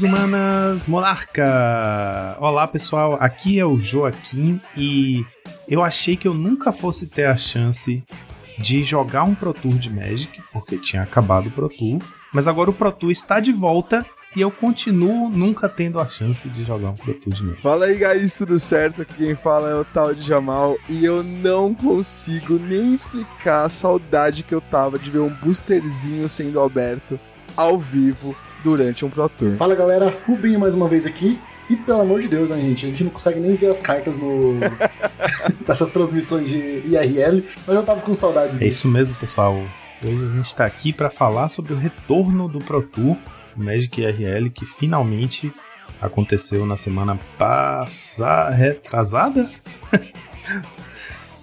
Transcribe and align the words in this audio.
Necromanas 0.00 0.86
Monarca! 0.86 2.34
Olá 2.40 2.66
pessoal, 2.66 3.18
aqui 3.20 3.60
é 3.60 3.66
o 3.66 3.76
Joaquim 3.76 4.58
e 4.74 5.26
eu 5.68 5.82
achei 5.82 6.16
que 6.16 6.26
eu 6.26 6.32
nunca 6.32 6.72
fosse 6.72 7.06
ter 7.06 7.26
a 7.26 7.36
chance 7.36 8.02
de 8.58 8.82
jogar 8.82 9.24
um 9.24 9.34
Pro 9.34 9.52
Tour 9.52 9.74
de 9.74 9.90
Magic, 9.90 10.40
porque 10.54 10.78
tinha 10.78 11.02
acabado 11.02 11.48
o 11.48 11.50
Pro 11.50 11.68
Tour, 11.68 11.98
mas 12.32 12.48
agora 12.48 12.70
o 12.70 12.72
Pro 12.72 12.90
Tour 12.90 13.10
está 13.10 13.40
de 13.40 13.52
volta 13.52 14.06
e 14.34 14.40
eu 14.40 14.50
continuo 14.50 15.28
nunca 15.28 15.68
tendo 15.68 16.00
a 16.00 16.08
chance 16.08 16.48
de 16.48 16.64
jogar 16.64 16.90
um 16.90 16.96
Pro 16.96 17.12
Tour 17.12 17.34
de 17.34 17.42
Magic. 17.42 17.60
Fala 17.60 17.84
aí, 17.84 17.98
guys, 17.98 18.32
tudo 18.32 18.58
certo? 18.58 19.02
Aqui 19.02 19.12
quem 19.12 19.34
fala 19.34 19.68
é 19.68 19.74
o 19.74 19.84
tal 19.84 20.14
de 20.14 20.22
Jamal 20.22 20.78
e 20.88 21.04
eu 21.04 21.22
não 21.22 21.74
consigo 21.74 22.58
nem 22.58 22.94
explicar 22.94 23.64
a 23.64 23.68
saudade 23.68 24.44
que 24.44 24.54
eu 24.54 24.62
tava 24.62 24.98
de 24.98 25.10
ver 25.10 25.20
um 25.20 25.34
boosterzinho 25.34 26.26
sendo 26.26 26.58
aberto 26.58 27.20
ao 27.54 27.76
vivo 27.76 28.34
durante 28.62 29.04
um 29.04 29.10
Pro 29.10 29.28
Tour. 29.28 29.56
Fala 29.56 29.74
galera, 29.74 30.14
Rubinho 30.26 30.60
mais 30.60 30.74
uma 30.74 30.88
vez 30.88 31.06
aqui. 31.06 31.38
E 31.68 31.76
pelo 31.76 32.00
amor 32.00 32.20
de 32.20 32.26
Deus, 32.26 32.50
né, 32.50 32.56
gente? 32.56 32.86
A 32.86 32.88
gente 32.88 33.04
não 33.04 33.10
consegue 33.12 33.38
nem 33.38 33.54
ver 33.54 33.68
as 33.68 33.78
cartas 33.78 34.18
no 34.18 34.54
nessas 35.66 35.88
transmissões 35.88 36.48
de 36.48 36.56
IRL, 36.56 37.44
mas 37.64 37.76
eu 37.76 37.82
tava 37.84 38.00
com 38.00 38.12
saudade 38.12 38.52
disso. 38.52 38.64
É 38.64 38.66
isso 38.66 38.88
mesmo, 38.88 39.14
pessoal. 39.14 39.54
Hoje 40.02 40.24
a 40.24 40.34
gente 40.34 40.46
está 40.46 40.66
aqui 40.66 40.92
para 40.92 41.08
falar 41.08 41.48
sobre 41.48 41.72
o 41.72 41.76
retorno 41.76 42.48
do 42.48 42.58
Pro 42.58 42.82
Tour, 42.82 43.16
o 43.56 43.62
Magic 43.62 44.00
IRL, 44.00 44.50
que 44.50 44.66
finalmente 44.66 45.52
aconteceu 46.00 46.66
na 46.66 46.76
semana 46.76 47.18
passada, 47.38 48.50
retrasada? 48.50 49.50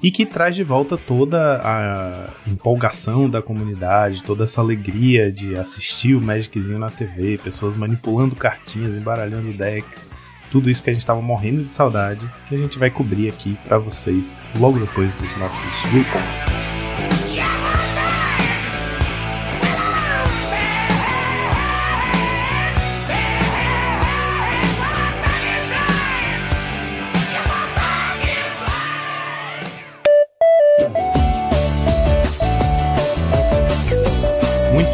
e 0.01 0.11
que 0.11 0.25
traz 0.25 0.55
de 0.55 0.63
volta 0.63 0.97
toda 0.97 1.59
a 1.63 2.29
empolgação 2.49 3.29
da 3.29 3.41
comunidade, 3.41 4.23
toda 4.23 4.43
essa 4.43 4.61
alegria 4.61 5.31
de 5.31 5.55
assistir 5.55 6.15
o 6.15 6.21
Magiczinho 6.21 6.79
na 6.79 6.89
TV, 6.89 7.37
pessoas 7.37 7.75
manipulando 7.75 8.35
cartinhas, 8.35 8.95
embaralhando 8.95 9.53
decks, 9.53 10.15
tudo 10.51 10.69
isso 10.69 10.83
que 10.83 10.89
a 10.89 10.93
gente 10.93 11.01
estava 11.01 11.21
morrendo 11.21 11.61
de 11.61 11.69
saudade, 11.69 12.29
que 12.47 12.55
a 12.55 12.57
gente 12.57 12.77
vai 12.77 12.89
cobrir 12.89 13.27
aqui 13.27 13.57
para 13.67 13.77
vocês 13.77 14.45
logo 14.57 14.79
depois 14.79 15.13
dos 15.15 15.35
nossos 15.37 15.71
reports. 15.91 16.86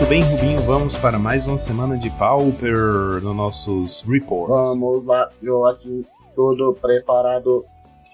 Bem, 0.08 0.22
Rubinho? 0.22 0.62
Vamos 0.64 0.98
para 0.98 1.18
mais 1.18 1.46
uma 1.46 1.58
semana 1.58 1.98
de 1.98 2.10
Pauper 2.10 3.22
nos 3.22 3.36
nossos 3.36 4.02
reports. 4.02 4.78
Vamos 4.78 5.06
lá, 5.06 5.30
Joaquim, 5.42 6.04
tudo 6.36 6.74
preparado. 6.74 7.66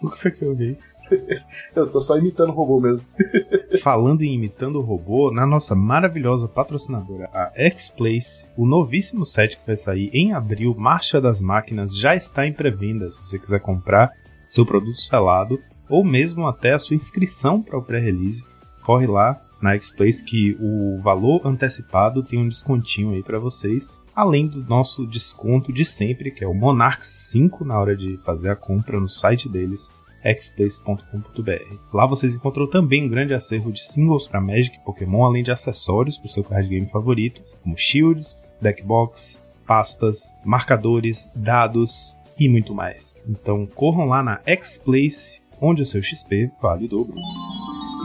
O 0.01 0.09
que 0.09 0.17
foi 0.17 0.31
que 0.31 0.43
eu 0.43 0.55
vi? 0.55 0.77
eu 1.75 1.89
tô 1.89 1.99
só 1.99 2.17
imitando 2.17 2.49
o 2.49 2.53
robô 2.53 2.79
mesmo. 2.79 3.07
Falando 3.81 4.21
em 4.21 4.35
imitando 4.35 4.77
o 4.77 4.81
robô, 4.81 5.31
na 5.31 5.47
nossa 5.47 5.73
maravilhosa 5.73 6.47
patrocinadora, 6.47 7.29
a 7.33 7.51
X-Place, 7.55 8.47
o 8.55 8.65
novíssimo 8.65 9.25
set 9.25 9.57
que 9.57 9.65
vai 9.65 9.77
sair 9.77 10.09
em 10.13 10.33
abril, 10.33 10.75
Marcha 10.77 11.19
das 11.19 11.41
Máquinas, 11.41 11.97
já 11.97 12.15
está 12.15 12.45
em 12.45 12.53
pré-venda. 12.53 13.09
Se 13.09 13.19
você 13.21 13.39
quiser 13.39 13.61
comprar 13.61 14.11
seu 14.47 14.65
produto 14.65 14.99
selado 15.01 15.59
ou 15.89 16.03
mesmo 16.03 16.47
até 16.47 16.73
a 16.73 16.79
sua 16.79 16.95
inscrição 16.95 17.61
para 17.61 17.79
o 17.79 17.83
pré-release, 17.83 18.45
corre 18.83 19.07
lá, 19.07 19.41
na 19.61 19.73
X-Place 19.73 20.23
que 20.23 20.57
o 20.59 20.97
valor 20.97 21.41
antecipado 21.45 22.23
tem 22.23 22.39
um 22.39 22.47
descontinho 22.47 23.11
aí 23.11 23.23
para 23.23 23.39
vocês, 23.39 23.89
além 24.15 24.47
do 24.47 24.63
nosso 24.65 25.05
desconto 25.05 25.71
de 25.71 25.85
sempre, 25.85 26.31
que 26.31 26.43
é 26.43 26.47
o 26.47 26.53
Monarchs 26.53 27.29
5 27.31 27.63
na 27.63 27.79
hora 27.79 27.95
de 27.95 28.17
fazer 28.17 28.49
a 28.49 28.55
compra 28.55 28.99
no 28.99 29.07
site 29.07 29.47
deles, 29.47 29.93
xplace.com.br. 30.23 31.77
Lá 31.93 32.05
vocês 32.05 32.35
encontram 32.35 32.67
também 32.67 33.05
um 33.05 33.09
grande 33.09 33.33
acervo 33.33 33.71
de 33.71 33.87
singles 33.87 34.27
para 34.27 34.41
Magic 34.41 34.75
e 34.75 34.83
Pokémon, 34.83 35.25
além 35.25 35.43
de 35.43 35.51
acessórios 35.51 36.17
para 36.17 36.27
o 36.27 36.29
seu 36.29 36.43
card 36.43 36.67
game 36.67 36.87
favorito, 36.87 37.41
como 37.63 37.77
shields, 37.77 38.37
deckbox, 38.61 39.43
pastas, 39.65 40.33
marcadores, 40.43 41.31
dados 41.35 42.17
e 42.37 42.49
muito 42.49 42.73
mais. 42.73 43.15
Então 43.27 43.65
corram 43.67 44.05
lá 44.05 44.23
na 44.23 44.41
X-Place, 44.45 45.41
onde 45.61 45.81
o 45.81 45.85
seu 45.85 46.01
XP 46.01 46.51
vale 46.61 46.85
o 46.85 46.89
dobro. 46.89 47.15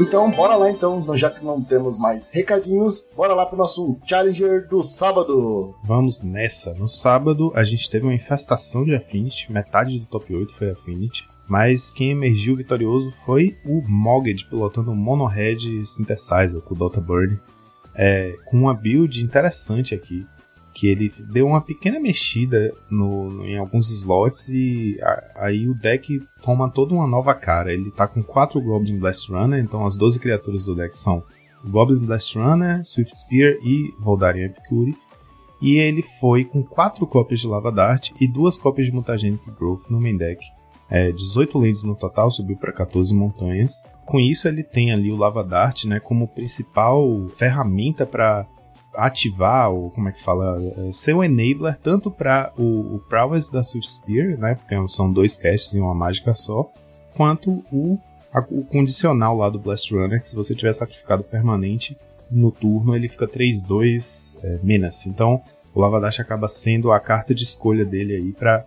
Então, 0.01 0.29
bora 0.31 0.57
lá 0.57 0.71
então, 0.71 1.17
já 1.17 1.31
que 1.31 1.45
não 1.45 1.63
temos 1.63 1.99
mais 1.99 2.31
recadinhos, 2.31 3.07
bora 3.17 3.33
lá 3.33 3.47
pro 3.47 3.57
nosso 3.57 3.97
Challenger 4.05 4.69
do 4.69 4.83
sábado. 4.83 5.75
Vamos 5.85 6.21
nessa. 6.21 6.75
No 6.75 6.89
sábado, 6.89 7.53
a 7.55 7.63
gente 7.63 7.89
teve 7.89 8.05
uma 8.05 8.15
infestação 8.15 8.85
de 8.85 8.95
Affinity, 8.95 9.53
metade 9.53 10.01
do 10.01 10.07
top 10.07 10.35
8 10.35 10.53
foi 10.55 10.71
Affinity. 10.71 11.29
Mas 11.49 11.91
quem 11.91 12.11
emergiu 12.11 12.57
vitorioso 12.57 13.13
foi 13.25 13.57
o 13.65 13.83
Mogged, 13.87 14.47
pilotando 14.47 14.91
um 14.91 14.97
Monohead 14.97 15.87
Synthesizer 15.87 16.61
com 16.63 16.75
o 16.75 16.79
Dota 16.79 17.01
Bird. 17.01 17.41
É, 17.95 18.35
com 18.47 18.57
uma 18.57 18.75
build 18.75 19.23
interessante 19.23 19.95
aqui 19.95 20.27
que 20.75 20.89
ele 20.89 21.11
deu 21.31 21.47
uma 21.47 21.61
pequena 21.61 22.01
mexida 22.01 22.75
no, 22.91 23.47
em 23.47 23.57
alguns 23.57 23.91
slots 23.91 24.49
e 24.49 24.99
a, 25.01 25.47
aí 25.47 25.69
o 25.69 25.75
deck 25.75 26.21
toma 26.43 26.69
toda 26.69 26.95
uma 26.95 27.07
nova 27.07 27.33
cara. 27.33 27.73
Ele 27.73 27.91
tá 27.93 28.09
com 28.09 28.23
quatro 28.23 28.61
Goblin 28.61 28.99
Blast 28.99 29.31
Runner, 29.31 29.63
então 29.63 29.87
as 29.87 29.97
12 29.97 30.19
criaturas 30.19 30.65
do 30.65 30.75
deck 30.75 30.99
são 30.99 31.23
Goblin 31.65 32.05
Blast 32.05 32.37
Runner, 32.37 32.85
Swift 32.85 33.17
Spear 33.17 33.57
e 33.63 33.95
Voldarian 34.01 34.47
Epicure. 34.47 34.97
E 35.63 35.79
ele 35.79 36.03
foi 36.03 36.45
com 36.45 36.63
quatro 36.63 37.07
cópias 37.07 37.41
de 37.41 37.47
Lava 37.47 37.71
Dart 37.71 38.11
e 38.21 38.27
duas 38.27 38.59
cópias 38.59 38.89
de 38.89 38.93
Mutagenic 38.93 39.49
Growth 39.53 39.89
no 39.89 40.01
main 40.01 40.17
deck. 40.17 40.45
É, 40.91 41.11
18 41.13 41.57
lands 41.57 41.85
no 41.85 41.95
total, 41.95 42.31
subiu 42.31 42.57
para 42.57 42.73
14 42.73 43.15
montanhas. 43.15 43.83
Com 44.05 44.21
isso, 44.21 44.47
ele 44.47 44.63
tem 44.63 44.93
ali 44.93 45.11
o 45.11 45.17
Lava 45.17 45.43
Dart 45.43 45.85
né, 45.85 45.99
como 46.01 46.29
principal 46.29 47.29
ferramenta 47.35 48.05
para 48.05 48.47
ativar, 48.97 49.71
ou 49.71 49.91
como 49.91 50.09
é 50.09 50.13
que 50.13 50.23
fala, 50.23 50.59
ser 50.93 51.15
o 51.15 51.23
enabler 51.23 51.79
tanto 51.83 52.11
para 52.11 52.53
o, 52.57 52.97
o 52.97 52.99
Prowess 53.09 53.51
da 53.51 53.65
Swift 53.65 53.93
Spear, 53.93 54.39
né, 54.39 54.55
porque 54.55 54.77
são 54.89 55.13
dois 55.13 55.37
casts 55.37 55.75
em 55.75 55.81
uma 55.81 55.95
mágica 55.95 56.35
só, 56.35 56.71
quanto 57.17 57.65
o, 57.73 57.99
a, 58.33 58.41
o 58.51 58.65
condicional 58.65 59.37
lá 59.37 59.49
do 59.49 59.59
Blast 59.59 59.93
Runner, 59.93 60.21
que 60.21 60.29
se 60.29 60.37
você 60.37 60.55
tiver 60.55 60.73
sacrificado 60.73 61.23
permanente 61.23 61.97
no 62.31 62.51
turno, 62.51 62.97
ele 62.97 63.09
fica 63.09 63.27
3-2 63.27 64.39
é, 64.43 64.59
Menace. 64.63 65.09
Então, 65.09 65.43
o 65.75 65.81
Lavadash 65.81 66.21
acaba 66.21 66.49
sendo 66.49 66.93
a 66.93 67.01
carta 67.01 67.35
de 67.35 67.43
escolha 67.43 67.85
dele 67.85 68.15
aí 68.15 68.33
para 68.33 68.65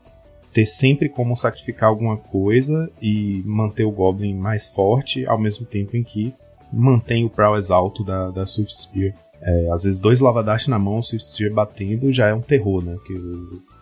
ter 0.54 0.66
sempre 0.66 1.10
como 1.10 1.36
sacrificar 1.36 1.90
alguma 1.90 2.18
coisa 2.18 2.90
e 3.02 3.44
manter 3.46 3.86
o 3.86 3.92
Goblin 3.92 4.36
mais 4.36 4.68
forte, 4.68 5.26
ao 5.26 5.38
mesmo 5.38 5.66
tempo 5.66 5.96
em 5.96 6.04
que 6.04 6.34
mantém 6.72 7.24
o 7.26 7.30
prowess 7.30 7.72
alto 7.72 8.04
da, 8.04 8.30
da 8.30 8.46
Swift 8.46 8.74
Spear. 8.74 9.14
É, 9.42 9.70
às 9.72 9.84
vezes 9.84 10.00
dois 10.00 10.20
Lavadash 10.20 10.68
na 10.68 10.80
mão, 10.80 11.02
se 11.02 11.16
estiver 11.16 11.54
batendo, 11.54 12.12
já 12.12 12.28
é 12.28 12.34
um 12.34 12.42
terror, 12.42 12.84
né? 12.84 12.96
Que 13.06 13.14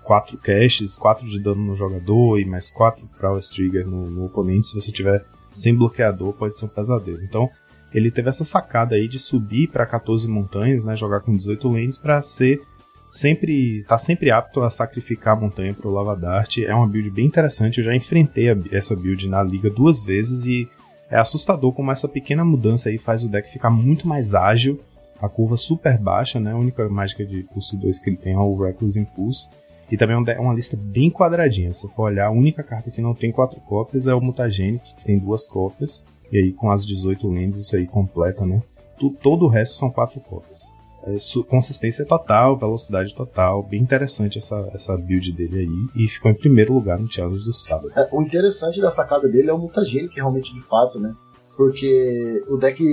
quatro 0.03 0.37
caches, 0.37 0.95
quatro 0.95 1.27
de 1.27 1.39
dano 1.39 1.63
no 1.63 1.75
jogador 1.75 2.39
e 2.39 2.45
mais 2.45 2.69
quatro 2.69 3.07
Prowess 3.17 3.49
Trigger 3.49 3.87
no, 3.87 4.09
no 4.09 4.25
oponente, 4.25 4.67
se 4.67 4.75
você 4.75 4.91
tiver 4.91 5.25
sem 5.51 5.73
bloqueador, 5.73 6.33
pode 6.33 6.57
ser 6.57 6.65
um 6.65 6.69
pesadelo. 6.69 7.23
Então, 7.23 7.49
ele 7.93 8.11
teve 8.11 8.29
essa 8.29 8.43
sacada 8.43 8.95
aí 8.95 9.07
de 9.07 9.17
subir 9.17 9.67
para 9.67 9.85
14 9.85 10.27
montanhas, 10.27 10.83
né? 10.83 10.95
Jogar 10.95 11.21
com 11.21 11.31
18 11.31 11.67
lanes 11.69 11.97
para 11.97 12.21
ser 12.21 12.61
sempre 13.09 13.83
tá 13.87 13.97
sempre 13.97 14.31
apto 14.31 14.61
a 14.61 14.69
sacrificar 14.69 15.37
a 15.37 15.39
montanha 15.39 15.73
pro 15.73 15.91
Lava 15.91 16.15
Dart. 16.15 16.57
É 16.57 16.75
uma 16.75 16.87
build 16.87 17.09
bem 17.11 17.25
interessante. 17.25 17.77
Eu 17.77 17.85
já 17.85 17.95
enfrentei 17.95 18.49
a, 18.49 18.57
essa 18.71 18.95
build 18.95 19.27
na 19.29 19.41
liga 19.41 19.69
duas 19.69 20.03
vezes 20.03 20.45
e 20.45 20.67
é 21.09 21.17
assustador 21.17 21.71
como 21.71 21.91
essa 21.91 22.07
pequena 22.07 22.43
mudança 22.43 22.89
aí 22.89 22.97
faz 22.97 23.23
o 23.23 23.29
deck 23.29 23.49
ficar 23.49 23.69
muito 23.69 24.07
mais 24.07 24.33
ágil 24.33 24.79
a 25.21 25.29
curva 25.29 25.57
super 25.57 25.97
baixa, 25.97 26.39
né? 26.39 26.51
A 26.51 26.57
única 26.57 26.87
mágica 26.89 27.25
de 27.25 27.43
pulso 27.43 27.77
2 27.77 27.99
que 27.99 28.09
ele 28.09 28.17
tem 28.17 28.33
é 28.33 28.37
o 28.37 28.55
Reckless 28.55 28.99
Impulse. 28.99 29.49
E 29.91 29.97
também 29.97 30.15
é 30.15 30.39
uma 30.39 30.53
lista 30.53 30.75
bem 30.75 31.11
quadradinha. 31.11 31.73
Se 31.73 31.87
for 31.89 32.03
olhar, 32.03 32.27
a 32.27 32.31
única 32.31 32.63
carta 32.63 32.89
que 32.89 33.01
não 33.01 33.13
tem 33.13 33.31
quatro 33.31 33.59
cópias 33.61 34.07
é 34.07 34.15
o 34.15 34.21
Mutagenic, 34.21 34.83
que 34.95 35.05
tem 35.05 35.19
duas 35.19 35.45
cópias. 35.45 36.03
E 36.31 36.37
aí 36.37 36.51
com 36.51 36.71
as 36.71 36.85
18 36.85 37.29
lentes 37.29 37.57
isso 37.57 37.75
aí 37.75 37.85
completa, 37.85 38.45
né? 38.45 38.61
todo 39.21 39.45
o 39.45 39.47
resto 39.47 39.77
são 39.77 39.91
quatro 39.91 40.19
cópias. 40.21 40.73
É, 41.03 41.15
consistência 41.43 42.03
total, 42.05 42.57
velocidade 42.57 43.13
total, 43.13 43.61
bem 43.61 43.81
interessante 43.81 44.39
essa, 44.39 44.69
essa 44.73 44.97
build 44.97 45.31
dele 45.33 45.59
aí. 45.59 46.03
E 46.03 46.07
ficou 46.07 46.31
em 46.31 46.35
primeiro 46.35 46.73
lugar 46.73 46.99
no 46.99 47.11
challenge 47.11 47.45
do 47.45 47.53
sábado. 47.53 47.91
É, 47.95 48.07
o 48.11 48.23
interessante 48.23 48.81
da 48.81 48.89
sacada 48.89 49.29
dele 49.29 49.49
é 49.49 49.53
o 49.53 49.57
Mutagenic, 49.59 50.15
realmente 50.15 50.53
de 50.53 50.61
fato, 50.61 50.99
né? 50.99 51.13
Porque 51.55 52.43
o 52.49 52.57
deck 52.57 52.83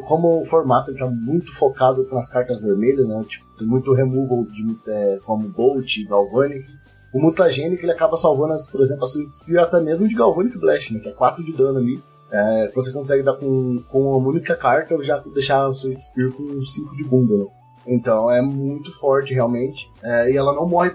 como 0.00 0.40
o 0.40 0.44
formato 0.44 0.90
está 0.90 1.06
muito 1.06 1.54
focado 1.54 2.06
nas 2.10 2.28
cartas 2.28 2.62
vermelhas, 2.62 3.06
né? 3.06 3.24
Tipo, 3.28 3.44
tem 3.58 3.66
muito 3.66 3.92
removal 3.92 4.44
de, 4.44 4.78
é, 4.88 5.18
como 5.24 5.48
Bolt, 5.48 6.04
Galvanic. 6.08 6.64
O 7.12 7.20
Mutagenic 7.20 7.82
ele 7.82 7.92
acaba 7.92 8.16
salvando, 8.16 8.54
as, 8.54 8.66
por 8.66 8.80
exemplo, 8.80 9.04
a 9.04 9.06
Swift 9.06 9.34
Spear 9.34 9.64
até 9.64 9.80
mesmo 9.80 10.08
de 10.08 10.14
Galvanic 10.14 10.58
Blast, 10.58 10.92
né? 10.94 11.00
Que 11.00 11.10
é 11.10 11.12
4 11.12 11.44
de 11.44 11.52
dano 11.52 11.78
ali. 11.78 12.02
É, 12.30 12.72
você 12.74 12.90
consegue 12.90 13.22
dar 13.22 13.34
com, 13.34 13.82
com 13.88 14.16
uma 14.16 14.28
única 14.28 14.56
carta 14.56 14.94
ou 14.94 15.02
já 15.02 15.18
deixar 15.34 15.66
a 15.66 15.74
Swift 15.74 16.02
Spear 16.02 16.32
com 16.32 16.60
5 16.60 16.96
de 16.96 17.04
bunda, 17.04 17.36
né? 17.36 17.46
Então 17.86 18.30
é 18.30 18.40
muito 18.40 18.92
forte 18.98 19.34
realmente. 19.34 19.90
É, 20.02 20.30
e 20.30 20.36
ela 20.36 20.54
não 20.54 20.66
morre 20.66 20.90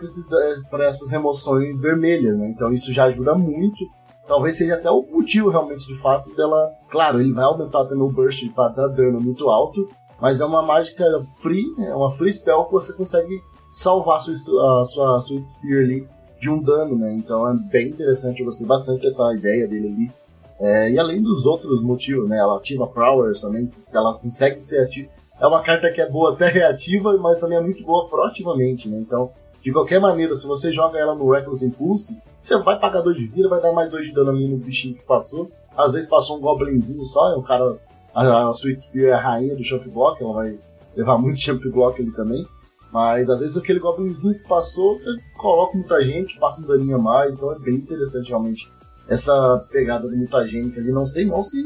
para 0.69 0.85
essas 0.85 1.11
remoções 1.11 1.79
vermelhas, 1.79 2.37
né? 2.37 2.49
Então 2.49 2.71
isso 2.71 2.91
já 2.91 3.05
ajuda 3.05 3.35
muito. 3.35 3.85
Talvez 4.27 4.57
seja 4.57 4.75
até 4.75 4.91
o 4.91 5.01
motivo 5.03 5.49
realmente 5.49 5.87
de 5.87 5.95
fato 5.95 6.35
dela. 6.35 6.71
Claro, 6.89 7.21
ele 7.21 7.33
vai 7.33 7.45
aumentar 7.45 7.85
também 7.85 8.03
o 8.03 8.11
burst 8.11 8.47
para 8.53 8.69
dar 8.69 8.87
dano 8.89 9.21
muito 9.21 9.49
alto. 9.49 9.87
Mas 10.19 10.41
é 10.41 10.45
uma 10.45 10.61
mágica 10.61 11.05
free, 11.37 11.65
é 11.79 11.95
uma 11.95 12.09
free 12.11 12.33
spell 12.33 12.65
que 12.65 12.71
você 12.71 12.93
consegue 12.93 13.39
salvar 13.71 14.17
a 14.17 14.19
sua, 14.19 14.81
a 14.81 14.85
sua 14.85 15.19
Sweet 15.19 15.49
Spear 15.49 15.83
ali 15.83 16.07
de 16.39 16.49
um 16.49 16.61
dano, 16.61 16.97
né? 16.97 17.13
Então 17.13 17.47
é 17.47 17.53
bem 17.71 17.89
interessante, 17.89 18.39
eu 18.39 18.45
gostei 18.45 18.65
bastante 18.65 19.01
dessa 19.01 19.33
ideia 19.33 19.67
dele 19.67 19.87
ali. 19.87 20.11
É, 20.59 20.91
e 20.91 20.97
além 20.97 21.21
dos 21.21 21.45
outros 21.45 21.81
motivos, 21.83 22.27
né? 22.27 22.37
Ela 22.39 22.57
ativa 22.57 22.87
Prowers 22.87 23.41
também, 23.41 23.63
ela 23.93 24.15
consegue 24.15 24.59
ser 24.59 24.83
ativa. 24.83 25.09
É 25.39 25.45
uma 25.45 25.61
carta 25.61 25.91
que 25.91 26.01
é 26.01 26.09
boa 26.09 26.33
até 26.33 26.49
reativa, 26.49 27.15
mas 27.17 27.37
também 27.37 27.57
é 27.57 27.61
muito 27.61 27.83
boa 27.83 28.07
proativamente, 28.07 28.89
né? 28.89 28.97
Então, 28.99 29.31
de 29.61 29.71
qualquer 29.71 29.99
maneira, 29.99 30.35
se 30.35 30.47
você 30.47 30.71
joga 30.71 30.97
ela 30.97 31.15
no 31.15 31.29
Reckless 31.29 31.65
Impulse, 31.65 32.21
você 32.39 32.57
vai 32.59 32.79
pagar 32.79 33.01
2 33.01 33.17
de 33.17 33.27
vida, 33.27 33.49
vai 33.49 33.61
dar 33.61 33.73
mais 33.73 33.89
2 33.91 34.07
de 34.07 34.13
dano 34.13 34.29
ali 34.29 34.47
no 34.47 34.57
bichinho 34.57 34.95
que 34.95 35.03
passou. 35.03 35.51
Às 35.75 35.93
vezes 35.93 36.09
passou 36.09 36.37
um 36.37 36.41
goblinzinho 36.41 37.03
só, 37.03 37.33
é 37.33 37.37
um 37.37 37.41
cara. 37.41 37.77
A, 38.13 38.49
a 38.49 38.51
Sweet 38.51 38.81
Spear 38.81 39.09
é 39.09 39.13
a 39.13 39.19
rainha 39.19 39.55
do 39.55 39.63
Champ 39.63 39.85
Block, 39.87 40.21
ela 40.23 40.33
vai 40.33 40.57
levar 40.95 41.17
muito 41.17 41.39
Champ 41.39 41.61
Block 41.65 42.01
ali 42.01 42.11
também. 42.11 42.47
Mas 42.91 43.29
às 43.29 43.41
vezes 43.41 43.57
aquele 43.57 43.79
goblinzinho 43.79 44.35
que 44.35 44.47
passou, 44.47 44.95
você 44.95 45.11
coloca 45.37 45.77
muita 45.77 46.01
gente, 46.01 46.39
passa 46.39 46.61
um 46.61 46.65
daninho 46.65 46.95
a 46.95 46.99
mais, 46.99 47.35
então 47.35 47.51
é 47.51 47.59
bem 47.59 47.75
interessante 47.75 48.29
realmente 48.29 48.71
essa 49.07 49.65
pegada 49.69 50.07
do 50.07 50.15
mutagênica 50.15 50.79
ali. 50.79 50.91
Não 50.91 51.05
sei 51.05 51.25
não 51.25 51.43
se 51.43 51.63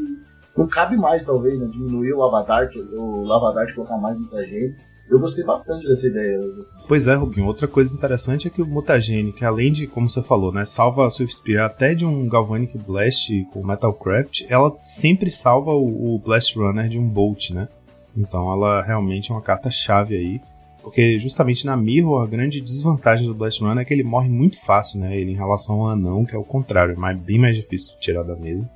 não 0.57 0.67
cabe 0.67 0.97
mais, 0.97 1.25
talvez, 1.25 1.57
né? 1.59 1.67
Diminuir 1.67 2.13
o 2.13 2.23
Avadart, 2.23 2.75
o 2.75 3.31
Avadart 3.31 3.73
colocar 3.73 3.97
mais 3.97 4.17
mutagênico. 4.17 4.81
Eu 5.11 5.19
gostei 5.19 5.43
bastante 5.43 5.85
dessa 5.85 6.07
ideia. 6.07 6.39
Pois 6.87 7.05
é, 7.05 7.13
Rubinho. 7.15 7.45
Outra 7.45 7.67
coisa 7.67 7.93
interessante 7.93 8.47
é 8.47 8.49
que 8.49 8.61
o 8.61 8.65
Mutagenic, 8.65 9.43
além 9.43 9.69
de, 9.69 9.85
como 9.85 10.09
você 10.09 10.23
falou, 10.23 10.53
né, 10.53 10.65
salva 10.65 11.05
a 11.05 11.09
Swift 11.09 11.35
Spear 11.35 11.65
até 11.65 11.93
de 11.93 12.05
um 12.05 12.29
Galvanic 12.29 12.77
Blast 12.77 13.29
com 13.51 13.61
Metalcraft, 13.61 14.45
ela 14.47 14.73
sempre 14.85 15.29
salva 15.29 15.71
o, 15.71 16.15
o 16.15 16.19
Blast 16.19 16.57
Runner 16.57 16.87
de 16.87 16.97
um 16.97 17.05
Bolt, 17.05 17.49
né? 17.49 17.67
Então 18.15 18.49
ela 18.53 18.81
realmente 18.81 19.31
é 19.31 19.33
uma 19.33 19.41
carta-chave 19.41 20.15
aí. 20.15 20.41
Porque 20.81 21.19
justamente 21.19 21.65
na 21.65 21.75
Mirror, 21.75 22.23
a 22.23 22.27
grande 22.27 22.61
desvantagem 22.61 23.27
do 23.27 23.35
Blast 23.35 23.61
Runner 23.61 23.81
é 23.81 23.85
que 23.85 23.93
ele 23.93 24.03
morre 24.03 24.29
muito 24.29 24.61
fácil, 24.61 25.01
né? 25.01 25.15
Ele 25.15 25.31
em 25.31 25.35
relação 25.35 25.81
ao 25.81 25.89
anão, 25.89 26.23
que 26.23 26.33
é 26.33 26.39
o 26.39 26.43
contrário, 26.43 26.95
é 27.05 27.13
bem 27.13 27.37
mais 27.37 27.57
difícil 27.57 27.95
de 27.95 27.99
tirar 27.99 28.23
da 28.23 28.35
mesa. 28.37 28.67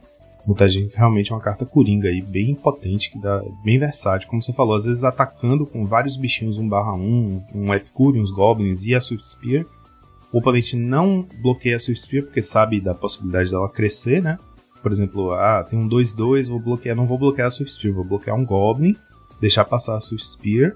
Mutagenic 0.45 0.95
realmente 0.95 1.31
é 1.31 1.35
uma 1.35 1.41
carta 1.41 1.65
coringa 1.65 2.07
aí, 2.07 2.21
bem 2.21 2.53
potente, 2.53 3.11
que 3.11 3.19
dá 3.19 3.43
bem 3.63 3.79
versátil, 3.79 4.29
como 4.29 4.41
você 4.41 4.53
falou, 4.53 4.75
às 4.75 4.85
vezes 4.85 5.03
atacando 5.03 5.65
com 5.65 5.83
vários 5.83 6.15
bichinhos 6.17 6.57
1/1, 6.57 7.43
um 7.53 7.73
Epicure, 7.73 8.19
uns 8.19 8.31
Goblins 8.31 8.85
e 8.85 8.93
a 8.93 9.01
Swift 9.01 9.27
Spear. 9.27 9.65
O 10.31 10.39
oponente 10.39 10.75
não 10.75 11.25
bloqueia 11.41 11.77
a 11.77 11.79
Swift 11.79 12.03
Spear 12.03 12.23
porque 12.23 12.41
sabe 12.41 12.79
da 12.79 12.93
possibilidade 12.93 13.49
dela 13.49 13.69
crescer, 13.69 14.21
né? 14.21 14.37
Por 14.81 14.91
exemplo, 14.91 15.31
ah, 15.31 15.63
tem 15.63 15.79
um 15.79 15.87
2-2, 15.87 16.47
vou 16.47 16.59
bloquear, 16.59 16.95
não 16.95 17.07
vou 17.07 17.17
bloquear 17.17 17.47
a 17.47 17.51
Swift 17.51 17.73
Spear, 17.73 17.93
vou 17.95 18.05
bloquear 18.05 18.37
um 18.37 18.45
Goblin, 18.45 18.95
deixar 19.41 19.65
passar 19.65 19.95
a 19.95 19.99
Swift 19.99 20.27
Spear 20.27 20.73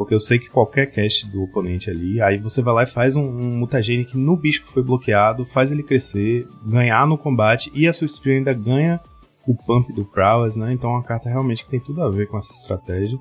porque 0.00 0.14
eu 0.14 0.18
sei 0.18 0.38
que 0.38 0.48
qualquer 0.48 0.90
cast 0.90 1.30
do 1.30 1.42
oponente 1.42 1.90
ali, 1.90 2.22
aí 2.22 2.38
você 2.38 2.62
vai 2.62 2.72
lá 2.72 2.82
e 2.84 2.86
faz 2.86 3.14
um, 3.14 3.20
um 3.20 3.58
mutagenic 3.58 4.16
no 4.16 4.34
bicho 4.34 4.64
que 4.64 4.72
foi 4.72 4.82
bloqueado, 4.82 5.44
faz 5.44 5.70
ele 5.70 5.82
crescer, 5.82 6.48
ganhar 6.64 7.06
no 7.06 7.18
combate 7.18 7.70
e 7.74 7.86
a 7.86 7.92
sua 7.92 8.08
Spear 8.08 8.38
ainda 8.38 8.54
ganha 8.54 8.98
o 9.46 9.54
pump 9.54 9.92
do 9.92 10.02
Prowess, 10.06 10.56
né? 10.56 10.72
Então 10.72 10.88
é 10.88 10.92
uma 10.94 11.02
carta 11.02 11.28
realmente 11.28 11.62
que 11.64 11.68
tem 11.68 11.80
tudo 11.80 12.02
a 12.02 12.08
ver 12.08 12.28
com 12.28 12.38
essa 12.38 12.50
estratégia. 12.50 13.18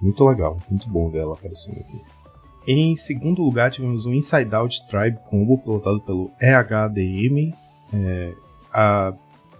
Muito 0.00 0.24
legal, 0.24 0.56
muito 0.70 0.88
bom 0.88 1.10
ver 1.10 1.18
ela 1.18 1.34
aparecendo 1.34 1.80
aqui. 1.80 2.00
Em 2.64 2.94
segundo 2.94 3.42
lugar, 3.42 3.72
tivemos 3.72 4.06
o 4.06 4.14
Inside 4.14 4.54
Out 4.54 4.86
Tribe 4.86 5.18
Combo, 5.28 5.58
pilotado 5.58 6.00
pelo 6.00 6.30
EHDM. 6.40 7.52
É, 7.92 8.34
a 8.72 9.12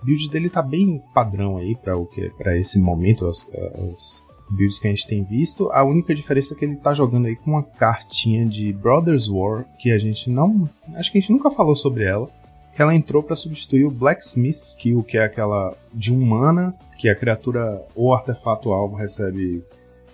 build 0.04 0.30
dele 0.30 0.48
tá 0.48 0.62
bem 0.62 1.02
padrão 1.12 1.56
aí 1.56 1.76
que 2.12 2.30
para 2.38 2.56
esse 2.56 2.78
momento, 2.78 3.26
as, 3.26 3.50
as 3.92 4.24
builds 4.50 4.78
que 4.78 4.86
a 4.86 4.90
gente 4.90 5.06
tem 5.06 5.22
visto. 5.22 5.70
A 5.72 5.84
única 5.84 6.14
diferença 6.14 6.54
é 6.54 6.56
que 6.56 6.64
ele 6.64 6.76
tá 6.76 6.92
jogando 6.92 7.26
aí 7.26 7.36
com 7.36 7.52
uma 7.52 7.62
cartinha 7.62 8.44
de 8.44 8.72
Brothers 8.72 9.28
War, 9.28 9.64
que 9.78 9.90
a 9.90 9.98
gente 9.98 10.28
não. 10.30 10.68
Acho 10.94 11.12
que 11.12 11.18
a 11.18 11.20
gente 11.20 11.32
nunca 11.32 11.50
falou 11.50 11.76
sobre 11.76 12.04
ela. 12.04 12.28
Que 12.74 12.82
ela 12.82 12.94
entrou 12.94 13.22
para 13.22 13.36
substituir 13.36 13.84
o 13.84 13.90
Blacksmith 13.90 14.54
Skill, 14.54 15.02
que 15.02 15.18
é 15.18 15.24
aquela 15.24 15.76
de 15.92 16.14
um 16.14 16.24
mana, 16.24 16.74
que 16.96 17.08
a 17.08 17.14
criatura 17.14 17.84
ou 17.94 18.14
artefato 18.14 18.72
alvo 18.72 18.96
recebe 18.96 19.62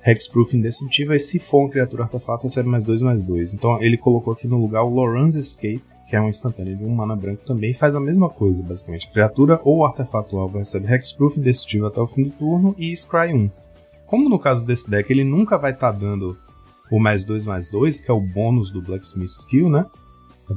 Hexproof 0.04 0.56
indestrutível, 0.56 1.14
e 1.14 1.18
se 1.18 1.38
for 1.40 1.58
uma 1.58 1.70
criatura 1.70 2.04
artefato, 2.04 2.44
recebe 2.44 2.68
mais 2.68 2.84
dois 2.84 3.02
mais 3.02 3.24
dois. 3.24 3.52
Então 3.52 3.82
ele 3.82 3.96
colocou 3.96 4.32
aqui 4.32 4.46
no 4.46 4.56
lugar 4.56 4.84
o 4.84 4.88
Loran's 4.88 5.34
Escape, 5.34 5.82
que 6.08 6.14
é 6.14 6.20
um 6.20 6.28
instantâneo 6.28 6.76
de 6.76 6.84
um 6.84 6.94
mana 6.94 7.16
branco 7.16 7.44
também, 7.44 7.74
faz 7.74 7.94
a 7.96 8.00
mesma 8.00 8.30
coisa, 8.30 8.62
basicamente. 8.62 9.08
A 9.08 9.12
criatura 9.12 9.60
ou 9.64 9.84
artefato 9.84 10.38
alvo 10.38 10.58
recebe 10.58 10.92
Hexproof 10.92 11.36
indestrutível 11.36 11.88
até 11.88 12.00
o 12.00 12.06
fim 12.06 12.24
do 12.24 12.30
turno 12.30 12.74
e 12.78 12.96
Scry 12.96 13.34
1. 13.34 13.50
Como 14.06 14.28
no 14.28 14.38
caso 14.38 14.64
desse 14.66 14.88
deck 14.88 15.12
ele 15.12 15.24
nunca 15.24 15.58
vai 15.58 15.72
estar 15.72 15.92
tá 15.92 15.98
dando 15.98 16.36
o 16.90 17.00
mais 17.00 17.24
2 17.24 17.44
mais 17.44 17.68
2, 17.68 18.00
que 18.00 18.10
é 18.10 18.14
o 18.14 18.20
bônus 18.20 18.70
do 18.70 18.80
Blacksmith 18.80 19.30
Skill, 19.30 19.68
né? 19.68 19.86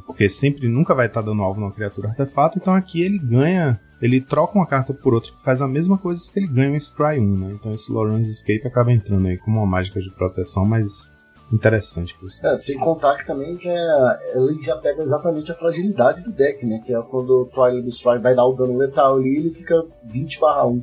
Porque 0.05 0.29
sempre 0.29 0.67
nunca 0.67 0.93
vai 0.93 1.07
estar 1.07 1.21
tá 1.21 1.27
dando 1.27 1.41
alvo 1.41 1.59
numa 1.59 1.71
criatura 1.71 2.09
artefato, 2.09 2.59
então 2.59 2.75
aqui 2.75 3.01
ele 3.01 3.17
ganha, 3.17 3.79
ele 3.99 4.21
troca 4.21 4.57
uma 4.57 4.67
carta 4.67 4.93
por 4.93 5.15
outra 5.15 5.31
que 5.31 5.43
faz 5.43 5.61
a 5.61 5.67
mesma 5.67 5.97
coisa 5.97 6.29
que 6.31 6.39
ele 6.39 6.47
ganha 6.47 6.71
um 6.71 6.79
Scry 6.79 7.19
1, 7.19 7.37
né? 7.37 7.51
Então 7.53 7.71
esse 7.71 7.91
Loran's 7.91 8.29
Escape 8.29 8.67
acaba 8.67 8.91
entrando 8.91 9.27
aí 9.27 9.37
como 9.37 9.57
uma 9.57 9.65
mágica 9.65 9.99
de 9.99 10.11
proteção, 10.11 10.65
mas 10.65 11.11
interessante. 11.51 12.15
É, 12.43 12.55
sem 12.57 12.77
contar 12.77 13.17
que 13.17 13.25
também 13.25 13.57
que 13.57 13.67
é, 13.67 14.19
ele 14.35 14.61
já 14.61 14.77
pega 14.77 15.01
exatamente 15.01 15.51
a 15.51 15.55
fragilidade 15.55 16.21
do 16.21 16.31
deck, 16.31 16.63
né? 16.65 16.79
Que 16.85 16.93
é 16.93 17.01
quando 17.01 17.41
o 17.41 17.45
Twilight 17.45 17.83
Destroy 17.83 18.19
vai 18.19 18.35
dar 18.35 18.45
o 18.45 18.53
dano 18.53 18.77
letal 18.77 19.17
ali, 19.17 19.37
ele 19.37 19.51
fica 19.51 19.83
20 20.03 20.39
barra 20.39 20.67
1. 20.67 20.81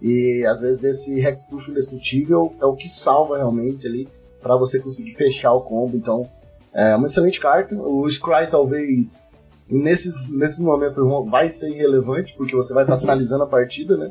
E 0.00 0.44
às 0.46 0.60
vezes 0.60 0.84
esse 0.84 1.20
Hexproof 1.20 1.70
indestrutível 1.70 2.54
é 2.60 2.64
o 2.64 2.74
que 2.74 2.88
salva 2.88 3.36
realmente 3.36 3.86
ali 3.86 4.08
para 4.40 4.56
você 4.56 4.78
conseguir 4.80 5.14
fechar 5.14 5.52
o 5.52 5.60
combo. 5.60 5.96
Então 5.96 6.28
é 6.72 6.96
uma 6.96 7.06
excelente 7.06 7.38
carta. 7.38 7.74
O 7.76 8.08
Scry 8.08 8.48
talvez 8.48 9.22
nesses, 9.68 10.30
nesses 10.30 10.60
momentos 10.60 10.98
vai 11.30 11.48
ser 11.48 11.70
irrelevante, 11.70 12.34
porque 12.36 12.56
você 12.56 12.72
vai 12.72 12.84
estar 12.84 12.94
tá 12.94 13.00
finalizando 13.00 13.44
a 13.44 13.46
partida, 13.46 13.96
né? 13.96 14.10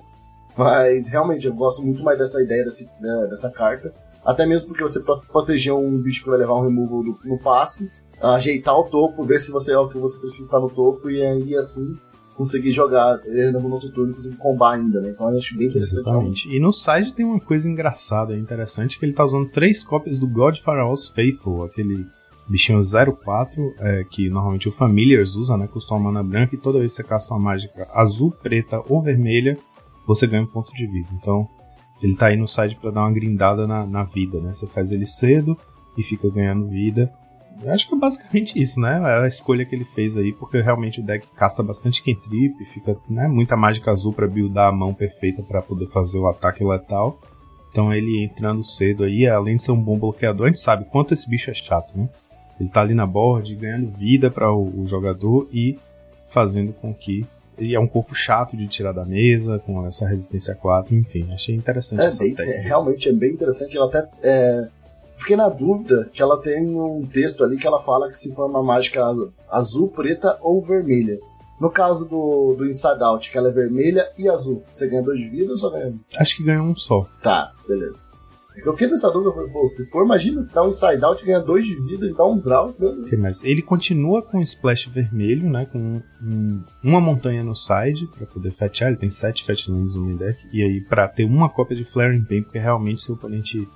Mas 0.58 1.08
realmente 1.08 1.48
eu 1.48 1.54
gosto 1.54 1.82
muito 1.84 2.04
mais 2.04 2.18
dessa 2.18 2.42
ideia 2.42 2.63
desse, 2.63 2.90
dessa 3.30 3.50
carta. 3.50 3.94
Até 4.25 4.46
mesmo 4.46 4.68
porque 4.68 4.84
você 4.84 5.00
proteger 5.00 5.74
um 5.74 5.98
bicho 6.02 6.24
que 6.24 6.30
vai 6.30 6.38
levar 6.38 6.56
um 6.56 6.63
removal 6.63 7.04
do, 7.04 7.20
no 7.24 7.40
passe, 7.40 7.90
ajeitar 8.22 8.78
o 8.78 8.84
topo, 8.84 9.24
ver 9.24 9.40
se 9.40 9.52
você 9.52 9.72
é 9.72 9.78
o 9.78 9.88
que 9.88 9.98
você 9.98 10.20
precisa 10.20 10.44
estar 10.44 10.60
no 10.60 10.70
topo, 10.70 11.10
e 11.10 11.24
aí 11.24 11.56
assim 11.56 11.98
conseguir 12.39 12.72
jogar 12.72 13.19
ele 13.25 13.51
no 13.51 13.69
outro 13.69 13.91
turno 13.91 14.12
e 14.12 14.15
conseguir 14.15 14.38
combar 14.38 14.75
ainda, 14.75 15.01
né? 15.01 15.10
Então 15.10 15.29
eu 15.29 15.36
acho 15.36 15.58
bem 15.58 15.67
interessante. 15.67 16.00
Exatamente. 16.00 16.55
E 16.55 16.58
no 16.58 16.72
site 16.72 17.13
tem 17.13 17.25
uma 17.25 17.38
coisa 17.38 17.69
engraçada, 17.69 18.34
interessante, 18.34 18.98
que 18.98 19.03
ele 19.03 19.12
tá 19.12 19.25
usando 19.25 19.50
três 19.50 19.84
cópias 19.84 20.17
do 20.17 20.25
God 20.25 20.58
Pharaoh's 20.60 21.10
Faithful, 21.10 21.65
aquele 21.65 22.08
bichinho 22.48 22.79
04, 22.81 23.75
é, 23.79 24.05
que 24.05 24.29
normalmente 24.29 24.69
o 24.69 24.72
Familiars 24.72 25.36
usa, 25.36 25.58
né? 25.58 25.67
Custa 25.67 25.93
uma 25.93 26.03
mana 26.03 26.24
branca, 26.24 26.55
e 26.55 26.58
toda 26.58 26.79
vez 26.79 26.93
que 26.93 27.03
você 27.03 27.03
casta 27.03 27.34
uma 27.34 27.43
mágica 27.43 27.89
azul, 27.93 28.31
preta 28.31 28.81
ou 28.88 29.01
vermelha, 29.01 29.58
você 30.08 30.25
ganha 30.25 30.43
um 30.43 30.48
ponto 30.48 30.72
de 30.74 30.88
vida. 30.88 31.10
Então, 31.19 31.46
ele 32.01 32.15
tá 32.15 32.27
aí 32.27 32.38
no 32.38 32.48
site 32.48 32.77
para 32.77 32.89
dar 32.89 33.01
uma 33.01 33.12
grindada 33.12 33.67
na, 33.67 33.86
na 33.86 34.03
vida, 34.05 34.39
né? 34.39 34.53
Você 34.53 34.65
faz 34.65 34.93
ele 34.93 35.05
cedo 35.05 35.58
e 35.98 36.03
fica 36.03 36.29
ganhando 36.29 36.69
vida. 36.69 37.12
Eu 37.63 37.74
acho 37.74 37.88
que 37.88 37.96
é 37.96 37.98
basicamente 37.98 38.60
isso, 38.60 38.80
né? 38.80 39.01
É 39.04 39.24
a 39.24 39.28
escolha 39.28 39.66
que 39.66 39.75
ele 39.75 39.84
fez 39.84 40.16
aí, 40.16 40.32
porque 40.32 40.62
realmente 40.62 41.01
o 41.01 41.04
deck 41.04 41.28
casta 41.36 41.62
bastante 41.62 42.01
Kentrip, 42.01 42.63
fica 42.66 42.96
né, 43.10 43.28
muita 43.28 43.58
mágica 43.58 43.92
azul 43.92 44.13
para 44.13 44.28
buildar 44.28 44.70
a 44.70 44.72
mão 44.72 44.94
perfeita 44.94 45.44
para 45.44 45.62
poder 45.62 45.88
fazer 45.88 46.20
o 46.20 46.28
ataque 46.28 46.63
letal. 46.63 47.20
Então 47.72 47.94
ele 47.94 48.24
entrando 48.24 48.63
cedo 48.63 49.04
aí, 49.04 49.28
além 49.28 49.56
de 49.56 49.63
ser 49.63 49.72
um 49.72 49.82
bom 49.82 49.98
bloqueador, 49.98 50.48
a 50.48 50.50
gente 50.50 50.62
sabe 50.62 50.86
quanto 50.86 51.13
esse 51.13 51.30
bicho 51.30 51.51
é 51.51 51.54
chato, 51.54 51.98
né? 51.98 52.10
Ele 52.60 52.70
tá 52.70 52.82
ali 52.82 52.94
na 52.94 53.06
board, 53.06 53.56
ganhando 53.56 53.92
vida 53.98 54.30
para 54.30 54.51
o, 54.51 54.82
o, 54.82 54.88
jogador 54.88 55.48
e 55.51 55.78
fazendo 56.25 56.74
com 56.74 56.94
que 56.94 57.25
ele 57.58 57.74
é 57.74 57.80
um 57.80 57.88
corpo 57.88 58.13
chato 58.13 58.58
de 58.58 58.68
tirar 58.68 58.92
da 58.92 59.06
mesa, 59.06 59.60
com 59.60 59.86
essa 59.86 60.08
resistência 60.08 60.56
4, 60.56 60.96
enfim, 60.96 61.32
achei 61.32 61.56
interessante. 61.56 62.01
É, 62.01 62.12
bem, 62.12 62.36
é, 62.38 62.62
realmente 62.62 63.08
é 63.08 63.13
bem 63.13 63.32
interessante. 63.32 63.78
Ela 63.78 63.88
até 63.88 64.10
é, 64.24 64.68
Fiquei 65.20 65.36
na 65.36 65.50
dúvida 65.50 66.10
que 66.14 66.22
ela 66.22 66.42
tem 66.42 66.66
um 66.66 67.06
texto 67.06 67.44
ali 67.44 67.58
que 67.58 67.68
ela 67.68 67.82
fala 67.82 68.10
que 68.10 68.18
se 68.18 68.34
for 68.34 68.50
uma 68.50 68.64
mágica 68.64 69.04
azul, 69.52 69.90
preta 69.90 70.40
ou 70.42 70.62
vermelha. 70.62 71.20
No 71.60 71.70
caso 71.70 72.08
do, 72.08 72.56
do 72.58 72.66
Inside 72.66 73.04
Out, 73.04 73.30
que 73.30 73.38
ela 73.38 73.50
é 73.50 73.52
vermelha 73.52 74.10
e 74.18 74.30
azul, 74.30 74.64
você 74.72 74.88
ganha 74.88 75.04
dois 75.04 75.20
de 75.20 75.28
vida 75.28 75.52
ou 75.52 75.58
só 75.58 75.70
ganha 75.70 75.88
um? 75.88 76.00
Acho 76.18 76.38
que 76.38 76.44
ganha 76.44 76.64
um 76.64 76.74
só. 76.74 77.06
Tá, 77.22 77.52
beleza. 77.68 77.98
É 78.56 78.68
eu 78.68 78.72
fiquei 78.74 78.88
nessa 78.88 79.12
dúvida, 79.12 79.34
falei, 79.34 79.50
pô, 79.50 79.68
se 79.68 79.86
for, 79.90 80.06
imagina 80.06 80.42
se 80.42 80.54
dá 80.54 80.64
um 80.64 80.70
Inside 80.70 81.04
Out, 81.04 81.26
ganha 81.26 81.40
dois 81.40 81.66
de 81.66 81.76
vida 81.76 82.06
e 82.06 82.14
dá 82.14 82.26
um 82.26 82.38
draw. 82.38 82.70
Okay, 82.70 83.18
mas 83.18 83.44
ele 83.44 83.62
continua 83.62 84.22
com 84.22 84.40
o 84.40 84.42
splash 84.42 84.88
vermelho, 84.88 85.50
né, 85.50 85.66
com 85.66 86.02
um, 86.22 86.64
uma 86.82 87.02
montanha 87.02 87.44
no 87.44 87.56
side, 87.56 88.08
pra 88.08 88.26
poder 88.26 88.52
fetchar, 88.52 88.88
ele 88.88 88.98
tem 88.98 89.12
sete 89.12 89.46
fetchlands 89.46 89.96
no 89.96 90.18
deck, 90.18 90.48
e 90.52 90.64
aí 90.64 90.82
pra 90.82 91.08
ter 91.08 91.26
uma 91.26 91.50
cópia 91.50 91.76
de 91.76 91.84
Flaring 91.84 92.24
Pain, 92.24 92.44
porque 92.44 92.58
realmente 92.58 93.02
seu 93.02 93.16
oponente 93.16 93.68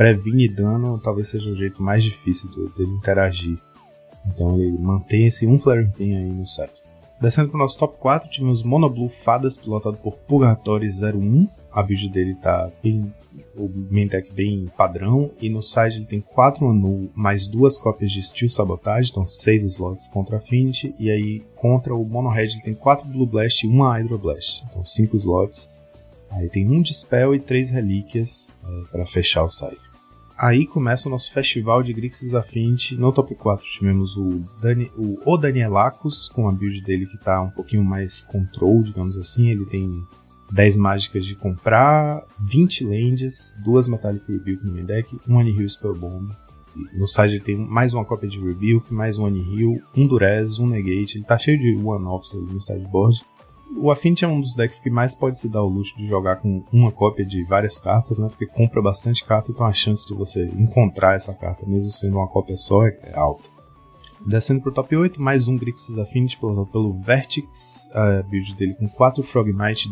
previne 0.00 0.48
dano, 0.48 0.98
talvez 0.98 1.28
seja 1.28 1.50
o 1.50 1.54
jeito 1.54 1.82
mais 1.82 2.02
difícil 2.02 2.48
dele 2.74 2.90
interagir. 2.90 3.58
Então 4.26 4.58
ele 4.58 4.78
mantém 4.78 5.26
esse 5.26 5.46
um 5.46 5.58
Flaring 5.58 5.90
Pin 5.90 6.16
aí 6.16 6.24
no 6.24 6.46
set. 6.46 6.72
Descendo 7.20 7.50
para 7.50 7.56
o 7.56 7.58
nosso 7.58 7.76
top 7.76 7.98
4, 7.98 8.30
tivemos 8.30 8.62
Monoblue 8.62 9.10
Fadas, 9.10 9.58
pilotado 9.58 9.98
por 9.98 10.14
Purgatory 10.16 10.88
01. 10.88 11.46
A 11.70 11.82
build 11.82 12.08
dele 12.08 12.34
tá 12.34 12.70
bem. 12.82 13.14
O 13.54 13.70
main 13.90 14.06
deck 14.06 14.32
bem 14.32 14.64
padrão. 14.74 15.32
E 15.38 15.50
no 15.50 15.62
side 15.62 15.96
ele 15.96 16.06
tem 16.06 16.20
4 16.22 16.66
Anu, 16.66 17.10
mais 17.14 17.46
duas 17.46 17.78
cópias 17.78 18.10
de 18.10 18.22
Steel 18.22 18.48
Sabotage, 18.48 19.10
então 19.10 19.26
6 19.26 19.64
slots 19.64 20.08
contra 20.08 20.38
Affinity. 20.38 20.94
E 20.98 21.10
aí 21.10 21.40
contra 21.54 21.94
o 21.94 22.02
Mono 22.06 22.30
Red 22.30 22.44
ele 22.54 22.62
tem 22.62 22.74
4 22.74 23.06
Blue 23.06 23.26
Blast 23.26 23.66
e 23.66 23.68
1 23.68 23.82
Hydro 23.82 24.16
Blast, 24.16 24.64
então 24.70 24.82
5 24.82 25.14
slots. 25.18 25.70
Aí 26.30 26.48
tem 26.48 26.66
um 26.66 26.80
Dispel 26.80 27.34
e 27.34 27.38
3 27.38 27.70
relíquias 27.70 28.48
é, 28.66 28.90
para 28.90 29.04
fechar 29.04 29.44
o 29.44 29.48
side. 29.50 29.89
Aí 30.40 30.66
começa 30.66 31.06
o 31.06 31.10
nosso 31.10 31.30
festival 31.34 31.82
de 31.82 31.92
Grixis 31.92 32.34
Affinity. 32.34 32.96
No 32.96 33.12
top 33.12 33.34
4 33.34 33.62
tivemos 33.62 34.16
o, 34.16 34.42
Dani, 34.58 34.90
o, 34.96 35.18
o 35.30 35.36
Danielacos, 35.36 36.30
com 36.30 36.48
a 36.48 36.52
build 36.52 36.80
dele 36.80 37.04
que 37.04 37.18
tá 37.18 37.42
um 37.42 37.50
pouquinho 37.50 37.84
mais 37.84 38.22
control, 38.22 38.82
digamos 38.82 39.18
assim. 39.18 39.50
Ele 39.50 39.66
tem 39.66 40.02
10 40.50 40.78
mágicas 40.78 41.26
de 41.26 41.34
comprar, 41.34 42.24
20 42.40 42.84
lands, 42.84 43.58
2 43.62 43.88
Metallic 43.88 44.24
Rebuke 44.32 44.64
no 44.64 44.72
main 44.72 44.84
deck, 44.84 45.14
1 45.28 45.38
Anihil 45.38 45.68
Spellbomb. 45.68 46.30
No 46.94 47.06
side 47.06 47.34
ele 47.34 47.44
tem 47.44 47.56
mais 47.58 47.92
uma 47.92 48.06
cópia 48.06 48.26
de 48.26 48.40
Rebuke, 48.40 48.94
mais 48.94 49.18
um 49.18 49.26
Anihil, 49.26 49.82
um 49.94 50.06
Durez, 50.06 50.58
um 50.58 50.66
Negate. 50.66 51.18
Ele 51.18 51.24
tá 51.26 51.36
cheio 51.36 51.58
de 51.58 51.76
one-offs 51.84 52.34
ali 52.34 52.50
no 52.50 52.62
sideboard. 52.62 53.20
O 53.76 53.90
Affinity 53.90 54.24
é 54.24 54.28
um 54.28 54.40
dos 54.40 54.54
decks 54.54 54.78
que 54.78 54.90
mais 54.90 55.14
pode 55.14 55.38
se 55.38 55.48
dar 55.48 55.62
o 55.62 55.68
luxo 55.68 55.96
de 55.96 56.06
jogar 56.06 56.36
com 56.36 56.62
uma 56.72 56.90
cópia 56.90 57.24
de 57.24 57.44
várias 57.44 57.78
cartas, 57.78 58.18
né? 58.18 58.28
Porque 58.28 58.46
compra 58.46 58.82
bastante 58.82 59.24
carta, 59.24 59.50
então 59.50 59.64
a 59.64 59.72
chance 59.72 60.06
de 60.06 60.14
você 60.14 60.44
encontrar 60.46 61.14
essa 61.14 61.32
carta, 61.32 61.64
mesmo 61.66 61.90
sendo 61.90 62.16
uma 62.16 62.28
cópia 62.28 62.56
só, 62.56 62.86
é 62.86 63.12
alta. 63.14 63.44
Descendo 64.26 64.60
pro 64.60 64.72
top 64.72 64.94
8, 64.94 65.20
mais 65.20 65.48
um 65.48 65.56
Grixis 65.56 65.96
Affinity 65.96 66.36
pelo, 66.36 66.66
pelo 66.66 66.94
a 67.94 68.22
build 68.22 68.54
dele 68.54 68.74
com 68.74 68.86
4 68.86 69.22
Frogmite, 69.22 69.88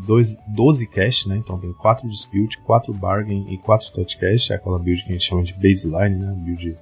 12 0.49 0.87
Cash, 0.87 1.26
né? 1.26 1.37
Então 1.38 1.58
tem 1.58 1.73
4 1.73 2.06
Dispute, 2.08 2.58
4 2.58 2.92
Bargain 2.92 3.47
e 3.49 3.56
4 3.56 3.90
Touch 3.92 4.18
Cash, 4.18 4.50
é 4.50 4.56
aquela 4.56 4.78
build 4.78 5.02
que 5.02 5.08
a 5.08 5.12
gente 5.12 5.25
chama 5.25 5.42
de 5.42 5.54
baseline, 5.54 6.16
né? 6.16 6.35
Build 6.37 6.76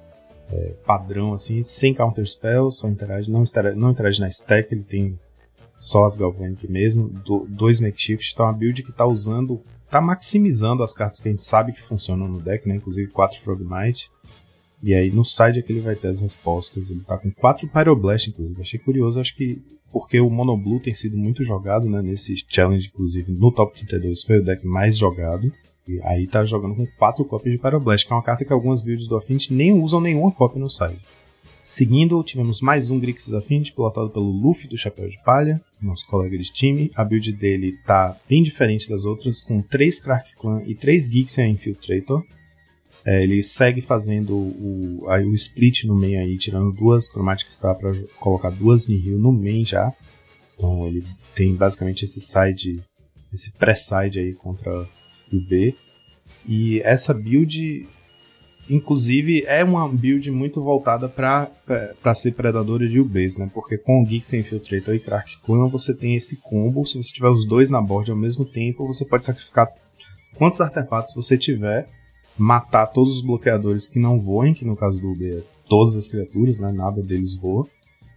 é, 0.51 0.73
padrão 0.85 1.31
assim, 1.31 1.63
sem 1.63 1.93
counter 1.93 2.25
spell, 2.27 2.69
só 2.69 2.87
interage, 2.89 3.31
não, 3.31 3.43
interage, 3.43 3.77
não 3.77 3.91
interage 3.91 4.19
na 4.19 4.27
stack, 4.27 4.73
ele 4.73 4.83
tem 4.83 5.17
só 5.79 6.05
as 6.05 6.15
Galvanic 6.15 6.69
mesmo, 6.69 7.07
do, 7.07 7.45
dois 7.47 7.79
makeshift, 7.79 8.31
então 8.33 8.47
a 8.47 8.53
build 8.53 8.83
que 8.83 8.91
tá 8.91 9.05
usando, 9.05 9.61
tá 9.89 10.01
maximizando 10.01 10.83
as 10.83 10.93
cartas 10.93 11.19
que 11.19 11.27
a 11.27 11.31
gente 11.31 11.43
sabe 11.43 11.73
que 11.73 11.81
funcionam 11.81 12.27
no 12.27 12.41
deck, 12.41 12.67
né? 12.67 12.75
Inclusive 12.75 13.11
4 13.11 13.41
Frogmite. 13.41 14.09
E 14.81 14.93
aí 14.93 15.11
no 15.11 15.25
side 15.25 15.59
é 15.59 15.61
que 15.61 15.71
ele 15.71 15.81
vai 15.81 15.95
ter 15.95 16.07
as 16.07 16.19
respostas. 16.19 16.89
Ele 16.89 17.01
tá 17.01 17.17
com 17.17 17.31
4 17.31 17.67
Pyroblast, 17.67 18.29
inclusive. 18.29 18.61
Achei 18.61 18.79
curioso, 18.79 19.19
acho 19.19 19.35
que 19.35 19.61
porque 19.91 20.19
o 20.19 20.29
Mono 20.29 20.57
Blue 20.57 20.79
tem 20.79 20.93
sido 20.93 21.17
muito 21.17 21.43
jogado, 21.43 21.89
né? 21.89 22.01
Nesse 22.01 22.35
challenge, 22.47 22.91
inclusive, 22.93 23.31
no 23.31 23.51
top 23.51 23.73
32 23.77 24.23
foi 24.23 24.39
o 24.39 24.43
deck 24.43 24.65
mais 24.65 24.97
jogado. 24.97 25.51
E 25.87 26.01
aí 26.03 26.27
tá 26.27 26.43
jogando 26.43 26.75
com 26.75 26.85
4 26.97 27.23
cópias 27.23 27.55
de 27.55 27.61
Pyroblast, 27.61 28.05
que 28.05 28.11
é 28.11 28.15
uma 28.15 28.23
carta 28.23 28.43
que 28.43 28.51
algumas 28.51 28.81
builds 28.81 29.07
do 29.07 29.15
Affinity 29.15 29.53
nem 29.53 29.73
usam 29.73 30.01
nenhuma 30.01 30.31
cópia 30.31 30.59
no 30.59 30.69
side. 30.69 30.99
Seguindo, 31.67 32.23
tivemos 32.23 32.61
mais 32.61 32.89
um 32.89 32.97
Grixis 32.97 33.33
Affinity, 33.33 33.73
pilotado 33.73 34.09
pelo 34.09 34.31
Luffy 34.31 34.69
do 34.69 34.77
Chapéu 34.77 35.09
de 35.09 35.21
Palha, 35.21 35.61
nosso 35.81 36.07
colega 36.07 36.37
de 36.37 36.49
time. 36.49 36.89
A 36.95 37.03
build 37.03 37.29
dele 37.33 37.77
tá 37.85 38.17
bem 38.25 38.41
diferente 38.41 38.87
das 38.87 39.03
outras, 39.03 39.41
com 39.41 39.61
3 39.61 39.99
Crack 39.99 40.33
Clan 40.37 40.63
e 40.65 40.73
3 40.73 41.09
Geeks 41.09 41.37
Infiltrator. 41.39 42.23
É, 43.03 43.21
ele 43.21 43.43
segue 43.43 43.81
fazendo 43.81 44.33
o, 44.33 45.09
aí, 45.09 45.25
o 45.25 45.35
split 45.35 45.83
no 45.83 45.99
main 45.99 46.15
aí, 46.15 46.37
tirando 46.37 46.71
duas 46.71 47.09
cromáticas 47.09 47.59
tá, 47.59 47.75
para 47.75 47.93
colocar 48.17 48.49
duas 48.49 48.87
Nihil 48.87 49.19
no 49.19 49.33
main 49.33 49.65
já. 49.65 49.93
Então 50.55 50.87
ele 50.87 51.03
tem 51.35 51.53
basicamente 51.53 52.05
esse 52.05 52.21
side, 52.21 52.81
esse 53.33 53.51
pré-side 53.51 54.19
aí 54.19 54.33
contra 54.33 54.87
o 55.33 55.41
B. 55.49 55.75
E 56.47 56.79
essa 56.79 57.13
build 57.13 57.85
Inclusive, 58.69 59.43
é 59.47 59.63
uma 59.63 59.87
build 59.87 60.29
muito 60.29 60.61
voltada 60.61 61.07
para 61.07 62.13
ser 62.13 62.33
predadora 62.33 62.87
de 62.87 62.99
UBs, 62.99 63.37
né? 63.37 63.49
Porque 63.53 63.77
com 63.77 64.01
o 64.01 64.05
Geeks 64.05 64.33
Infiltrator 64.33 64.93
e 64.93 64.99
Crack 64.99 65.37
Clan 65.45 65.67
você 65.67 65.93
tem 65.93 66.15
esse 66.15 66.37
combo. 66.37 66.85
Se 66.85 67.01
você 67.01 67.09
tiver 67.11 67.29
os 67.29 67.47
dois 67.47 67.71
na 67.71 67.81
board 67.81 68.11
ao 68.11 68.17
mesmo 68.17 68.43
tempo, 68.43 68.85
você 68.85 69.05
pode 69.05 69.23
sacrificar 69.23 69.69
quantos 70.35 70.59
artefatos 70.59 71.13
você 71.15 71.37
tiver, 71.37 71.87
matar 72.37 72.87
todos 72.87 73.15
os 73.15 73.21
bloqueadores 73.21 73.87
que 73.87 73.99
não 73.99 74.19
voem, 74.19 74.53
que 74.53 74.65
no 74.65 74.75
caso 74.75 74.99
do 74.99 75.11
UB 75.11 75.31
é 75.31 75.41
todas 75.69 75.95
as 75.95 76.07
criaturas, 76.07 76.59
né? 76.59 76.71
Nada 76.71 77.01
deles 77.01 77.35
voa. 77.35 77.65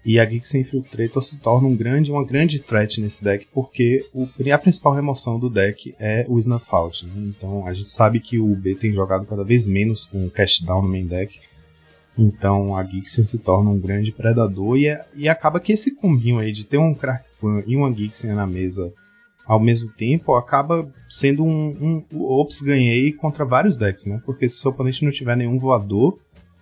E 0.05 0.19
a 0.19 0.25
Geeks 0.25 0.55
Infiltrator 0.55 1.23
se 1.23 1.37
torna 1.37 1.69
um 1.69 1.77
grande, 1.77 2.11
uma 2.11 2.25
grande 2.25 2.59
threat 2.59 3.01
nesse 3.01 3.23
deck, 3.23 3.47
porque 3.53 4.05
o, 4.15 4.27
a 4.53 4.59
principal 4.59 4.95
remoção 4.95 5.39
do 5.39 5.51
deck 5.51 5.95
é 5.99 6.25
o 6.27 6.39
Snuff 6.39 6.67
Out. 6.71 7.07
Né? 7.07 7.13
Então 7.29 7.67
a 7.67 7.75
gente 7.75 7.91
sabe 7.91 8.19
que 8.19 8.39
o 8.39 8.55
B 8.57 8.75
tem 8.75 8.93
jogado 8.93 9.27
cada 9.27 9.45
vez 9.45 9.67
menos 9.67 10.07
com 10.07 10.25
o 10.25 10.31
Cash 10.31 10.61
Down 10.61 10.83
no 10.83 10.89
main 10.89 11.07
deck. 11.07 11.39
Então 12.17 12.77
a 12.77 12.85
Gixen 12.85 13.25
se 13.25 13.39
torna 13.39 13.71
um 13.71 13.79
grande 13.79 14.11
predador 14.11 14.79
e, 14.79 14.89
é, 14.89 15.05
e 15.15 15.29
acaba 15.29 15.61
que 15.61 15.73
esse 15.73 15.95
combinho 15.95 16.39
aí 16.39 16.51
de 16.51 16.65
ter 16.65 16.79
um 16.79 16.95
Krakpan 16.95 17.63
e 17.67 17.77
uma 17.77 17.93
Gixen 17.93 18.33
na 18.33 18.47
mesa 18.47 18.93
ao 19.47 19.59
mesmo 19.59 19.91
tempo 19.91 20.35
acaba 20.37 20.89
sendo 21.09 21.45
um, 21.45 22.05
um 22.13 22.23
ops 22.23 22.61
ganhei 22.61 23.13
contra 23.13 23.45
vários 23.45 23.77
decks, 23.77 24.07
né? 24.07 24.23
Porque 24.25 24.49
se 24.49 24.61
seu 24.61 24.71
oponente 24.71 25.05
não 25.05 25.11
tiver 25.11 25.37
nenhum 25.37 25.59
voador, 25.59 26.17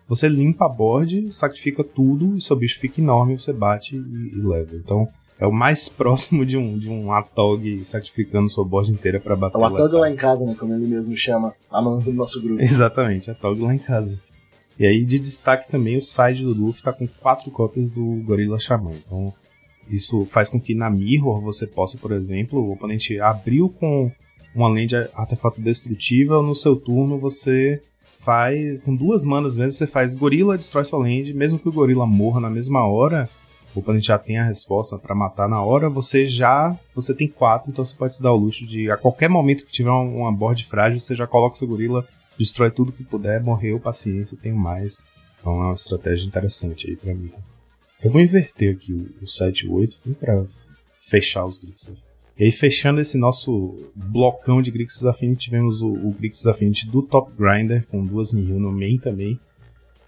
você 0.09 0.27
limpa 0.27 0.65
a 0.65 0.69
board, 0.69 1.33
sacrifica 1.33 1.85
tudo 1.85 2.37
e 2.37 2.41
seu 2.41 2.57
bicho 2.57 2.81
fica 2.81 3.01
enorme, 3.01 3.39
você 3.39 3.53
bate 3.53 3.95
e, 3.95 4.39
e 4.39 4.41
leva. 4.41 4.75
Então 4.75 5.07
é 5.39 5.47
o 5.47 5.53
mais 5.53 5.87
próximo 5.91 6.47
de 6.47 6.57
um, 6.57 6.79
de 6.79 6.89
um 6.89 7.13
Atog 7.13 7.85
sacrificando 7.85 8.49
sua 8.49 8.65
board 8.65 8.91
inteira 8.91 9.21
para 9.21 9.37
bater. 9.37 9.59
É 9.59 9.61
o 9.61 9.65
Atog 9.65 9.95
lá 9.97 10.11
em 10.11 10.17
casa, 10.17 10.47
né? 10.47 10.57
Como 10.59 10.73
ele 10.73 10.87
mesmo 10.87 11.15
chama, 11.15 11.55
lá 11.71 11.83
no, 11.83 12.01
no 12.01 12.13
nosso 12.13 12.41
grupo. 12.41 12.61
Exatamente, 12.63 13.31
Atog 13.31 13.61
lá 13.61 13.75
em 13.75 13.79
casa. 13.79 14.19
E 14.79 14.87
aí, 14.87 15.05
de 15.05 15.19
destaque 15.19 15.71
também, 15.71 15.99
o 15.99 16.03
side 16.03 16.45
do 16.45 16.55
Luffy 16.55 16.83
tá 16.83 16.93
com 16.93 17.07
quatro 17.07 17.51
cópias 17.51 17.91
do 17.91 18.23
Gorilla 18.25 18.61
Shaman. 18.61 18.93
Então, 19.05 19.35
isso 19.91 20.25
faz 20.27 20.49
com 20.49 20.61
que 20.61 20.73
na 20.73 20.89
Mirror 20.89 21.41
você 21.41 21.67
possa, 21.67 21.99
por 21.99 22.13
exemplo, 22.13 22.61
o 22.61 22.73
oponente 22.73 23.19
abriu 23.21 23.69
com 23.69 24.11
uma 24.55 24.69
lente 24.69 24.95
artefato 25.15 25.61
destrutível, 25.61 26.43
no 26.43 26.55
seu 26.55 26.77
turno 26.77 27.19
você 27.19 27.81
faz, 28.29 28.83
com 28.83 28.95
duas 28.95 29.25
manas 29.25 29.57
mesmo, 29.57 29.73
você 29.73 29.87
faz 29.87 30.15
gorila, 30.15 30.59
destrói 30.59 30.85
sua 30.85 30.99
land, 30.99 31.33
mesmo 31.33 31.59
que 31.59 31.67
o 31.67 31.73
gorila 31.73 32.07
morra 32.07 32.39
na 32.39 32.51
mesma 32.51 32.87
hora, 32.87 33.27
a 33.75 33.93
gente 33.95 34.09
já 34.09 34.19
tem 34.19 34.37
a 34.37 34.45
resposta 34.45 34.99
para 34.99 35.15
matar 35.15 35.49
na 35.49 35.63
hora, 35.63 35.89
você 35.89 36.27
já 36.27 36.79
você 36.95 37.15
tem 37.15 37.27
quatro, 37.27 37.71
então 37.71 37.83
você 37.83 37.97
pode 37.97 38.15
se 38.15 38.23
dar 38.23 38.33
o 38.33 38.37
luxo 38.37 38.67
de 38.67 38.91
a 38.91 38.99
qualquer 38.99 39.31
momento 39.31 39.65
que 39.65 39.73
tiver 39.73 39.91
uma 39.91 40.31
board 40.31 40.63
frágil, 40.67 41.01
você 41.01 41.17
já 41.17 41.27
coloca 41.27 41.57
seu 41.57 41.67
gorila, 41.67 42.07
destrói 42.39 42.71
tudo 42.71 42.93
que 42.93 43.03
puder, 43.03 43.43
morreu, 43.43 43.81
paciência, 43.81 44.37
tenho 44.37 44.57
mais. 44.57 45.07
Então 45.41 45.55
é 45.55 45.65
uma 45.67 45.73
estratégia 45.73 46.27
interessante 46.27 46.87
aí 46.87 46.97
para 46.97 47.15
mim. 47.15 47.33
Eu 48.05 48.11
vou 48.11 48.21
inverter 48.21 48.75
aqui 48.75 48.93
o, 48.93 49.25
o 49.25 49.27
7 49.27 49.65
e 49.65 49.69
o 49.71 49.73
8 49.73 49.97
para 50.21 50.45
fechar 51.01 51.47
os 51.47 51.57
gritos. 51.57 51.89
E 52.39 52.45
aí, 52.45 52.53
fechando 52.53 53.01
esse 53.01 53.19
nosso 53.19 53.77
blocão 53.97 54.63
de 54.63 54.71
Grixis 54.71 55.05
Affinity, 55.05 55.41
tivemos 55.41 55.83
o, 55.83 55.93
o 55.93 56.13
Grixis 56.13 56.47
Affinity 56.47 56.87
do 56.87 57.03
Top 57.03 57.33
Grinder, 57.37 57.85
com 57.89 58.07
duas 58.07 58.33
Nihil 58.33 58.61
no 58.61 58.71
main 58.71 58.97
também. 58.97 59.39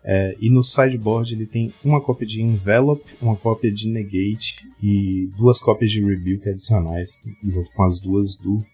É, 0.05 0.37
e 0.41 0.49
no 0.49 0.63
sideboard 0.63 1.35
ele 1.35 1.45
tem 1.45 1.73
uma 1.85 2.01
cópia 2.01 2.27
de 2.27 2.41
Envelope, 2.41 3.17
uma 3.21 3.37
cópia 3.37 3.71
de 3.71 3.89
Negate 3.89 4.67
e 4.83 5.29
duas 5.37 5.61
cópias 5.61 5.91
de 5.91 6.03
Rebuke 6.03 6.49
adicionais, 6.49 7.21
junto 7.43 7.71
com 7.73 7.83
as 7.83 7.99
duas 7.99 8.37
do 8.37 8.65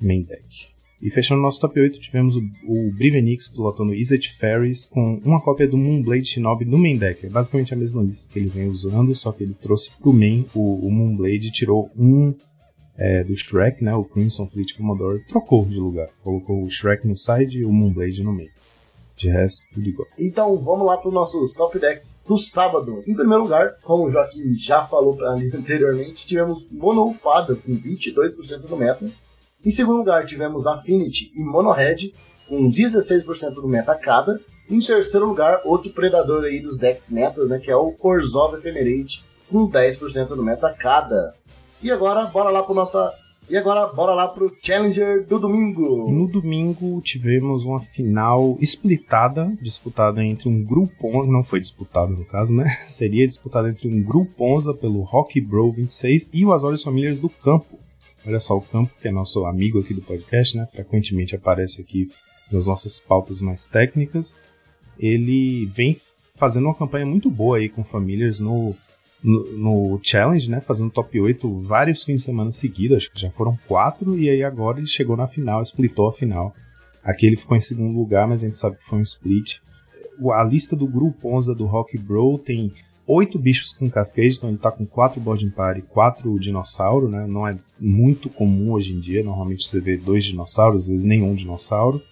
main 0.00 0.22
deck. 0.22 0.42
E 1.00 1.10
fechando 1.10 1.42
nosso 1.42 1.60
top 1.60 1.78
8, 1.78 2.00
tivemos 2.00 2.34
o, 2.34 2.40
o 2.66 2.90
Brivenix 2.92 3.46
pilotando 3.48 3.94
Izzet 3.94 4.34
Fairies 4.38 4.86
com 4.86 5.20
uma 5.24 5.40
cópia 5.40 5.68
do 5.68 5.76
Moonblade 5.76 6.24
Shinobi 6.24 6.64
no 6.64 6.78
main 6.78 6.96
deck. 6.96 7.26
É 7.26 7.28
basicamente 7.28 7.74
a 7.74 7.76
mesma 7.76 8.02
lista 8.02 8.32
que 8.32 8.38
ele 8.38 8.48
vem 8.48 8.68
usando, 8.68 9.14
só 9.14 9.30
que 9.30 9.44
ele 9.44 9.54
trouxe 9.54 9.90
pro 10.00 10.14
main 10.14 10.46
o, 10.54 10.86
o 10.86 10.90
Moonblade 10.90 11.48
e 11.48 11.52
tirou 11.52 11.90
um 11.96 12.34
é, 12.98 13.22
do 13.22 13.34
Shrek, 13.36 13.82
né, 13.84 13.94
o 13.94 14.04
Crimson 14.04 14.46
Fleet 14.46 14.74
Commodore, 14.76 15.24
trocou 15.28 15.64
de 15.64 15.76
lugar. 15.76 16.08
Colocou 16.22 16.62
o 16.62 16.70
Shrek 16.70 17.06
no 17.06 17.16
side 17.16 17.58
e 17.58 17.64
o 17.64 17.72
Moonblade 17.72 18.22
no 18.22 18.32
meio. 18.32 18.50
De 19.16 19.30
resto, 19.30 19.62
tudo 19.72 19.88
igual. 19.88 20.08
Então, 20.18 20.56
vamos 20.58 20.86
lá 20.86 20.98
para 20.98 21.08
os 21.08 21.14
nossos 21.14 21.54
top 21.54 21.78
decks 21.78 22.22
do 22.26 22.36
sábado. 22.36 23.02
Em 23.06 23.14
primeiro 23.14 23.44
lugar, 23.44 23.76
como 23.82 24.04
o 24.04 24.10
Joaquim 24.10 24.54
já 24.54 24.84
falou 24.84 25.16
anteriormente, 25.24 26.26
tivemos 26.26 26.66
Mono 26.70 27.10
Fadas 27.12 27.62
com 27.62 27.72
22% 27.72 28.66
do 28.66 28.76
meta. 28.76 29.10
Em 29.64 29.70
segundo 29.70 29.98
lugar, 29.98 30.26
tivemos 30.26 30.66
Affinity 30.66 31.32
e 31.34 31.42
Mono 31.42 31.72
Red 31.72 32.12
com 32.46 32.70
16% 32.70 33.54
do 33.54 33.68
meta 33.68 33.94
cada. 33.94 34.38
Em 34.68 34.80
terceiro 34.80 35.26
lugar, 35.26 35.60
outro 35.64 35.92
predador 35.92 36.44
aí 36.44 36.60
dos 36.60 36.76
decks 36.76 37.10
metas, 37.10 37.48
né, 37.48 37.58
que 37.58 37.70
é 37.70 37.76
o 37.76 37.94
Orzhov 37.98 38.56
Ephemerate 38.56 39.24
com 39.50 39.70
10% 39.70 40.28
do 40.28 40.42
meta 40.42 40.72
cada. 40.72 41.34
E 41.82 41.90
agora, 41.90 42.24
bora 42.26 42.50
lá 42.50 42.62
para 42.62 42.74
nossa 42.74 43.12
E 43.48 43.56
agora, 43.56 43.86
bora 43.86 44.14
lá 44.14 44.28
pro 44.28 44.52
Challenger 44.62 45.24
do 45.24 45.38
domingo. 45.38 46.10
No 46.10 46.26
domingo 46.26 47.00
tivemos 47.02 47.64
uma 47.64 47.78
final 47.80 48.56
splitada, 48.60 49.52
disputada 49.60 50.24
entre 50.24 50.48
um 50.48 50.64
grupo, 50.64 51.26
não 51.26 51.42
foi 51.42 51.60
disputado 51.60 52.12
no 52.12 52.24
caso, 52.24 52.52
né? 52.52 52.68
Seria 52.88 53.26
disputada 53.26 53.68
entre 53.68 53.88
um 53.88 54.02
grupo 54.02 54.32
Onza 54.44 54.74
pelo 54.74 55.02
Rock 55.02 55.40
Bro 55.40 55.72
26 55.72 56.30
e 56.32 56.44
o 56.44 56.52
Azores 56.52 56.82
Famílias 56.82 57.20
do 57.20 57.28
Campo. 57.28 57.78
Olha 58.26 58.40
só, 58.40 58.56
o 58.56 58.62
Campo, 58.62 58.92
que 59.00 59.06
é 59.06 59.12
nosso 59.12 59.44
amigo 59.44 59.78
aqui 59.78 59.94
do 59.94 60.02
podcast, 60.02 60.56
né? 60.56 60.66
Frequentemente 60.72 61.36
aparece 61.36 61.80
aqui 61.80 62.08
nas 62.50 62.66
nossas 62.66 63.00
pautas 63.00 63.40
mais 63.40 63.66
técnicas. 63.66 64.34
Ele 64.98 65.66
vem 65.66 65.96
fazendo 66.34 66.64
uma 66.64 66.74
campanha 66.74 67.06
muito 67.06 67.30
boa 67.30 67.58
aí 67.58 67.68
com 67.68 67.84
famílias 67.84 68.40
no 68.40 68.74
no, 69.26 69.58
no, 69.58 70.00
Challenge, 70.02 70.48
né? 70.48 70.60
Fazendo 70.60 70.90
top 70.90 71.20
8 71.20 71.60
vários 71.60 72.04
fins 72.04 72.20
de 72.20 72.26
semana 72.26 72.52
seguidos, 72.52 72.98
acho 72.98 73.10
que 73.10 73.20
já 73.20 73.30
foram 73.30 73.58
quatro, 73.66 74.16
e 74.16 74.30
aí 74.30 74.44
agora 74.44 74.78
ele 74.78 74.86
chegou 74.86 75.16
na 75.16 75.26
final, 75.26 75.62
splitou 75.62 76.08
a 76.08 76.12
final. 76.12 76.54
Aqui 77.02 77.26
ele 77.26 77.36
ficou 77.36 77.56
em 77.56 77.60
segundo 77.60 77.96
lugar, 77.96 78.28
mas 78.28 78.42
a 78.42 78.46
gente 78.46 78.58
sabe 78.58 78.76
que 78.76 78.84
foi 78.84 79.00
um 79.00 79.02
split. 79.02 79.58
A 80.32 80.44
lista 80.44 80.76
do 80.76 80.86
grupo 80.86 81.28
11 81.36 81.54
do 81.54 81.66
Rock 81.66 81.98
Bro 81.98 82.38
tem 82.38 82.72
oito 83.06 83.38
bichos 83.38 83.72
com 83.72 83.88
cascade, 83.90 84.36
então 84.36 84.48
ele 84.48 84.58
tá 84.58 84.70
com 84.70 84.86
quatro 84.86 85.20
boarding 85.20 85.50
party 85.50 85.80
e 85.80 85.82
quatro 85.82 86.38
dinossauro, 86.38 87.08
né? 87.08 87.26
Não 87.28 87.46
é 87.46 87.56
muito 87.78 88.28
comum 88.28 88.72
hoje 88.72 88.92
em 88.92 89.00
dia, 89.00 89.22
normalmente 89.22 89.66
você 89.66 89.80
vê 89.80 89.96
dois 89.96 90.24
dinossauros, 90.24 90.82
às 90.82 90.88
vezes 90.88 91.06
nenhum 91.06 91.34
dinossauro. 91.34 92.02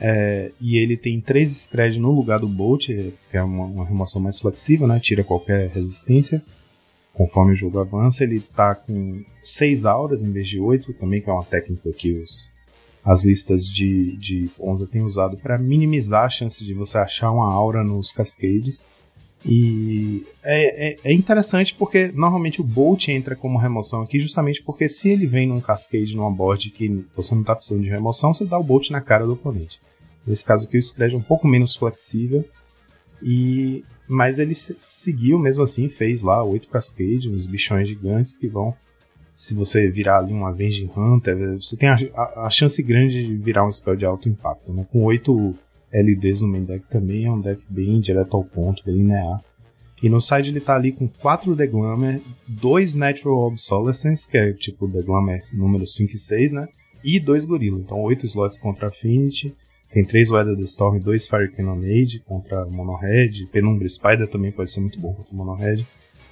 É, 0.00 0.52
e 0.60 0.76
ele 0.76 0.96
tem 0.96 1.20
3 1.20 1.50
scred 1.50 1.98
no 1.98 2.12
lugar 2.12 2.38
do 2.38 2.48
Bolt, 2.48 2.86
que 2.86 3.36
é 3.36 3.42
uma, 3.42 3.64
uma, 3.64 3.84
remoção 3.84 4.20
mais 4.22 4.38
flexível, 4.38 4.86
né? 4.86 5.00
Tira 5.00 5.24
qualquer 5.24 5.70
resistência. 5.70 6.42
Conforme 7.12 7.52
o 7.52 7.56
jogo 7.56 7.80
avança, 7.80 8.22
ele 8.22 8.38
tá 8.38 8.76
com 8.76 9.24
6 9.42 9.84
auras 9.84 10.22
em 10.22 10.30
vez 10.30 10.46
de 10.46 10.60
8, 10.60 10.92
também 10.94 11.20
que 11.20 11.28
é 11.28 11.32
uma 11.32 11.44
técnica 11.44 11.90
que 11.92 12.12
os, 12.12 12.48
as 13.04 13.24
listas 13.24 13.66
de, 13.66 14.16
de 14.16 14.48
Ponza 14.56 14.86
têm 14.86 15.02
usado 15.02 15.36
para 15.36 15.58
minimizar 15.58 16.26
a 16.26 16.30
chance 16.30 16.64
de 16.64 16.74
você 16.74 16.98
achar 16.98 17.32
uma 17.32 17.52
aura 17.52 17.82
nos 17.82 18.12
cascades. 18.12 18.84
E 19.44 20.24
é, 20.42 20.90
é, 20.90 20.96
é, 21.04 21.12
interessante 21.12 21.74
porque 21.74 22.10
normalmente 22.12 22.60
o 22.60 22.64
Bolt 22.64 23.08
entra 23.08 23.36
como 23.36 23.58
remoção 23.58 24.02
aqui, 24.02 24.18
justamente 24.18 24.62
porque 24.62 24.88
se 24.88 25.10
ele 25.10 25.26
vem 25.26 25.46
num 25.46 25.60
cascade 25.60 26.14
numa 26.14 26.30
board 26.30 26.70
que 26.70 27.04
você 27.14 27.34
não 27.34 27.42
está 27.42 27.54
precisando 27.54 27.82
de 27.82 27.88
remoção, 27.88 28.34
você 28.34 28.44
dá 28.44 28.58
o 28.58 28.64
Bolt 28.64 28.90
na 28.90 29.00
cara 29.00 29.24
do 29.24 29.34
oponente. 29.34 29.80
Nesse 30.28 30.44
caso 30.44 30.66
aqui 30.66 30.76
o 30.76 30.82
Scred 30.82 31.14
é 31.14 31.18
um 31.18 31.22
pouco 31.22 31.48
menos 31.48 31.74
flexível. 31.74 32.44
E 33.22 33.82
mas 34.08 34.38
ele 34.38 34.54
seguiu 34.54 35.38
mesmo 35.38 35.62
assim, 35.62 35.88
fez 35.88 36.22
lá 36.22 36.42
oito 36.42 36.68
Cascade, 36.68 37.28
uns 37.28 37.46
bichões 37.46 37.88
gigantes 37.88 38.34
que 38.34 38.48
vão. 38.48 38.74
Se 39.36 39.54
você 39.54 39.88
virar 39.90 40.18
ali 40.18 40.32
um 40.32 40.46
Avenging 40.46 40.90
Hunter, 40.96 41.60
você 41.60 41.76
tem 41.76 41.90
a, 41.90 41.96
a, 42.14 42.46
a, 42.46 42.50
chance 42.50 42.82
grande 42.82 43.24
de 43.24 43.36
virar 43.36 43.66
um 43.66 43.70
spell 43.70 43.94
de 43.94 44.06
alto 44.06 44.28
impacto. 44.28 44.72
Né? 44.72 44.86
Com 44.90 45.04
oito 45.04 45.54
LDs 45.92 46.40
no 46.40 46.48
main 46.48 46.64
deck 46.64 46.86
também 46.88 47.26
é 47.26 47.30
um 47.30 47.40
deck 47.40 47.62
bem 47.68 48.00
direto 48.00 48.36
ao 48.36 48.44
ponto, 48.44 48.82
bem 48.84 48.96
linear. 48.96 49.40
E 50.02 50.08
no 50.08 50.20
side 50.20 50.50
ele 50.50 50.60
tá 50.60 50.74
ali 50.74 50.92
com 50.92 51.06
4 51.08 51.54
The 51.54 51.66
Glamour, 51.66 52.20
2 52.46 52.94
Natural 52.94 53.46
Obsolescence, 53.46 54.28
que 54.28 54.38
é 54.38 54.52
tipo 54.52 54.88
The 54.88 55.02
Glamour 55.02 55.40
número 55.52 55.86
5 55.86 56.14
e 56.14 56.18
6, 56.18 56.52
né? 56.52 56.68
E 57.04 57.20
2 57.20 57.44
Gorilla. 57.44 57.78
Então 57.78 58.00
8 58.00 58.24
slots 58.26 58.58
contra 58.58 58.88
Affinity, 58.88 59.54
tem 59.90 60.04
três 60.04 60.30
Weather 60.30 60.56
the 60.56 60.64
Storm, 60.64 60.98
dois 60.98 61.26
Fire 61.26 61.50
Cannonade 61.50 62.20
contra 62.26 62.66
Monohead. 62.66 63.46
Penumbra 63.46 63.88
Spider 63.88 64.28
também 64.28 64.52
pode 64.52 64.70
ser 64.70 64.80
muito 64.80 65.00
bom 65.00 65.14
contra 65.14 65.34
Monohead. 65.34 65.86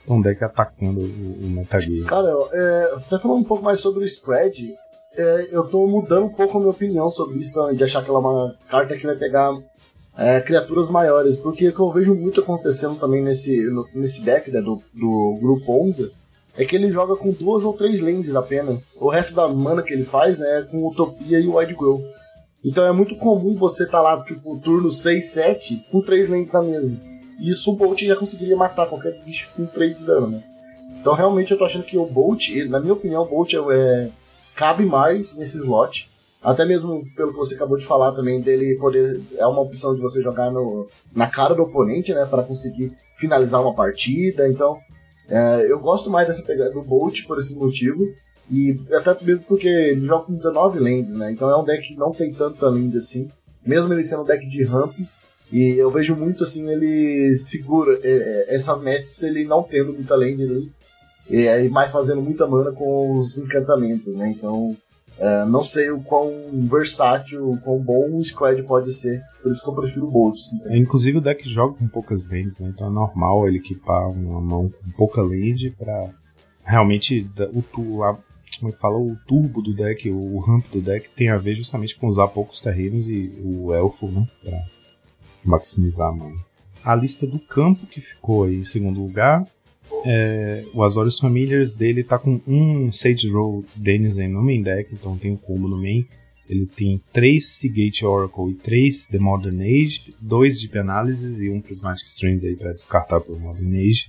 Então, 0.04 0.20
deck 0.20 0.44
atacando 0.44 1.00
o, 1.00 1.46
o 1.46 1.50
metagame. 1.50 2.04
Cara, 2.04 2.28
é, 2.52 2.94
até 2.94 3.18
falando 3.18 3.40
um 3.40 3.44
pouco 3.44 3.64
mais 3.64 3.80
sobre 3.80 4.04
o 4.04 4.06
spread, 4.06 4.74
é, 5.16 5.48
eu 5.50 5.64
tô 5.64 5.86
mudando 5.86 6.26
um 6.26 6.32
pouco 6.32 6.56
a 6.56 6.60
minha 6.60 6.70
opinião 6.70 7.10
sobre 7.10 7.38
isso, 7.38 7.72
de 7.74 7.82
achar 7.82 8.04
que 8.04 8.10
ela 8.10 8.18
é 8.18 8.22
uma 8.22 8.54
carta 8.68 8.96
que 8.96 9.04
vai 9.04 9.16
pegar 9.16 9.52
é, 10.16 10.40
criaturas 10.40 10.90
maiores, 10.90 11.36
porque 11.36 11.68
o 11.68 11.72
que 11.72 11.80
eu 11.80 11.90
vejo 11.90 12.14
muito 12.14 12.40
acontecendo 12.40 12.96
também 12.96 13.22
nesse, 13.22 13.68
no, 13.70 13.86
nesse 13.94 14.22
deck 14.22 14.50
né, 14.50 14.60
do, 14.60 14.80
do 14.94 15.38
grupo 15.40 15.84
11 15.84 16.12
é 16.56 16.64
que 16.64 16.76
ele 16.76 16.90
joga 16.90 17.16
com 17.16 17.32
duas 17.32 17.64
ou 17.64 17.72
três 17.72 18.00
lands 18.00 18.34
apenas. 18.34 18.94
O 18.96 19.08
resto 19.08 19.34
da 19.34 19.46
mana 19.48 19.82
que 19.82 19.92
ele 19.92 20.04
faz 20.04 20.38
né, 20.38 20.60
é 20.60 20.62
com 20.62 20.86
Utopia 20.86 21.38
e 21.38 21.48
Wide 21.48 21.74
Grow. 21.74 22.02
Então 22.66 22.84
é 22.84 22.90
muito 22.90 23.14
comum 23.14 23.54
você 23.54 23.84
estar 23.84 23.98
tá 23.98 24.02
lá, 24.02 24.24
tipo, 24.24 24.58
turno 24.58 24.90
6, 24.90 25.24
7, 25.30 25.86
com 25.92 26.00
3 26.00 26.30
lentes 26.30 26.50
na 26.50 26.60
mesa. 26.60 26.96
E 27.38 27.48
isso 27.48 27.70
o 27.70 27.76
Bolt 27.76 28.02
já 28.02 28.16
conseguiria 28.16 28.56
matar 28.56 28.88
qualquer 28.88 29.12
bicho 29.24 29.48
com 29.54 29.64
3 29.64 29.98
de 29.98 30.04
dano, 30.04 30.26
né? 30.26 30.42
Então 31.00 31.14
realmente 31.14 31.52
eu 31.52 31.58
tô 31.58 31.64
achando 31.64 31.84
que 31.84 31.96
o 31.96 32.04
Bolt, 32.04 32.48
na 32.68 32.80
minha 32.80 32.94
opinião, 32.94 33.22
o 33.22 33.26
Bolt 33.26 33.52
é, 33.54 33.58
é, 33.58 34.08
cabe 34.56 34.84
mais 34.84 35.34
nesse 35.34 35.58
slot. 35.58 36.10
Até 36.42 36.64
mesmo 36.64 37.04
pelo 37.16 37.32
que 37.32 37.38
você 37.38 37.54
acabou 37.54 37.76
de 37.76 37.86
falar 37.86 38.12
também, 38.12 38.40
dele 38.40 38.76
poder. 38.76 39.20
É 39.36 39.46
uma 39.46 39.62
opção 39.62 39.94
de 39.94 40.00
você 40.00 40.20
jogar 40.20 40.50
no, 40.50 40.88
na 41.14 41.28
cara 41.28 41.54
do 41.54 41.62
oponente, 41.62 42.12
né? 42.12 42.26
para 42.26 42.42
conseguir 42.42 42.92
finalizar 43.16 43.60
uma 43.60 43.74
partida. 43.74 44.48
Então, 44.48 44.76
é, 45.28 45.70
eu 45.70 45.78
gosto 45.78 46.10
mais 46.10 46.26
dessa 46.26 46.42
pegada 46.42 46.70
do 46.70 46.82
Bolt 46.82 47.24
por 47.26 47.38
esse 47.38 47.54
motivo. 47.54 48.04
E 48.50 48.80
até 48.92 49.16
mesmo 49.24 49.46
porque 49.48 49.68
ele 49.68 50.06
joga 50.06 50.26
com 50.26 50.34
19 50.34 50.78
lands, 50.78 51.14
né? 51.14 51.32
Então 51.32 51.50
é 51.50 51.56
um 51.56 51.64
deck 51.64 51.82
que 51.88 51.96
não 51.96 52.12
tem 52.12 52.32
tanta 52.32 52.68
land 52.68 52.96
assim. 52.96 53.28
Mesmo 53.64 53.92
ele 53.92 54.04
sendo 54.04 54.22
um 54.22 54.26
deck 54.26 54.46
de 54.48 54.62
ramp. 54.62 54.94
E 55.52 55.76
eu 55.78 55.90
vejo 55.90 56.16
muito 56.16 56.42
assim, 56.42 56.68
ele 56.68 57.36
segura 57.36 57.98
é, 58.02 58.46
é 58.48 58.54
essas 58.54 58.80
matches 58.80 59.22
ele 59.22 59.44
não 59.44 59.62
tendo 59.62 59.92
muita 59.92 60.16
land 60.16 60.42
ali. 60.42 60.72
E 61.28 61.68
mais 61.68 61.90
fazendo 61.90 62.22
muita 62.22 62.46
mana 62.46 62.70
com 62.70 63.16
os 63.16 63.36
encantamentos, 63.36 64.14
né? 64.14 64.28
Então 64.36 64.76
é, 65.18 65.44
não 65.46 65.64
sei 65.64 65.90
o 65.90 66.00
quão 66.00 66.30
versátil, 66.68 67.50
o 67.50 67.60
quão 67.60 67.82
bom 67.82 68.16
o 68.16 68.24
Squad 68.24 68.62
pode 68.64 68.92
ser. 68.92 69.22
Por 69.42 69.50
isso 69.50 69.62
que 69.62 69.70
eu 69.70 69.74
prefiro 69.74 70.06
o 70.06 70.10
Bolt. 70.10 70.38
Assim, 70.38 70.60
é, 70.66 70.76
inclusive 70.76 71.18
o 71.18 71.20
deck 71.20 71.48
joga 71.48 71.78
com 71.78 71.88
poucas 71.88 72.28
lands, 72.28 72.60
né? 72.60 72.70
Então 72.74 72.88
é 72.88 72.90
normal 72.90 73.48
ele 73.48 73.58
equipar 73.58 74.08
uma 74.08 74.40
mão 74.40 74.68
com 74.68 74.90
pouca 74.92 75.22
land 75.22 75.70
pra 75.78 76.10
realmente 76.64 77.28
o, 77.78 78.02
a, 78.02 78.18
como 78.58 78.72
é 78.72 78.76
fala, 78.76 78.98
o 78.98 79.16
turbo 79.26 79.62
do 79.62 79.74
deck, 79.74 80.08
o 80.10 80.38
ramp 80.38 80.64
do 80.72 80.80
deck 80.80 81.08
tem 81.10 81.28
a 81.28 81.36
ver 81.36 81.54
justamente 81.54 81.96
com 81.96 82.08
usar 82.08 82.28
poucos 82.28 82.60
terrenos 82.60 83.08
e 83.08 83.32
o 83.42 83.72
elfo, 83.72 84.08
né, 84.08 84.26
pra 84.42 84.64
maximizar 85.44 86.08
a 86.08 86.12
mana. 86.12 86.36
A 86.84 86.94
lista 86.94 87.26
do 87.26 87.38
campo 87.38 87.86
que 87.86 88.00
ficou 88.00 88.44
aí 88.44 88.56
em 88.56 88.64
segundo 88.64 89.00
lugar, 89.00 89.44
é, 90.04 90.64
o 90.72 90.82
Azorius 90.82 91.18
Familiars 91.18 91.74
dele 91.74 92.04
tá 92.04 92.18
com 92.18 92.40
um 92.46 92.90
Sage 92.92 93.28
Roll 93.28 93.64
Denizen 93.74 94.28
no 94.28 94.42
main 94.42 94.62
deck, 94.62 94.90
então 94.92 95.16
tem 95.16 95.32
um 95.32 95.36
combo 95.36 95.68
no 95.68 95.78
main. 95.78 96.06
Ele 96.48 96.66
tem 96.66 97.02
3 97.12 97.44
Seagate 97.44 98.04
Oracle 98.04 98.52
e 98.52 98.54
3 98.54 99.06
The 99.08 99.18
Modern 99.18 99.60
Age, 99.62 100.14
2 100.20 100.60
de 100.60 100.78
Analysis 100.78 101.40
e 101.40 101.50
um 101.50 101.60
pros 101.60 101.80
Magic 101.80 102.08
Strands 102.08 102.44
aí 102.44 102.54
pra 102.54 102.72
descartar 102.72 103.20
pro 103.20 103.38
Modern 103.38 103.74
Age. 103.74 104.08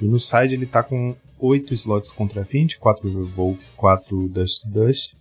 E 0.00 0.04
no 0.04 0.18
side 0.18 0.54
ele 0.54 0.66
tá 0.66 0.82
com 0.82 1.14
8 1.38 1.74
slots 1.74 2.12
contra 2.12 2.42
Affinity, 2.42 2.78
4 2.78 3.08
Revoke, 3.08 3.64
4 3.76 4.28
Dust 4.28 4.66
Dust. 4.66 5.12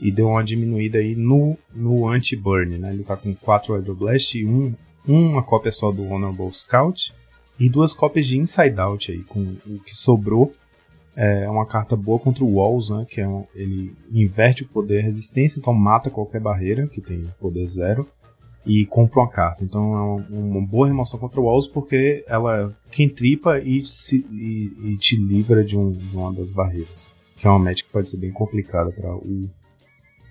E 0.00 0.10
deu 0.10 0.28
uma 0.28 0.42
diminuída 0.42 0.98
aí 0.98 1.14
no, 1.14 1.56
no 1.72 2.08
anti-burn, 2.08 2.78
né? 2.78 2.92
Ele 2.92 3.04
tá 3.04 3.16
com 3.16 3.34
4 3.34 3.74
Hydroblast 3.74 4.34
e 4.34 4.44
um, 4.44 4.74
uma 5.06 5.42
cópia 5.42 5.70
só 5.70 5.92
do 5.92 6.04
Honorable 6.08 6.52
Scout. 6.52 7.12
E 7.58 7.68
duas 7.68 7.94
cópias 7.94 8.26
de 8.26 8.38
Inside 8.38 8.80
Out 8.80 9.12
aí, 9.12 9.22
com 9.22 9.40
o 9.40 9.78
que 9.78 9.94
sobrou. 9.94 10.52
É 11.14 11.48
uma 11.48 11.66
carta 11.66 11.94
boa 11.94 12.18
contra 12.18 12.42
o 12.42 12.54
Walls, 12.54 12.90
né? 12.90 13.06
Que 13.08 13.20
é 13.20 13.28
um, 13.28 13.46
ele 13.54 13.94
inverte 14.10 14.64
o 14.64 14.68
poder 14.68 15.02
resistência, 15.02 15.60
então 15.60 15.72
mata 15.72 16.10
qualquer 16.10 16.40
barreira 16.40 16.88
que 16.88 17.00
tem 17.00 17.22
poder 17.38 17.68
zero 17.68 18.08
e 18.64 18.86
compra 18.86 19.20
uma 19.20 19.30
carta. 19.30 19.64
Então 19.64 20.24
é 20.30 20.36
uma 20.36 20.66
boa 20.66 20.86
remoção 20.86 21.18
contra 21.18 21.40
o 21.40 21.44
Walls 21.44 21.66
porque 21.66 22.24
ela 22.26 22.74
quem 22.90 23.08
tripa 23.08 23.58
e, 23.58 23.84
se, 23.84 24.18
e, 24.30 24.92
e 24.92 24.96
te 24.98 25.16
livra 25.16 25.64
de, 25.64 25.76
um, 25.76 25.90
de, 25.90 26.16
uma 26.16 26.32
das 26.32 26.52
barreiras. 26.52 27.12
Que 27.36 27.46
é 27.46 27.50
uma 27.50 27.58
match 27.58 27.82
que 27.82 27.90
pode 27.90 28.08
ser 28.08 28.18
bem 28.18 28.30
complicada 28.30 28.92
para 28.92 29.12
o, 29.14 29.50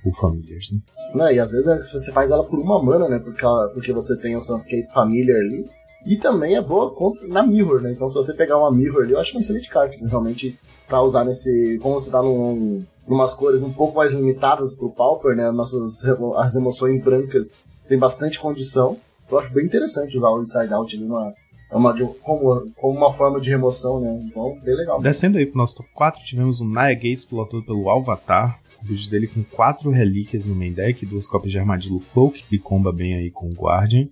o 0.05 0.13
Familiars. 0.13 0.71
Né? 0.71 0.79
Não, 1.13 1.31
e 1.31 1.39
às 1.39 1.51
vezes 1.51 1.65
né, 1.65 1.77
você 1.77 2.11
faz 2.11 2.31
ela 2.31 2.43
por 2.43 2.59
uma 2.59 2.81
mana, 2.81 3.09
né? 3.09 3.19
Porque, 3.19 3.43
ela, 3.43 3.67
porque 3.69 3.91
você 3.91 4.15
tem 4.15 4.35
o 4.35 4.41
Sunscape 4.41 4.87
Familiar 4.93 5.39
ali. 5.39 5.67
E 6.05 6.15
também 6.15 6.55
é 6.55 6.61
boa 6.61 6.89
contra, 6.91 7.27
na 7.27 7.43
Mirror, 7.43 7.81
né? 7.81 7.91
Então 7.91 8.09
se 8.09 8.15
você 8.15 8.33
pegar 8.33 8.57
uma 8.57 8.71
Mirror 8.71 9.03
ali, 9.03 9.11
eu 9.11 9.19
acho 9.19 9.33
uma 9.33 9.41
excelente 9.41 9.69
carta, 9.69 9.97
né? 9.99 10.07
realmente, 10.09 10.57
para 10.87 11.01
usar 11.01 11.25
nesse. 11.25 11.77
Como 11.81 11.99
você 11.99 12.09
tá 12.09 12.23
num, 12.23 12.83
numas 13.07 13.33
cores 13.33 13.61
um 13.61 13.71
pouco 13.71 13.97
mais 13.97 14.13
limitadas 14.13 14.73
pro 14.73 14.89
Pauper, 14.89 15.35
né? 15.35 15.51
Nossas 15.51 16.03
as 16.37 16.55
emoções 16.55 17.03
brancas 17.03 17.59
tem 17.91 17.99
bastante 17.99 18.39
condição. 18.39 18.97
Eu 19.29 19.37
acho 19.37 19.53
bem 19.53 19.65
interessante 19.65 20.15
usar 20.15 20.29
o 20.29 20.41
Inside 20.41 20.73
Out 20.73 20.95
ali 20.95 21.03
numa, 21.03 21.33
uma, 21.69 21.93
como, 22.21 22.71
como 22.75 22.97
uma 22.97 23.11
forma 23.11 23.41
de 23.41 23.49
remoção, 23.49 23.99
né? 23.99 24.21
Então, 24.23 24.57
bem 24.63 24.75
legal. 24.75 25.01
Descendo 25.01 25.37
aí 25.37 25.45
pro 25.45 25.57
nosso 25.57 25.75
top 25.75 25.89
4, 25.93 26.23
tivemos 26.23 26.61
o 26.61 26.65
Naya 26.65 26.95
Gates 26.95 27.25
pilotado 27.25 27.63
pelo 27.63 27.89
Alvatar. 27.89 28.61
O 28.81 28.85
vídeo 28.85 29.09
dele 29.09 29.27
com 29.27 29.43
quatro 29.43 29.91
relíquias 29.91 30.45
no 30.45 30.55
main 30.55 30.71
deck, 30.71 31.05
duas 31.05 31.27
cópias 31.27 31.51
de 31.51 31.59
armadilho 31.59 32.01
Cloak, 32.13 32.41
que 32.43 32.57
comba 32.57 32.93
bem 32.93 33.15
aí 33.15 33.29
com 33.29 33.47
o 33.47 33.53
Guardian. 33.53 34.07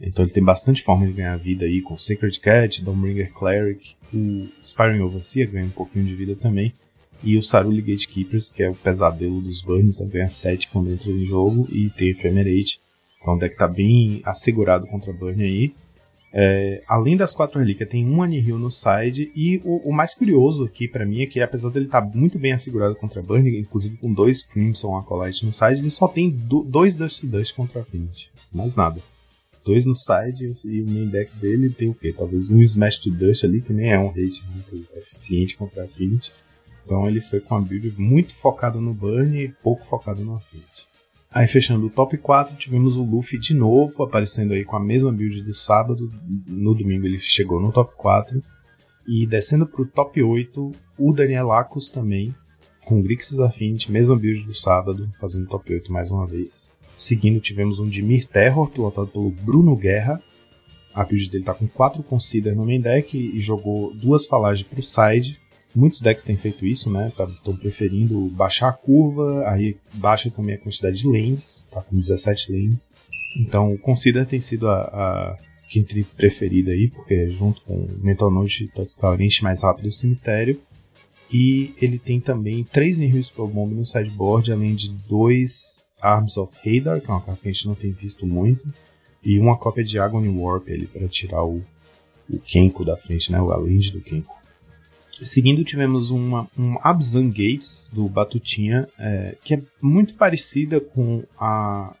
Então 0.00 0.24
ele 0.24 0.32
tem 0.32 0.42
bastante 0.42 0.82
forma 0.82 1.04
de 1.06 1.12
ganhar 1.12 1.36
vida 1.36 1.64
aí 1.64 1.82
com 1.82 1.98
Sacred 1.98 2.38
Cat, 2.38 2.84
Dawnbringer 2.84 3.32
Cleric, 3.32 3.96
o 4.12 4.46
Spiring 4.64 5.00
Overseer 5.00 5.50
ganha 5.50 5.66
um 5.66 5.70
pouquinho 5.70 6.04
de 6.04 6.14
vida 6.14 6.36
também. 6.36 6.72
E 7.22 7.36
o 7.36 7.42
Saruli 7.42 7.80
Gatekeepers, 7.80 8.50
que 8.50 8.62
é 8.62 8.70
o 8.70 8.74
pesadelo 8.74 9.40
dos 9.40 9.60
Burns, 9.60 10.00
ganha 10.00 10.28
7 10.28 10.68
quando 10.68 10.92
entra 10.92 11.10
em 11.10 11.24
jogo, 11.24 11.66
e 11.70 11.90
tem 11.90 12.10
Ephemerate. 12.10 12.83
Então 13.24 13.36
o 13.36 13.38
deck 13.38 13.56
tá 13.56 13.66
bem 13.66 14.20
assegurado 14.22 14.86
contra 14.86 15.10
Burn 15.10 15.42
aí. 15.42 15.74
É, 16.30 16.82
além 16.86 17.16
das 17.16 17.32
quatro 17.32 17.58
relíquias, 17.58 17.88
tem 17.88 18.06
um 18.06 18.22
Anihil 18.22 18.58
no 18.58 18.70
side. 18.70 19.32
E 19.34 19.62
o, 19.64 19.88
o 19.88 19.92
mais 19.92 20.14
curioso 20.14 20.64
aqui 20.64 20.86
para 20.86 21.06
mim 21.06 21.22
é 21.22 21.26
que, 21.26 21.40
apesar 21.40 21.70
dele 21.70 21.86
estar 21.86 22.02
tá 22.02 22.10
muito 22.14 22.38
bem 22.38 22.52
assegurado 22.52 22.94
contra 22.94 23.22
Burn, 23.22 23.58
inclusive 23.58 23.96
com 23.96 24.12
dois 24.12 24.42
Crimson 24.42 24.94
Acolyte 24.98 25.46
no 25.46 25.54
side, 25.54 25.80
ele 25.80 25.88
só 25.88 26.06
tem 26.06 26.28
do, 26.28 26.62
dois 26.62 26.96
Dust 26.96 27.24
Dust 27.24 27.54
contra 27.54 27.80
Affinity. 27.80 28.30
Mais 28.52 28.76
nada. 28.76 29.00
Dois 29.64 29.86
no 29.86 29.94
side 29.94 30.52
e 30.66 30.82
o 30.82 30.90
main 30.90 31.06
deck 31.06 31.34
dele 31.38 31.70
tem 31.70 31.88
o 31.88 31.94
quê? 31.94 32.12
Talvez 32.12 32.50
um 32.50 32.60
Smash 32.60 32.98
to 32.98 33.10
Dust 33.10 33.44
ali, 33.44 33.62
que 33.62 33.72
nem 33.72 33.90
é 33.90 33.98
um 33.98 34.10
hate 34.10 34.44
muito 34.52 34.86
eficiente 34.98 35.56
contra 35.56 35.84
Affinity. 35.84 36.30
Então 36.84 37.08
ele 37.08 37.22
foi 37.22 37.40
com 37.40 37.54
a 37.54 37.60
build 37.60 37.94
muito 37.96 38.34
focada 38.34 38.78
no 38.78 38.92
Burn 38.92 39.34
e 39.34 39.48
pouco 39.48 39.82
focado 39.86 40.22
no 40.22 40.34
Affinity. 40.34 40.73
Aí 41.34 41.48
fechando 41.48 41.86
o 41.86 41.90
top 41.90 42.16
4, 42.16 42.54
tivemos 42.54 42.96
o 42.96 43.02
Luffy 43.02 43.40
de 43.40 43.54
novo, 43.54 44.04
aparecendo 44.04 44.54
aí 44.54 44.64
com 44.64 44.76
a 44.76 44.80
mesma 44.80 45.10
build 45.10 45.42
do 45.42 45.52
sábado. 45.52 46.08
No 46.46 46.72
domingo 46.76 47.04
ele 47.06 47.18
chegou 47.18 47.60
no 47.60 47.72
top 47.72 47.92
4. 47.96 48.40
E 49.08 49.26
descendo 49.26 49.66
pro 49.66 49.84
top 49.84 50.22
8, 50.22 50.70
o 50.96 51.12
Daniel 51.12 51.48
Lacos 51.48 51.90
também, 51.90 52.32
com 52.84 53.02
Grixis 53.02 53.40
Affinity, 53.40 53.90
mesma 53.90 54.14
build 54.14 54.44
do 54.44 54.54
sábado, 54.54 55.10
fazendo 55.18 55.48
top 55.48 55.74
8 55.74 55.92
mais 55.92 56.08
uma 56.08 56.24
vez. 56.24 56.70
Seguindo 56.96 57.40
tivemos 57.40 57.80
um 57.80 57.88
Dimir 57.88 58.28
Terror, 58.28 58.70
pilotado 58.70 59.08
pelo 59.08 59.30
Bruno 59.30 59.74
Guerra. 59.74 60.22
A 60.94 61.02
build 61.02 61.28
dele 61.30 61.42
tá 61.42 61.52
com 61.52 61.66
4 61.66 62.00
Consider 62.04 62.54
no 62.54 62.64
main 62.64 62.80
deck 62.80 63.18
e 63.18 63.40
jogou 63.40 63.92
duas 63.92 64.24
falagens 64.26 64.68
pro 64.68 64.84
side, 64.84 65.36
Muitos 65.74 66.00
decks 66.00 66.24
têm 66.24 66.36
feito 66.36 66.64
isso, 66.64 66.90
né? 66.90 67.08
Estão 67.08 67.26
tá, 67.26 67.52
preferindo 67.58 68.28
baixar 68.30 68.68
a 68.68 68.72
curva, 68.72 69.48
aí 69.48 69.76
baixa 69.94 70.30
também 70.30 70.54
a 70.54 70.58
quantidade 70.58 70.98
de 70.98 71.08
lanes, 71.08 71.66
tá 71.70 71.82
com 71.82 71.96
17 71.96 72.52
lanes. 72.52 72.92
Então 73.36 73.72
o 73.72 73.78
Consider 73.78 74.24
tem 74.26 74.40
sido 74.40 74.68
a, 74.68 74.82
a 74.82 75.36
preferida 76.16 76.70
aí, 76.70 76.88
porque 76.88 77.28
junto 77.28 77.60
com 77.62 77.88
Mental 78.00 78.30
Note 78.30 78.64
e 78.64 78.68
Touchdown 78.68 79.20
enche 79.20 79.42
mais 79.42 79.62
rápido 79.62 79.88
o 79.88 79.92
cemitério. 79.92 80.60
E 81.32 81.74
ele 81.80 81.98
tem 81.98 82.20
também 82.20 82.62
3 82.62 83.00
Nihil 83.00 83.24
Bomb 83.36 83.74
no 83.74 83.84
sideboard, 83.84 84.52
além 84.52 84.74
de 84.74 84.90
dois 85.08 85.82
Arms 86.00 86.36
of 86.36 86.52
Hadar, 86.64 87.00
que 87.00 87.10
é 87.10 87.10
uma 87.10 87.20
carta 87.20 87.40
que 87.42 87.48
a 87.48 87.52
gente 87.52 87.66
não 87.66 87.74
tem 87.74 87.90
visto 87.90 88.24
muito, 88.24 88.72
e 89.24 89.38
uma 89.38 89.56
cópia 89.56 89.82
de 89.82 89.98
Agony 89.98 90.28
Warp 90.28 90.68
ali 90.68 90.86
para 90.86 91.08
tirar 91.08 91.42
o, 91.42 91.64
o 92.30 92.38
Kenko 92.38 92.84
da 92.84 92.96
frente, 92.96 93.32
né? 93.32 93.40
O 93.40 93.50
Alenge 93.50 93.90
do 93.90 94.00
Kenko. 94.00 94.43
Seguindo, 95.22 95.64
tivemos 95.64 96.10
uma, 96.10 96.48
um 96.58 96.76
Abzan 96.82 97.28
Gates 97.28 97.88
do 97.92 98.08
Batutinha, 98.08 98.88
é, 98.98 99.36
que 99.42 99.54
é 99.54 99.62
muito 99.80 100.14
parecida 100.14 100.80
com 100.80 101.22
a, 101.38 101.94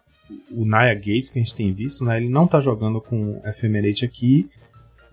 o 0.50 0.64
Naya 0.64 0.94
Gates 0.94 1.30
que 1.30 1.38
a 1.38 1.42
gente 1.42 1.54
tem 1.54 1.72
visto. 1.72 2.04
Né? 2.04 2.16
Ele 2.16 2.28
não 2.28 2.44
está 2.44 2.60
jogando 2.60 3.00
com 3.00 3.40
Ephemerate 3.44 4.04
aqui. 4.04 4.48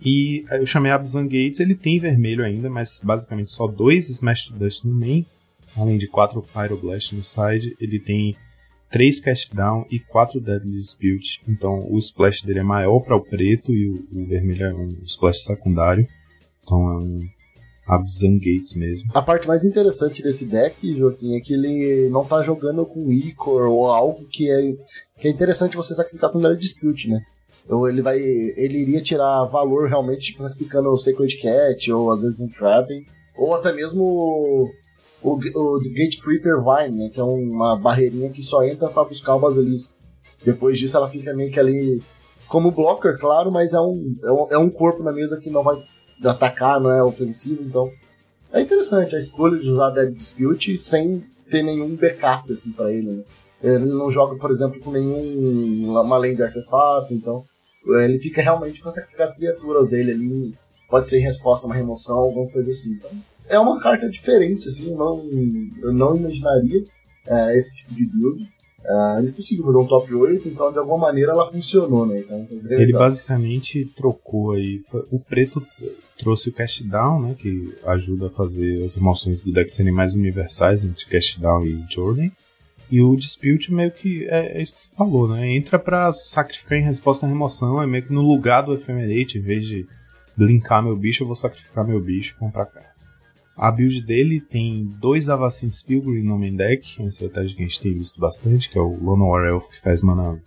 E 0.04 0.44
eu 0.50 0.66
chamei 0.66 0.90
Abzan 0.90 1.24
Gates, 1.24 1.60
ele 1.60 1.76
tem 1.76 2.00
vermelho 2.00 2.44
ainda, 2.44 2.68
mas 2.68 3.00
basicamente 3.02 3.52
só 3.52 3.68
dois 3.68 4.10
Smash 4.10 4.50
Dust 4.50 4.84
no 4.84 4.92
main, 4.92 5.24
além 5.76 5.96
de 5.96 6.08
quatro 6.08 6.42
Pyroblast 6.42 7.14
no 7.14 7.22
side. 7.22 7.76
Ele 7.80 8.00
tem 8.00 8.34
três 8.90 9.20
Cast 9.20 9.54
Down 9.54 9.86
e 9.90 9.98
quatro 9.98 10.40
Deadly 10.40 10.76
Dispute. 10.76 11.40
Então 11.48 11.88
o 11.90 11.98
splash 11.98 12.42
dele 12.42 12.60
é 12.60 12.64
maior 12.64 13.00
para 13.00 13.16
o 13.16 13.20
preto 13.20 13.72
e 13.72 13.88
o, 13.88 13.94
o 14.12 14.26
vermelho 14.26 14.66
é 14.66 14.74
um 14.74 14.88
splash 15.04 15.44
secundário. 15.44 16.06
Então 16.62 16.90
é 16.90 16.96
um 16.96 17.28
Abzan 17.94 18.38
Gates 18.38 18.74
mesmo. 18.74 19.10
A 19.14 19.20
parte 19.20 19.46
mais 19.46 19.64
interessante 19.64 20.22
desse 20.22 20.46
deck, 20.46 20.96
Joaquim, 20.96 21.36
é 21.36 21.40
que 21.40 21.52
ele 21.52 22.08
não 22.08 22.24
tá 22.24 22.42
jogando 22.42 22.86
com 22.86 23.12
Icor 23.12 23.68
ou 23.68 23.86
algo 23.86 24.24
que 24.26 24.50
é, 24.50 24.72
que 25.20 25.28
é 25.28 25.30
interessante 25.30 25.76
você 25.76 25.94
sacrificar 25.94 26.30
com 26.30 26.40
Deadly 26.40 26.58
Dispute, 26.58 27.08
né? 27.08 27.20
Ou 27.68 27.88
ele 27.88 28.02
vai. 28.02 28.18
Ele 28.18 28.78
iria 28.78 29.00
tirar 29.00 29.44
valor 29.44 29.88
realmente 29.88 30.32
tipo, 30.32 30.42
sacrificando 30.42 30.88
o 30.88 30.96
Sacred 30.96 31.36
Cat, 31.36 31.92
ou 31.92 32.10
às 32.10 32.22
vezes 32.22 32.40
um 32.40 32.48
Trapping, 32.48 33.04
ou 33.36 33.54
até 33.54 33.72
mesmo 33.72 34.02
o, 34.02 34.70
o, 35.22 35.34
o 35.34 35.80
Gate 35.94 36.20
Creeper 36.20 36.58
Vine, 36.60 36.98
né? 36.98 37.10
Que 37.10 37.20
é 37.20 37.24
uma 37.24 37.76
barreirinha 37.76 38.30
que 38.30 38.42
só 38.42 38.64
entra 38.64 38.88
para 38.88 39.04
buscar 39.04 39.36
o 39.36 39.40
basilisco. 39.40 39.94
Depois 40.44 40.78
disso 40.78 40.96
ela 40.96 41.08
fica 41.08 41.32
meio 41.34 41.52
que 41.52 41.60
ali 41.60 42.02
como 42.48 42.70
blocker, 42.70 43.16
claro, 43.18 43.50
mas 43.50 43.72
é 43.72 43.80
um, 43.80 44.14
é 44.22 44.32
um, 44.32 44.46
é 44.50 44.58
um 44.58 44.68
corpo 44.68 45.02
na 45.02 45.12
mesa 45.12 45.38
que 45.38 45.48
não 45.48 45.62
vai 45.62 45.76
de 46.20 46.28
atacar, 46.28 46.80
não 46.80 46.90
é 46.90 47.02
ofensivo, 47.02 47.62
então 47.62 47.90
é 48.52 48.60
interessante 48.60 49.16
a 49.16 49.18
escolha 49.18 49.58
de 49.58 49.68
usar 49.68 49.90
Dead 49.90 50.12
Dispute 50.12 50.76
sem 50.78 51.24
ter 51.48 51.62
nenhum 51.62 51.96
backup 51.96 52.52
assim 52.52 52.72
para 52.72 52.92
ele. 52.92 53.10
Né? 53.10 53.24
Ele 53.62 53.86
não 53.86 54.10
joga, 54.10 54.36
por 54.36 54.50
exemplo, 54.50 54.80
com 54.80 54.90
nenhum 54.90 55.90
uma 55.90 56.18
lane 56.18 56.34
de 56.34 56.42
artefato, 56.42 57.14
então 57.14 57.44
ele 57.86 58.18
fica 58.18 58.42
realmente 58.42 58.82
sacrificar 58.82 59.26
as 59.26 59.34
criaturas 59.34 59.88
dele 59.88 60.12
ali. 60.12 60.54
Pode 60.90 61.08
ser 61.08 61.18
em 61.18 61.22
resposta 61.22 61.66
a 61.66 61.68
uma 61.68 61.74
remoção, 61.74 62.18
alguma 62.18 62.50
coisa 62.50 62.70
assim. 62.70 62.92
Então, 62.92 63.10
é 63.48 63.58
uma 63.58 63.80
carta 63.80 64.08
diferente, 64.08 64.68
assim, 64.68 64.94
não, 64.94 65.26
eu 65.82 65.92
não 65.92 66.16
imaginaria 66.16 66.84
é, 67.26 67.56
esse 67.56 67.76
tipo 67.76 67.94
de 67.94 68.06
build. 68.06 68.51
Uh, 68.84 69.18
ele 69.20 69.32
conseguiu 69.32 69.64
fazer 69.64 69.78
um 69.78 69.86
top 69.86 70.14
8, 70.14 70.48
então 70.48 70.72
de 70.72 70.78
alguma 70.78 70.98
maneira 70.98 71.32
ela 71.32 71.50
funcionou, 71.50 72.04
né? 72.04 72.18
Então, 72.18 72.46
ele 72.68 72.92
basicamente 72.92 73.84
trocou 73.96 74.52
aí. 74.52 74.82
O 75.10 75.20
preto 75.20 75.62
trouxe 76.18 76.48
o 76.48 76.52
cast 76.52 76.82
down, 76.84 77.22
né? 77.22 77.36
Que 77.38 77.74
ajuda 77.84 78.26
a 78.26 78.30
fazer 78.30 78.82
as 78.84 78.96
emoções 78.96 79.40
do 79.40 79.52
deck 79.52 79.72
serem 79.72 79.92
mais 79.92 80.14
universais 80.14 80.84
entre 80.84 81.06
cast 81.06 81.40
down 81.40 81.64
e 81.64 81.84
journey. 81.88 82.32
E 82.90 83.00
o 83.00 83.16
dispute 83.16 83.72
meio 83.72 83.90
que 83.90 84.26
é, 84.28 84.58
é 84.58 84.62
isso 84.62 84.74
que 84.74 84.80
você 84.82 84.88
falou, 84.96 85.28
né? 85.28 85.50
Entra 85.50 85.78
para 85.78 86.12
sacrificar 86.12 86.76
em 86.76 86.82
resposta 86.82 87.24
à 87.24 87.28
remoção, 87.28 87.80
é 87.80 87.86
meio 87.86 88.04
que 88.04 88.12
no 88.12 88.20
lugar 88.20 88.62
do 88.62 88.74
Ephemerate, 88.74 89.38
em 89.38 89.42
vez 89.42 89.66
de 89.66 89.86
blinkar 90.36 90.82
meu 90.82 90.96
bicho, 90.96 91.22
eu 91.22 91.26
vou 91.26 91.36
sacrificar 91.36 91.86
meu 91.86 92.00
bicho 92.00 92.34
e 92.34 92.38
comprar 92.38 92.66
cá. 92.66 92.91
A 93.56 93.70
build 93.70 94.00
dele 94.02 94.40
tem 94.40 94.88
dois 94.98 95.28
Avacyn 95.28 95.70
Pilgrim 95.86 96.22
no 96.22 96.38
main 96.38 96.56
deck, 96.56 96.98
uma 96.98 97.08
estratégia 97.08 97.54
que 97.54 97.62
a 97.62 97.66
gente 97.66 97.80
tem 97.80 97.92
visto 97.92 98.18
bastante, 98.18 98.68
que 98.68 98.78
é 98.78 98.80
o 98.80 98.96
War 99.02 99.46
Elf 99.46 99.68
que 99.68 99.80
faz 99.80 100.02
mana 100.02 100.42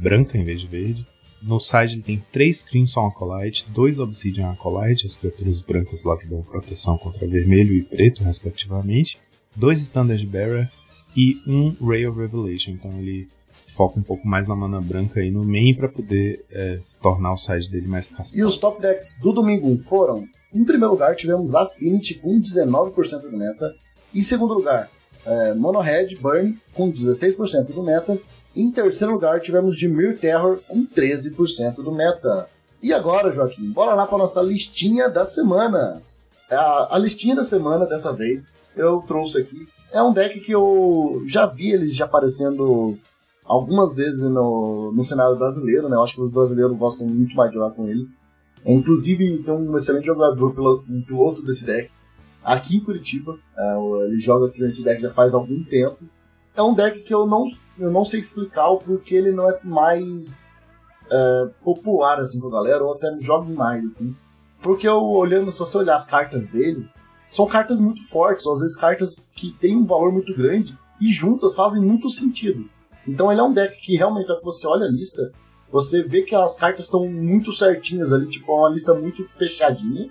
branca 0.00 0.36
em 0.36 0.44
vez 0.44 0.60
de 0.60 0.66
verde. 0.66 1.06
No 1.40 1.60
side 1.60 1.94
ele 1.94 2.02
tem 2.02 2.24
três 2.32 2.62
Crimson 2.64 3.06
Acolyte, 3.06 3.66
dois 3.70 4.00
Obsidian 4.00 4.50
Acolyte, 4.50 5.06
as 5.06 5.16
criaturas 5.16 5.60
brancas 5.60 6.04
lá 6.04 6.16
que 6.16 6.26
dão 6.26 6.42
proteção 6.42 6.98
contra 6.98 7.28
vermelho 7.28 7.74
e 7.74 7.82
preto, 7.82 8.24
respectivamente, 8.24 9.18
dois 9.54 9.80
Standard 9.80 10.26
Bearer 10.26 10.68
e 11.16 11.40
um 11.46 11.74
Ray 11.80 12.06
of 12.06 12.18
Revelation. 12.18 12.72
Então 12.72 12.90
ele 12.98 13.28
foca 13.68 14.00
um 14.00 14.02
pouco 14.02 14.26
mais 14.26 14.48
na 14.48 14.56
mana 14.56 14.80
branca 14.80 15.20
aí 15.20 15.30
no 15.30 15.44
main 15.44 15.74
para 15.74 15.88
poder 15.88 16.44
é, 16.50 16.80
tornar 17.00 17.32
o 17.32 17.36
side 17.36 17.70
dele 17.70 17.86
mais 17.86 18.10
castado. 18.10 18.40
E 18.40 18.42
os 18.42 18.56
top 18.56 18.82
decks 18.82 19.20
do 19.22 19.32
domingo 19.32 19.78
foram: 19.78 20.26
em 20.52 20.64
primeiro 20.64 20.92
lugar 20.92 21.14
tivemos 21.16 21.54
Affinity 21.54 22.14
com 22.14 22.40
19% 22.40 23.20
do 23.22 23.36
meta, 23.36 23.74
em 24.14 24.22
segundo 24.22 24.54
lugar 24.54 24.90
é, 25.26 25.54
Mono 25.54 25.80
Red 25.80 26.16
Burn 26.16 26.56
com 26.74 26.90
16% 26.92 27.72
do 27.72 27.82
meta, 27.82 28.18
em 28.56 28.70
terceiro 28.70 29.12
lugar 29.12 29.40
tivemos 29.40 29.76
Dimir 29.76 30.18
Terror 30.18 30.60
com 30.66 30.86
13% 30.86 31.76
do 31.76 31.92
meta. 31.92 32.46
E 32.82 32.92
agora, 32.92 33.32
Joaquim, 33.32 33.70
bora 33.70 33.94
lá 33.94 34.06
para 34.06 34.18
nossa 34.18 34.40
listinha 34.40 35.08
da 35.08 35.24
semana. 35.24 36.00
A, 36.50 36.96
a 36.96 36.98
listinha 36.98 37.34
da 37.34 37.44
semana 37.44 37.84
dessa 37.84 38.12
vez 38.12 38.46
eu 38.76 39.02
trouxe 39.06 39.38
aqui 39.38 39.68
é 39.92 40.02
um 40.02 40.12
deck 40.12 40.40
que 40.40 40.52
eu 40.52 41.22
já 41.26 41.46
vi 41.46 41.72
ele 41.72 41.88
já 41.88 42.04
aparecendo 42.04 42.96
algumas 43.44 43.94
vezes 43.94 44.22
no, 44.22 44.92
no 44.92 45.02
cenário 45.02 45.36
brasileiro, 45.36 45.88
né? 45.88 45.96
Eu 45.96 46.02
acho 46.02 46.14
que 46.14 46.20
os 46.20 46.30
brasileiros 46.30 46.76
gostam 46.76 47.06
muito 47.06 47.34
mais 47.34 47.50
de 47.50 47.56
jogar 47.56 47.74
com 47.74 47.88
ele. 47.88 48.06
É, 48.64 48.72
inclusive, 48.72 49.38
tem 49.38 49.54
um 49.54 49.76
excelente 49.76 50.06
jogador, 50.06 50.82
um 50.88 51.02
piloto 51.02 51.42
desse 51.42 51.64
deck, 51.64 51.90
aqui 52.42 52.76
em 52.76 52.80
Curitiba. 52.80 53.38
É, 53.56 53.76
ele 54.06 54.18
joga 54.18 54.50
esse 54.66 54.82
deck 54.82 55.00
já 55.00 55.10
faz 55.10 55.34
algum 55.34 55.62
tempo. 55.64 55.98
É 56.54 56.62
um 56.62 56.74
deck 56.74 57.02
que 57.02 57.14
eu 57.14 57.26
não, 57.26 57.46
eu 57.78 57.90
não 57.90 58.04
sei 58.04 58.20
explicar 58.20 58.68
o 58.68 58.78
porquê 58.78 59.14
ele 59.14 59.32
não 59.32 59.48
é 59.48 59.58
mais 59.62 60.60
é, 61.10 61.48
popular 61.62 62.18
assim 62.18 62.40
com 62.40 62.48
a 62.48 62.52
galera, 62.52 62.84
ou 62.84 62.92
até 62.94 63.14
joga 63.20 63.48
mais, 63.52 63.84
assim. 63.84 64.16
Porque 64.60 64.88
eu 64.88 65.02
olhando, 65.02 65.52
se 65.52 65.60
você 65.60 65.78
olhar 65.78 65.94
as 65.94 66.04
cartas 66.04 66.48
dele, 66.48 66.88
são 67.28 67.46
cartas 67.46 67.78
muito 67.78 68.02
fortes, 68.08 68.44
ou 68.46 68.54
às 68.54 68.60
vezes 68.60 68.76
cartas 68.76 69.16
que 69.34 69.52
têm 69.52 69.76
um 69.76 69.86
valor 69.86 70.12
muito 70.12 70.34
grande 70.34 70.76
e 71.00 71.12
juntas 71.12 71.54
fazem 71.54 71.80
muito 71.80 72.10
sentido. 72.10 72.68
Então 73.06 73.30
ele 73.30 73.40
é 73.40 73.44
um 73.44 73.52
deck 73.52 73.80
que 73.80 73.96
realmente, 73.96 74.26
quando 74.26 74.42
você 74.42 74.66
olha 74.66 74.86
a 74.86 74.90
lista, 74.90 75.30
você 75.70 76.02
vê 76.02 76.22
que 76.22 76.34
as 76.34 76.56
cartas 76.56 76.86
estão 76.86 77.06
muito 77.06 77.52
certinhas 77.52 78.12
ali, 78.12 78.28
tipo, 78.28 78.50
é 78.50 78.54
uma 78.54 78.70
lista 78.70 78.94
muito 78.94 79.24
fechadinha. 79.28 80.10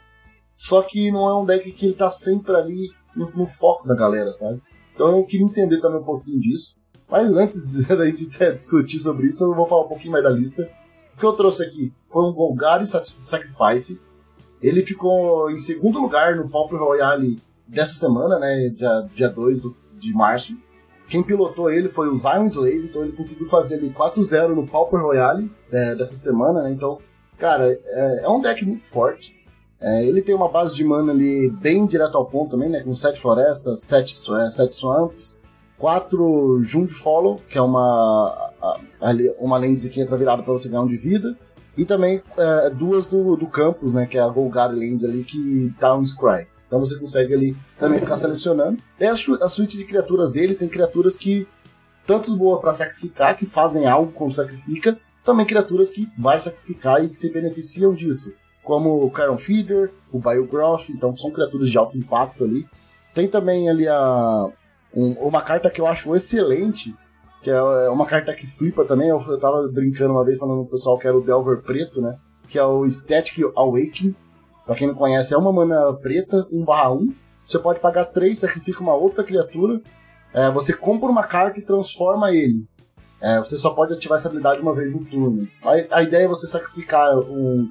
Só 0.53 0.81
que 0.81 1.11
não 1.11 1.29
é 1.29 1.35
um 1.35 1.45
deck 1.45 1.71
que 1.71 1.85
ele 1.85 1.93
tá 1.93 2.09
sempre 2.09 2.55
ali 2.55 2.89
no, 3.15 3.29
no 3.31 3.45
foco 3.45 3.87
da 3.87 3.95
galera, 3.95 4.31
sabe? 4.31 4.61
Então 4.93 5.15
eu 5.15 5.23
queria 5.23 5.45
entender 5.45 5.79
também 5.79 5.99
um 5.99 6.03
pouquinho 6.03 6.39
disso. 6.39 6.75
Mas 7.09 7.31
antes 7.35 7.71
de, 7.71 7.85
de, 8.13 8.27
de 8.27 8.53
discutir 8.57 8.99
sobre 8.99 9.27
isso, 9.27 9.43
eu 9.43 9.55
vou 9.55 9.67
falar 9.67 9.85
um 9.85 9.87
pouquinho 9.87 10.11
mais 10.11 10.23
da 10.23 10.29
lista. 10.29 10.69
O 11.15 11.19
que 11.19 11.25
eu 11.25 11.33
trouxe 11.33 11.63
aqui 11.63 11.93
foi 12.11 12.23
um 12.23 12.33
Golgari 12.33 12.85
Sacrifice. 12.85 14.01
Ele 14.61 14.83
ficou 14.83 15.49
em 15.51 15.57
segundo 15.57 15.99
lugar 15.99 16.35
no 16.35 16.49
Pauper 16.49 16.79
Royale 16.79 17.39
dessa 17.67 17.93
semana, 17.93 18.39
né, 18.39 18.69
dia, 18.69 19.09
dia 19.13 19.29
2 19.29 19.61
do, 19.61 19.75
de 19.99 20.13
março. 20.13 20.57
Quem 21.07 21.23
pilotou 21.23 21.71
ele 21.71 21.87
foi 21.87 22.09
o 22.09 22.15
Zion 22.15 22.45
Slave, 22.45 22.87
então 22.89 23.03
ele 23.03 23.13
conseguiu 23.13 23.45
fazer 23.47 23.75
ali 23.75 23.89
4-0 23.89 24.49
no 24.49 24.67
Pauper 24.67 25.01
Royale 25.01 25.49
é, 25.71 25.95
dessa 25.95 26.15
semana, 26.17 26.63
né? 26.63 26.71
Então, 26.71 26.99
cara, 27.37 27.79
é, 27.85 28.23
é 28.23 28.29
um 28.29 28.41
deck 28.41 28.65
muito 28.65 28.83
forte. 28.83 29.37
É, 29.79 30.05
ele 30.05 30.21
tem 30.21 30.35
uma 30.35 30.49
base 30.49 30.75
de 30.75 30.83
mana 30.83 31.13
ali 31.13 31.49
bem 31.49 31.85
direto 31.85 32.17
ao 32.17 32.25
ponto 32.25 32.51
também, 32.51 32.69
né? 32.69 32.81
Com 32.81 32.93
7 32.93 33.19
florestas, 33.19 33.81
7, 33.83 34.15
é, 34.41 34.51
sete 34.51 34.75
swamps, 34.75 35.41
4 35.77 36.63
Jund 36.63 36.91
Follow, 36.91 37.39
que 37.47 37.57
é 37.57 37.61
uma, 37.61 38.51
uma 39.39 39.57
lente 39.57 39.87
que 39.87 40.01
entra 40.01 40.17
virada 40.17 40.43
para 40.43 40.51
você 40.51 40.67
ganhar 40.67 40.81
um 40.81 40.87
de 40.87 40.97
vida, 40.97 41.37
e 41.77 41.85
também 41.85 42.21
é, 42.37 42.69
duas 42.71 43.07
do, 43.07 43.35
do 43.35 43.47
campus, 43.47 43.93
né? 43.93 44.05
Que 44.07 44.17
é 44.17 44.21
a 44.21 44.27
Golgari 44.27 44.75
Lens 44.75 45.03
ali, 45.03 45.23
que 45.23 45.73
dá 45.79 45.95
um 45.95 46.03
Scry. 46.03 46.47
Então 46.67 46.79
você 46.79 46.99
consegue 46.99 47.33
ali 47.33 47.57
também 47.79 47.99
ficar 47.99 48.17
selecionando. 48.17 48.77
E 48.99 49.05
a, 49.05 49.15
suíte 49.15 49.77
de 49.77 49.85
criaturas 49.85 50.31
dele 50.31 50.53
tem 50.53 50.67
criaturas 50.67 51.15
que, 51.15 51.47
tanto 52.05 52.35
boa 52.35 52.59
para 52.59 52.73
sacrificar, 52.73 53.35
que 53.35 53.45
fazem 53.45 53.87
algo 53.87 54.11
quando 54.11 54.33
sacrifica, 54.33 54.97
também 55.23 55.45
criaturas 55.45 55.89
que 55.89 56.07
vai 56.17 56.39
sacrificar 56.39 57.03
e 57.03 57.11
se 57.11 57.31
beneficiam 57.31 57.93
disso 57.93 58.33
como 58.67 59.01
o 59.01 59.09
Caron 59.09 59.37
Feeder, 59.37 59.93
o 60.11 60.19
Biogroth, 60.19 60.89
então 60.89 61.15
são 61.15 61.31
criaturas 61.31 61.69
de 61.69 61.77
alto 61.77 61.97
impacto 61.97 62.43
ali. 62.43 62.67
Tem 63.13 63.25
também 63.25 63.69
ali 63.69 63.87
a, 63.87 64.49
um, 64.93 65.13
uma 65.13 65.41
carta 65.41 65.69
que 65.69 65.79
eu 65.79 65.87
acho 65.87 66.13
excelente, 66.13 66.93
que 67.41 67.49
é 67.49 67.89
uma 67.89 68.05
carta 68.05 68.33
que 68.33 68.45
flipa 68.45 68.83
também. 68.83 69.07
Eu, 69.07 69.23
eu 69.25 69.39
tava 69.39 69.65
brincando 69.69 70.11
uma 70.11 70.25
vez 70.25 70.37
falando 70.37 70.63
pro 70.63 70.71
pessoal 70.71 70.99
que 70.99 71.07
era 71.07 71.17
o 71.17 71.21
Delver 71.21 71.61
Preto, 71.61 72.01
né? 72.01 72.19
Que 72.49 72.59
é 72.59 72.63
o 72.65 72.85
Static 72.85 73.41
Awakening. 73.55 74.13
Pra 74.67 74.75
quem 74.75 74.85
não 74.85 74.93
conhece, 74.93 75.33
é 75.33 75.37
uma 75.37 75.51
mana 75.51 75.93
preta, 75.93 76.45
1/1. 76.51 77.15
Você 77.45 77.57
pode 77.57 77.79
pagar 77.79 78.05
3, 78.05 78.37
sacrifica 78.37 78.81
uma 78.81 78.93
outra 78.93 79.23
criatura. 79.23 79.81
É, 80.33 80.51
você 80.51 80.73
compra 80.73 81.09
uma 81.09 81.23
carta 81.23 81.59
e 81.59 81.63
transforma 81.63 82.33
ele. 82.33 82.67
É, 83.21 83.39
você 83.39 83.57
só 83.57 83.71
pode 83.71 83.93
ativar 83.93 84.17
essa 84.17 84.27
habilidade 84.27 84.61
uma 84.61 84.75
vez 84.75 84.93
no 84.93 85.05
turno. 85.05 85.47
A, 85.63 85.97
a 85.99 86.03
ideia 86.03 86.25
é 86.25 86.27
você 86.27 86.45
sacrificar 86.45 87.17
um, 87.17 87.63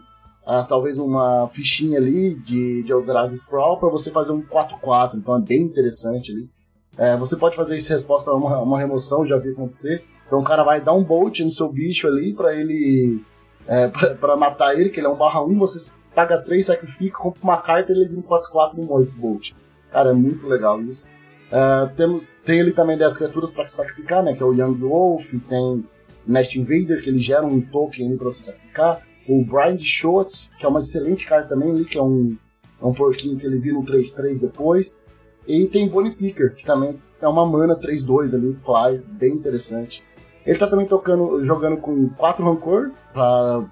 uh, 0.46 0.66
talvez 0.66 0.98
uma 0.98 1.46
fichinha 1.48 1.98
ali 1.98 2.34
de, 2.34 2.82
de 2.82 2.90
Eldrazi 2.90 3.36
Sprawl 3.36 3.78
para 3.78 3.90
você 3.90 4.10
fazer 4.10 4.32
um 4.32 4.42
4-4, 4.42 5.16
então 5.16 5.36
é 5.36 5.40
bem 5.40 5.60
interessante 5.62 6.32
ali. 6.32 6.48
É, 6.96 7.14
você 7.16 7.36
pode 7.36 7.54
fazer 7.54 7.76
isso 7.76 7.92
em 7.92 7.94
resposta 7.94 8.30
a 8.30 8.34
uma, 8.34 8.58
uma 8.62 8.78
remoção, 8.78 9.26
já 9.26 9.36
vi 9.36 9.50
acontecer. 9.50 10.02
Então 10.26 10.38
o 10.38 10.44
cara 10.44 10.64
vai 10.64 10.80
dar 10.80 10.94
um 10.94 11.04
bolt 11.04 11.40
no 11.40 11.50
seu 11.50 11.70
bicho 11.70 12.06
ali 12.08 12.32
para 12.32 12.54
ele. 12.54 13.22
É, 13.68 13.88
para 14.18 14.36
matar 14.36 14.74
ele, 14.74 14.88
que 14.88 14.98
ele 14.98 15.06
é 15.06 15.10
um 15.10 15.16
barra 15.16 15.42
1, 15.44 15.58
você 15.58 15.92
paga 16.16 16.38
3, 16.38 16.64
sacrifica, 16.64 17.18
compra 17.18 17.42
uma 17.44 17.58
carta 17.58 17.92
e 17.92 17.94
ele 17.94 18.08
vira 18.08 18.20
um 18.20 18.22
4-4 18.22 18.78
no 18.78 18.84
morto 18.84 19.14
bolt. 19.14 19.52
Cara, 19.92 20.10
é 20.10 20.14
muito 20.14 20.46
legal 20.46 20.80
isso. 20.82 21.08
É, 21.52 21.86
temos, 21.94 22.26
tem 22.42 22.58
ali 22.58 22.72
também 22.72 22.96
10 22.96 23.18
criaturas 23.18 23.52
para 23.52 23.68
sacrificar, 23.68 24.22
né? 24.24 24.32
Que 24.32 24.42
é 24.42 24.46
o 24.46 24.54
Young 24.54 24.78
Wolf, 24.80 25.34
tem 25.46 25.84
Nest 26.26 26.58
Invader, 26.58 27.02
que 27.02 27.10
ele 27.10 27.18
gera 27.18 27.44
um 27.44 27.60
token 27.60 28.16
pra 28.16 28.24
você 28.24 28.44
sacrificar 28.44 29.02
o 29.28 29.44
Brian 29.44 29.78
Schultz, 29.78 30.50
que 30.58 30.64
é 30.64 30.68
uma 30.68 30.78
excelente 30.78 31.26
carta 31.26 31.50
também 31.50 31.70
ali, 31.70 31.84
que 31.84 31.98
é 31.98 32.02
um, 32.02 32.34
é 32.80 32.86
um 32.86 32.94
porquinho 32.94 33.36
que 33.36 33.44
ele 33.44 33.58
vira 33.58 33.78
um 33.78 33.84
3-3 33.84 34.40
depois. 34.40 34.98
E 35.46 35.66
tem 35.66 35.86
Bonnie 35.86 36.14
Picker, 36.14 36.54
que 36.54 36.64
também 36.64 36.98
é 37.20 37.28
uma 37.28 37.44
mana 37.44 37.76
3-2 37.76 38.34
ali, 38.34 38.56
fly, 38.64 39.02
bem 39.06 39.34
interessante. 39.34 40.02
Ele 40.46 40.58
tá 40.58 40.66
também 40.66 40.86
tocando, 40.86 41.44
jogando 41.44 41.76
com 41.76 42.08
4 42.10 42.44
Rancor, 42.44 42.92
pra, 43.12 43.64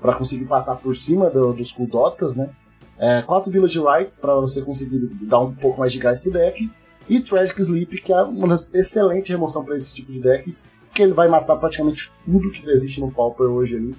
pra 0.00 0.14
conseguir 0.14 0.46
passar 0.46 0.76
por 0.76 0.94
cima 0.94 1.28
do, 1.30 1.52
dos 1.52 1.72
Kuldotas, 1.72 2.36
né? 2.36 2.50
É, 2.98 3.22
4 3.22 3.50
Village 3.50 3.78
Rights, 3.78 4.16
pra 4.16 4.34
você 4.34 4.62
conseguir 4.62 4.98
dar 5.22 5.40
um 5.40 5.54
pouco 5.54 5.80
mais 5.80 5.92
de 5.92 5.98
gás 5.98 6.20
pro 6.20 6.30
deck. 6.30 6.70
E 7.08 7.18
Tragic 7.18 7.60
Sleep, 7.60 8.02
que 8.02 8.12
é 8.12 8.22
uma 8.22 8.54
excelente 8.54 9.32
remoção 9.32 9.64
para 9.64 9.74
esse 9.74 9.94
tipo 9.94 10.12
de 10.12 10.20
deck, 10.20 10.54
que 10.94 11.02
ele 11.02 11.12
vai 11.12 11.28
matar 11.28 11.56
praticamente 11.56 12.10
tudo 12.24 12.50
que 12.50 12.68
existe 12.70 13.00
no 13.00 13.10
Pauper 13.10 13.46
hoje 13.46 13.76
ali. 13.76 13.90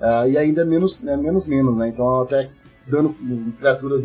Uh, 0.00 0.28
e 0.30 0.38
ainda 0.38 0.64
menos, 0.64 1.02
é 1.04 1.16
menos 1.16 1.46
menos, 1.46 1.76
né? 1.76 1.88
Então 1.88 2.22
até 2.22 2.50
dando 2.86 3.14
criaturas 3.58 4.04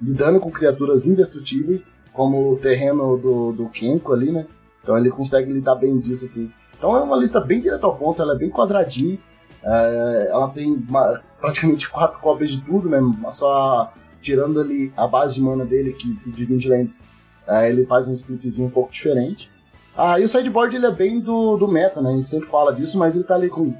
lidando 0.00 0.40
com 0.40 0.50
criaturas 0.50 1.06
indestrutíveis, 1.06 1.88
como 2.12 2.52
o 2.52 2.56
terreno 2.56 3.16
do, 3.16 3.52
do 3.52 3.68
Kenko 3.68 4.12
ali, 4.12 4.30
né? 4.30 4.46
Então 4.82 4.96
ele 4.96 5.10
consegue 5.10 5.52
lidar 5.52 5.76
bem 5.76 5.98
disso, 5.98 6.24
assim. 6.24 6.50
Então 6.76 6.96
é 6.96 7.00
uma 7.00 7.16
lista 7.16 7.40
bem 7.40 7.60
direta 7.60 7.86
ao 7.86 7.96
ponto, 7.96 8.20
ela 8.20 8.34
é 8.34 8.38
bem 8.38 8.50
quadradinha. 8.50 9.18
Uh, 9.64 10.28
ela 10.28 10.48
tem 10.48 10.72
uma, 10.72 11.20
praticamente 11.40 11.88
quatro 11.88 12.18
cópias 12.20 12.50
de 12.50 12.60
tudo, 12.62 12.88
né? 12.88 13.00
Só 13.30 13.92
tirando 14.20 14.60
ali 14.60 14.92
a 14.96 15.06
base 15.06 15.34
de 15.34 15.42
mana 15.42 15.64
dele, 15.64 15.92
que 15.92 16.12
de 16.30 16.44
20 16.44 16.68
lands, 16.68 17.00
uh, 17.48 17.64
ele 17.64 17.86
faz 17.86 18.08
um 18.08 18.12
splitzinho 18.12 18.68
um 18.68 18.70
pouco 18.70 18.92
diferente. 18.92 19.50
Ah, 19.96 20.18
e 20.18 20.24
o 20.24 20.28
sideboard 20.28 20.74
ele 20.74 20.86
é 20.86 20.90
bem 20.90 21.20
do, 21.20 21.56
do 21.56 21.68
meta, 21.68 22.00
né? 22.00 22.10
A 22.10 22.16
gente 22.16 22.28
sempre 22.28 22.48
fala 22.48 22.72
disso, 22.72 22.98
mas 22.98 23.14
ele 23.14 23.24
tá 23.24 23.34
ali 23.34 23.50
com. 23.50 23.74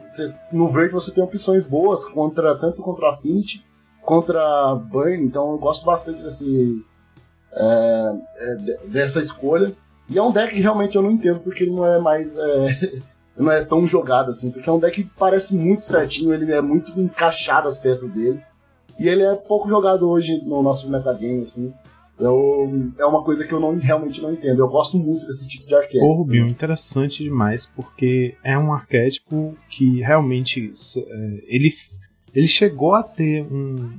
No 0.52 0.68
verde 0.68 0.92
você 0.92 1.10
tem 1.10 1.24
opções 1.24 1.64
boas 1.64 2.04
contra 2.04 2.54
tanto 2.54 2.82
contra 2.82 3.08
Affinity 3.08 3.64
contra 4.02 4.74
Burn, 4.74 5.24
então 5.24 5.52
eu 5.52 5.58
gosto 5.58 5.86
bastante 5.86 6.22
desse. 6.22 6.84
É, 7.54 8.12
é, 8.36 8.56
dessa 8.88 9.20
escolha. 9.20 9.74
E 10.08 10.18
é 10.18 10.22
um 10.22 10.32
deck 10.32 10.54
que 10.54 10.60
realmente 10.60 10.96
eu 10.96 11.02
não 11.02 11.10
entendo 11.10 11.40
porque 11.40 11.64
ele 11.64 11.72
não 11.72 11.86
é 11.86 11.98
mais. 11.98 12.36
É, 12.36 12.92
não 13.36 13.50
é 13.50 13.64
tão 13.64 13.86
jogado 13.86 14.30
assim, 14.30 14.50
porque 14.50 14.68
é 14.68 14.72
um 14.72 14.78
deck 14.78 15.02
que 15.02 15.10
parece 15.18 15.54
muito 15.54 15.84
certinho, 15.84 16.32
ele 16.32 16.50
é 16.52 16.60
muito 16.60 16.98
encaixado 17.00 17.68
as 17.68 17.76
peças 17.76 18.10
dele. 18.12 18.40
E 18.98 19.08
ele 19.08 19.22
é 19.22 19.34
pouco 19.34 19.68
jogado 19.68 20.08
hoje 20.08 20.42
no 20.44 20.62
nosso 20.62 20.90
metagame, 20.90 21.42
assim. 21.42 21.72
Eu, 22.20 22.92
é 22.98 23.06
uma 23.06 23.22
coisa 23.24 23.44
que 23.44 23.52
eu 23.52 23.58
não, 23.58 23.76
realmente 23.76 24.20
não 24.20 24.32
entendo. 24.32 24.60
Eu 24.60 24.68
gosto 24.68 24.96
muito 24.98 25.26
desse 25.26 25.48
tipo 25.48 25.66
de 25.66 25.74
arquétipo. 25.74 26.04
Ô, 26.04 26.14
Rubinho, 26.14 26.46
interessante 26.46 27.24
demais, 27.24 27.66
porque 27.66 28.36
é 28.44 28.56
um 28.56 28.72
arquétipo 28.72 29.56
que 29.70 30.00
realmente 30.00 30.70
é, 30.96 31.44
ele, 31.46 31.72
ele 32.34 32.46
chegou 32.46 32.94
a 32.94 33.02
ter 33.02 33.42
um, 33.50 33.98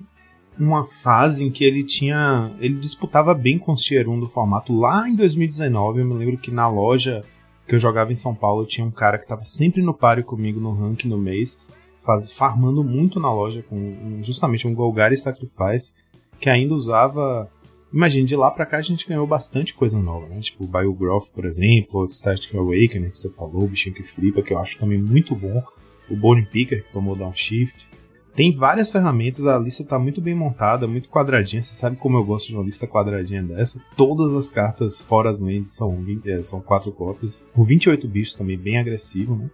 uma 0.58 0.86
fase 0.86 1.44
em 1.44 1.52
que 1.52 1.64
ele 1.64 1.84
tinha. 1.84 2.52
ele 2.60 2.76
disputava 2.76 3.34
bem 3.34 3.58
com 3.58 3.74
o 3.74 3.76
Tier 3.76 4.08
1 4.08 4.20
do 4.20 4.30
formato. 4.30 4.74
Lá 4.74 5.10
em 5.10 5.16
2019, 5.16 6.00
eu 6.00 6.06
me 6.06 6.14
lembro 6.14 6.38
que 6.38 6.52
na 6.52 6.70
loja 6.70 7.24
que 7.68 7.76
eu 7.76 7.80
jogava 7.80 8.12
em 8.12 8.16
São 8.16 8.36
Paulo, 8.36 8.66
tinha 8.66 8.86
um 8.86 8.92
cara 8.92 9.18
que 9.18 9.26
estava 9.26 9.44
sempre 9.44 9.82
no 9.82 9.94
páreo 9.94 10.24
comigo 10.24 10.60
no 10.60 10.74
ranking 10.74 11.08
no 11.08 11.18
mês, 11.18 11.58
faz, 12.04 12.32
farmando 12.32 12.84
muito 12.84 13.20
na 13.20 13.34
loja 13.34 13.64
com 13.64 14.20
justamente 14.22 14.68
um 14.68 14.74
Golgari 14.74 15.18
Sacrifice, 15.18 15.94
que 16.40 16.50
ainda 16.50 16.74
usava 16.74 17.50
Imagina, 17.94 18.26
de 18.26 18.36
lá 18.36 18.50
pra 18.50 18.66
cá 18.66 18.78
a 18.78 18.82
gente 18.82 19.08
ganhou 19.08 19.28
bastante 19.28 19.76
coisa 19.76 20.00
nova, 20.00 20.28
né? 20.28 20.40
Tipo 20.40 20.64
o 20.64 20.68
Biogroth, 20.68 21.30
por 21.32 21.46
exemplo, 21.46 22.02
o 22.02 22.10
Static 22.10 22.56
Awakening 22.56 23.12
que 23.12 23.20
você 23.20 23.32
falou, 23.32 23.66
o 23.66 23.68
bichinho 23.68 23.94
que 23.94 24.02
flipa, 24.02 24.42
que 24.42 24.52
eu 24.52 24.58
acho 24.58 24.80
também 24.80 25.00
muito 25.00 25.36
bom. 25.36 25.64
O 26.10 26.16
Bone 26.16 26.44
Picker, 26.44 26.84
que 26.84 26.92
tomou 26.92 27.16
downshift. 27.16 27.88
Tem 28.36 28.52
várias 28.52 28.92
ferramentas, 28.92 29.46
a 29.46 29.60
lista 29.60 29.84
tá 29.84 30.00
muito 30.00 30.20
bem 30.20 30.34
montada, 30.34 30.88
muito 30.88 31.08
quadradinha. 31.08 31.62
Você 31.62 31.76
sabe 31.76 31.98
como 31.98 32.18
eu 32.18 32.24
gosto 32.24 32.48
de 32.48 32.56
uma 32.56 32.64
lista 32.64 32.88
quadradinha 32.88 33.44
dessa? 33.44 33.80
Todas 33.96 34.34
as 34.34 34.50
cartas, 34.50 35.02
fora 35.02 35.30
as 35.30 35.40
lands, 35.40 35.76
são, 35.76 36.04
20, 36.04 36.32
é, 36.32 36.42
são 36.42 36.60
4 36.60 36.92
cópias. 36.92 37.48
Com 37.54 37.64
28 37.64 38.08
bichos 38.08 38.36
também, 38.36 38.58
bem 38.58 38.80
agressivo, 38.80 39.36
né? 39.36 39.50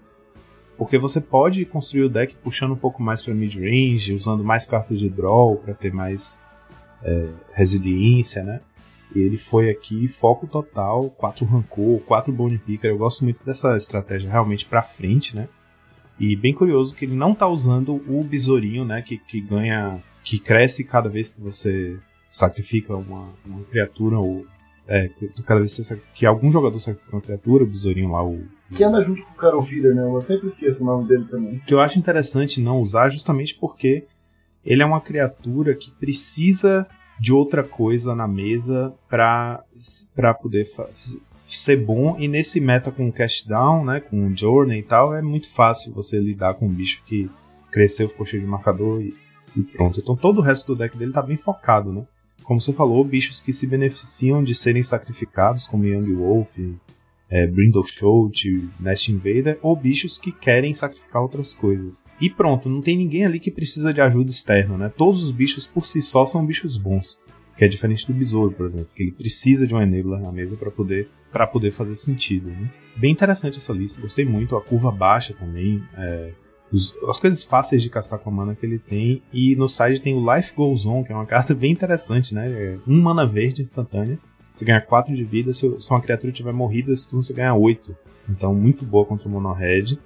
Porque 0.78 0.98
você 0.98 1.20
pode 1.20 1.65
construir 1.65 2.04
o 2.04 2.10
deck 2.10 2.34
puxando 2.42 2.72
um 2.72 2.78
pouco 2.78 3.04
mais 3.04 3.22
para 3.22 3.34
mid-range, 3.34 4.15
usando 4.15 4.46
mais 4.46 4.65
cartas 4.65 4.98
de 4.98 5.10
draw 5.10 5.58
para 5.58 5.74
ter 5.74 5.92
mais 5.92 6.42
é, 7.04 7.28
resiliência, 7.52 8.44
né? 8.44 8.62
E 9.13 9.20
ele 9.20 9.38
foi 9.38 9.70
aqui 9.70 10.08
foco 10.08 10.48
total, 10.48 11.10
quatro 11.10 11.46
rancor, 11.46 12.00
quatro 12.02 12.32
bone 12.32 12.58
picker. 12.58 12.92
Eu 12.92 12.98
gosto 12.98 13.26
muito 13.26 13.44
dessa 13.44 13.76
estratégia 13.76 14.32
realmente 14.32 14.65
para 14.65 14.82
frente, 14.82 15.36
né? 15.36 15.50
E 16.20 16.36
bem 16.36 16.54
curioso 16.54 16.94
que 16.94 17.06
ele 17.06 17.16
não 17.16 17.34
tá 17.34 17.48
usando 17.48 18.04
o 18.08 18.24
besourinho, 18.24 18.84
né? 18.84 19.02
Que, 19.02 19.18
que 19.18 19.40
ganha, 19.40 20.04
que 20.24 20.40
cresce 20.40 20.84
cada 20.84 21.10
vez 21.10 21.30
que 21.30 21.40
você 21.40 21.98
sacrifica 22.30 22.96
uma, 22.96 23.30
uma 23.46 23.64
criatura 23.64 24.20
ou 24.20 24.46
é, 24.88 25.10
cada 25.46 25.60
vez 25.60 25.76
que, 25.76 25.84
você, 25.84 26.02
que 26.16 26.26
algum 26.26 26.52
jogador 26.52 26.80
sacrifica 26.80 27.16
uma 27.16 27.22
criatura, 27.22 27.64
o 27.64 27.68
besourinho 27.68 28.12
lá, 28.12 28.26
o. 28.26 28.44
Que 28.74 28.84
anda 28.84 29.04
junto 29.04 29.24
com 29.24 29.32
o 29.32 29.36
Carol 29.36 29.62
Feeder, 29.62 29.96
né? 29.96 30.04
Eu 30.04 30.22
sempre 30.22 30.48
esqueço 30.48 30.84
o 30.84 30.86
nome 30.86 31.08
dele 31.08 31.26
também. 31.26 31.60
Que 31.60 31.74
eu 31.74 31.80
acho 31.80 31.98
interessante 31.98 32.62
não 32.62 32.82
usar 32.82 33.10
justamente 33.10 33.56
porque 33.56 34.06
ele 34.64 34.84
é 34.84 34.86
uma 34.86 35.02
criatura 35.02 35.74
que 35.74 35.92
precisa 35.92 36.88
de 37.20 37.34
outra 37.34 37.64
coisa 37.64 38.16
na 38.16 38.28
mesa 38.28 38.94
para 39.10 39.64
poder 40.42 40.66
ser 41.58 41.78
bom. 41.78 42.16
E 42.20 42.28
nesse 42.28 42.60
meta 42.60 42.92
com 42.92 43.12
Cast 43.12 43.48
Down, 43.48 43.86
né, 43.86 44.00
com 44.00 44.36
Journey 44.36 44.80
e 44.80 44.84
tal, 44.84 45.16
é 45.16 45.22
muito 45.22 45.50
fácil 45.50 45.94
você 45.94 46.20
lidar 46.20 46.56
com 46.56 46.68
um 46.68 46.74
bicho 46.74 47.02
que 47.06 47.30
cresceu, 47.72 48.10
ficou 48.10 48.26
cheio 48.26 48.42
de 48.42 48.48
marcador 48.48 49.02
e, 49.02 49.14
e 49.56 49.62
pronto. 49.62 50.00
Então 50.00 50.16
todo 50.16 50.40
o 50.40 50.42
resto 50.42 50.74
do 50.74 50.80
deck 50.80 50.98
dele 50.98 51.14
tá 51.14 51.22
bem 51.22 51.38
focado, 51.38 51.92
né? 51.92 52.06
Como 52.44 52.60
você 52.60 52.74
falou, 52.74 53.04
bichos 53.04 53.42
que 53.42 53.54
se 53.54 53.68
beneficiam 53.68 54.44
de 54.44 54.56
serem 54.56 54.82
sacrificados, 54.82 55.68
como 55.68 55.86
Young 55.86 56.16
Wolf, 56.16 56.50
é, 57.30 57.46
Brindleshout, 57.46 58.70
Nest 58.80 59.12
Invader, 59.12 59.60
ou 59.62 59.76
bichos 59.76 60.18
que 60.18 60.32
querem 60.32 60.74
sacrificar 60.74 61.22
outras 61.22 61.54
coisas. 61.54 62.04
E 62.20 62.30
pronto, 62.30 62.68
não 62.68 62.82
tem 62.82 62.98
ninguém 62.98 63.26
ali 63.26 63.40
que 63.40 63.52
precisa 63.52 63.94
de 63.94 64.02
ajuda 64.02 64.32
externa, 64.32 64.78
né? 64.78 64.92
Todos 64.96 65.24
os 65.24 65.32
bichos 65.32 65.68
por 65.68 65.86
si 65.86 66.02
só 66.02 66.26
são 66.26 66.46
bichos 66.46 66.78
bons. 66.78 67.22
Que 67.56 67.66
é 67.66 67.68
diferente 67.68 68.08
do 68.08 68.14
besouro, 68.14 68.54
por 68.54 68.66
exemplo, 68.66 68.90
que 68.96 69.04
ele 69.04 69.12
precisa 69.12 69.68
de 69.68 69.76
um 69.76 69.82
enabler 69.82 70.20
na 70.20 70.32
mesa 70.32 70.56
para 70.56 70.72
poder, 70.72 71.10
pra 71.32 71.48
poder 71.48 71.72
fazer 71.72 71.96
sentido. 71.96 72.50
Né? 72.50 72.70
Bem 72.96 73.12
interessante 73.12 73.58
essa 73.58 73.74
lista, 73.74 74.02
gostei 74.02 74.26
muito. 74.26 74.56
A 74.56 74.62
curva 74.62 74.92
baixa 74.92 75.34
também, 75.34 75.84
é, 75.98 76.32
os, 76.72 76.94
as 77.08 77.18
coisas 77.18 77.44
fáceis 77.44 77.82
de 77.82 77.89
castar 77.89 78.20
com 78.20 78.30
a 78.30 78.34
mana 78.34 78.56
que 78.56 78.65
ele 78.65 78.80
tem. 78.80 79.22
E 79.34 79.56
no 79.56 79.68
side 79.68 80.02
tem 80.02 80.15
o 80.15 80.36
Life 80.36 80.54
Goes 80.56 80.86
On, 80.86 81.04
que 81.04 81.12
é 81.12 81.15
uma 81.15 81.26
carta 81.28 81.54
bem 81.54 81.72
interessante, 81.72 82.34
né? 82.34 82.50
É 82.50 82.78
um 82.88 83.02
mana 83.02 83.26
verde 83.26 83.62
instantânea. 83.62 84.18
Você 84.52 84.65
ganha 84.65 84.82
4 84.82 85.15
de 85.15 85.24
vida, 85.24 85.54
se, 85.54 85.80
se 85.80 85.89
uma 85.89 86.02
criatura 86.02 86.34
tiver 86.34 86.52
morrida, 86.52 86.92
esse 86.92 87.08
turno 87.08 87.24
você 87.24 87.34
ganha 87.34 87.54
8. 87.54 87.96
Então, 88.28 88.54
muito 88.54 88.86
boa 88.86 89.06
contra 89.06 89.28
o 89.28 89.32
Mono 89.32 89.54
Red. 89.54 89.98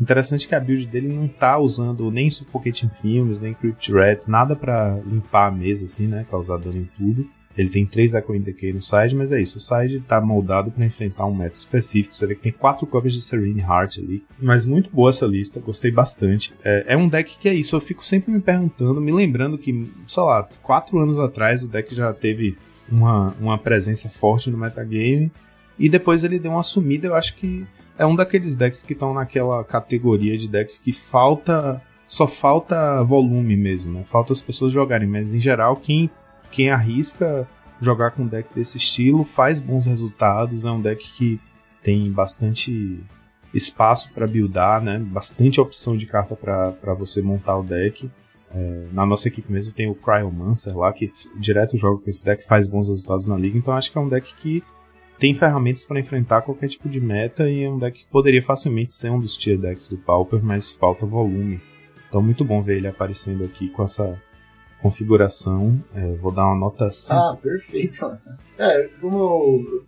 Interessante 0.00 0.48
que 0.48 0.54
a 0.54 0.60
build 0.60 0.86
dele 0.86 1.08
não 1.08 1.28
tá 1.28 1.58
usando 1.58 2.10
nem 2.10 2.30
Suffocating 2.30 2.88
Films, 3.02 3.38
nem 3.38 3.52
Crypt 3.52 3.92
Reds, 3.92 4.26
nada 4.26 4.56
para 4.56 4.98
limpar 5.04 5.48
a 5.48 5.50
mesa, 5.50 5.84
assim, 5.84 6.06
né? 6.06 6.26
Causar 6.30 6.58
dano 6.58 6.78
em 6.78 6.88
tudo. 6.96 7.28
Ele 7.56 7.68
tem 7.68 7.84
3 7.84 8.14
Echoing 8.14 8.40
Decay 8.40 8.72
no 8.72 8.80
side, 8.80 9.14
mas 9.14 9.32
é 9.32 9.40
isso. 9.40 9.58
O 9.58 9.60
side 9.60 10.00
tá 10.00 10.20
moldado 10.20 10.70
para 10.70 10.84
enfrentar 10.84 11.26
um 11.26 11.34
meta 11.34 11.56
específico. 11.56 12.14
Você 12.14 12.26
vê 12.26 12.34
que 12.34 12.42
tem 12.42 12.52
4 12.52 12.86
covers 12.86 13.14
de 13.14 13.20
Serene 13.20 13.60
Heart 13.60 13.98
ali. 13.98 14.24
Mas 14.38 14.64
muito 14.64 14.90
boa 14.90 15.10
essa 15.10 15.26
lista, 15.26 15.60
gostei 15.60 15.90
bastante. 15.90 16.54
É, 16.64 16.84
é, 16.88 16.96
um 16.96 17.08
deck 17.08 17.36
que 17.38 17.48
é 17.48 17.54
isso, 17.54 17.74
eu 17.74 17.80
fico 17.80 18.04
sempre 18.04 18.32
me 18.32 18.40
perguntando, 18.40 19.00
me 19.00 19.12
lembrando 19.12 19.58
que, 19.58 19.90
sei 20.06 20.22
lá, 20.22 20.48
4 20.62 20.98
anos 20.98 21.18
atrás 21.18 21.62
o 21.62 21.68
deck 21.68 21.94
já 21.94 22.12
teve 22.12 22.56
uma, 22.90 23.34
uma 23.40 23.58
presença 23.58 24.08
forte 24.08 24.50
no 24.50 24.58
metagame. 24.58 25.30
E 25.78 25.88
depois 25.88 26.24
ele 26.24 26.38
deu 26.38 26.52
uma 26.52 26.62
sumida, 26.62 27.06
eu 27.06 27.14
acho 27.14 27.36
que 27.36 27.66
é 27.98 28.06
um 28.06 28.14
daqueles 28.16 28.56
decks 28.56 28.82
que 28.82 28.94
estão 28.94 29.12
naquela 29.12 29.62
categoria 29.64 30.36
de 30.38 30.48
decks 30.48 30.78
que 30.78 30.92
falta. 30.92 31.82
Só 32.06 32.26
falta 32.26 33.04
volume 33.04 33.56
mesmo, 33.56 33.92
né? 33.92 34.02
Falta 34.02 34.32
as 34.32 34.42
pessoas 34.42 34.72
jogarem, 34.72 35.06
mas 35.06 35.32
em 35.32 35.38
geral, 35.38 35.76
quem, 35.76 36.10
quem 36.50 36.70
arrisca 36.70 37.48
jogar 37.80 38.10
com 38.10 38.22
um 38.22 38.26
deck 38.26 38.54
desse 38.54 38.78
estilo 38.78 39.24
faz 39.24 39.60
bons 39.60 39.86
resultados. 39.86 40.64
É 40.64 40.70
um 40.70 40.80
deck 40.80 41.10
que 41.16 41.40
tem 41.82 42.10
bastante 42.10 43.00
espaço 43.52 44.12
para 44.12 44.26
buildar, 44.26 44.82
né? 44.82 44.98
Bastante 44.98 45.60
opção 45.60 45.96
de 45.96 46.06
carta 46.06 46.36
para 46.36 46.94
você 46.94 47.22
montar 47.22 47.56
o 47.56 47.62
deck. 47.62 48.10
É, 48.52 48.86
na 48.92 49.06
nossa 49.06 49.28
equipe 49.28 49.50
mesmo 49.50 49.72
tem 49.72 49.88
o 49.88 49.94
Cryomancer 49.94 50.76
lá, 50.76 50.92
que 50.92 51.12
direto 51.38 51.78
joga 51.78 52.02
com 52.02 52.10
esse 52.10 52.24
deck, 52.24 52.44
faz 52.44 52.66
bons 52.66 52.88
resultados 52.88 53.26
na 53.28 53.36
liga. 53.36 53.56
Então 53.56 53.74
acho 53.74 53.90
que 53.90 53.98
é 53.98 54.00
um 54.00 54.08
deck 54.08 54.34
que 54.36 54.62
tem 55.18 55.34
ferramentas 55.34 55.84
para 55.84 56.00
enfrentar 56.00 56.42
qualquer 56.42 56.68
tipo 56.68 56.88
de 56.88 57.00
meta 57.00 57.48
e 57.48 57.62
é 57.62 57.70
um 57.70 57.78
deck 57.78 58.00
que 58.04 58.10
poderia 58.10 58.42
facilmente 58.42 58.92
ser 58.92 59.10
um 59.10 59.20
dos 59.20 59.36
tier 59.36 59.58
decks 59.58 59.88
do 59.88 59.98
Pauper, 59.98 60.42
mas 60.42 60.72
falta 60.72 61.06
volume. 61.06 61.60
Então 62.08 62.22
muito 62.22 62.44
bom 62.44 62.60
ver 62.60 62.78
ele 62.78 62.88
aparecendo 62.88 63.44
aqui 63.44 63.68
com 63.68 63.84
essa 63.84 64.20
configuração. 64.82 65.82
É, 65.94 66.14
vou 66.14 66.32
dar 66.32 66.46
uma 66.46 66.58
nota 66.58 66.90
5. 66.90 67.14
Ah, 67.14 67.36
perfeito. 67.40 68.18
É, 68.58 68.88
como 69.00 69.18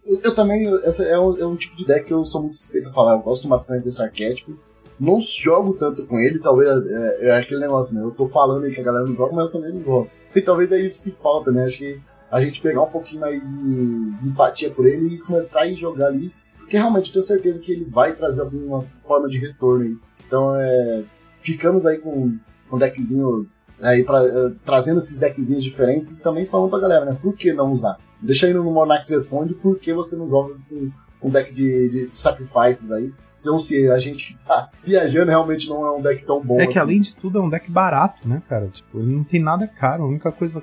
eu, 0.05 0.21
eu 0.23 0.35
também, 0.35 0.67
essa 0.85 1.05
é 1.05 1.19
um, 1.19 1.39
é 1.39 1.47
um, 1.47 1.57
tipo 1.57 1.77
de 1.77 1.85
deck 1.85 2.07
que 2.07 2.15
eu 2.15 2.25
sou 2.25 2.43
muito 2.43 2.57
suspeito 2.57 2.89
a 2.89 2.93
falar. 2.93 3.15
Eu 3.15 3.21
gosto 3.21 3.49
bastante 3.49 3.85
desse 3.85 4.03
arquétipo. 4.03 4.59
Não 4.99 5.21
jogo 5.21 5.75
tanto 5.75 6.07
com 6.07 6.19
ele, 6.21 6.39
talvez 6.39 6.69
é, 6.69 7.29
é 7.29 7.37
aquele 7.37 7.61
negócio, 7.61 7.95
né? 7.97 8.03
Eu 8.03 8.13
tô 8.13 8.27
falando 8.27 8.65
aí 8.65 8.73
que 8.73 8.81
a 8.81 8.85
galera 8.85 9.05
não 9.05 9.17
joga, 9.17 9.35
mas 9.35 9.47
eu 9.47 9.51
também 9.53 9.73
não 9.73 9.83
jogo. 9.83 10.11
E 10.35 10.41
talvez 10.41 10.71
é 10.71 10.81
isso 10.81 11.03
que 11.03 11.11
falta, 11.11 11.51
né? 11.51 11.65
Acho 11.65 11.79
que 11.79 12.01
a 12.31 12.41
gente 12.41 12.61
pegar 12.61 12.83
um 12.83 12.91
pouquinho 12.91 13.21
mais 13.21 13.43
de 13.43 14.27
empatia 14.27 14.71
por 14.71 14.87
ele 14.87 15.15
e 15.15 15.19
começar 15.19 15.63
a 15.63 15.73
jogar 15.73 16.07
ali, 16.07 16.33
porque 16.57 16.77
realmente 16.77 17.09
eu 17.09 17.13
tenho 17.13 17.25
certeza 17.25 17.59
que 17.59 17.73
ele 17.73 17.85
vai 17.85 18.15
trazer 18.15 18.43
alguma 18.43 18.83
forma 18.99 19.29
de 19.29 19.39
retorno 19.39 19.85
aí. 19.85 19.97
Então, 20.27 20.55
é, 20.55 21.05
ficamos 21.43 21.85
aí 21.85 21.99
com 21.99 22.39
um 22.73 22.79
deckzinho 22.79 23.47
aí 23.83 24.05
pra, 24.05 24.23
uh, 24.23 24.55
trazendo 24.65 24.99
esses 24.99 25.19
deckzinhos 25.19 25.65
diferentes 25.65 26.13
e 26.13 26.19
também 26.19 26.47
falando 26.47 26.71
pra 26.71 26.79
galera, 26.79 27.05
né? 27.05 27.19
Por 27.21 27.35
que 27.35 27.53
não 27.53 27.73
usar? 27.73 27.99
Deixa 28.21 28.47
aí 28.47 28.55
no 28.55 28.65
Monarchs 28.65 29.11
Responde 29.11 29.55
por 29.55 29.79
que 29.79 29.93
você 29.93 30.17
não 30.17 30.29
joga 30.31 30.55
com 30.69 30.91
um 31.23 31.31
deck 31.31 31.53
de, 31.53 31.89
de 31.89 32.09
sacrifices 32.17 32.91
aí. 32.91 33.13
Se 33.35 33.49
ou 33.49 33.59
se 33.59 33.91
a 33.91 33.99
gente 33.99 34.27
que 34.27 34.45
tá 34.45 34.69
viajando 34.85 35.31
realmente 35.31 35.69
não 35.69 35.87
é 35.87 35.91
um 35.91 36.03
deck 36.03 36.25
tão 36.25 36.41
bom 36.41 36.61
É 36.61 36.67
que 36.67 36.73
assim. 36.73 36.81
além 36.81 37.01
de 37.01 37.17
tudo 37.17 37.39
é 37.39 37.43
um 37.43 37.49
deck 37.49 37.71
barato, 37.71 38.29
né, 38.29 38.43
cara? 38.49 38.69
Tipo, 38.69 39.01
ele 39.01 39.15
não 39.15 39.25
tem 39.25 39.41
nada 39.41 39.67
caro. 39.67 40.05
A 40.05 40.07
única 40.07 40.31
coisa 40.31 40.63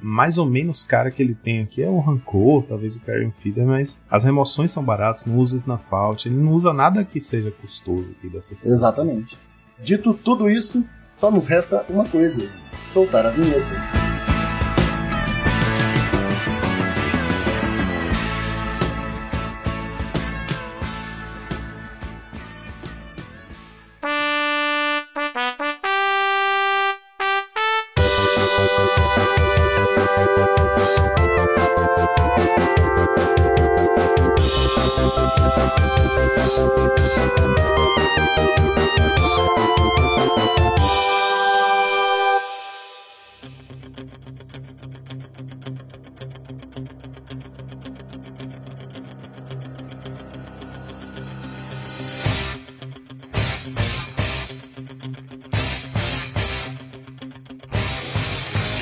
mais 0.00 0.38
ou 0.38 0.46
menos 0.46 0.84
cara 0.84 1.10
que 1.10 1.22
ele 1.22 1.34
tem 1.34 1.62
aqui 1.62 1.82
é 1.82 1.88
o 1.88 1.98
Rancor, 1.98 2.62
talvez 2.62 2.96
o 2.96 3.02
Carrion 3.02 3.32
Feeder, 3.42 3.66
mas 3.66 3.98
as 4.08 4.22
remoções 4.22 4.70
são 4.70 4.84
baratas, 4.84 5.24
não 5.26 5.38
usa 5.38 5.56
Snuff 5.56 5.84
ele 6.26 6.36
não 6.36 6.52
usa 6.52 6.72
nada 6.72 7.04
que 7.04 7.20
seja 7.20 7.50
custoso 7.50 8.06
aqui 8.18 8.30
coisas. 8.30 8.64
Exatamente. 8.64 9.38
Dito 9.82 10.14
tudo 10.14 10.48
isso, 10.48 10.86
só 11.16 11.30
nos 11.30 11.46
resta 11.48 11.84
uma 11.88 12.04
coisa: 12.04 12.46
soltar 12.84 13.26
a 13.26 13.30
vinheta. 13.30 14.05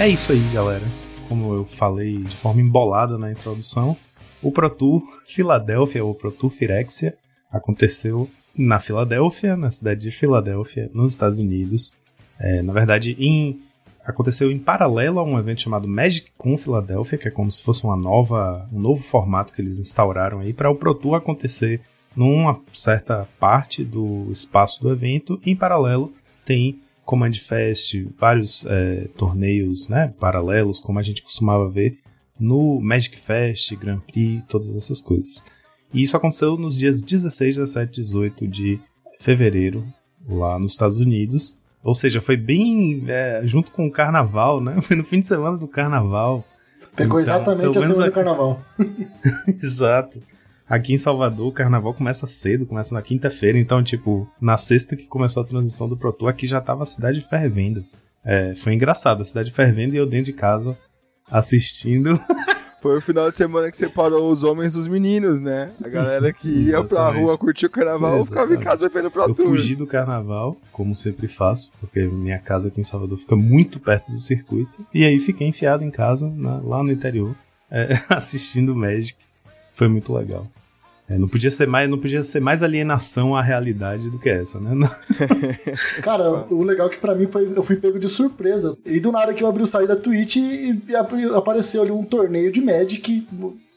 É 0.04 0.08
isso 0.10 0.32
aí, 0.32 0.50
galera. 0.52 0.84
Como 1.30 1.54
eu 1.54 1.64
falei 1.64 2.18
de 2.18 2.36
forma 2.36 2.60
embolada 2.60 3.16
na 3.16 3.32
introdução, 3.32 3.96
o 4.42 4.52
Pro 4.52 4.68
Tour 4.68 5.02
Filadélfia, 5.26 6.04
ou 6.04 6.14
Pro 6.14 6.30
Tour 6.30 6.50
Firexia, 6.50 7.16
aconteceu 7.50 8.28
na 8.54 8.78
Filadélfia, 8.78 9.56
na 9.56 9.70
cidade 9.70 10.02
de 10.02 10.10
Filadélfia, 10.10 10.90
nos 10.92 11.12
Estados 11.12 11.38
Unidos. 11.38 11.96
É, 12.38 12.60
na 12.60 12.74
verdade, 12.74 13.16
em, 13.18 13.62
aconteceu 14.04 14.52
em 14.52 14.58
paralelo 14.58 15.20
a 15.20 15.24
um 15.24 15.38
evento 15.38 15.62
chamado 15.62 15.88
Magic 15.88 16.30
Con 16.36 16.58
Filadélfia, 16.58 17.16
que 17.16 17.28
é 17.28 17.30
como 17.30 17.50
se 17.50 17.64
fosse 17.64 17.82
uma 17.82 17.96
nova, 17.96 18.68
um 18.70 18.80
novo 18.80 19.02
formato 19.02 19.54
que 19.54 19.62
eles 19.62 19.78
instauraram 19.78 20.40
aí 20.40 20.52
para 20.52 20.70
o 20.70 20.76
Pro 20.76 20.94
Tour 20.94 21.14
acontecer 21.14 21.80
numa 22.14 22.60
certa 22.74 23.26
parte 23.40 23.82
do 23.82 24.28
espaço 24.30 24.82
do 24.82 24.92
evento. 24.92 25.40
Em 25.46 25.56
paralelo, 25.56 26.12
tem 26.44 26.83
Command 27.04 27.32
Fest, 27.34 27.94
vários 28.18 28.64
é, 28.66 29.08
torneios 29.16 29.88
né, 29.88 30.12
paralelos, 30.18 30.80
como 30.80 30.98
a 30.98 31.02
gente 31.02 31.22
costumava 31.22 31.68
ver 31.68 31.98
no 32.38 32.80
Magic 32.80 33.16
Fest, 33.16 33.74
Grand 33.76 34.00
Prix, 34.00 34.42
todas 34.48 34.74
essas 34.74 35.00
coisas. 35.00 35.44
E 35.92 36.02
isso 36.02 36.16
aconteceu 36.16 36.56
nos 36.56 36.76
dias 36.76 37.02
16, 37.02 37.56
17 37.56 38.00
e 38.00 38.02
18 38.02 38.48
de 38.48 38.80
fevereiro, 39.20 39.86
lá 40.28 40.58
nos 40.58 40.72
Estados 40.72 40.98
Unidos. 40.98 41.58
Ou 41.82 41.94
seja, 41.94 42.20
foi 42.20 42.36
bem 42.36 43.04
é, 43.06 43.42
junto 43.44 43.70
com 43.70 43.86
o 43.86 43.90
carnaval, 43.90 44.60
né? 44.60 44.80
Foi 44.82 44.96
no 44.96 45.04
fim 45.04 45.20
de 45.20 45.26
semana 45.26 45.58
do 45.58 45.68
carnaval. 45.68 46.42
Pegou 46.96 47.20
então, 47.20 47.34
exatamente 47.34 47.78
a 47.78 47.82
semana 47.82 48.06
do 48.06 48.12
carnaval. 48.12 48.62
Exato. 49.62 50.22
Aqui 50.68 50.94
em 50.94 50.98
Salvador, 50.98 51.48
o 51.48 51.52
carnaval 51.52 51.92
começa 51.92 52.26
cedo, 52.26 52.64
começa 52.64 52.94
na 52.94 53.02
quinta-feira, 53.02 53.58
então, 53.58 53.82
tipo, 53.82 54.26
na 54.40 54.56
sexta 54.56 54.96
que 54.96 55.06
começou 55.06 55.42
a 55.42 55.46
transição 55.46 55.88
do 55.88 55.96
Pro 55.96 56.12
Tour, 56.12 56.28
aqui 56.28 56.46
já 56.46 56.60
tava 56.60 56.82
a 56.84 56.86
cidade 56.86 57.20
fervendo. 57.20 57.84
É, 58.24 58.54
foi 58.54 58.72
engraçado, 58.72 59.20
a 59.20 59.24
cidade 59.24 59.50
fervendo 59.50 59.94
e 59.94 59.98
eu 59.98 60.06
dentro 60.06 60.26
de 60.26 60.32
casa 60.32 60.76
assistindo. 61.30 62.18
Foi 62.84 62.98
o 62.98 63.00
final 63.00 63.30
de 63.30 63.36
semana 63.38 63.70
que 63.70 63.78
separou 63.78 64.30
os 64.30 64.42
homens 64.42 64.74
dos 64.74 64.86
meninos, 64.86 65.40
né? 65.40 65.70
A 65.82 65.88
galera 65.88 66.30
que 66.34 66.50
ia 66.50 66.84
pra 66.84 67.08
rua 67.08 67.38
curtir 67.38 67.64
o 67.64 67.70
carnaval 67.70 68.20
é, 68.20 68.24
ficava 68.26 68.54
em 68.54 68.60
casa 68.60 68.90
vendo 68.90 69.10
Pro 69.10 69.22
Eu 69.22 69.34
fugi 69.34 69.74
do 69.74 69.86
carnaval, 69.86 70.54
como 70.70 70.94
sempre 70.94 71.26
faço, 71.26 71.72
porque 71.80 72.02
minha 72.02 72.38
casa 72.38 72.68
aqui 72.68 72.82
em 72.82 72.84
Salvador 72.84 73.16
fica 73.16 73.34
muito 73.34 73.80
perto 73.80 74.12
do 74.12 74.18
circuito. 74.18 74.86
E 74.92 75.02
aí 75.02 75.18
fiquei 75.18 75.48
enfiado 75.48 75.82
em 75.82 75.90
casa, 75.90 76.28
na, 76.28 76.58
lá 76.58 76.82
no 76.82 76.92
interior, 76.92 77.34
é, 77.70 77.88
assistindo 78.14 78.76
Magic. 78.76 79.16
Foi 79.74 79.88
muito 79.88 80.14
legal. 80.14 80.46
É, 81.06 81.18
não 81.18 81.28
podia 81.28 81.50
ser 81.50 81.66
mais, 81.66 81.88
não 81.88 81.98
podia 81.98 82.22
ser 82.22 82.40
mais 82.40 82.62
alienação 82.62 83.36
à 83.36 83.42
realidade 83.42 84.08
do 84.08 84.18
que 84.18 84.30
essa, 84.30 84.58
né? 84.58 84.88
Cara, 86.00 86.46
o 86.50 86.62
legal 86.62 86.86
é 86.86 86.90
que 86.90 86.98
para 86.98 87.14
mim 87.14 87.26
foi, 87.26 87.52
eu 87.54 87.62
fui 87.62 87.76
pego 87.76 87.98
de 87.98 88.08
surpresa. 88.08 88.76
E 88.86 88.98
do 89.00 89.12
nada 89.12 89.34
que 89.34 89.44
eu 89.44 89.48
abri 89.48 89.62
o 89.62 89.66
site 89.66 89.86
da 89.86 89.96
Twitch 89.96 90.36
e, 90.36 90.80
apareceu 91.34 91.82
ali 91.82 91.90
um 91.90 92.04
torneio 92.04 92.50
de 92.50 92.62
Magic 92.62 93.28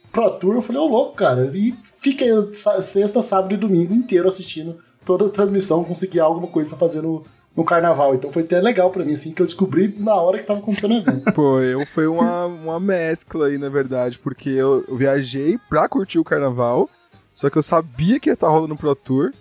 Pro 0.09 0.29
Tour. 0.31 0.55
Eu 0.55 0.61
falei, 0.61 0.81
ô 0.81 0.85
oh, 0.85 0.87
louco, 0.87 1.15
cara. 1.15 1.51
E 1.53 1.75
fiquei 2.01 2.29
sexta, 2.53 3.21
sábado 3.21 3.53
e 3.53 3.57
domingo 3.57 3.93
inteiro 3.93 4.29
assistindo 4.29 4.77
toda 5.03 5.25
a 5.25 5.29
transmissão, 5.29 5.85
consegui 5.85 6.19
alguma 6.19 6.47
coisa 6.47 6.69
para 6.69 6.79
fazer 6.79 7.01
no, 7.01 7.25
no 7.57 7.65
carnaval. 7.65 8.13
Então 8.13 8.31
foi 8.31 8.43
até 8.43 8.61
legal 8.61 8.91
para 8.91 9.03
mim, 9.03 9.13
assim, 9.13 9.31
que 9.31 9.41
eu 9.41 9.45
descobri 9.47 9.93
na 9.97 10.13
hora 10.13 10.37
que 10.37 10.45
tava 10.45 10.59
acontecendo 10.59 10.93
o 10.93 10.97
evento. 10.97 11.31
Pô, 11.33 11.59
eu 11.59 11.83
foi 11.87 12.05
uma, 12.05 12.45
uma 12.45 12.79
mescla 12.79 13.47
aí, 13.47 13.57
na 13.57 13.67
verdade, 13.67 14.19
porque 14.19 14.49
eu, 14.49 14.85
eu 14.87 14.95
viajei 14.95 15.57
pra 15.67 15.89
curtir 15.89 16.19
o 16.19 16.23
carnaval, 16.23 16.87
só 17.33 17.49
que 17.49 17.57
eu 17.57 17.63
sabia 17.63 18.19
que 18.19 18.29
ia 18.29 18.35
estar 18.35 18.45
tá 18.45 18.53
rolando 18.53 18.77
Pro 18.77 18.93
Tour. 18.93 19.33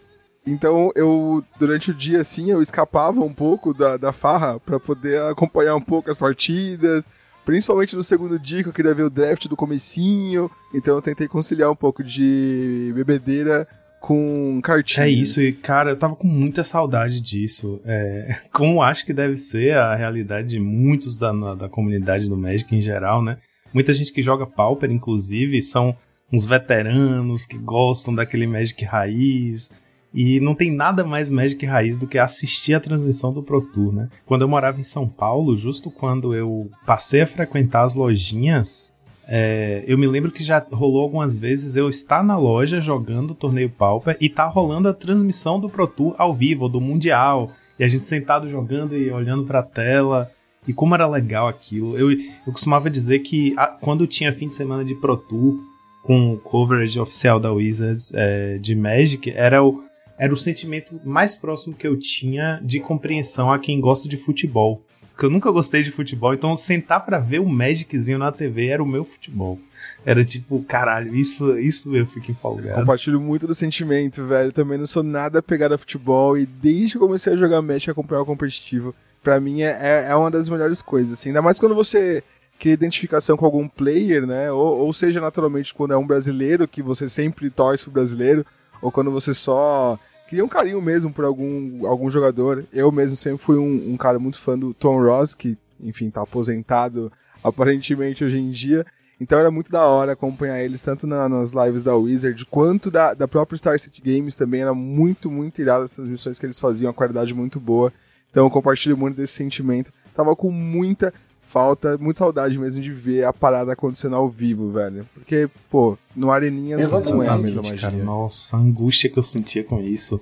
Então 0.46 0.90
eu, 0.94 1.44
durante 1.58 1.90
o 1.90 1.94
dia, 1.94 2.20
assim, 2.20 2.50
eu 2.50 2.62
escapava 2.62 3.20
um 3.20 3.34
pouco 3.34 3.74
da, 3.74 3.96
da 3.96 4.12
farra 4.12 4.58
para 4.60 4.80
poder 4.80 5.20
acompanhar 5.22 5.74
um 5.74 5.80
pouco 5.80 6.10
as 6.10 6.16
partidas, 6.16 7.08
principalmente 7.44 7.96
no 7.96 8.02
segundo 8.02 8.38
dia 8.38 8.62
que 8.62 8.68
eu 8.68 8.72
queria 8.72 8.94
ver 8.94 9.02
o 9.02 9.10
draft 9.10 9.46
do 9.48 9.56
comecinho, 9.56 10.50
então 10.72 10.94
eu 10.94 11.02
tentei 11.02 11.28
conciliar 11.28 11.70
um 11.70 11.76
pouco 11.76 12.02
de 12.02 12.92
bebedeira 12.94 13.68
com 14.06 14.60
cartinhas. 14.62 15.08
É 15.08 15.10
isso, 15.10 15.40
e 15.40 15.52
cara, 15.52 15.90
eu 15.90 15.96
tava 15.96 16.14
com 16.14 16.28
muita 16.28 16.62
saudade 16.62 17.20
disso. 17.20 17.80
É, 17.84 18.38
como 18.54 18.80
acho 18.80 19.04
que 19.04 19.12
deve 19.12 19.36
ser 19.36 19.76
a 19.76 19.96
realidade 19.96 20.50
de 20.50 20.60
muitos 20.60 21.18
da, 21.18 21.32
da 21.56 21.68
comunidade 21.68 22.28
do 22.28 22.36
Magic 22.36 22.72
em 22.72 22.80
geral, 22.80 23.20
né? 23.20 23.38
Muita 23.74 23.92
gente 23.92 24.12
que 24.12 24.22
joga 24.22 24.46
Pauper, 24.46 24.92
inclusive, 24.92 25.60
são 25.60 25.96
uns 26.32 26.46
veteranos 26.46 27.44
que 27.44 27.58
gostam 27.58 28.14
daquele 28.14 28.46
Magic 28.46 28.84
raiz. 28.84 29.72
E 30.14 30.38
não 30.38 30.54
tem 30.54 30.70
nada 30.70 31.02
mais 31.02 31.28
Magic 31.28 31.66
raiz 31.66 31.98
do 31.98 32.06
que 32.06 32.16
assistir 32.16 32.74
a 32.74 32.80
transmissão 32.80 33.32
do 33.32 33.42
Pro 33.42 33.60
Tour, 33.60 33.92
né? 33.92 34.08
Quando 34.24 34.42
eu 34.42 34.48
morava 34.48 34.78
em 34.78 34.84
São 34.84 35.08
Paulo, 35.08 35.56
justo 35.56 35.90
quando 35.90 36.32
eu 36.32 36.70
passei 36.86 37.22
a 37.22 37.26
frequentar 37.26 37.82
as 37.82 37.96
lojinhas, 37.96 38.92
é, 39.28 39.82
eu 39.86 39.98
me 39.98 40.06
lembro 40.06 40.30
que 40.30 40.44
já 40.44 40.64
rolou 40.70 41.02
algumas 41.02 41.38
vezes 41.38 41.74
eu 41.74 41.88
estar 41.88 42.22
na 42.22 42.38
loja 42.38 42.80
jogando 42.80 43.32
o 43.32 43.34
torneio 43.34 43.68
Pauper 43.68 44.16
e 44.20 44.28
tá 44.28 44.46
rolando 44.46 44.88
a 44.88 44.94
transmissão 44.94 45.58
do 45.58 45.68
Pro 45.68 45.86
Tour 45.86 46.14
ao 46.16 46.32
vivo, 46.32 46.68
do 46.68 46.80
Mundial, 46.80 47.50
e 47.78 47.82
a 47.82 47.88
gente 47.88 48.04
sentado 48.04 48.48
jogando 48.48 48.96
e 48.96 49.10
olhando 49.10 49.44
pra 49.44 49.62
tela. 49.62 50.30
E 50.66 50.72
como 50.72 50.94
era 50.94 51.06
legal 51.06 51.46
aquilo. 51.46 51.96
Eu, 51.96 52.10
eu 52.10 52.52
costumava 52.52 52.90
dizer 52.90 53.20
que 53.20 53.54
a, 53.56 53.66
quando 53.66 54.06
tinha 54.06 54.32
fim 54.32 54.48
de 54.48 54.54
semana 54.54 54.84
de 54.84 54.94
Pro 54.94 55.16
Tour, 55.16 55.58
com 56.02 56.34
o 56.34 56.38
coverage 56.38 56.98
oficial 57.00 57.40
da 57.40 57.52
Wizards 57.52 58.12
é, 58.14 58.58
de 58.58 58.76
Magic, 58.76 59.30
era 59.30 59.62
o, 59.62 59.82
era 60.16 60.32
o 60.32 60.36
sentimento 60.36 61.00
mais 61.04 61.34
próximo 61.34 61.74
que 61.74 61.86
eu 61.86 61.98
tinha 61.98 62.60
de 62.64 62.78
compreensão 62.78 63.52
a 63.52 63.58
quem 63.58 63.80
gosta 63.80 64.08
de 64.08 64.16
futebol 64.16 64.82
porque 65.16 65.24
eu 65.24 65.30
nunca 65.30 65.50
gostei 65.50 65.82
de 65.82 65.90
futebol, 65.90 66.34
então 66.34 66.54
sentar 66.54 67.02
para 67.02 67.18
ver 67.18 67.40
o 67.40 67.48
Magiczinho 67.48 68.18
na 68.18 68.30
TV 68.30 68.66
era 68.66 68.82
o 68.82 68.86
meu 68.86 69.02
futebol. 69.02 69.58
Era 70.04 70.22
tipo, 70.22 70.62
caralho, 70.64 71.14
isso, 71.14 71.58
isso 71.58 71.96
eu 71.96 72.06
fico 72.06 72.30
empolgado. 72.30 72.80
Compartilho 72.80 73.18
muito 73.18 73.46
do 73.46 73.54
sentimento, 73.54 74.26
velho. 74.26 74.52
Também 74.52 74.76
não 74.76 74.86
sou 74.86 75.02
nada 75.02 75.42
pegado 75.42 75.72
a 75.72 75.78
futebol 75.78 76.36
e 76.36 76.44
desde 76.44 76.92
que 76.92 76.98
comecei 76.98 77.32
a 77.32 77.36
jogar 77.36 77.62
Magic 77.62 77.90
acompanhar 77.90 78.20
o 78.20 78.26
competitivo, 78.26 78.94
para 79.22 79.40
mim 79.40 79.62
é, 79.62 79.78
é, 79.80 80.06
é 80.10 80.14
uma 80.14 80.30
das 80.30 80.50
melhores 80.50 80.82
coisas, 80.82 81.12
assim. 81.12 81.30
Ainda 81.30 81.40
mais 81.40 81.58
quando 81.58 81.74
você 81.74 82.22
cria 82.60 82.74
identificação 82.74 83.38
com 83.38 83.46
algum 83.46 83.66
player, 83.66 84.26
né? 84.26 84.52
Ou, 84.52 84.80
ou 84.80 84.92
seja, 84.92 85.18
naturalmente, 85.18 85.72
quando 85.72 85.94
é 85.94 85.96
um 85.96 86.06
brasileiro, 86.06 86.68
que 86.68 86.82
você 86.82 87.08
sempre 87.08 87.48
torce 87.48 87.84
pro 87.84 87.92
brasileiro, 87.92 88.44
ou 88.82 88.92
quando 88.92 89.10
você 89.10 89.32
só 89.32 89.98
cria 90.28 90.44
um 90.44 90.48
carinho 90.48 90.80
mesmo 90.80 91.12
por 91.12 91.24
algum, 91.24 91.86
algum 91.86 92.10
jogador. 92.10 92.64
Eu 92.72 92.90
mesmo 92.90 93.16
sempre 93.16 93.44
fui 93.44 93.56
um, 93.56 93.92
um, 93.92 93.96
cara 93.96 94.18
muito 94.18 94.38
fã 94.38 94.58
do 94.58 94.74
Tom 94.74 95.00
Ross, 95.02 95.34
que, 95.34 95.56
enfim, 95.80 96.10
tá 96.10 96.22
aposentado 96.22 97.12
aparentemente 97.42 98.24
hoje 98.24 98.38
em 98.38 98.50
dia. 98.50 98.84
Então 99.20 99.38
era 99.38 99.50
muito 99.50 99.70
da 99.70 99.86
hora 99.86 100.12
acompanhar 100.12 100.60
eles, 100.60 100.82
tanto 100.82 101.06
na, 101.06 101.28
nas 101.28 101.52
lives 101.52 101.82
da 101.82 101.96
Wizard, 101.96 102.44
quanto 102.46 102.90
da, 102.90 103.14
da 103.14 103.26
própria 103.26 103.56
Star 103.56 103.78
City 103.78 104.02
Games 104.02 104.36
também. 104.36 104.62
Era 104.62 104.74
muito, 104.74 105.30
muito 105.30 105.60
irado 105.60 105.84
as 105.84 105.92
transmissões 105.92 106.38
que 106.38 106.44
eles 106.44 106.58
faziam, 106.58 106.90
a 106.90 106.94
qualidade 106.94 107.32
muito 107.32 107.58
boa. 107.58 107.92
Então 108.30 108.44
eu 108.44 108.50
compartilho 108.50 108.96
muito 108.96 109.16
desse 109.16 109.32
sentimento. 109.32 109.92
Tava 110.14 110.36
com 110.36 110.50
muita 110.50 111.14
falta, 111.46 111.96
muita 111.98 112.18
saudade 112.18 112.58
mesmo 112.58 112.82
de 112.82 112.90
ver 112.90 113.24
a 113.24 113.32
parada 113.32 113.72
acontecendo 113.72 114.16
ao 114.16 114.28
vivo, 114.28 114.70
velho. 114.70 115.06
Porque, 115.14 115.48
pô, 115.70 115.96
no 116.14 116.30
Areninha 116.30 116.76
não 116.76 117.22
é 117.22 117.28
a 117.28 117.36
mesma 117.36 117.62
magia. 117.62 117.90
Cara, 117.90 117.96
nossa, 117.96 118.56
a 118.56 118.60
angústia 118.60 119.08
que 119.08 119.18
eu 119.18 119.22
sentia 119.22 119.64
com 119.64 119.80
isso. 119.80 120.20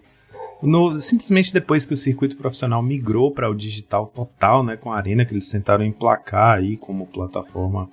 No, 0.62 0.98
simplesmente 1.00 1.52
depois 1.52 1.84
que 1.84 1.94
o 1.94 1.96
circuito 1.96 2.36
profissional 2.36 2.82
migrou 2.82 3.30
para 3.32 3.50
o 3.50 3.54
digital 3.54 4.06
total, 4.06 4.64
né, 4.64 4.76
com 4.76 4.92
a 4.92 4.96
Arena, 4.96 5.24
que 5.24 5.34
eles 5.34 5.48
tentaram 5.48 5.84
emplacar 5.84 6.58
aí 6.58 6.76
como 6.76 7.06
plataforma 7.06 7.88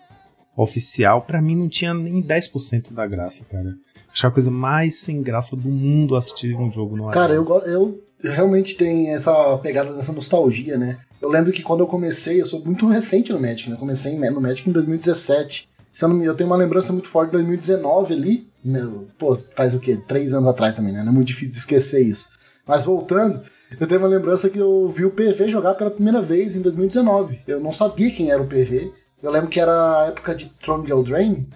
oficial, 0.56 1.22
para 1.22 1.42
mim 1.42 1.56
não 1.56 1.68
tinha 1.68 1.94
nem 1.94 2.22
10% 2.22 2.94
da 2.94 3.08
graça, 3.08 3.46
cara. 3.46 3.76
Achei 4.14 4.30
a 4.30 4.32
coisa 4.32 4.52
mais 4.52 5.00
sem 5.00 5.22
graça 5.22 5.56
do 5.56 5.70
mundo 5.70 6.16
assistir 6.16 6.56
um 6.56 6.70
jogo 6.70 6.98
no 6.98 7.10
Cara, 7.10 7.34
eu, 7.34 7.46
eu 7.66 8.04
realmente 8.24 8.76
tenho 8.76 9.16
essa 9.16 9.58
pegada 9.58 9.94
dessa 9.94 10.12
nostalgia, 10.12 10.78
né? 10.78 11.00
Eu 11.22 11.30
lembro 11.30 11.52
que 11.52 11.62
quando 11.62 11.82
eu 11.82 11.88
comecei, 11.88 12.42
eu 12.42 12.46
sou 12.46 12.64
muito 12.64 12.88
recente 12.88 13.32
no 13.32 13.40
Magic, 13.40 13.70
né? 13.70 13.76
Eu 13.76 13.80
comecei 13.80 14.18
no 14.18 14.42
Magic 14.42 14.68
em 14.68 14.72
2017. 14.74 15.70
Se 15.92 16.06
eu, 16.06 16.10
não, 16.10 16.24
eu 16.24 16.34
tenho 16.34 16.50
uma 16.50 16.56
lembrança 16.56 16.94
muito 16.94 17.10
forte 17.10 17.28
de 17.32 17.34
2019 17.34 18.14
ali. 18.14 18.48
Meu, 18.64 19.08
pô, 19.18 19.38
faz 19.56 19.74
o 19.74 19.80
quê? 19.80 20.00
Três 20.08 20.34
anos 20.34 20.50
atrás 20.50 20.76
também, 20.76 20.94
né? 20.94 21.04
Não 21.04 21.12
é 21.12 21.16
muito 21.16 21.28
difícil 21.28 21.52
de 21.52 21.58
esquecer 21.58 22.02
isso. 22.02 22.30
Mas 22.66 22.86
voltando, 22.86 23.42
eu 23.80 23.88
tenho 23.88 24.00
uma 24.00 24.08
lembrança 24.08 24.50
que 24.50 24.60
eu 24.60 24.88
vi 24.88 25.06
o 25.06 25.12
PV 25.12 25.50
jogar 25.50 25.76
pela 25.76 25.92
primeira 25.92 26.22
vez 26.22 26.56
em 26.56 26.62
2019. 26.62 27.42
Eu 27.48 27.60
não 27.60 27.72
sabia 27.72 28.12
quem 28.12 28.32
era 28.32 28.42
o 28.42 28.48
PV. 28.48 28.92
Eu 29.22 29.32
lembro 29.32 29.50
que 29.50 29.60
era 29.60 30.02
a 30.02 30.06
época 30.08 30.34
de 30.34 30.46
Throne 30.62 30.86
de 30.86 30.92
Eldraine. 30.92 31.48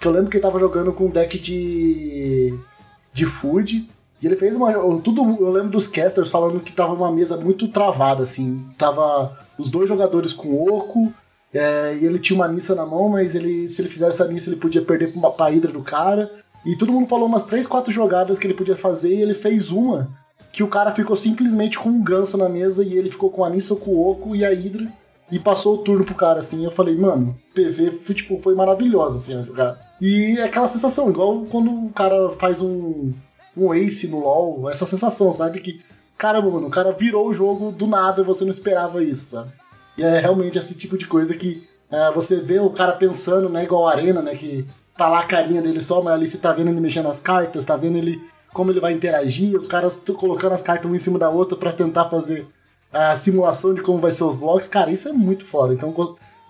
Que 0.00 0.06
eu 0.06 0.12
lembro 0.12 0.28
que 0.28 0.36
ele 0.36 0.42
tava 0.42 0.60
jogando 0.60 0.92
com 0.92 1.06
um 1.06 1.10
deck 1.10 1.38
de. 1.38 2.54
de 3.12 3.26
Food. 3.26 3.88
E 4.22 4.26
ele 4.26 4.36
fez 4.36 4.56
uma. 4.56 4.72
Tudo, 5.00 5.22
eu 5.40 5.50
lembro 5.50 5.70
dos 5.70 5.86
casters 5.86 6.30
falando 6.30 6.60
que 6.60 6.72
tava 6.72 6.94
uma 6.94 7.12
mesa 7.12 7.36
muito 7.36 7.68
travada, 7.68 8.22
assim. 8.22 8.64
Tava 8.78 9.36
os 9.58 9.70
dois 9.70 9.88
jogadores 9.88 10.32
com 10.32 10.66
oco, 10.68 11.12
é, 11.52 11.96
e 12.00 12.04
ele 12.04 12.18
tinha 12.18 12.36
uma 12.36 12.48
Nissa 12.48 12.74
na 12.74 12.86
mão, 12.86 13.08
mas 13.08 13.34
ele, 13.34 13.68
se 13.68 13.80
ele 13.80 13.88
fizesse 13.88 14.22
essa 14.22 14.32
Nissa, 14.32 14.48
ele 14.48 14.60
podia 14.60 14.82
perder 14.82 15.12
pra, 15.12 15.18
uma, 15.18 15.30
pra 15.30 15.50
do 15.50 15.82
cara. 15.82 16.30
E 16.64 16.76
todo 16.76 16.92
mundo 16.92 17.06
falou 17.06 17.26
umas 17.26 17.44
3, 17.44 17.66
4 17.66 17.92
jogadas 17.92 18.38
que 18.38 18.46
ele 18.46 18.54
podia 18.54 18.76
fazer, 18.76 19.14
e 19.14 19.22
ele 19.22 19.34
fez 19.34 19.70
uma 19.70 20.08
que 20.52 20.62
o 20.62 20.68
cara 20.68 20.90
ficou 20.90 21.14
simplesmente 21.14 21.78
com 21.78 21.90
um 21.90 22.02
ganso 22.02 22.38
na 22.38 22.48
mesa 22.48 22.82
e 22.82 22.96
ele 22.96 23.10
ficou 23.10 23.28
com 23.28 23.44
a 23.44 23.50
Nissa, 23.50 23.76
com 23.76 23.90
o 23.90 24.10
Oco 24.10 24.34
e 24.34 24.42
a 24.42 24.48
Hydra. 24.48 24.90
E 25.30 25.38
passou 25.38 25.74
o 25.74 25.78
turno 25.78 26.04
pro 26.04 26.14
cara, 26.14 26.38
assim. 26.38 26.64
Eu 26.64 26.70
falei, 26.70 26.96
mano, 26.96 27.36
PV 27.54 28.00
foi, 28.02 28.14
tipo, 28.14 28.40
foi 28.40 28.54
maravilhosa, 28.54 29.16
assim, 29.16 29.38
a 29.38 29.42
jogada. 29.42 29.78
E 30.00 30.36
é 30.38 30.44
aquela 30.44 30.66
sensação, 30.68 31.10
igual 31.10 31.44
quando 31.50 31.70
o 31.70 31.90
cara 31.90 32.30
faz 32.30 32.60
um, 32.62 33.12
um 33.56 33.72
ace 33.72 34.08
no 34.08 34.20
LoL, 34.20 34.70
essa 34.70 34.86
sensação, 34.86 35.32
sabe? 35.32 35.60
Que, 35.60 35.80
caramba, 36.18 36.50
mano, 36.50 36.66
o 36.66 36.70
cara 36.70 36.92
virou 36.92 37.28
o 37.28 37.34
jogo 37.34 37.72
do 37.72 37.86
nada 37.86 38.22
e 38.22 38.24
você 38.24 38.44
não 38.44 38.52
esperava 38.52 39.02
isso, 39.02 39.30
sabe? 39.30 39.52
E 39.96 40.02
é 40.02 40.18
realmente 40.20 40.58
esse 40.58 40.76
tipo 40.76 40.98
de 40.98 41.06
coisa 41.06 41.34
que 41.34 41.66
é, 41.90 42.10
você 42.12 42.40
vê 42.40 42.58
o 42.58 42.70
cara 42.70 42.92
pensando, 42.92 43.48
né, 43.48 43.64
igual 43.64 43.86
a 43.86 43.92
Arena, 43.92 44.20
né, 44.20 44.34
que 44.34 44.66
tá 44.96 45.08
lá 45.08 45.20
a 45.20 45.26
carinha 45.26 45.62
dele 45.62 45.80
só, 45.80 46.02
mas 46.02 46.14
ali 46.14 46.28
você 46.28 46.38
tá 46.38 46.52
vendo 46.52 46.68
ele 46.68 46.80
mexendo 46.80 47.08
as 47.08 47.20
cartas, 47.20 47.64
tá 47.64 47.76
vendo 47.76 47.96
ele 47.96 48.20
como 48.52 48.70
ele 48.70 48.80
vai 48.80 48.92
interagir, 48.92 49.54
os 49.54 49.66
caras 49.66 50.00
colocando 50.16 50.52
as 50.52 50.62
cartas 50.62 50.86
uma 50.86 50.96
em 50.96 50.98
cima 50.98 51.18
da 51.18 51.28
outra 51.28 51.58
para 51.58 51.72
tentar 51.72 52.08
fazer 52.08 52.46
a 52.90 53.14
simulação 53.14 53.74
de 53.74 53.82
como 53.82 54.00
vai 54.00 54.10
ser 54.10 54.24
os 54.24 54.34
blocos. 54.34 54.66
Cara, 54.66 54.90
isso 54.90 55.08
é 55.08 55.12
muito 55.12 55.44
foda. 55.44 55.74
Então, 55.74 55.92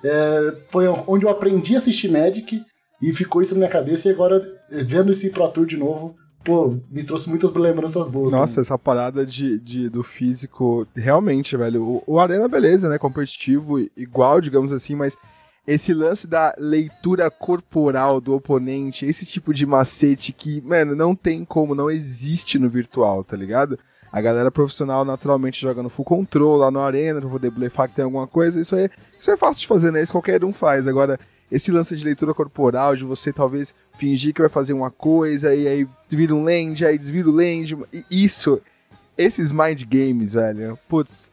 é, 0.04 0.54
foi 0.70 0.86
onde 0.86 1.26
eu 1.26 1.30
aprendi 1.30 1.74
a 1.74 1.78
assistir 1.78 2.08
Magic 2.08 2.64
e 3.02 3.12
ficou 3.12 3.42
isso 3.42 3.54
na 3.54 3.58
minha 3.58 3.70
cabeça. 3.70 4.08
E 4.08 4.12
agora, 4.12 4.40
vendo 4.70 5.10
esse 5.10 5.30
Pro 5.30 5.48
Tour 5.48 5.66
de 5.66 5.76
novo, 5.76 6.14
pô, 6.46 6.78
me 6.88 7.02
trouxe 7.02 7.28
muitas 7.28 7.52
lembranças 7.52 8.08
boas. 8.08 8.32
Nossa, 8.32 8.54
também. 8.54 8.60
essa 8.62 8.78
parada 8.78 9.26
de, 9.26 9.58
de, 9.58 9.88
do 9.88 10.04
físico, 10.04 10.86
realmente, 10.94 11.56
velho. 11.56 11.82
O, 11.82 12.02
o 12.06 12.20
Arena, 12.20 12.46
beleza, 12.46 12.88
né? 12.88 12.96
Competitivo, 12.96 13.80
igual, 13.96 14.40
digamos 14.40 14.72
assim, 14.72 14.94
mas 14.94 15.18
esse 15.66 15.92
lance 15.92 16.28
da 16.28 16.54
leitura 16.56 17.28
corporal 17.28 18.20
do 18.20 18.32
oponente, 18.32 19.04
esse 19.04 19.26
tipo 19.26 19.52
de 19.52 19.66
macete 19.66 20.32
que, 20.32 20.62
mano, 20.62 20.94
não 20.94 21.16
tem 21.16 21.44
como, 21.44 21.74
não 21.74 21.90
existe 21.90 22.56
no 22.56 22.70
virtual, 22.70 23.24
tá 23.24 23.36
ligado? 23.36 23.76
A 24.12 24.20
galera 24.20 24.50
profissional 24.52 25.04
naturalmente 25.04 25.60
joga 25.60 25.82
no 25.82 25.90
full 25.90 26.04
control 26.04 26.56
lá 26.56 26.70
no 26.70 26.78
arena 26.78 27.20
pra 27.20 27.28
poder 27.28 27.50
blefar 27.50 27.88
que 27.88 27.96
tem 27.96 28.04
alguma 28.04 28.28
coisa. 28.28 28.60
Isso 28.60 28.76
é, 28.76 28.88
isso 29.18 29.30
é 29.32 29.36
fácil 29.36 29.62
de 29.62 29.66
fazer, 29.66 29.90
né? 29.90 30.00
Isso 30.00 30.12
qualquer 30.12 30.44
um 30.44 30.52
faz. 30.52 30.86
Agora, 30.86 31.18
esse 31.50 31.70
lance 31.70 31.96
de 31.96 32.04
leitura 32.04 32.32
corporal, 32.32 32.96
de 32.96 33.04
você 33.04 33.32
talvez 33.32 33.74
fingir 33.98 34.34
que 34.34 34.40
vai 34.40 34.50
fazer 34.50 34.72
uma 34.72 34.90
coisa 34.90 35.54
e 35.54 35.66
aí 35.66 35.88
vira 36.08 36.34
um 36.34 36.44
land, 36.44 36.84
aí 36.84 36.98
desvira 36.98 37.28
o 37.28 37.32
land. 37.32 37.76
Isso, 38.10 38.60
esses 39.16 39.50
mind 39.50 39.84
games, 39.84 40.34
velho, 40.34 40.78
putz, 40.88 41.30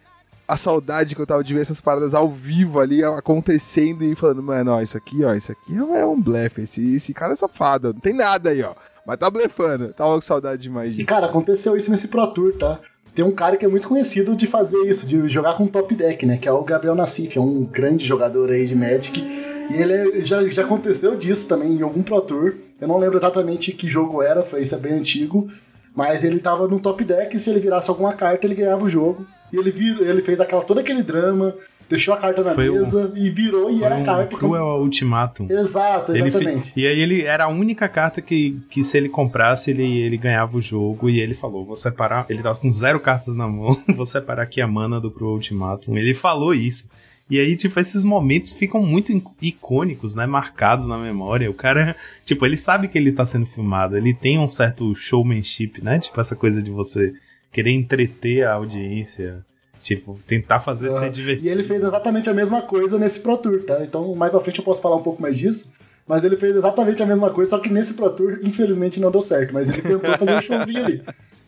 a 0.47 0.57
saudade 0.57 1.15
que 1.15 1.21
eu 1.21 1.27
tava 1.27 1.43
de 1.43 1.53
ver 1.53 1.61
essas 1.61 1.79
paradas 1.79 2.13
ao 2.13 2.29
vivo 2.29 2.79
ali 2.79 3.03
acontecendo 3.03 4.03
e 4.03 4.15
falando, 4.15 4.43
mano, 4.43 4.71
ó, 4.71 4.81
isso 4.81 4.97
aqui, 4.97 5.23
ó, 5.23 5.33
isso 5.33 5.51
aqui 5.51 5.77
é 5.77 6.05
um 6.05 6.21
blefe, 6.21 6.61
esse, 6.61 6.95
esse 6.95 7.13
cara 7.13 7.33
é 7.33 7.35
safado, 7.35 7.93
não 7.93 7.99
tem 7.99 8.13
nada 8.13 8.49
aí, 8.49 8.61
ó. 8.61 8.73
Mas 9.05 9.17
tá 9.17 9.29
blefando, 9.29 9.89
tava 9.93 10.15
com 10.15 10.21
saudade 10.21 10.61
demais. 10.61 10.97
E 10.97 11.03
cara, 11.03 11.25
aconteceu 11.25 11.75
isso 11.75 11.91
nesse 11.91 12.07
Pro 12.07 12.27
Tour, 12.27 12.53
tá? 12.57 12.79
Tem 13.13 13.23
um 13.23 13.31
cara 13.31 13.57
que 13.57 13.65
é 13.65 13.67
muito 13.67 13.87
conhecido 13.87 14.35
de 14.35 14.47
fazer 14.47 14.77
isso, 14.87 15.07
de 15.07 15.27
jogar 15.27 15.55
com 15.55 15.67
top 15.67 15.93
deck, 15.93 16.25
né? 16.25 16.37
Que 16.37 16.47
é 16.47 16.51
o 16.51 16.63
Gabriel 16.63 16.95
Nassif, 16.95 17.37
é 17.37 17.41
um 17.41 17.63
grande 17.63 18.05
jogador 18.05 18.49
aí 18.49 18.65
de 18.65 18.75
Magic. 18.75 19.21
E 19.69 19.81
ele 19.81 19.93
é, 19.93 20.25
já, 20.25 20.47
já 20.47 20.63
aconteceu 20.63 21.15
disso 21.15 21.47
também 21.47 21.73
em 21.73 21.81
algum 21.81 22.01
Pro 22.01 22.21
Tour. 22.21 22.55
Eu 22.79 22.87
não 22.87 22.97
lembro 22.97 23.17
exatamente 23.17 23.71
que 23.71 23.87
jogo 23.87 24.21
era, 24.21 24.43
foi 24.43 24.61
isso 24.61 24.75
é 24.75 24.77
bem 24.77 24.93
antigo. 24.93 25.49
Mas 25.95 26.23
ele 26.23 26.39
tava 26.39 26.67
no 26.67 26.79
top 26.79 27.03
deck 27.03 27.35
e 27.35 27.39
se 27.39 27.49
ele 27.49 27.59
virasse 27.59 27.89
alguma 27.89 28.13
carta, 28.13 28.47
ele 28.47 28.55
ganhava 28.55 28.83
o 28.83 28.89
jogo. 28.89 29.25
E 29.51 29.57
ele, 29.57 29.71
virou, 29.71 30.03
ele 30.03 30.21
fez 30.23 30.39
aquela, 30.39 30.63
todo 30.63 30.79
aquele 30.79 31.03
drama, 31.03 31.55
deixou 31.87 32.13
a 32.13 32.17
carta 32.17 32.43
na 32.43 32.55
foi 32.55 32.71
mesa 32.71 33.11
e 33.15 33.29
virou 33.29 33.69
e 33.69 33.83
era 33.83 33.95
um 33.95 34.01
a 34.01 34.05
carta. 34.05 34.35
Cruel 34.35 34.63
como... 34.63 34.83
Ultimatum. 34.83 35.47
Exato, 35.49 36.15
exatamente. 36.15 36.73
Ele, 36.75 36.85
e 36.85 36.87
aí 36.87 36.99
ele 36.99 37.21
era 37.23 37.43
a 37.43 37.47
única 37.47 37.87
carta 37.87 38.21
que, 38.21 38.59
que 38.69 38.83
se 38.83 38.97
ele 38.97 39.09
comprasse, 39.09 39.69
ele, 39.69 39.99
ele 39.99 40.17
ganhava 40.17 40.57
o 40.57 40.61
jogo. 40.61 41.09
E 41.09 41.19
ele 41.19 41.35
falou: 41.35 41.63
vou 41.63 41.75
separar. 41.75 42.25
Ele 42.29 42.41
tava 42.41 42.57
com 42.57 42.71
zero 42.71 42.99
cartas 42.99 43.35
na 43.35 43.47
mão, 43.47 43.77
vou 43.95 44.05
separar 44.05 44.43
aqui 44.43 44.59
a 44.59 44.67
mana 44.67 44.99
do 44.99 45.11
Cruel 45.11 45.33
Ultimatum. 45.33 45.95
Ele 45.95 46.13
falou 46.15 46.53
isso. 46.53 46.89
E 47.29 47.39
aí, 47.39 47.55
tipo, 47.55 47.79
esses 47.79 48.03
momentos 48.03 48.51
ficam 48.51 48.81
muito 48.81 49.11
icônicos, 49.41 50.13
né? 50.13 50.25
Marcados 50.25 50.87
na 50.87 50.97
memória. 50.97 51.49
O 51.49 51.53
cara, 51.53 51.95
tipo, 52.25 52.45
ele 52.45 52.57
sabe 52.57 52.87
que 52.87 52.97
ele 52.97 53.11
tá 53.11 53.25
sendo 53.25 53.45
filmado, 53.45 53.97
ele 53.97 54.13
tem 54.13 54.37
um 54.37 54.47
certo 54.47 54.93
showmanship, 54.93 55.81
né? 55.81 55.99
Tipo, 55.99 56.19
essa 56.19 56.35
coisa 56.35 56.61
de 56.61 56.69
você 56.69 57.13
querer 57.51 57.71
entreter 57.71 58.45
a 58.45 58.53
audiência. 58.53 59.45
Tipo, 59.81 60.17
tentar 60.25 60.59
fazer 60.59 60.89
uhum. 60.89 60.99
ser 60.99 61.11
divertido. 61.11 61.47
E 61.47 61.51
ele 61.51 61.63
fez 61.63 61.83
exatamente 61.83 62.29
a 62.29 62.33
mesma 62.33 62.61
coisa 62.61 62.97
nesse 62.97 63.19
Pro 63.19 63.37
Tour, 63.37 63.63
tá? 63.63 63.83
Então, 63.83 64.15
mais 64.15 64.31
pra 64.31 64.39
frente 64.39 64.59
eu 64.59 64.65
posso 64.65 64.81
falar 64.81 64.95
um 64.95 65.03
pouco 65.03 65.21
mais 65.21 65.37
disso. 65.37 65.71
Mas 66.07 66.23
ele 66.23 66.37
fez 66.37 66.55
exatamente 66.55 67.01
a 67.01 67.05
mesma 67.05 67.29
coisa, 67.29 67.51
só 67.51 67.59
que 67.59 67.69
nesse 67.69 67.93
Pro 67.93 68.09
Tour, 68.09 68.39
infelizmente, 68.43 68.99
não 68.99 69.11
deu 69.11 69.21
certo. 69.21 69.53
Mas 69.53 69.69
ele 69.69 69.81
tentou 69.81 70.17
fazer 70.17 70.35
um 70.35 70.41
showzinho 70.41 70.85
ali. 70.85 71.03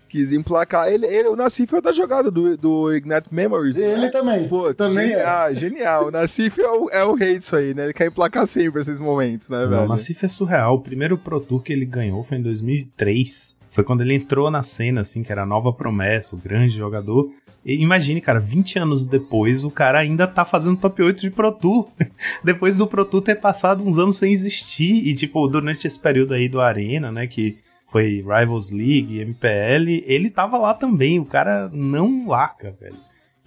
Quis 0.07 0.31
emplacar. 0.31 0.91
Ele, 0.91 1.05
ele, 1.05 1.27
o 1.27 1.35
Nassif 1.35 1.73
é 1.75 1.81
da 1.81 1.91
jogada 1.91 2.29
do, 2.29 2.55
do 2.57 2.93
Ignite 2.93 3.27
Memories. 3.31 3.77
Ele 3.77 4.01
né? 4.01 4.09
também. 4.09 4.47
Pô, 4.47 4.73
também 4.73 5.09
genial, 5.09 5.19
é. 5.19 5.25
Ah, 5.25 5.53
genial. 5.53 6.07
O 6.07 6.11
Nassif 6.11 6.61
é 6.61 6.69
o, 6.69 6.89
é 6.89 7.03
o 7.03 7.13
rei 7.13 7.37
disso 7.37 7.55
aí, 7.55 7.73
né? 7.73 7.85
Ele 7.85 7.93
quer 7.93 8.07
emplacar 8.07 8.47
sempre 8.47 8.81
esses 8.81 8.99
momentos, 8.99 9.49
né, 9.49 9.65
velho? 9.65 9.83
o 9.83 9.87
Nassif 9.87 10.23
é 10.23 10.27
surreal. 10.27 10.75
O 10.75 10.81
primeiro 10.81 11.17
Pro 11.17 11.39
Tour 11.39 11.61
que 11.61 11.73
ele 11.73 11.85
ganhou 11.85 12.23
foi 12.23 12.37
em 12.37 12.41
2003. 12.41 13.55
Foi 13.75 13.83
quando 13.83 14.01
ele 14.01 14.13
entrou 14.13 14.49
na 14.49 14.63
cena, 14.63 15.01
assim, 15.01 15.21
que 15.21 15.31
era 15.33 15.43
a 15.43 15.45
nova 15.45 15.73
promessa, 15.73 16.33
o 16.33 16.39
grande 16.39 16.77
jogador. 16.77 17.29
E 17.65 17.81
imagine, 17.81 18.21
cara, 18.21 18.39
20 18.39 18.79
anos 18.79 19.05
depois, 19.05 19.65
o 19.65 19.71
cara 19.71 19.99
ainda 19.99 20.25
tá 20.25 20.45
fazendo 20.45 20.77
top 20.77 21.03
8 21.03 21.19
de 21.19 21.31
Pro 21.31 21.51
Tour. 21.51 21.89
depois 22.41 22.77
do 22.77 22.87
Pro 22.87 23.03
Tour 23.03 23.21
ter 23.21 23.35
passado 23.35 23.83
uns 23.83 23.97
anos 23.97 24.17
sem 24.17 24.31
existir. 24.31 25.05
E, 25.05 25.13
tipo, 25.13 25.45
durante 25.47 25.85
esse 25.85 25.99
período 25.99 26.33
aí 26.33 26.47
do 26.47 26.61
Arena, 26.61 27.11
né, 27.11 27.27
que 27.27 27.57
foi 27.95 28.15
Rivals 28.15 28.71
League, 28.71 29.21
MPL, 29.21 30.03
ele 30.05 30.29
tava 30.29 30.57
lá 30.57 30.73
também. 30.73 31.17
O 31.17 31.23
cara 31.23 31.69
não 31.71 32.27
larga, 32.27 32.75
velho. 32.77 32.97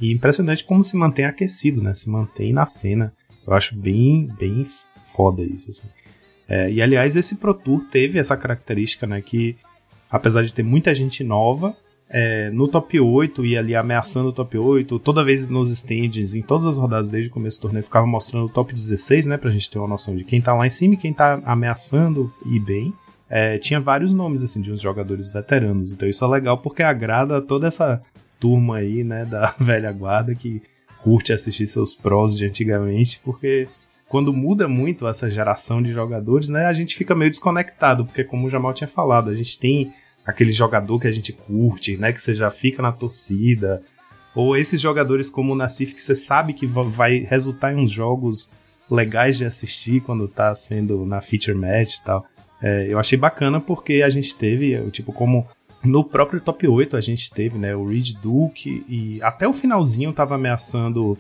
E 0.01 0.11
impressionante 0.11 0.65
como 0.65 0.83
se 0.83 0.97
mantém 0.97 1.27
aquecido, 1.27 1.83
né? 1.83 1.93
Se 1.93 2.09
mantém 2.09 2.51
na 2.51 2.65
cena. 2.65 3.13
Eu 3.47 3.53
acho 3.53 3.77
bem, 3.77 4.27
bem 4.39 4.63
foda 5.05 5.43
isso, 5.43 5.71
assim. 5.71 5.89
É, 6.49 6.71
e 6.71 6.81
aliás, 6.81 7.15
esse 7.15 7.37
Pro 7.37 7.53
Tour 7.53 7.85
teve 7.91 8.19
essa 8.19 8.39
característica, 8.39 9.07
né? 9.07 9.21
Que 9.21 9.55
apesar 10.11 10.43
de 10.43 10.55
ter 10.55 10.63
muita 10.63 10.95
gente 10.95 11.23
nova, 11.23 11.77
é, 12.09 12.49
no 12.49 12.69
top 12.69 12.99
8 12.99 13.45
e 13.45 13.55
ali 13.55 13.77
ameaçando 13.77 14.31
o 14.31 14.33
top 14.33 14.57
8, 14.57 14.99
toda 14.99 15.23
vez 15.23 15.51
nos 15.51 15.71
stands, 15.71 16.35
em 16.35 16.41
todas 16.41 16.65
as 16.65 16.79
rodadas 16.79 17.11
desde 17.11 17.29
o 17.29 17.33
começo 17.35 17.59
do 17.59 17.63
torneio, 17.63 17.85
ficava 17.85 18.07
mostrando 18.07 18.47
o 18.47 18.49
top 18.49 18.73
16, 18.73 19.27
né? 19.27 19.37
Pra 19.37 19.51
gente 19.51 19.71
ter 19.71 19.79
uma 19.79 19.89
noção 19.89 20.17
de 20.17 20.25
quem 20.25 20.41
tá 20.41 20.55
lá 20.55 20.67
em 20.67 20.71
cima 20.71 20.95
e 20.95 20.97
quem 20.97 21.13
tá 21.13 21.39
ameaçando 21.45 22.33
e 22.47 22.59
bem. 22.59 22.95
É, 23.31 23.59
tinha 23.59 23.81
vários 23.81 24.13
nomes, 24.13 24.43
assim, 24.43 24.61
de 24.61 24.73
uns 24.73 24.81
jogadores 24.81 25.33
veteranos. 25.33 25.93
Então 25.93 26.09
isso 26.09 26.25
é 26.25 26.29
legal 26.29 26.59
porque 26.59 26.83
agrada 26.83 27.43
toda 27.43 27.67
essa 27.69 28.01
turma 28.41 28.77
aí, 28.77 29.05
né, 29.05 29.25
da 29.25 29.55
velha 29.61 29.93
guarda 29.93 30.35
que 30.35 30.63
curte 31.03 31.33
assistir 31.33 31.67
seus 31.67 31.95
pros 31.95 32.37
de 32.37 32.47
antigamente, 32.47 33.21
porque 33.25 33.69
quando 34.09 34.33
muda 34.33 34.67
muito 34.67 35.07
essa 35.07 35.31
geração 35.31 35.83
de 35.83 35.93
jogadores, 35.93 36.49
né, 36.49 36.67
a 36.67 36.73
gente 36.73 36.97
fica 36.97 37.15
meio 37.15 37.31
desconectado, 37.31 38.05
porque 38.05 38.25
como 38.25 38.47
o 38.47 38.51
Jamal 38.51 38.73
tinha 38.73 38.89
falado, 38.89 39.31
a 39.31 39.35
gente 39.35 39.59
tem 39.59 39.93
aquele 40.27 40.53
jogador 40.53 40.99
que 40.99 41.07
a 41.07 41.13
gente 41.13 41.33
curte, 41.33 41.97
né, 41.97 42.13
que 42.13 42.21
você 42.21 42.35
já 42.35 42.51
fica 42.51 42.83
na 42.83 42.93
torcida, 42.93 43.83
ou 44.35 44.57
esses 44.57 44.81
jogadores 44.81 45.31
como 45.31 45.53
o 45.53 45.57
Nassif 45.57 45.95
que 45.95 46.03
você 46.03 46.17
sabe 46.17 46.53
que 46.53 46.67
vai 46.67 47.19
resultar 47.19 47.73
em 47.73 47.77
uns 47.77 47.91
jogos 47.91 48.51
legais 48.91 49.37
de 49.37 49.45
assistir 49.45 50.01
quando 50.01 50.29
tá 50.29 50.55
sendo 50.55 51.05
na 51.05 51.21
feature 51.21 51.57
match 51.57 51.97
e 51.97 52.05
tal. 52.05 52.27
É, 52.63 52.87
eu 52.89 52.99
achei 52.99 53.17
bacana 53.17 53.61
porque 53.61 54.03
a 54.03 54.09
gente 54.09 54.35
teve, 54.35 54.79
tipo, 54.91 55.13
como 55.13 55.47
no 55.85 56.03
próprio 56.03 56.41
top 56.41 56.67
8 56.67 56.97
a 56.97 57.01
gente 57.01 57.31
teve, 57.31 57.57
né, 57.57 57.75
o 57.75 57.87
Reed 57.87 58.15
Duke 58.21 58.85
e 58.89 59.23
até 59.23 59.47
o 59.47 59.53
finalzinho 59.53 60.13
tava 60.13 60.35
ameaçando 60.35 61.17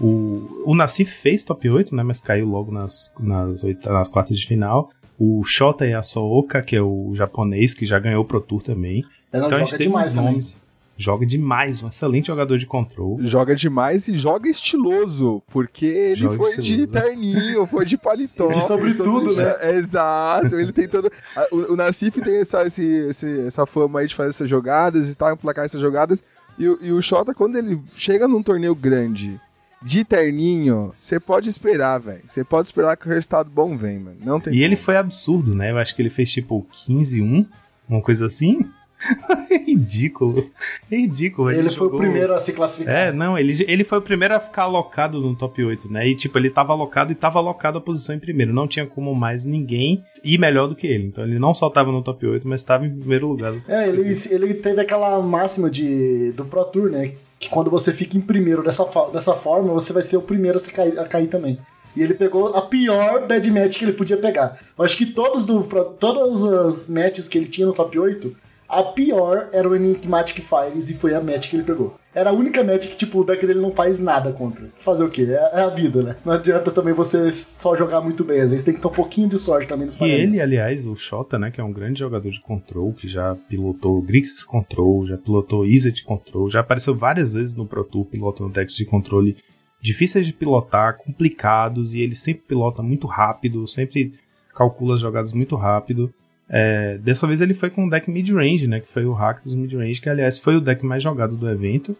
o, 0.00 0.62
o 0.64 0.74
Nassif 0.74 1.10
fez 1.10 1.44
top 1.44 1.68
8, 1.68 1.94
né? 1.94 2.02
Mas 2.02 2.20
caiu 2.20 2.46
logo 2.46 2.70
nas, 2.70 3.12
nas, 3.18 3.62
nas 3.84 4.10
quartas 4.10 4.38
de 4.38 4.46
final. 4.46 4.90
O 5.18 5.42
Shota 5.44 5.86
Yasuoka, 5.86 6.60
que 6.60 6.76
é 6.76 6.82
o 6.82 7.12
japonês, 7.14 7.72
que 7.72 7.86
já 7.86 7.98
ganhou 7.98 8.22
o 8.22 8.26
Pro 8.26 8.40
Tour 8.40 8.62
também. 8.62 9.04
Ela 9.32 9.46
então 9.46 9.58
a 9.58 9.64
gente 9.64 9.78
demais 9.78 10.16
nomes. 10.16 10.60
Joga 10.98 11.26
demais, 11.26 11.82
um 11.82 11.88
excelente 11.88 12.28
jogador 12.28 12.56
de 12.56 12.66
control. 12.66 13.18
Joga 13.20 13.54
demais 13.54 14.08
e 14.08 14.16
joga 14.16 14.48
estiloso, 14.48 15.42
porque 15.48 15.86
ele 15.86 16.16
joga 16.16 16.36
foi 16.36 16.48
estiloso. 16.54 16.76
de 16.76 16.86
terninho, 16.86 17.66
foi 17.66 17.84
de 17.84 17.98
paletó. 17.98 18.48
De 18.52 18.64
sobretudo, 18.64 19.34
né? 19.34 19.54
Exato, 19.76 20.56
ele 20.56 20.72
tem 20.72 20.88
todo... 20.88 21.10
O, 21.52 21.72
o 21.72 21.76
Nassif 21.76 22.20
tem 22.22 22.38
essa, 22.38 22.64
esse, 22.66 22.82
esse, 22.82 23.40
essa 23.46 23.66
fama 23.66 24.00
aí 24.00 24.06
de 24.06 24.14
fazer 24.14 24.30
essas 24.30 24.48
jogadas 24.48 25.08
e 25.10 25.14
tal, 25.14 25.32
emplacar 25.32 25.64
essas 25.64 25.80
jogadas. 25.80 26.22
E, 26.58 26.64
e 26.64 26.90
o 26.92 27.02
Shota, 27.02 27.34
quando 27.34 27.56
ele 27.56 27.80
chega 27.94 28.26
num 28.26 28.42
torneio 28.42 28.74
grande 28.74 29.38
de 29.82 30.02
terninho, 30.04 30.94
você 30.98 31.20
pode 31.20 31.50
esperar, 31.50 31.98
velho. 32.00 32.22
Você 32.26 32.42
pode 32.42 32.68
esperar 32.68 32.96
que 32.96 33.06
o 33.06 33.10
resultado 33.10 33.50
bom 33.50 33.76
vem, 33.76 33.98
mano. 33.98 34.16
Não 34.24 34.40
tem 34.40 34.52
E 34.52 34.56
como. 34.56 34.64
ele 34.64 34.76
foi 34.76 34.96
absurdo, 34.96 35.54
né? 35.54 35.70
Eu 35.70 35.78
acho 35.78 35.94
que 35.94 36.00
ele 36.00 36.08
fez 36.10 36.32
tipo 36.32 36.66
15-1, 36.88 37.46
uma 37.88 38.00
coisa 38.00 38.26
assim. 38.26 38.58
é 39.50 39.56
ridículo. 39.58 40.50
É 40.90 40.96
ridículo. 40.96 41.50
Ele, 41.50 41.60
ele 41.60 41.68
foi 41.68 41.88
jogou... 41.88 41.98
o 41.98 42.02
primeiro 42.02 42.34
a 42.34 42.40
se 42.40 42.52
classificar. 42.52 42.94
É, 42.94 43.12
não, 43.12 43.38
ele, 43.38 43.64
ele 43.68 43.84
foi 43.84 43.98
o 43.98 44.02
primeiro 44.02 44.34
a 44.34 44.40
ficar 44.40 44.62
alocado 44.62 45.20
no 45.20 45.34
top 45.34 45.62
8, 45.62 45.90
né? 45.90 46.06
E 46.08 46.14
tipo, 46.14 46.38
ele 46.38 46.50
tava 46.50 46.72
alocado 46.72 47.12
e 47.12 47.14
tava 47.14 47.38
alocado 47.38 47.78
a 47.78 47.80
posição 47.80 48.14
em 48.14 48.18
primeiro. 48.18 48.52
Não 48.52 48.66
tinha 48.66 48.86
como 48.86 49.14
mais 49.14 49.44
ninguém 49.44 50.02
ir 50.24 50.38
melhor 50.38 50.66
do 50.66 50.74
que 50.74 50.86
ele. 50.86 51.06
Então 51.06 51.24
ele 51.24 51.38
não 51.38 51.54
só 51.54 51.68
tava 51.68 51.92
no 51.92 52.02
top 52.02 52.26
8, 52.26 52.46
mas 52.46 52.60
estava 52.60 52.86
em 52.86 52.98
primeiro 52.98 53.28
lugar. 53.28 53.54
É, 53.68 53.88
ele, 53.88 54.12
ele 54.30 54.54
teve 54.54 54.80
aquela 54.80 55.20
máxima 55.20 55.70
de, 55.70 56.32
do 56.32 56.44
Pro 56.44 56.64
Tour, 56.64 56.90
né? 56.90 57.12
que 57.38 57.48
quando 57.48 57.70
você 57.70 57.92
fica 57.92 58.16
em 58.16 58.20
primeiro 58.20 58.62
dessa, 58.62 58.84
dessa 59.12 59.34
forma, 59.34 59.72
você 59.72 59.92
vai 59.92 60.02
ser 60.02 60.16
o 60.16 60.22
primeiro 60.22 60.58
a 60.58 60.72
cair, 60.72 60.98
a 60.98 61.04
cair 61.04 61.26
também. 61.26 61.58
E 61.96 62.02
ele 62.02 62.14
pegou 62.14 62.48
a 62.48 62.62
pior 62.62 63.26
bad 63.26 63.50
match 63.50 63.78
que 63.78 63.84
ele 63.84 63.92
podia 63.92 64.18
pegar. 64.18 64.58
Eu 64.78 64.84
acho 64.84 64.96
que 64.96 65.06
todos 65.06 65.46
do, 65.46 65.62
todas 65.98 66.42
as 66.42 66.88
matches 66.88 67.26
que 67.26 67.38
ele 67.38 67.46
tinha 67.46 67.66
no 67.66 67.72
top 67.72 67.98
8, 67.98 68.36
a 68.68 68.82
pior 68.82 69.48
era 69.52 69.68
o 69.68 69.74
Enigmatic 69.74 70.40
Fires 70.40 70.90
e 70.90 70.94
foi 70.94 71.14
a 71.14 71.20
match 71.20 71.50
que 71.50 71.56
ele 71.56 71.62
pegou. 71.62 71.96
Era 72.14 72.30
a 72.30 72.32
única 72.32 72.64
match 72.64 72.88
que, 72.88 72.96
tipo, 72.96 73.20
o 73.20 73.24
deck 73.24 73.46
dele 73.46 73.60
não 73.60 73.70
faz 73.70 74.00
nada 74.00 74.32
contra. 74.32 74.68
Fazer 74.74 75.04
o 75.04 75.10
quê? 75.10 75.26
É, 75.28 75.60
é, 75.60 75.60
a 75.60 75.68
vida, 75.68 76.02
né? 76.02 76.16
Não 76.24 76.32
adianta 76.32 76.70
também 76.70 76.94
você 76.94 77.32
só 77.32 77.76
jogar 77.76 78.00
muito 78.00 78.24
bem. 78.24 78.40
Às 78.40 78.50
vezes 78.50 78.64
tem 78.64 78.72
que 78.72 78.80
ter 78.80 78.86
um 78.86 78.92
pouquinho 78.92 79.28
de 79.28 79.38
sorte 79.38 79.68
também 79.68 79.84
nesse 79.84 80.02
E 80.02 80.10
ele, 80.10 80.40
aliás, 80.40 80.86
o 80.86 80.96
Shota, 80.96 81.38
né, 81.38 81.50
que 81.50 81.60
é 81.60 81.64
um 81.64 81.72
grande 81.72 82.00
jogador 82.00 82.30
de 82.30 82.40
control, 82.40 82.94
que 82.94 83.06
já 83.06 83.34
pilotou 83.48 84.00
Grixis 84.00 84.44
Control, 84.44 85.06
já 85.06 85.18
pilotou 85.18 85.66
Izzet 85.66 86.02
Control, 86.04 86.48
já 86.48 86.60
apareceu 86.60 86.94
várias 86.94 87.34
vezes 87.34 87.54
no 87.54 87.66
Pro 87.66 87.84
Tour 87.84 88.06
pilotando 88.06 88.50
decks 88.50 88.74
de 88.74 88.86
controle 88.86 89.36
difíceis 89.78 90.26
de 90.26 90.32
pilotar, 90.32 90.96
complicados, 90.96 91.94
e 91.94 92.00
ele 92.00 92.14
sempre 92.14 92.44
pilota 92.48 92.82
muito 92.82 93.06
rápido, 93.06 93.66
sempre 93.66 94.14
calcula 94.54 94.94
as 94.94 95.00
jogadas 95.00 95.32
muito 95.32 95.54
rápido. 95.54 96.12
É, 96.48 96.96
dessa 96.98 97.26
vez 97.26 97.40
ele 97.40 97.54
foi 97.54 97.70
com 97.70 97.86
o 97.86 97.90
deck 97.90 98.10
mid-range, 98.10 98.68
né? 98.68 98.80
Que 98.80 98.88
foi 98.88 99.04
o 99.04 99.12
Rakdos 99.12 99.54
mid-range, 99.54 100.00
que 100.00 100.08
aliás 100.08 100.38
foi 100.38 100.56
o 100.56 100.60
deck 100.60 100.84
mais 100.84 101.02
jogado 101.02 101.36
do 101.36 101.48
evento, 101.48 101.96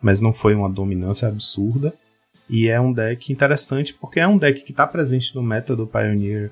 mas 0.00 0.20
não 0.20 0.32
foi 0.32 0.54
uma 0.54 0.68
dominância 0.68 1.28
absurda. 1.28 1.92
E 2.48 2.68
é 2.68 2.80
um 2.80 2.92
deck 2.92 3.32
interessante 3.32 3.94
porque 3.94 4.18
é 4.18 4.26
um 4.26 4.38
deck 4.38 4.62
que 4.62 4.72
está 4.72 4.86
presente 4.86 5.34
no 5.34 5.42
meta 5.42 5.76
do 5.76 5.86
Pioneer 5.86 6.50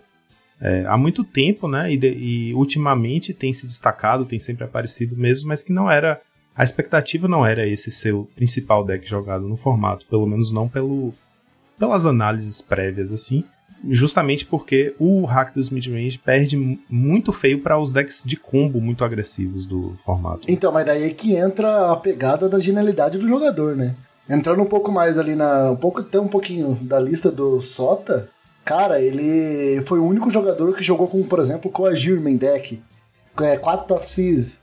é, 0.60 0.84
há 0.86 0.96
muito 0.96 1.24
tempo, 1.24 1.66
né? 1.68 1.92
E, 1.92 1.96
de, 1.96 2.08
e, 2.08 2.54
ultimamente 2.54 3.32
tem 3.32 3.52
se 3.52 3.66
destacado, 3.66 4.24
tem 4.24 4.38
sempre 4.38 4.64
aparecido 4.64 5.16
mesmo, 5.16 5.48
mas 5.48 5.62
que 5.62 5.72
não 5.72 5.90
era. 5.90 6.20
A 6.54 6.64
expectativa 6.64 7.28
não 7.28 7.46
era 7.46 7.66
esse 7.66 7.92
seu 7.92 8.28
principal 8.34 8.84
deck 8.84 9.08
jogado 9.08 9.46
no 9.46 9.56
formato, 9.56 10.04
pelo 10.06 10.26
menos 10.26 10.52
não 10.52 10.68
pelo, 10.68 11.14
pelas 11.78 12.04
análises 12.04 12.60
prévias, 12.60 13.12
assim 13.12 13.44
justamente 13.84 14.44
porque 14.44 14.94
o 14.98 15.24
hack 15.24 15.54
dos 15.54 15.70
midrange 15.70 16.18
perde 16.18 16.78
muito 16.88 17.32
feio 17.32 17.60
para 17.60 17.78
os 17.78 17.92
decks 17.92 18.22
de 18.24 18.36
combo 18.36 18.80
muito 18.80 19.04
agressivos 19.04 19.66
do 19.66 19.96
formato. 20.04 20.42
Então, 20.48 20.72
mas 20.72 20.86
daí 20.86 21.04
é 21.04 21.10
que 21.10 21.34
entra 21.34 21.92
a 21.92 21.96
pegada 21.96 22.48
da 22.48 22.58
genialidade 22.58 23.18
do 23.18 23.28
jogador, 23.28 23.76
né? 23.76 23.94
Entrando 24.28 24.62
um 24.62 24.66
pouco 24.66 24.92
mais 24.92 25.18
ali 25.18 25.34
na. 25.34 25.70
um 25.70 25.76
pouco 25.76 26.00
até 26.00 26.20
um 26.20 26.28
pouquinho 26.28 26.78
da 26.82 27.00
lista 27.00 27.30
do 27.30 27.60
Sota, 27.60 28.28
cara, 28.64 29.00
ele 29.00 29.82
foi 29.86 29.98
o 29.98 30.04
único 30.04 30.30
jogador 30.30 30.74
que 30.74 30.84
jogou 30.84 31.08
com, 31.08 31.22
por 31.22 31.38
exemplo, 31.38 31.72
a 31.74 32.20
Main 32.20 32.36
Deck, 32.36 32.82
é, 33.40 33.56
4 33.56 33.96
of 33.96 34.10
Seas. 34.10 34.60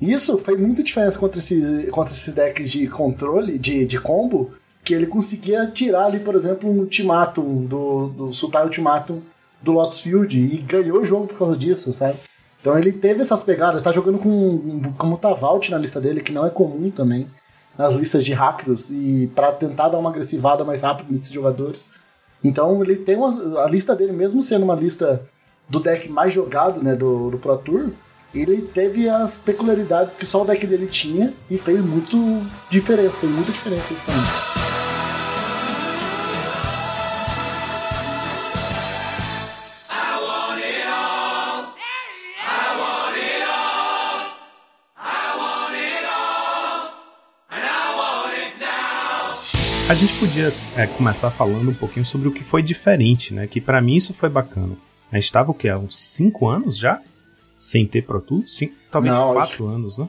Isso 0.00 0.38
fez 0.38 0.60
muita 0.60 0.82
diferença 0.82 1.18
contra 1.18 1.38
esses, 1.38 1.88
contra 1.90 2.12
esses 2.12 2.34
decks 2.34 2.70
de 2.70 2.86
controle, 2.86 3.58
de, 3.58 3.84
de 3.84 3.98
combo, 3.98 4.52
que 4.88 4.94
ele 4.94 5.06
conseguia 5.06 5.66
tirar 5.66 6.06
ali, 6.06 6.18
por 6.18 6.34
exemplo, 6.34 6.66
um 6.66 6.78
ultimatum 6.78 7.66
do, 7.66 8.08
do 8.08 8.32
Sultai 8.32 8.64
Ultimatum 8.64 9.20
do 9.60 9.72
Lotus 9.72 10.00
Field 10.00 10.34
e 10.34 10.56
ganhou 10.62 11.02
o 11.02 11.04
jogo 11.04 11.26
por 11.26 11.36
causa 11.36 11.54
disso, 11.54 11.92
sabe? 11.92 12.16
Então 12.58 12.78
ele 12.78 12.90
teve 12.90 13.20
essas 13.20 13.42
pegadas, 13.42 13.82
tá 13.82 13.92
jogando 13.92 14.18
com 14.18 14.94
como 14.96 15.18
Tavalt 15.18 15.70
na 15.70 15.76
lista 15.76 16.00
dele, 16.00 16.22
que 16.22 16.32
não 16.32 16.46
é 16.46 16.48
comum 16.48 16.90
também. 16.90 17.28
nas 17.76 17.92
listas 17.92 18.24
de 18.24 18.32
hackers 18.32 18.88
e 18.88 19.30
para 19.34 19.52
tentar 19.52 19.90
dar 19.90 19.98
uma 19.98 20.08
agressivada 20.08 20.64
mais 20.64 20.80
rápido 20.80 21.12
nesses 21.12 21.30
jogadores. 21.30 21.92
Então 22.42 22.82
ele 22.82 22.96
tem 22.96 23.16
uma, 23.16 23.64
a 23.64 23.68
lista 23.68 23.94
dele, 23.94 24.12
mesmo 24.12 24.42
sendo 24.42 24.62
uma 24.62 24.74
lista 24.74 25.20
do 25.68 25.80
deck 25.80 26.08
mais 26.08 26.32
jogado 26.32 26.82
né, 26.82 26.96
do, 26.96 27.30
do 27.30 27.36
Pro 27.38 27.58
Tour, 27.58 27.90
ele 28.34 28.62
teve 28.62 29.06
as 29.06 29.36
peculiaridades 29.36 30.14
que 30.14 30.24
só 30.24 30.42
o 30.42 30.46
deck 30.46 30.66
dele 30.66 30.86
tinha 30.86 31.34
e 31.50 31.58
fez 31.58 31.78
muito 31.78 32.16
diferença, 32.70 33.20
fez 33.20 33.30
muita 33.30 33.52
diferença 33.52 33.92
isso 33.92 34.06
também. 34.06 34.67
A 49.88 49.94
gente 49.94 50.12
podia 50.18 50.52
é, 50.76 50.86
começar 50.86 51.30
falando 51.30 51.70
um 51.70 51.74
pouquinho 51.74 52.04
sobre 52.04 52.28
o 52.28 52.30
que 52.30 52.44
foi 52.44 52.62
diferente, 52.62 53.32
né? 53.32 53.46
Que 53.46 53.58
para 53.58 53.80
mim 53.80 53.96
isso 53.96 54.12
foi 54.12 54.28
bacana. 54.28 54.76
A 55.10 55.18
gente 55.18 55.32
tava 55.32 55.50
o 55.50 55.54
quê? 55.54 55.70
Há 55.70 55.78
uns 55.78 55.98
5 55.98 56.46
anos 56.46 56.76
já? 56.76 57.00
Sem 57.58 57.86
ter 57.86 58.02
Pro 58.02 58.20
Tour? 58.20 58.44
Cinco, 58.46 58.74
talvez 58.90 59.16
4 59.16 59.38
acho... 59.40 59.66
anos, 59.66 59.96
né? 59.96 60.06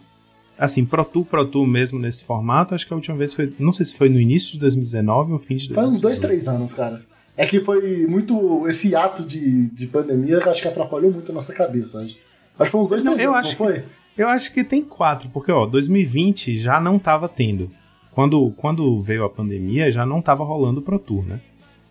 Assim, 0.58 0.84
Pro 0.84 1.06
Tour, 1.06 1.26
Pro 1.26 1.46
Tour 1.46 1.66
mesmo 1.66 1.98
nesse 1.98 2.26
formato, 2.26 2.76
acho 2.76 2.86
que 2.86 2.92
a 2.92 2.96
última 2.98 3.16
vez 3.16 3.34
foi. 3.34 3.54
Não 3.58 3.72
sei 3.72 3.86
se 3.86 3.96
foi 3.96 4.10
no 4.10 4.20
início 4.20 4.52
de 4.52 4.60
2019 4.60 5.32
ou 5.32 5.40
fim 5.40 5.56
de 5.56 5.70
2019. 5.70 5.88
Foi 5.88 5.96
uns 5.96 6.02
2, 6.02 6.20
3 6.20 6.48
anos, 6.50 6.74
cara. 6.74 7.02
É 7.38 7.46
que 7.46 7.62
foi 7.62 8.06
muito. 8.06 8.68
Esse 8.68 8.94
ato 8.94 9.24
de, 9.24 9.70
de 9.70 9.88
pandemia 9.88 10.40
acho 10.40 10.62
que 10.62 10.68
atrapalhou 10.68 11.10
muito 11.10 11.32
a 11.32 11.34
nossa 11.34 11.54
cabeça. 11.54 12.00
Acho, 12.00 12.18
acho 12.60 12.66
que 12.66 12.70
foi 12.70 12.82
uns 12.82 12.90
2, 12.90 13.02
3 13.02 13.14
anos. 13.14 13.24
Eu 13.24 13.34
acho 13.34 13.52
não 13.52 13.58
foi? 13.58 13.86
eu 14.18 14.28
acho 14.28 14.54
que 14.54 14.62
tem 14.62 14.84
quatro, 14.84 15.30
porque 15.30 15.54
ó, 15.54 15.66
2020 15.66 16.60
já 16.60 16.82
não 16.82 17.00
tava 17.00 17.30
tendo 17.30 17.72
quando, 18.20 18.52
quando 18.58 19.02
veio 19.02 19.24
a 19.24 19.30
pandemia, 19.30 19.90
já 19.90 20.06
não 20.06 20.20
estava 20.20 20.44
rolando 20.44 20.82
o 20.82 20.84
Pro 20.84 21.00
Tour, 21.00 21.24
né? 21.26 21.40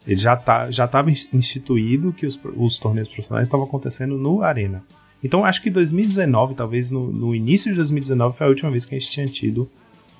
Ele 0.06 0.20
já 0.20 0.36
tá, 0.36 0.70
já 0.70 0.84
estava 0.84 1.10
instituído 1.10 2.12
que 2.12 2.26
os, 2.26 2.38
os 2.54 2.78
torneios 2.78 3.08
profissionais 3.08 3.48
estavam 3.48 3.64
acontecendo 3.64 4.18
no 4.18 4.42
Arena. 4.42 4.84
Então 5.24 5.42
acho 5.42 5.62
que 5.62 5.70
2019, 5.70 6.54
talvez 6.54 6.90
no, 6.90 7.10
no, 7.10 7.34
início 7.34 7.70
de 7.70 7.78
2019, 7.78 8.36
foi 8.36 8.46
a 8.46 8.50
última 8.50 8.70
vez 8.70 8.84
que 8.84 8.94
a 8.94 8.98
gente 8.98 9.10
tinha 9.10 9.26
tido 9.26 9.70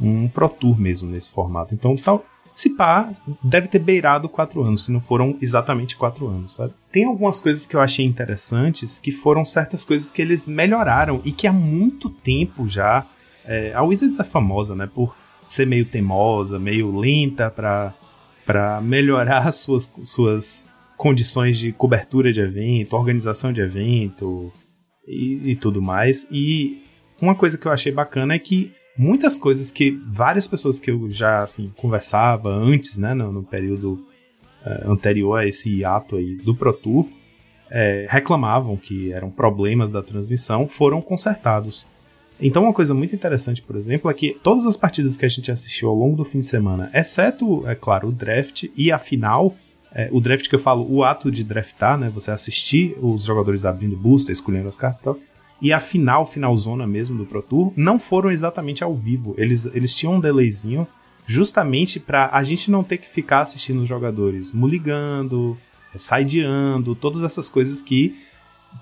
um 0.00 0.26
Pro 0.28 0.48
Tour 0.48 0.80
mesmo 0.80 1.10
nesse 1.10 1.30
formato. 1.30 1.74
Então, 1.74 1.94
tal, 1.94 2.24
se 2.54 2.70
pá, 2.70 3.12
deve 3.42 3.68
ter 3.68 3.78
beirado 3.78 4.30
quatro 4.30 4.62
anos, 4.62 4.86
se 4.86 4.90
não 4.90 5.02
foram 5.02 5.36
exatamente 5.42 5.94
quatro 5.94 6.26
anos, 6.26 6.54
sabe? 6.54 6.72
Tem 6.90 7.04
algumas 7.04 7.38
coisas 7.38 7.66
que 7.66 7.76
eu 7.76 7.82
achei 7.82 8.06
interessantes, 8.06 8.98
que 8.98 9.12
foram 9.12 9.44
certas 9.44 9.84
coisas 9.84 10.10
que 10.10 10.22
eles 10.22 10.48
melhoraram 10.48 11.20
e 11.22 11.32
que 11.32 11.46
há 11.46 11.52
muito 11.52 12.08
tempo 12.08 12.66
já. 12.66 13.04
É, 13.44 13.74
a 13.74 13.82
Wizards 13.82 14.18
é 14.18 14.24
famosa, 14.24 14.74
né, 14.74 14.86
por 14.86 15.14
ser 15.48 15.66
meio 15.66 15.84
teimosa, 15.84 16.58
meio 16.58 16.96
lenta 16.96 17.50
para 17.50 18.80
melhorar 18.82 19.50
suas, 19.52 19.92
suas 20.04 20.68
condições 20.96 21.58
de 21.58 21.72
cobertura 21.72 22.32
de 22.32 22.40
evento, 22.40 22.94
organização 22.94 23.52
de 23.52 23.60
evento 23.60 24.52
e, 25.06 25.52
e 25.52 25.56
tudo 25.56 25.80
mais. 25.82 26.28
E 26.30 26.82
uma 27.20 27.34
coisa 27.34 27.58
que 27.58 27.66
eu 27.66 27.72
achei 27.72 27.90
bacana 27.90 28.34
é 28.34 28.38
que 28.38 28.72
muitas 28.96 29.38
coisas 29.38 29.70
que 29.70 29.90
várias 30.06 30.46
pessoas 30.46 30.78
que 30.78 30.90
eu 30.90 31.10
já 31.10 31.38
assim 31.38 31.72
conversava 31.76 32.50
antes, 32.50 32.98
né, 32.98 33.14
no, 33.14 33.32
no 33.32 33.42
período 33.42 34.04
uh, 34.66 34.90
anterior 34.90 35.36
a 35.38 35.46
esse 35.46 35.84
ato 35.84 36.16
aí 36.16 36.36
do 36.36 36.54
Pro 36.54 36.72
Tour, 36.72 37.08
é, 37.70 38.06
reclamavam 38.08 38.76
que 38.76 39.12
eram 39.12 39.30
problemas 39.30 39.90
da 39.90 40.02
transmissão, 40.02 40.66
foram 40.66 41.00
consertados. 41.00 41.86
Então, 42.40 42.64
uma 42.64 42.72
coisa 42.72 42.94
muito 42.94 43.14
interessante, 43.14 43.60
por 43.60 43.76
exemplo, 43.76 44.10
é 44.10 44.14
que 44.14 44.36
todas 44.42 44.64
as 44.64 44.76
partidas 44.76 45.16
que 45.16 45.24
a 45.24 45.28
gente 45.28 45.50
assistiu 45.50 45.88
ao 45.88 45.94
longo 45.94 46.16
do 46.16 46.24
fim 46.24 46.38
de 46.38 46.46
semana, 46.46 46.88
exceto, 46.94 47.66
é 47.66 47.74
claro, 47.74 48.08
o 48.08 48.12
draft 48.12 48.64
e 48.76 48.92
a 48.92 48.98
final, 48.98 49.56
é, 49.92 50.08
o 50.12 50.20
draft 50.20 50.48
que 50.48 50.54
eu 50.54 50.58
falo, 50.58 50.86
o 50.88 51.02
ato 51.02 51.30
de 51.30 51.42
draftar, 51.42 51.98
né? 51.98 52.08
Você 52.10 52.30
assistir 52.30 52.96
os 53.02 53.24
jogadores 53.24 53.64
abrindo 53.64 53.96
booster, 53.96 54.32
escolhendo 54.32 54.68
as 54.68 54.76
cartas 54.76 55.00
e 55.00 55.04
tal. 55.04 55.18
E 55.60 55.72
a 55.72 55.80
final, 55.80 56.24
finalzona 56.24 56.86
mesmo 56.86 57.18
do 57.18 57.26
Pro 57.26 57.42
Tour, 57.42 57.72
não 57.76 57.98
foram 57.98 58.30
exatamente 58.30 58.84
ao 58.84 58.94
vivo. 58.94 59.34
Eles, 59.36 59.66
eles 59.74 59.94
tinham 59.94 60.14
um 60.14 60.20
delayzinho 60.20 60.86
justamente 61.26 61.98
para 61.98 62.30
a 62.32 62.42
gente 62.44 62.70
não 62.70 62.84
ter 62.84 62.98
que 62.98 63.08
ficar 63.08 63.40
assistindo 63.40 63.82
os 63.82 63.88
jogadores 63.88 64.52
muligando, 64.52 65.58
é, 65.92 65.98
sideando, 65.98 66.94
todas 66.94 67.24
essas 67.24 67.48
coisas 67.48 67.82
que 67.82 68.16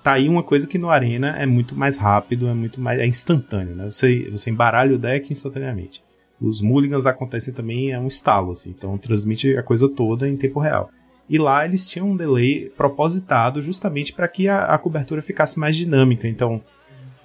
tá 0.03 0.13
aí 0.13 0.29
uma 0.29 0.43
coisa 0.43 0.67
que 0.67 0.77
no 0.77 0.89
Arena 0.89 1.35
é 1.37 1.45
muito 1.45 1.75
mais 1.75 1.97
rápido, 1.97 2.47
é 2.47 2.53
muito 2.53 2.79
mais. 2.79 2.99
é 2.99 3.05
instantâneo, 3.05 3.75
né? 3.75 3.85
Você, 3.85 4.29
você 4.31 4.49
embaralha 4.49 4.95
o 4.95 4.97
deck 4.97 5.31
instantaneamente. 5.31 6.03
Os 6.39 6.61
mulligans 6.61 7.05
acontecem 7.05 7.53
também, 7.53 7.91
é 7.91 7.99
um 7.99 8.07
estalo, 8.07 8.51
assim, 8.51 8.69
então 8.69 8.97
transmite 8.97 9.57
a 9.57 9.63
coisa 9.63 9.89
toda 9.89 10.29
em 10.29 10.37
tempo 10.37 10.59
real. 10.59 10.89
E 11.29 11.37
lá 11.37 11.65
eles 11.65 11.89
tinham 11.89 12.11
um 12.11 12.15
delay 12.15 12.71
propositado 12.77 13.61
justamente 13.61 14.13
para 14.13 14.27
que 14.27 14.47
a, 14.47 14.65
a, 14.65 14.77
cobertura 14.77 15.21
ficasse 15.21 15.59
mais 15.59 15.75
dinâmica. 15.75 16.27
Então, 16.27 16.61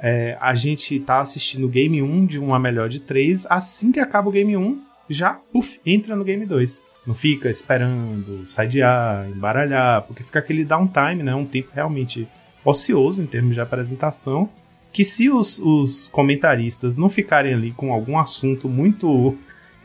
é, 0.01 0.37
a 0.41 0.55
gente 0.55 0.99
tá 0.99 1.21
assistindo 1.21 1.67
o 1.67 1.69
game 1.69 2.03
1 2.03 2.27
de 2.27 2.41
uma 2.41 2.59
melhor 2.59 2.89
de 2.89 3.01
3, 3.01 3.47
assim 3.49 3.93
que 3.93 4.01
acaba 4.01 4.29
o 4.29 4.33
game 4.33 4.57
1, 4.57 4.83
já 5.09 5.35
puff, 5.35 5.79
entra 5.87 6.17
no 6.17 6.25
game 6.25 6.45
2. 6.45 6.81
Não 7.07 7.15
fica 7.15 7.49
esperando, 7.51 8.47
sai 8.47 8.67
de 8.67 8.83
ar, 8.83 9.29
embaralhar, 9.29 10.03
porque 10.03 10.25
fica 10.25 10.39
aquele 10.39 10.65
downtime, 10.65 11.23
né? 11.23 11.35
Um 11.35 11.47
tempo 11.47 11.71
realmente 11.73 12.29
ocioso 12.65 13.21
em 13.21 13.27
termos 13.27 13.55
de 13.55 13.61
apresentação, 13.61 14.49
que 14.93 15.05
se 15.05 15.31
os, 15.31 15.59
os 15.59 16.09
comentaristas 16.09 16.97
não 16.97 17.09
ficarem 17.09 17.55
ali 17.55 17.73
com 17.73 17.93
algum 17.93 18.19
assunto 18.19 18.69
muito 18.69 19.37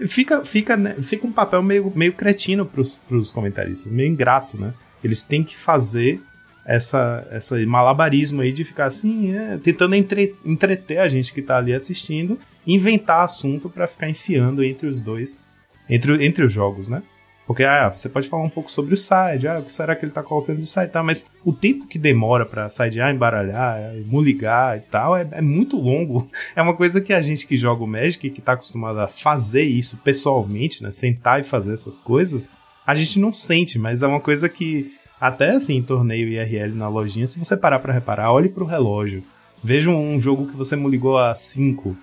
fica, 0.06 0.44
fica, 0.44 0.76
né, 0.76 0.96
fica 1.02 1.26
um 1.26 1.32
papel 1.32 1.64
meio, 1.64 1.92
meio 1.96 2.14
cretino 2.14 2.66
pros, 2.66 2.98
pros 3.08 3.32
comentaristas, 3.32 3.92
meio 3.92 4.10
ingrato, 4.10 4.60
né? 4.60 4.74
Eles 5.04 5.24
têm 5.24 5.44
que 5.44 5.58
fazer 5.58 6.22
essa, 6.66 7.26
essa 7.32 7.58
malabarismo 7.66 8.42
aí 8.42 8.52
de 8.52 8.64
ficar 8.66 8.86
assim, 8.86 9.34
é, 9.34 9.58
tentando 9.58 9.96
entre, 9.96 10.36
entreter 10.44 11.00
a 11.00 11.08
gente 11.08 11.34
que 11.34 11.42
tá 11.42 11.58
ali 11.58 11.74
assistindo, 11.74 12.38
inventar 12.66 13.24
assunto 13.24 13.70
para 13.70 13.88
ficar 13.88 14.10
enfiando 14.10 14.64
entre 14.64 14.88
os 14.88 15.02
dois, 15.02 15.42
entre, 15.90 16.26
entre 16.26 16.44
os 16.44 16.52
jogos, 16.52 16.90
né? 16.90 17.02
Porque 17.48 17.64
ah, 17.64 17.90
você 17.90 18.10
pode 18.10 18.28
falar 18.28 18.44
um 18.44 18.50
pouco 18.50 18.70
sobre 18.70 18.94
o 18.94 18.98
side, 18.98 19.48
ah, 19.48 19.60
o 19.60 19.64
que 19.64 19.72
será 19.72 19.96
que 19.96 20.04
ele 20.04 20.12
tá 20.12 20.22
colocando 20.22 20.60
de 20.60 20.68
side, 20.68 20.92
tá? 20.92 21.02
Mas 21.02 21.26
o 21.46 21.54
tempo 21.54 21.88
que 21.88 21.98
demora 21.98 22.46
para 22.46 22.68
sidear, 22.68 23.10
embaralhar, 23.10 23.94
muligar 24.06 24.78
e 24.78 24.82
tal 24.82 25.16
é, 25.16 25.26
é, 25.32 25.42
muito 25.42 25.80
longo. 25.80 26.30
É 26.56 26.62
uma 26.62 26.76
coisa 26.76 27.00
que 27.00 27.14
a 27.14 27.22
gente 27.22 27.46
que 27.46 27.56
joga 27.56 27.84
o 27.84 27.88
Magic, 27.88 28.30
que 28.32 28.42
tá 28.42 28.54
acostumado 28.54 29.00
a 29.00 29.08
fazer 29.08 29.64
isso 29.64 29.98
pessoalmente, 29.98 30.82
né, 30.82 30.90
sentar 30.90 31.40
e 31.40 31.44
fazer 31.44 31.74
essas 31.74 32.00
coisas, 32.00 32.52
a 32.86 32.96
gente 32.96 33.20
não 33.20 33.32
sente, 33.32 33.78
mas 33.78 34.02
é 34.02 34.08
uma 34.08 34.20
coisa 34.20 34.50
que 34.50 34.92
até 35.20 35.52
assim, 35.52 35.82
torneio 35.84 36.28
IRL 36.28 36.76
na 36.76 36.90
lojinha, 36.90 37.28
se 37.28 37.40
você 37.40 37.56
parar 37.56 37.80
para 37.80 37.94
reparar, 37.94 38.32
olhe 38.32 38.50
pro 38.50 38.66
relógio. 38.66 39.24
Veja 39.64 39.90
um 39.90 40.20
jogo 40.20 40.48
que 40.48 40.56
você 40.56 40.76
muligou 40.76 41.18
a 41.18 41.34
5 41.34 41.96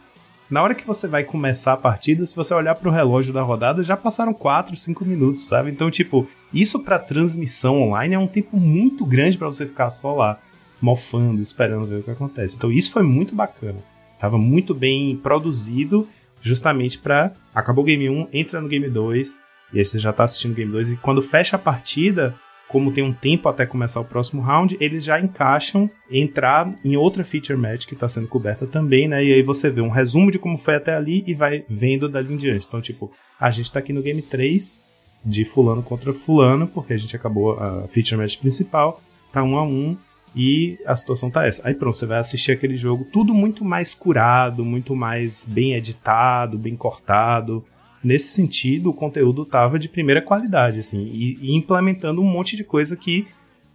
na 0.54 0.62
hora 0.62 0.74
que 0.76 0.86
você 0.86 1.08
vai 1.08 1.24
começar 1.24 1.72
a 1.72 1.76
partida, 1.76 2.24
se 2.24 2.36
você 2.36 2.54
olhar 2.54 2.76
para 2.76 2.88
o 2.88 2.92
relógio 2.92 3.34
da 3.34 3.42
rodada, 3.42 3.82
já 3.82 3.96
passaram 3.96 4.32
4, 4.32 4.76
5 4.76 5.04
minutos, 5.04 5.48
sabe? 5.48 5.68
Então, 5.68 5.90
tipo, 5.90 6.28
isso 6.52 6.84
para 6.84 6.96
transmissão 6.96 7.82
online 7.82 8.14
é 8.14 8.18
um 8.20 8.28
tempo 8.28 8.56
muito 8.56 9.04
grande 9.04 9.36
para 9.36 9.48
você 9.48 9.66
ficar 9.66 9.90
só 9.90 10.14
lá 10.14 10.38
mofando, 10.80 11.42
esperando 11.42 11.88
ver 11.88 11.96
o 11.96 12.02
que 12.04 12.10
acontece. 12.12 12.56
Então, 12.56 12.70
isso 12.70 12.92
foi 12.92 13.02
muito 13.02 13.34
bacana. 13.34 13.80
Tava 14.16 14.38
muito 14.38 14.72
bem 14.72 15.16
produzido, 15.16 16.08
justamente 16.40 17.00
para 17.00 17.32
acabou 17.52 17.82
o 17.82 17.86
game 17.86 18.08
1, 18.08 18.28
entra 18.32 18.60
no 18.60 18.68
game 18.68 18.88
2, 18.88 19.42
e 19.72 19.80
aí 19.80 19.84
você 19.84 19.98
já 19.98 20.12
tá 20.12 20.22
assistindo 20.22 20.52
o 20.52 20.54
game 20.54 20.70
2 20.70 20.92
e 20.92 20.96
quando 20.98 21.20
fecha 21.20 21.56
a 21.56 21.58
partida, 21.58 22.32
como 22.68 22.92
tem 22.92 23.04
um 23.04 23.12
tempo 23.12 23.48
até 23.48 23.64
começar 23.66 24.00
o 24.00 24.04
próximo 24.04 24.42
round, 24.42 24.76
eles 24.80 25.04
já 25.04 25.20
encaixam 25.20 25.88
entrar 26.10 26.74
em 26.84 26.96
outra 26.96 27.22
feature 27.22 27.58
match 27.58 27.86
que 27.86 27.94
está 27.94 28.08
sendo 28.08 28.26
coberta 28.26 28.66
também, 28.66 29.06
né? 29.06 29.24
E 29.24 29.32
aí 29.32 29.42
você 29.42 29.70
vê 29.70 29.80
um 29.80 29.90
resumo 29.90 30.30
de 30.30 30.38
como 30.38 30.58
foi 30.58 30.74
até 30.74 30.94
ali 30.94 31.22
e 31.26 31.34
vai 31.34 31.64
vendo 31.68 32.08
dali 32.08 32.32
em 32.32 32.36
diante. 32.36 32.66
Então, 32.66 32.80
tipo, 32.80 33.12
a 33.38 33.50
gente 33.50 33.66
está 33.66 33.78
aqui 33.78 33.92
no 33.92 34.02
game 34.02 34.22
3 34.22 34.80
de 35.24 35.44
fulano 35.44 35.82
contra 35.82 36.12
fulano, 36.12 36.66
porque 36.66 36.92
a 36.92 36.96
gente 36.96 37.14
acabou 37.14 37.58
a 37.58 37.86
feature 37.86 38.16
match 38.16 38.38
principal, 38.38 39.00
tá 39.32 39.42
um 39.42 39.56
a 39.56 39.62
um 39.62 39.96
e 40.36 40.78
a 40.84 40.96
situação 40.96 41.30
tá 41.30 41.46
essa. 41.46 41.66
Aí 41.66 41.74
pronto, 41.74 41.96
você 41.96 42.06
vai 42.06 42.18
assistir 42.18 42.52
aquele 42.52 42.76
jogo, 42.76 43.06
tudo 43.12 43.32
muito 43.32 43.64
mais 43.64 43.94
curado, 43.94 44.64
muito 44.64 44.94
mais 44.96 45.46
bem 45.46 45.74
editado, 45.74 46.58
bem 46.58 46.76
cortado, 46.76 47.64
nesse 48.04 48.28
sentido, 48.28 48.90
o 48.90 48.94
conteúdo 48.94 49.44
tava 49.44 49.78
de 49.78 49.88
primeira 49.88 50.20
qualidade, 50.20 50.80
assim, 50.80 51.02
e, 51.12 51.38
e 51.40 51.56
implementando 51.56 52.20
um 52.20 52.24
monte 52.24 52.56
de 52.56 52.62
coisa 52.62 52.96
que 52.96 53.26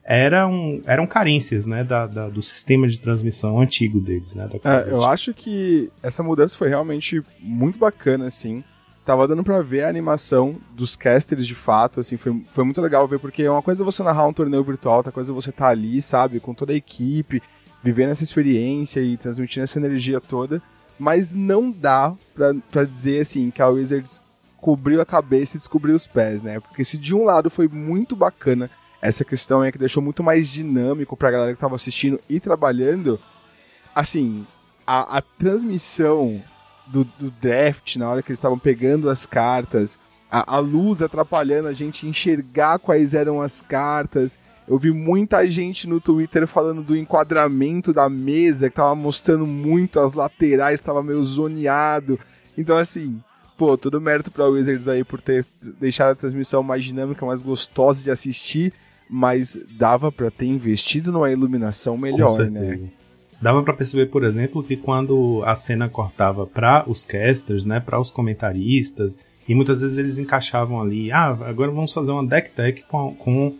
eram, 0.03 0.81
eram 0.85 1.05
carências, 1.05 1.65
né, 1.65 1.83
da, 1.83 2.07
da, 2.07 2.29
do 2.29 2.41
sistema 2.41 2.87
de 2.87 2.99
transmissão 2.99 3.59
antigo 3.59 3.99
deles, 3.99 4.35
né. 4.35 4.49
É, 4.63 4.91
eu 4.91 5.05
acho 5.05 5.33
que 5.33 5.91
essa 6.01 6.23
mudança 6.23 6.57
foi 6.57 6.69
realmente 6.69 7.21
muito 7.39 7.77
bacana, 7.77 8.25
assim. 8.25 8.63
Tava 9.05 9.27
dando 9.27 9.43
pra 9.43 9.61
ver 9.61 9.83
a 9.83 9.89
animação 9.89 10.57
dos 10.75 10.95
casters 10.95 11.45
de 11.45 11.55
fato, 11.55 11.99
assim, 11.99 12.17
foi, 12.17 12.43
foi 12.51 12.63
muito 12.63 12.81
legal 12.81 13.07
ver, 13.07 13.19
porque 13.19 13.43
é 13.43 13.51
uma 13.51 13.61
coisa 13.61 13.83
você 13.83 14.03
narrar 14.03 14.27
um 14.27 14.33
torneio 14.33 14.63
virtual, 14.63 14.97
outra 14.97 15.11
coisa 15.11 15.33
você 15.33 15.51
tá 15.51 15.67
ali, 15.67 16.01
sabe, 16.01 16.39
com 16.39 16.53
toda 16.53 16.73
a 16.73 16.75
equipe, 16.75 17.41
vivendo 17.83 18.09
essa 18.09 18.23
experiência 18.23 18.99
e 18.99 19.17
transmitindo 19.17 19.63
essa 19.63 19.79
energia 19.79 20.19
toda. 20.19 20.61
Mas 20.99 21.33
não 21.33 21.71
dá 21.71 22.13
pra 22.69 22.83
dizer 22.83 23.21
assim 23.21 23.49
que 23.49 23.61
a 23.61 23.67
Wizards 23.67 24.21
cobriu 24.57 24.99
a 24.99 25.05
cabeça 25.05 25.55
e 25.55 25.59
descobriu 25.59 25.95
os 25.95 26.05
pés, 26.05 26.43
né? 26.43 26.59
Porque 26.59 26.83
se 26.83 26.97
de 26.97 27.15
um 27.15 27.23
lado 27.23 27.49
foi 27.49 27.67
muito 27.67 28.15
bacana 28.15 28.69
essa 29.01 29.23
questão 29.23 29.63
é 29.63 29.71
que 29.71 29.77
deixou 29.77 30.03
muito 30.03 30.23
mais 30.23 30.49
dinâmico 30.49 31.15
pra 31.15 31.31
galera 31.31 31.53
que 31.53 31.59
tava 31.59 31.75
assistindo 31.75 32.19
e 32.27 32.39
trabalhando, 32.39 33.19
assim, 33.95 34.45
a, 34.85 35.17
a 35.17 35.21
transmissão 35.21 36.43
do, 36.85 37.03
do 37.03 37.31
draft, 37.31 37.95
na 37.95 38.09
hora 38.09 38.21
que 38.21 38.29
eles 38.29 38.39
estavam 38.39 38.59
pegando 38.59 39.09
as 39.09 39.25
cartas, 39.25 39.97
a, 40.29 40.55
a 40.55 40.59
luz 40.59 41.01
atrapalhando 41.01 41.69
a 41.69 41.73
gente 41.73 42.07
enxergar 42.07 42.79
quais 42.79 43.13
eram 43.13 43.41
as 43.41 43.61
cartas, 43.61 44.37
eu 44.69 44.77
vi 44.77 44.91
muita 44.91 45.49
gente 45.49 45.89
no 45.89 45.99
Twitter 45.99 46.45
falando 46.45 46.83
do 46.83 46.95
enquadramento 46.95 47.91
da 47.91 48.07
mesa, 48.07 48.69
que 48.69 48.75
tava 48.75 48.93
mostrando 48.93 49.47
muito 49.47 49.99
as 49.99 50.13
laterais, 50.13 50.79
tava 50.79 51.01
meio 51.01 51.23
zoneado. 51.23 52.19
Então, 52.55 52.77
assim, 52.77 53.19
pô, 53.57 53.75
todo 53.75 53.99
mérito 53.99 54.29
pra 54.29 54.45
Wizards 54.45 54.87
aí 54.87 55.03
por 55.03 55.19
ter 55.19 55.43
deixado 55.79 56.11
a 56.11 56.15
transmissão 56.15 56.61
mais 56.61 56.85
dinâmica, 56.85 57.25
mais 57.25 57.41
gostosa 57.41 58.03
de 58.03 58.11
assistir, 58.11 58.71
mas 59.09 59.59
dava 59.75 60.11
para 60.11 60.29
ter 60.29 60.45
investido 60.45 61.11
numa 61.11 61.31
iluminação 61.31 61.97
melhor, 61.97 62.37
né? 62.51 62.79
Dava 63.41 63.63
para 63.63 63.73
perceber, 63.73 64.07
por 64.07 64.23
exemplo, 64.23 64.61
que 64.61 64.77
quando 64.77 65.41
a 65.45 65.55
cena 65.55 65.89
cortava 65.89 66.45
para 66.45 66.83
os 66.87 67.03
casters, 67.03 67.65
né, 67.65 67.79
para 67.79 67.99
os 67.99 68.11
comentaristas, 68.11 69.17
e 69.47 69.55
muitas 69.55 69.81
vezes 69.81 69.97
eles 69.97 70.19
encaixavam 70.19 70.79
ali, 70.79 71.11
ah, 71.11 71.29
agora 71.47 71.71
vamos 71.71 71.91
fazer 71.91 72.11
uma 72.11 72.23
deck 72.23 72.51
tech 72.51 72.83
com, 72.83 73.15
com 73.15 73.55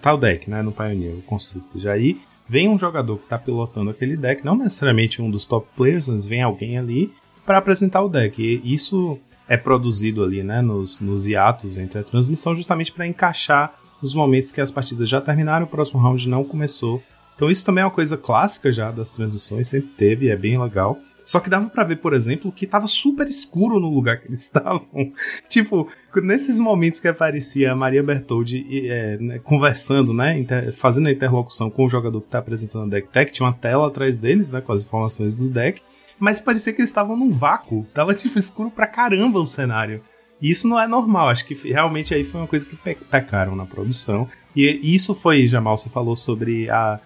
tal 0.00 0.18
deck, 0.18 0.48
né, 0.48 0.62
no 0.62 0.72
Pioneer, 0.72 1.16
o 1.16 1.22
Constructed. 1.22 1.88
Aí 1.88 2.20
vem 2.48 2.68
um 2.68 2.78
jogador 2.78 3.16
que 3.16 3.24
está 3.24 3.38
pilotando 3.38 3.90
aquele 3.90 4.16
deck, 4.16 4.44
não 4.44 4.56
necessariamente 4.56 5.22
um 5.22 5.30
dos 5.30 5.46
top 5.46 5.68
players, 5.76 6.08
mas 6.08 6.26
vem 6.26 6.42
alguém 6.42 6.78
ali 6.78 7.12
para 7.46 7.58
apresentar 7.58 8.02
o 8.02 8.08
deck. 8.08 8.42
E 8.42 8.74
isso 8.74 9.18
é 9.48 9.56
produzido 9.56 10.22
ali, 10.22 10.42
né, 10.42 10.60
nos, 10.60 11.00
nos 11.00 11.26
hiatos 11.26 11.76
entre 11.76 11.98
a 11.98 12.04
transmissão, 12.04 12.54
justamente 12.54 12.92
para 12.92 13.06
encaixar 13.06 13.74
nos 14.00 14.14
momentos 14.14 14.50
que 14.50 14.60
as 14.60 14.70
partidas 14.70 15.08
já 15.08 15.20
terminaram, 15.20 15.66
o 15.66 15.68
próximo 15.68 16.00
round 16.00 16.28
não 16.28 16.44
começou. 16.44 17.02
Então 17.36 17.50
isso 17.50 17.64
também 17.64 17.82
é 17.82 17.84
uma 17.84 17.90
coisa 17.90 18.16
clássica 18.16 18.70
já 18.72 18.90
das 18.90 19.12
transmissões, 19.12 19.68
sempre 19.68 19.90
teve, 19.96 20.28
é 20.28 20.36
bem 20.36 20.60
legal. 20.60 20.98
Só 21.30 21.38
que 21.38 21.48
dava 21.48 21.70
para 21.70 21.84
ver, 21.84 21.98
por 21.98 22.12
exemplo, 22.12 22.50
que 22.50 22.66
tava 22.66 22.88
super 22.88 23.28
escuro 23.28 23.78
no 23.78 23.88
lugar 23.88 24.20
que 24.20 24.26
eles 24.26 24.40
estavam. 24.42 25.12
tipo, 25.48 25.88
nesses 26.16 26.58
momentos 26.58 26.98
que 26.98 27.06
aparecia 27.06 27.70
a 27.70 27.76
Maria 27.76 28.02
Bertoldi 28.02 28.64
é, 28.88 29.16
né, 29.16 29.38
conversando, 29.38 30.12
né, 30.12 30.36
inter, 30.36 30.72
fazendo 30.72 31.06
a 31.06 31.12
interlocução 31.12 31.70
com 31.70 31.84
o 31.84 31.88
jogador 31.88 32.20
que 32.20 32.28
tá 32.28 32.38
apresentando 32.38 32.88
o 32.88 32.90
deck 32.90 33.06
tech, 33.12 33.30
tinha 33.30 33.46
uma 33.46 33.52
tela 33.52 33.86
atrás 33.86 34.18
deles, 34.18 34.50
né, 34.50 34.60
com 34.60 34.72
as 34.72 34.82
informações 34.82 35.36
do 35.36 35.48
deck, 35.48 35.80
mas 36.18 36.40
parecia 36.40 36.72
que 36.72 36.80
eles 36.80 36.90
estavam 36.90 37.16
num 37.16 37.30
vácuo. 37.30 37.86
Tava, 37.94 38.12
tipo, 38.16 38.36
escuro 38.36 38.68
pra 38.68 38.88
caramba 38.88 39.38
o 39.38 39.46
cenário. 39.46 40.02
E 40.42 40.50
isso 40.50 40.66
não 40.66 40.80
é 40.80 40.88
normal, 40.88 41.28
acho 41.28 41.46
que 41.46 41.54
realmente 41.54 42.12
aí 42.12 42.24
foi 42.24 42.40
uma 42.40 42.48
coisa 42.48 42.66
que 42.66 42.74
pecaram 42.74 43.54
na 43.54 43.66
produção. 43.66 44.26
E 44.56 44.80
isso 44.82 45.14
foi, 45.14 45.46
Jamal, 45.46 45.76
você 45.76 45.88
falou 45.88 46.16
sobre 46.16 46.68
a, 46.68 46.98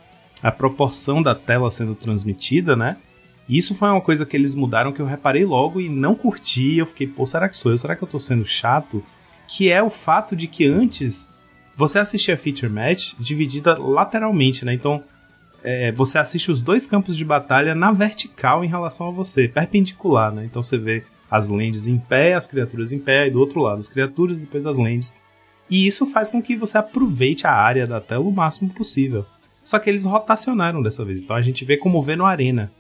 a 0.42 0.50
proporção 0.50 1.22
da 1.22 1.34
tela 1.34 1.70
sendo 1.70 1.94
transmitida, 1.94 2.74
né? 2.74 2.96
Isso 3.48 3.74
foi 3.74 3.88
uma 3.88 4.00
coisa 4.00 4.24
que 4.24 4.36
eles 4.36 4.54
mudaram 4.54 4.92
que 4.92 5.00
eu 5.00 5.06
reparei 5.06 5.44
logo 5.44 5.80
e 5.80 5.88
não 5.88 6.14
curti. 6.14 6.78
Eu 6.78 6.86
fiquei, 6.86 7.06
pô, 7.06 7.26
será 7.26 7.48
que 7.48 7.56
sou 7.56 7.72
eu? 7.72 7.78
Será 7.78 7.94
que 7.94 8.02
eu 8.02 8.08
tô 8.08 8.18
sendo 8.18 8.44
chato? 8.44 9.04
Que 9.46 9.70
é 9.70 9.82
o 9.82 9.90
fato 9.90 10.34
de 10.34 10.46
que 10.46 10.66
antes 10.66 11.28
você 11.76 11.98
assistia 11.98 12.36
feature 12.36 12.72
match 12.72 13.14
dividida 13.18 13.76
lateralmente, 13.78 14.64
né? 14.64 14.72
Então 14.72 15.04
é, 15.62 15.92
você 15.92 16.18
assiste 16.18 16.50
os 16.50 16.62
dois 16.62 16.86
campos 16.86 17.16
de 17.16 17.24
batalha 17.24 17.74
na 17.74 17.92
vertical 17.92 18.64
em 18.64 18.68
relação 18.68 19.08
a 19.08 19.10
você, 19.10 19.48
perpendicular, 19.48 20.32
né? 20.32 20.44
Então 20.44 20.62
você 20.62 20.78
vê 20.78 21.04
as 21.30 21.48
lands 21.48 21.86
em 21.86 21.98
pé, 21.98 22.34
as 22.34 22.46
criaturas 22.46 22.92
em 22.92 22.98
pé, 22.98 23.26
e 23.26 23.30
do 23.30 23.40
outro 23.40 23.60
lado 23.60 23.78
as 23.78 23.88
criaturas 23.88 24.38
e 24.38 24.42
depois 24.42 24.64
as 24.64 24.78
lands. 24.78 25.14
E 25.68 25.86
isso 25.86 26.06
faz 26.06 26.30
com 26.30 26.42
que 26.42 26.56
você 26.56 26.78
aproveite 26.78 27.46
a 27.46 27.52
área 27.52 27.86
da 27.86 28.00
tela 28.00 28.24
o 28.24 28.32
máximo 28.32 28.70
possível. 28.70 29.26
Só 29.62 29.78
que 29.78 29.88
eles 29.88 30.04
rotacionaram 30.04 30.82
dessa 30.82 31.04
vez, 31.04 31.22
então 31.22 31.34
a 31.34 31.42
gente 31.42 31.64
vê 31.64 31.76
como 31.76 32.02
vê 32.02 32.14
no 32.16 32.26
Arena 32.26 32.70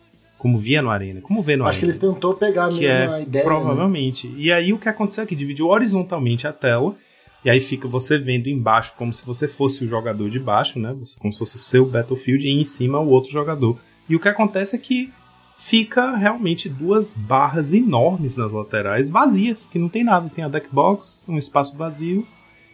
como 0.44 0.58
via 0.58 0.82
no 0.82 0.90
Arena. 0.90 1.22
Como 1.22 1.40
vê 1.40 1.56
no 1.56 1.64
Acho 1.64 1.78
Arena. 1.78 1.80
que 1.80 1.84
eles 1.86 2.14
tentou 2.14 2.34
pegar 2.34 2.64
a 2.64 2.66
mesma 2.66 3.16
é, 3.16 3.22
ideia. 3.22 3.44
Né? 3.46 3.50
Provavelmente. 3.50 4.28
Né? 4.28 4.34
E 4.36 4.52
aí 4.52 4.74
o 4.74 4.78
que 4.78 4.90
aconteceu 4.90 5.24
é 5.24 5.26
que 5.26 5.34
dividiu 5.34 5.68
horizontalmente 5.68 6.46
a 6.46 6.52
tela. 6.52 6.94
E 7.42 7.48
aí 7.48 7.62
fica 7.62 7.88
você 7.88 8.18
vendo 8.18 8.46
embaixo 8.46 8.92
como 8.98 9.14
se 9.14 9.24
você 9.24 9.48
fosse 9.48 9.82
o 9.82 9.88
jogador 9.88 10.28
de 10.28 10.38
baixo, 10.38 10.78
né? 10.78 10.94
Como 11.18 11.32
se 11.32 11.38
fosse 11.38 11.56
o 11.56 11.58
seu 11.58 11.86
Battlefield 11.86 12.46
e 12.46 12.50
em 12.50 12.62
cima 12.62 13.00
o 13.00 13.08
outro 13.08 13.32
jogador. 13.32 13.78
E 14.06 14.14
o 14.14 14.20
que 14.20 14.28
acontece 14.28 14.76
é 14.76 14.78
que 14.78 15.10
fica 15.56 16.14
realmente 16.14 16.68
duas 16.68 17.14
barras 17.14 17.72
enormes 17.72 18.36
nas 18.36 18.52
laterais, 18.52 19.08
vazias, 19.08 19.66
que 19.66 19.78
não 19.78 19.88
tem 19.88 20.04
nada. 20.04 20.28
Tem 20.28 20.44
a 20.44 20.48
deck 20.48 20.68
box, 20.70 21.24
um 21.26 21.38
espaço 21.38 21.74
vazio. 21.74 22.26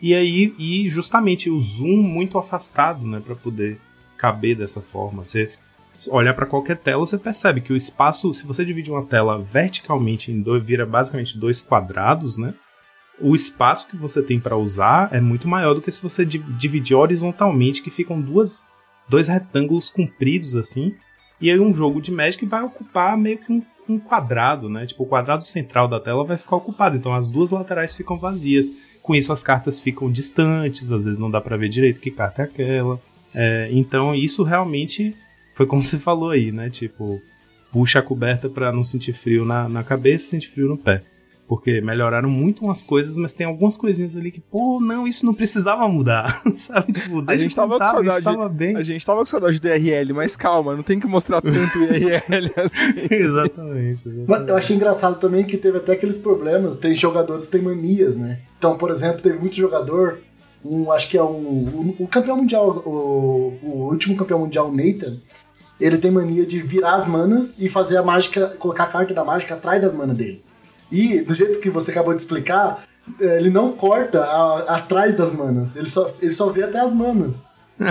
E 0.03 0.13
aí, 0.13 0.53
e 0.59 0.89
justamente 0.89 1.49
o 1.49 1.61
zoom 1.61 2.03
muito 2.03 2.37
afastado, 2.37 3.07
né? 3.07 3.23
para 3.25 3.37
poder 3.37 3.79
caber 4.17 4.57
dessa 4.57 4.81
forma. 4.81 5.25
Você 5.25 5.51
olhar 6.09 6.35
para 6.35 6.47
qualquer 6.47 6.77
tela, 6.77 7.05
você 7.05 7.19
percebe 7.19 7.61
que 7.61 7.73
o 7.73 7.77
espaço, 7.77 8.33
se 8.33 8.47
você 8.47 8.65
divide 8.65 8.91
uma 8.91 9.05
tela 9.05 9.39
verticalmente 9.43 10.33
em 10.33 10.41
dois, 10.41 10.65
vira 10.65 10.87
basicamente 10.87 11.39
dois 11.39 11.61
quadrados, 11.61 12.37
né? 12.37 12.55
O 13.21 13.35
espaço 13.35 13.87
que 13.87 13.97
você 13.97 14.23
tem 14.23 14.41
para 14.41 14.57
usar 14.57 15.11
é 15.13 15.21
muito 15.21 15.47
maior 15.47 15.75
do 15.75 15.83
que 15.83 15.93
se 15.93 16.03
você 16.03 16.25
dividir 16.25 16.97
horizontalmente, 16.97 17.83
que 17.83 17.91
ficam 17.91 18.19
duas, 18.19 18.65
dois 19.09 19.29
retângulos 19.29 19.91
compridos 19.91 20.57
assim. 20.57 20.95
E 21.39 21.51
aí 21.51 21.61
um 21.61 21.75
jogo 21.75 22.01
de 22.01 22.11
Magic 22.11 22.45
vai 22.47 22.63
ocupar 22.63 23.19
meio 23.19 23.39
que 23.39 23.53
um, 23.53 23.63
um 23.87 23.99
quadrado, 23.99 24.71
né? 24.71 24.87
Tipo, 24.87 25.03
o 25.03 25.07
quadrado 25.07 25.45
central 25.45 25.87
da 25.87 26.01
tela 26.01 26.25
vai 26.25 26.39
ficar 26.39 26.57
ocupado, 26.57 26.97
então 26.97 27.13
as 27.13 27.29
duas 27.29 27.51
laterais 27.51 27.95
ficam 27.95 28.17
vazias. 28.17 28.73
Com 29.03 29.15
isso 29.15 29.33
as 29.33 29.43
cartas 29.43 29.81
ficam 29.81 30.11
distantes, 30.11 30.91
às 30.91 31.05
vezes 31.05 31.19
não 31.19 31.31
dá 31.31 31.41
para 31.41 31.57
ver 31.57 31.69
direito 31.69 32.01
que 32.01 32.11
carta 32.11 32.43
é 32.43 32.45
aquela. 32.47 33.01
É, 33.35 33.69
então 33.71 34.15
isso 34.15 34.43
realmente 34.43 35.15
foi 35.61 35.67
como 35.67 35.83
você 35.83 35.99
falou 35.99 36.31
aí, 36.31 36.51
né? 36.51 36.71
Tipo, 36.71 37.21
puxa 37.71 37.99
a 37.99 38.03
coberta 38.03 38.49
para 38.49 38.73
não 38.73 38.83
sentir 38.83 39.13
frio 39.13 39.45
na, 39.45 39.69
na 39.69 39.85
cabeça 39.85 40.25
e 40.25 40.29
sentir 40.31 40.49
frio 40.49 40.67
no 40.67 40.79
pé. 40.79 41.03
Porque 41.47 41.83
melhoraram 41.83 42.31
muito 42.31 42.65
umas 42.65 42.83
coisas, 42.83 43.19
mas 43.19 43.35
tem 43.35 43.47
algumas 43.47 43.77
coisinhas 43.77 44.17
ali 44.17 44.31
que, 44.31 44.41
pô, 44.41 44.81
não, 44.81 45.07
isso 45.07 45.27
não 45.27 45.35
precisava 45.35 45.87
mudar, 45.87 46.41
sabe? 46.57 46.95
Tipo, 46.95 47.23
a 47.27 47.37
gente 47.37 47.55
tava 47.55 47.79
com 47.79 47.85
saudade. 47.85 48.25
Tava 48.25 48.49
bem. 48.49 48.75
A 48.75 48.83
gente 48.83 49.05
tava 49.05 49.19
com 49.19 49.27
saudade 49.27 49.61
do 49.61 49.69
IRL, 49.69 50.15
mas 50.15 50.35
calma, 50.35 50.75
não 50.75 50.83
tem 50.83 50.99
que 50.99 51.07
mostrar 51.07 51.43
tanto 51.43 51.79
IRL 51.79 52.51
assim. 52.57 53.15
exatamente, 53.15 54.09
exatamente. 54.09 54.49
Eu 54.49 54.57
achei 54.57 54.77
engraçado 54.77 55.21
também 55.21 55.45
que 55.45 55.59
teve 55.59 55.77
até 55.77 55.93
aqueles 55.93 56.21
problemas, 56.21 56.79
tem 56.79 56.95
jogadores 56.95 57.45
que 57.45 57.53
têm 57.53 57.61
manias, 57.61 58.17
né? 58.17 58.39
Então, 58.57 58.79
por 58.79 58.91
exemplo, 58.91 59.21
teve 59.21 59.39
muito 59.39 59.57
jogador, 59.57 60.21
um, 60.65 60.91
acho 60.91 61.07
que 61.11 61.19
é 61.19 61.23
um, 61.23 61.27
o, 61.99 62.05
o 62.05 62.09
campeão 62.09 62.39
mundial, 62.39 62.83
o, 62.87 63.59
o 63.63 63.89
último 63.91 64.17
campeão 64.17 64.39
mundial, 64.39 64.73
Nathan, 64.73 65.19
ele 65.81 65.99
tem 65.99 66.11
mania 66.11 66.45
de 66.45 66.61
virar 66.61 66.95
as 66.95 67.09
manas 67.09 67.57
e 67.59 67.69
fazer 67.69 67.97
a 67.97 68.03
mágica, 68.03 68.49
colocar 68.59 68.85
a 68.85 68.89
carta 68.89 69.15
da 69.15 69.25
mágica 69.25 69.55
atrás 69.55 69.81
das 69.81 69.95
manas 69.95 70.17
dele. 70.17 70.45
E, 70.93 71.21
do 71.21 71.35
jeito 71.35 71.61
que 71.61 71.71
você 71.71 71.91
acabou 71.91 72.13
de 72.13 72.21
explicar, 72.21 72.83
ele 73.19 73.51
não 73.51 73.73
corta 73.73 74.23
a, 74.23 74.77
atrás 74.77 75.17
das 75.17 75.33
manas, 75.33 75.77
ele 75.77 75.89
só, 75.89 76.13
ele 76.21 76.33
só 76.33 76.51
vê 76.51 76.65
até 76.65 76.81
as 76.81 76.93
manas. 76.93 77.43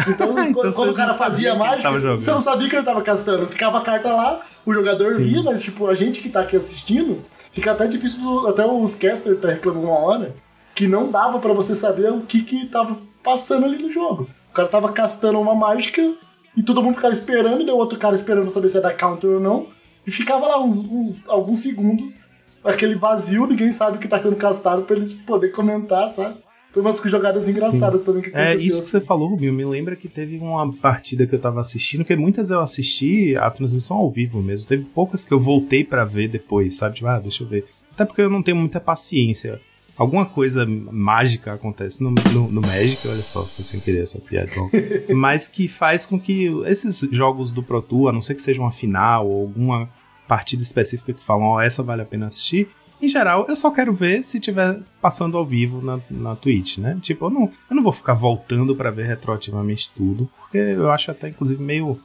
Então, 0.08 0.38
então 0.46 0.72
quando 0.72 0.92
o 0.92 0.94
cara 0.94 1.14
fazia 1.14 1.54
a 1.54 1.56
mágica, 1.56 1.92
você 2.12 2.32
não 2.32 2.42
sabia 2.42 2.70
que 2.70 2.76
ele 2.76 2.86
tava 2.86 3.02
castando. 3.02 3.48
Ficava 3.48 3.80
a 3.80 3.82
carta 3.82 4.14
lá, 4.14 4.40
o 4.66 4.74
jogador 4.74 5.16
Sim. 5.16 5.24
via, 5.24 5.44
mas 5.44 5.62
tipo, 5.62 5.88
a 5.88 5.96
gente 5.96 6.22
que 6.22 6.30
tá 6.30 6.42
aqui 6.42 6.56
assistindo, 6.56 7.24
fica 7.52 7.72
até 7.72 7.88
difícil, 7.88 8.48
até 8.48 8.66
os 8.66 8.96
casters 8.96 9.40
tá 9.42 9.50
reclamando 9.50 9.88
uma 9.88 9.98
hora, 9.98 10.36
que 10.76 10.88
não 10.88 11.10
dava 11.10 11.40
para 11.40 11.54
você 11.54 11.74
saber 11.74 12.12
o 12.12 12.22
que 12.22 12.44
que 12.44 12.68
tava 12.68 12.98
passando 13.24 13.66
ali 13.66 13.82
no 13.82 13.92
jogo. 13.92 14.30
O 14.52 14.54
cara 14.54 14.68
tava 14.68 14.92
castando 14.92 15.40
uma 15.40 15.56
mágica 15.56 16.14
e 16.60 16.64
todo 16.64 16.84
mundo 16.84 16.96
ficava 16.96 17.14
esperando, 17.14 17.62
e 17.62 17.72
o 17.72 17.78
outro 17.78 17.98
cara 17.98 18.14
esperando 18.14 18.50
saber 18.50 18.68
se 18.68 18.82
dar 18.82 18.94
counter 18.94 19.30
ou 19.30 19.40
não. 19.40 19.68
E 20.06 20.12
ficava 20.12 20.46
lá 20.46 20.62
uns, 20.62 20.84
uns 20.84 21.30
alguns 21.30 21.60
segundos, 21.60 22.26
aquele 22.62 22.96
vazio, 22.96 23.48
ninguém 23.48 23.72
sabe 23.72 23.96
o 23.96 24.00
que 24.00 24.10
tá 24.10 24.22
sendo 24.22 24.36
castado 24.36 24.82
pra 24.82 24.98
eles 24.98 25.14
poder 25.14 25.54
comentar, 25.54 26.10
sabe? 26.10 26.38
Foi 26.74 26.82
umas 26.82 27.02
jogadas 27.02 27.48
engraçadas 27.48 28.02
Sim. 28.02 28.08
também 28.08 28.22
que 28.24 28.30
aconteceu. 28.30 28.52
É, 28.52 28.56
isso 28.56 28.80
que 28.80 28.86
você 28.88 29.00
falou, 29.00 29.30
Rubinho, 29.30 29.54
me 29.54 29.64
lembra 29.64 29.96
que 29.96 30.10
teve 30.10 30.38
uma 30.38 30.70
partida 30.70 31.26
que 31.26 31.34
eu 31.34 31.40
tava 31.40 31.62
assistindo, 31.62 32.04
que 32.04 32.16
muitas 32.18 32.50
eu 32.50 32.60
assisti 32.60 33.38
a 33.38 33.50
transmissão 33.50 33.96
ao 33.96 34.12
vivo 34.12 34.42
mesmo. 34.42 34.68
Teve 34.68 34.84
poucas 34.84 35.24
que 35.24 35.32
eu 35.32 35.40
voltei 35.40 35.86
para 35.86 36.04
ver 36.04 36.28
depois, 36.28 36.76
sabe? 36.76 36.96
Tipo, 36.96 37.08
ah, 37.08 37.20
deixa 37.20 37.44
eu 37.44 37.48
ver. 37.48 37.66
Até 37.94 38.04
porque 38.04 38.22
eu 38.22 38.30
não 38.30 38.44
tenho 38.44 38.58
muita 38.58 38.82
paciência 38.82 39.62
alguma 40.00 40.26
coisa 40.26 40.66
mágica 40.66 41.54
acontece 41.54 42.02
no, 42.02 42.12
no, 42.12 42.50
no 42.50 42.62
Magic, 42.62 43.06
olha 43.06 43.22
só, 43.22 43.44
foi 43.44 43.66
sem 43.66 43.82
querer 43.82 44.04
essa 44.04 44.18
piada, 44.18 44.50
então, 44.50 44.72
mas 45.14 45.50
que 45.50 45.68
faz 45.68 46.06
com 46.06 46.18
que 46.18 46.46
esses 46.66 47.02
jogos 47.12 47.52
do 47.52 47.62
Pro 47.62 47.82
Tour, 47.82 48.08
a 48.08 48.14
não 48.14 48.22
ser 48.22 48.34
que 48.34 48.42
seja 48.42 48.62
uma 48.62 48.72
final 48.72 49.28
ou 49.28 49.42
alguma 49.42 49.90
partida 50.26 50.64
específica 50.64 51.12
que 51.14 51.22
falam, 51.22 51.48
ó, 51.48 51.56
oh, 51.58 51.60
essa 51.60 51.84
vale 51.84 52.02
a 52.02 52.06
pena 52.06 52.28
assistir, 52.28 52.70
em 53.02 53.08
geral, 53.08 53.46
eu 53.48 53.56
só 53.56 53.72
quero 53.72 53.94
ver 53.94 54.24
se 54.24 54.40
tiver 54.40 54.82
passando 55.02 55.38
ao 55.38 55.46
vivo 55.46 55.82
na, 55.82 56.00
na 56.10 56.36
Twitch, 56.36 56.80
né? 56.80 56.98
Tipo, 57.02 57.26
eu 57.26 57.30
não, 57.30 57.52
eu 57.70 57.76
não 57.76 57.82
vou 57.82 57.94
ficar 57.94 58.14
voltando 58.14 58.76
para 58.76 58.92
ver 58.92 59.06
retroativamente 59.06 59.90
tudo, 59.96 60.30
porque 60.38 60.58
eu 60.58 60.92
acho 60.92 61.10
até, 61.10 61.30
inclusive, 61.30 61.64
meio 61.64 61.98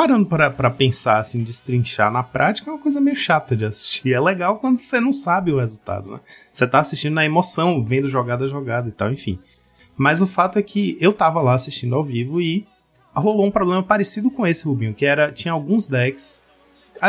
parando 0.00 0.24
para 0.24 0.70
pensar, 0.70 1.18
assim, 1.18 1.44
destrinchar 1.44 2.10
na 2.10 2.22
prática, 2.22 2.70
é 2.70 2.72
uma 2.72 2.80
coisa 2.80 3.02
meio 3.02 3.14
chata 3.14 3.54
de 3.54 3.66
assistir. 3.66 4.14
É 4.14 4.18
legal 4.18 4.58
quando 4.58 4.78
você 4.78 4.98
não 4.98 5.12
sabe 5.12 5.52
o 5.52 5.58
resultado, 5.58 6.12
né? 6.12 6.20
Você 6.50 6.66
tá 6.66 6.78
assistindo 6.78 7.12
na 7.12 7.26
emoção, 7.26 7.84
vendo 7.84 8.08
jogada 8.08 8.46
a 8.46 8.48
jogada 8.48 8.88
e 8.88 8.92
tal, 8.92 9.12
enfim. 9.12 9.38
Mas 9.98 10.22
o 10.22 10.26
fato 10.26 10.58
é 10.58 10.62
que 10.62 10.96
eu 11.02 11.12
tava 11.12 11.42
lá 11.42 11.52
assistindo 11.52 11.94
ao 11.94 12.02
vivo 12.02 12.40
e 12.40 12.66
rolou 13.14 13.44
um 13.44 13.50
problema 13.50 13.82
parecido 13.82 14.30
com 14.30 14.46
esse, 14.46 14.64
Rubinho, 14.64 14.94
que 14.94 15.04
era, 15.04 15.30
tinha 15.30 15.52
alguns 15.52 15.86
decks, 15.86 16.44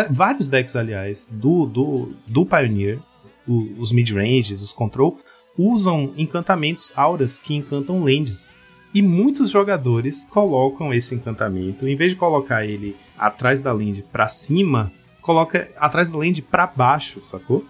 vários 0.09 0.49
decks, 0.49 0.75
aliás, 0.75 1.29
do, 1.31 1.65
do, 1.65 2.11
do 2.27 2.45
Pioneer, 2.45 2.99
os 3.47 3.93
mid-ranges, 3.93 4.61
os 4.61 4.73
control, 4.73 5.17
usam 5.57 6.11
encantamentos 6.17 6.91
auras 6.97 7.39
que 7.39 7.55
encantam 7.55 8.03
lands. 8.03 8.53
E 8.93 9.01
muitos 9.01 9.49
jogadores 9.49 10.25
colocam 10.25 10.93
esse 10.93 11.15
encantamento, 11.15 11.87
em 11.87 11.95
vez 11.95 12.11
de 12.11 12.17
colocar 12.17 12.65
ele 12.65 12.95
atrás 13.17 13.61
da 13.61 13.71
land 13.71 14.03
para 14.11 14.27
cima, 14.27 14.91
coloca 15.21 15.69
atrás 15.77 16.11
da 16.11 16.17
land 16.17 16.41
para 16.41 16.67
baixo, 16.67 17.21
sacou? 17.21 17.63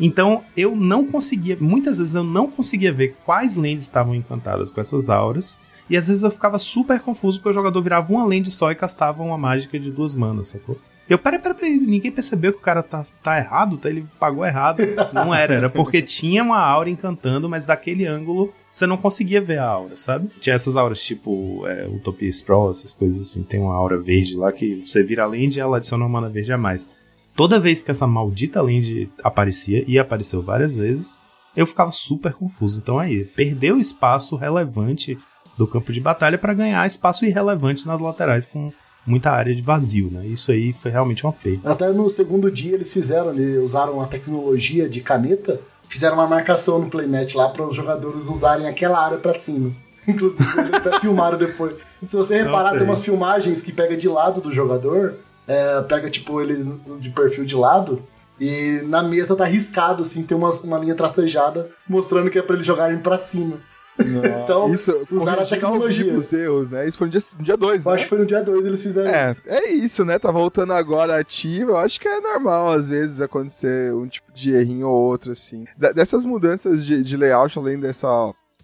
Então 0.00 0.42
eu 0.56 0.74
não 0.74 1.06
conseguia, 1.06 1.56
muitas 1.60 1.98
vezes 1.98 2.14
eu 2.14 2.24
não 2.24 2.50
conseguia 2.50 2.92
ver 2.92 3.16
quais 3.24 3.56
lands 3.56 3.82
estavam 3.82 4.14
encantadas 4.14 4.70
com 4.70 4.80
essas 4.80 5.08
auras. 5.08 5.58
E 5.88 5.98
às 5.98 6.08
vezes 6.08 6.22
eu 6.22 6.30
ficava 6.30 6.58
super 6.58 6.98
confuso 6.98 7.38
porque 7.38 7.50
o 7.50 7.52
jogador 7.52 7.82
virava 7.82 8.10
uma 8.10 8.24
land 8.24 8.50
só 8.50 8.72
e 8.72 8.74
castava 8.74 9.22
uma 9.22 9.36
mágica 9.36 9.78
de 9.78 9.90
duas 9.90 10.16
manas, 10.16 10.48
sacou? 10.48 10.78
Eu, 11.06 11.18
peraí, 11.18 11.38
peraí, 11.38 11.54
peraí, 11.54 11.78
ninguém 11.78 12.10
percebeu 12.10 12.52
que 12.52 12.58
o 12.58 12.62
cara 12.62 12.82
tá, 12.82 13.04
tá 13.22 13.36
errado, 13.36 13.76
tá? 13.76 13.90
Ele 13.90 14.06
pagou 14.18 14.46
errado. 14.46 14.82
Não 15.12 15.34
era, 15.34 15.54
era 15.54 15.68
porque 15.68 16.00
tinha 16.00 16.42
uma 16.42 16.58
aura 16.58 16.88
encantando, 16.88 17.46
mas 17.50 17.66
daquele 17.66 18.06
ângulo 18.06 18.54
você 18.74 18.88
não 18.88 18.96
conseguia 18.96 19.40
ver 19.40 19.58
a 19.58 19.68
aura, 19.68 19.94
sabe? 19.94 20.28
Tinha 20.40 20.56
essas 20.56 20.74
auras 20.74 21.00
tipo 21.00 21.64
é, 21.64 21.86
Utopia 21.86 22.28
Sprawl, 22.28 22.72
essas 22.72 22.92
coisas 22.92 23.20
assim. 23.20 23.44
Tem 23.44 23.60
uma 23.60 23.72
aura 23.72 24.00
verde 24.00 24.36
lá 24.36 24.50
que 24.50 24.84
você 24.84 25.04
vira 25.04 25.22
a 25.22 25.26
land 25.26 25.56
e 25.56 25.60
ela 25.60 25.76
adiciona 25.76 26.04
uma 26.04 26.20
mana 26.20 26.28
verde 26.28 26.52
a 26.52 26.58
mais. 26.58 26.92
Toda 27.36 27.60
vez 27.60 27.84
que 27.84 27.92
essa 27.92 28.04
maldita 28.04 28.60
land 28.60 29.08
aparecia, 29.22 29.84
e 29.86 29.96
apareceu 29.96 30.42
várias 30.42 30.76
vezes, 30.76 31.20
eu 31.56 31.68
ficava 31.68 31.92
super 31.92 32.32
confuso. 32.32 32.80
Então 32.80 32.98
aí, 32.98 33.24
perdeu 33.24 33.78
espaço 33.78 34.34
relevante 34.34 35.16
do 35.56 35.68
campo 35.68 35.92
de 35.92 36.00
batalha 36.00 36.36
para 36.36 36.52
ganhar 36.52 36.84
espaço 36.84 37.24
irrelevante 37.24 37.86
nas 37.86 38.00
laterais 38.00 38.44
com 38.44 38.72
muita 39.06 39.30
área 39.30 39.54
de 39.54 39.62
vazio, 39.62 40.10
né? 40.10 40.26
Isso 40.26 40.50
aí 40.50 40.72
foi 40.72 40.90
realmente 40.90 41.24
uma 41.24 41.32
feia. 41.32 41.60
Até 41.64 41.92
no 41.92 42.10
segundo 42.10 42.50
dia 42.50 42.74
eles 42.74 42.92
fizeram, 42.92 43.32
eles 43.32 43.62
usaram 43.62 44.00
a 44.00 44.06
tecnologia 44.08 44.88
de 44.88 45.00
caneta, 45.00 45.60
fizeram 45.88 46.14
uma 46.14 46.26
marcação 46.26 46.78
no 46.78 46.90
playnet 46.90 47.36
lá 47.36 47.48
para 47.48 47.66
os 47.66 47.76
jogadores 47.76 48.26
usarem 48.26 48.66
aquela 48.66 49.04
área 49.04 49.18
para 49.18 49.34
cima. 49.34 49.70
Inclusive, 50.06 50.60
eles 50.60 50.74
até 50.74 51.00
filmaram 51.00 51.38
depois. 51.38 51.76
Se 52.06 52.14
você 52.14 52.42
reparar, 52.42 52.72
tem 52.72 52.82
umas 52.82 53.02
filmagens 53.02 53.62
que 53.62 53.72
pega 53.72 53.96
de 53.96 54.08
lado 54.08 54.40
do 54.40 54.52
jogador, 54.52 55.14
é, 55.46 55.80
pega 55.82 56.10
tipo 56.10 56.40
ele 56.40 56.78
de 57.00 57.10
perfil 57.10 57.44
de 57.44 57.54
lado, 57.54 58.02
e 58.38 58.80
na 58.84 59.02
mesa 59.02 59.36
tá 59.36 59.44
riscado, 59.44 60.02
assim, 60.02 60.24
tem 60.24 60.36
uma, 60.36 60.50
uma 60.50 60.78
linha 60.78 60.94
tracejada 60.94 61.70
mostrando 61.88 62.30
que 62.30 62.38
é 62.38 62.42
para 62.42 62.56
eles 62.56 62.66
jogarem 62.66 62.98
para 62.98 63.16
cima. 63.16 63.58
Então, 63.98 64.72
isso, 64.72 65.06
usaram 65.10 65.42
a 65.42 65.46
tecnologia. 65.46 66.14
Os 66.14 66.32
erros, 66.32 66.68
né? 66.68 66.86
Isso 66.88 66.98
foi 66.98 67.06
no 67.06 67.42
dia 67.42 67.56
2, 67.56 67.84
né? 67.84 67.92
Acho 67.92 68.04
que 68.04 68.08
foi 68.08 68.18
no 68.18 68.26
dia 68.26 68.42
2 68.42 68.66
eles 68.66 68.82
fizeram 68.82 69.10
é, 69.10 69.30
isso. 69.30 69.42
É 69.46 69.70
isso, 69.70 70.04
né? 70.04 70.18
Tá 70.18 70.30
voltando 70.30 70.72
agora 70.72 71.18
ativo. 71.18 71.72
Eu 71.72 71.76
acho 71.76 72.00
que 72.00 72.08
é 72.08 72.20
normal, 72.20 72.72
às 72.72 72.88
vezes, 72.88 73.20
acontecer 73.20 73.92
um 73.94 74.06
tipo 74.06 74.32
de 74.32 74.52
errinho 74.52 74.88
ou 74.88 75.04
outro, 75.04 75.32
assim. 75.32 75.64
dessas 75.76 76.24
mudanças 76.24 76.84
de, 76.84 77.02
de 77.02 77.16
layout, 77.16 77.58
além 77.58 77.78
dessa 77.78 78.08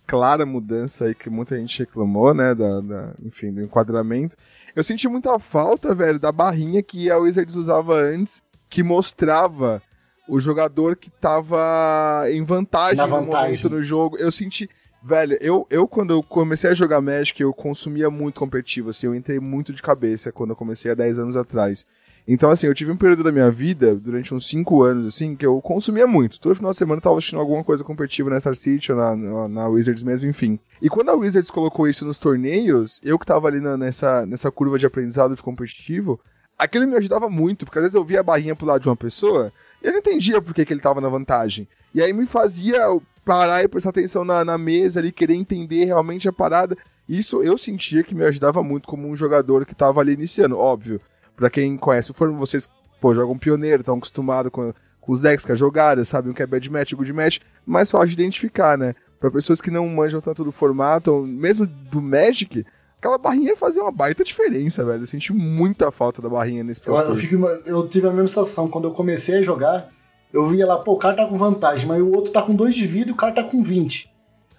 clara 0.07 0.45
mudança 0.45 1.05
aí 1.05 1.15
que 1.15 1.31
muita 1.31 1.57
gente 1.57 1.79
reclamou, 1.79 2.35
né? 2.35 2.53
Da, 2.55 2.81
da, 2.81 3.13
enfim, 3.23 3.53
do 3.53 3.63
enquadramento. 3.63 4.37
Eu 4.75 4.83
senti 4.83 5.07
muita 5.07 5.39
falta, 5.39 5.95
velho, 5.95 6.19
da 6.19 6.33
barrinha 6.33 6.83
que 6.83 7.09
a 7.11 7.19
Wizards 7.19 7.55
usava 7.55 7.95
antes, 7.95 8.43
que 8.69 8.83
mostrava 8.83 9.81
o 10.29 10.39
jogador 10.39 10.97
que 10.97 11.11
tava 11.11 12.25
em 12.31 12.43
vantagem, 12.43 12.97
Na 12.97 13.07
vantagem. 13.07 13.27
no 13.27 13.31
momento 13.31 13.71
no 13.71 13.83
jogo. 13.83 14.17
Eu 14.17 14.31
senti 14.31 14.69
Velho, 15.03 15.39
eu, 15.41 15.67
eu 15.71 15.89
quando 15.89 16.13
eu 16.13 16.23
comecei 16.23 16.71
a 16.71 16.75
jogar 16.75 17.01
Magic, 17.01 17.41
eu 17.41 17.53
consumia 17.55 18.11
muito 18.11 18.39
competitivo, 18.39 18.91
assim, 18.91 19.07
eu 19.07 19.15
entrei 19.15 19.41
muito 19.41 19.73
de 19.73 19.83
cabeça 19.83 20.31
quando 20.31 20.51
eu 20.51 20.57
comecei 20.57 20.91
há 20.91 20.95
10 20.95 21.19
anos 21.19 21.37
atrás. 21.37 21.87
Então, 22.29 22.51
assim, 22.51 22.67
eu 22.67 22.75
tive 22.75 22.93
um 22.93 22.97
período 22.97 23.25
da 23.25 23.33
minha 23.33 23.51
vida, 23.51 23.95
durante 23.95 24.35
uns 24.35 24.47
5 24.47 24.83
anos, 24.83 25.15
assim, 25.15 25.35
que 25.35 25.45
eu 25.45 25.59
consumia 25.63 26.07
muito. 26.07 26.39
Todo 26.39 26.55
final 26.55 26.71
de 26.71 26.77
semana 26.77 26.99
eu 26.99 27.03
tava 27.03 27.17
assistindo 27.17 27.41
alguma 27.41 27.65
coisa 27.65 27.83
competitiva 27.83 28.29
na 28.29 28.39
Star 28.39 28.55
City 28.55 28.93
ou 28.93 28.99
na, 28.99 29.17
na, 29.17 29.49
na, 29.49 29.69
Wizards 29.69 30.03
mesmo, 30.03 30.29
enfim. 30.29 30.61
E 30.83 30.89
quando 30.91 31.09
a 31.09 31.15
Wizards 31.15 31.51
colocou 31.51 31.89
isso 31.89 32.05
nos 32.05 32.19
torneios, 32.19 33.01
eu 33.03 33.19
que 33.19 33.27
tava 33.27 33.49
ali 33.49 33.59
na, 33.59 33.77
nessa, 33.77 34.27
nessa 34.27 34.51
curva 34.51 34.79
de 34.79 34.85
aprendizado 34.85 35.35
de 35.35 35.43
competitivo, 35.43 36.21
aquilo 36.59 36.87
me 36.87 36.97
ajudava 36.97 37.31
muito, 37.31 37.65
porque 37.65 37.79
às 37.79 37.85
vezes 37.85 37.95
eu 37.95 38.05
via 38.05 38.21
a 38.21 38.23
barrinha 38.23 38.55
pro 38.55 38.67
lado 38.67 38.83
de 38.83 38.89
uma 38.89 38.97
pessoa 38.97 39.51
eu 39.83 39.93
não 39.93 39.99
entendia 39.99 40.41
por 40.43 40.55
que, 40.55 40.65
que 40.65 40.73
ele 40.73 40.81
tava 40.81 41.01
na 41.01 41.09
vantagem. 41.09 41.67
E 41.95 42.03
aí 42.03 42.13
me 42.13 42.27
fazia 42.27 42.87
parar 43.25 43.63
e 43.63 43.69
prestar 43.69 43.91
atenção 43.91 44.25
na, 44.25 44.45
na 44.45 44.59
mesa 44.59 45.01
ali, 45.01 45.13
querer 45.13 45.35
entender 45.35 45.85
realmente 45.85 46.29
a 46.29 46.33
parada. 46.33 46.77
Isso 47.09 47.43
eu 47.43 47.59
sentia 47.59 48.03
que 48.03 48.15
me 48.15 48.25
ajudava 48.25 48.63
muito 48.63 48.89
como 48.89 49.09
um 49.09 49.17
jogador 49.17 49.67
que 49.67 49.75
tava 49.75 50.01
ali 50.01 50.13
iniciando, 50.13 50.59
óbvio. 50.59 51.01
Pra 51.37 51.51
quem 51.51 51.77
conhece 51.77 52.11
o 52.11 52.15
forno, 52.15 52.37
vocês, 52.37 52.69
pô, 53.01 53.15
jogam 53.15 53.39
pioneiro, 53.39 53.81
estão 53.81 53.97
acostumados 53.97 54.53
com, 54.53 54.73
com 55.01 55.13
os 55.13 55.21
decks, 55.21 55.45
com 55.45 55.53
a 55.53 55.57
jogada, 55.57 56.05
sabem 56.05 56.31
o 56.31 56.35
que 56.35 56.43
é 56.43 56.47
bad 56.47 56.71
match, 56.71 56.93
good 56.93 57.13
match, 57.13 57.39
mais 57.67 57.91
fácil 57.91 58.09
de 58.09 58.15
identificar, 58.15 58.77
né? 58.77 58.95
Pra 59.19 59.31
pessoas 59.31 59.61
que 59.61 59.71
não 59.71 59.89
manjam 59.89 60.21
tanto 60.21 60.45
do 60.45 60.53
formato, 60.53 61.27
mesmo 61.27 61.67
do 61.67 62.01
Magic, 62.01 62.65
aquela 62.99 63.19
barrinha 63.19 63.57
fazia 63.57 63.83
uma 63.83 63.91
baita 63.91 64.23
diferença, 64.23 64.85
velho. 64.85 65.03
Eu 65.03 65.07
senti 65.07 65.33
muita 65.33 65.91
falta 65.91 66.23
da 66.23 66.29
barrinha 66.29 66.63
nesse 66.63 66.81
eu, 66.87 66.95
eu, 66.95 67.63
eu 67.67 67.89
tive 67.89 68.07
a 68.07 68.11
mesma 68.11 68.29
sensação 68.29 68.69
quando 68.69 68.89
eu 68.89 68.93
comecei 68.93 69.39
a 69.39 69.43
jogar 69.43 69.91
eu 70.33 70.49
via 70.49 70.67
lá, 70.67 70.79
pô, 70.79 70.93
o 70.93 70.99
cara 70.99 71.17
tá 71.17 71.27
com 71.27 71.37
vantagem, 71.37 71.87
mas 71.87 72.01
o 72.01 72.11
outro 72.11 72.33
tá 72.33 72.43
com 72.43 72.55
2 72.55 72.75
de 72.75 72.87
vida 72.87 73.11
e 73.11 73.13
o 73.13 73.17
cara 73.17 73.33
tá 73.33 73.43
com 73.43 73.63
20. 73.63 74.11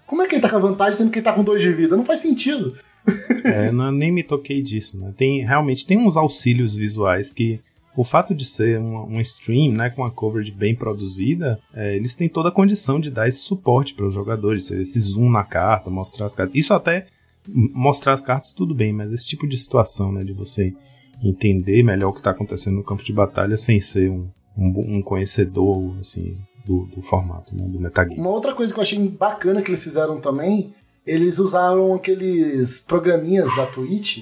Como 0.06 0.22
é 0.22 0.26
que 0.26 0.34
ele 0.34 0.42
tá 0.42 0.50
com 0.50 0.60
vantagem 0.60 0.98
sendo 0.98 1.10
que 1.10 1.18
ele 1.18 1.24
tá 1.24 1.32
com 1.32 1.42
2 1.42 1.60
de 1.60 1.72
vida? 1.72 1.96
Não 1.96 2.04
faz 2.04 2.20
sentido. 2.20 2.74
é, 3.44 3.72
não, 3.72 3.90
nem 3.90 4.12
me 4.12 4.22
toquei 4.22 4.62
disso, 4.62 4.98
né? 4.98 5.12
Tem, 5.16 5.44
realmente 5.44 5.86
tem 5.86 5.98
uns 5.98 6.16
auxílios 6.16 6.76
visuais 6.76 7.30
que 7.30 7.60
o 7.96 8.04
fato 8.04 8.34
de 8.34 8.44
ser 8.44 8.78
um, 8.78 9.16
um 9.16 9.20
stream, 9.20 9.72
né, 9.72 9.90
com 9.90 10.02
uma 10.02 10.10
coverage 10.10 10.50
bem 10.50 10.74
produzida, 10.74 11.58
é, 11.74 11.94
eles 11.94 12.14
têm 12.14 12.28
toda 12.28 12.48
a 12.48 12.52
condição 12.52 12.98
de 12.98 13.10
dar 13.10 13.28
esse 13.28 13.40
suporte 13.40 13.94
para 13.94 14.06
os 14.06 14.14
jogadores, 14.14 14.70
esse 14.70 15.00
zoom 15.00 15.30
na 15.30 15.44
carta, 15.44 15.90
mostrar 15.90 16.26
as 16.26 16.34
cartas. 16.34 16.54
Isso 16.54 16.72
até 16.72 17.06
mostrar 17.46 18.12
as 18.12 18.22
cartas 18.22 18.52
tudo 18.52 18.74
bem, 18.74 18.92
mas 18.92 19.12
esse 19.12 19.26
tipo 19.26 19.46
de 19.46 19.58
situação, 19.58 20.12
né, 20.12 20.24
de 20.24 20.32
você 20.32 20.74
entender 21.22 21.82
melhor 21.82 22.10
o 22.10 22.12
que 22.12 22.20
está 22.20 22.30
acontecendo 22.30 22.76
no 22.76 22.84
campo 22.84 23.04
de 23.04 23.12
batalha 23.12 23.56
sem 23.56 23.80
ser 23.80 24.10
um, 24.10 24.28
um, 24.56 24.96
um 24.98 25.02
conhecedor, 25.02 25.94
assim, 26.00 26.36
do, 26.64 26.86
do, 26.86 27.02
formato, 27.02 27.54
né, 27.54 27.64
do 27.66 27.80
metagame. 27.80 28.18
Uma 28.18 28.30
outra 28.30 28.54
coisa 28.54 28.72
que 28.72 28.78
eu 28.78 28.82
achei 28.82 28.98
bacana 29.08 29.62
que 29.62 29.70
eles 29.70 29.82
fizeram 29.82 30.20
também, 30.20 30.74
eles 31.06 31.38
usaram 31.38 31.94
aqueles 31.94 32.80
programinhas 32.80 33.54
da 33.56 33.66
Twitch 33.66 34.18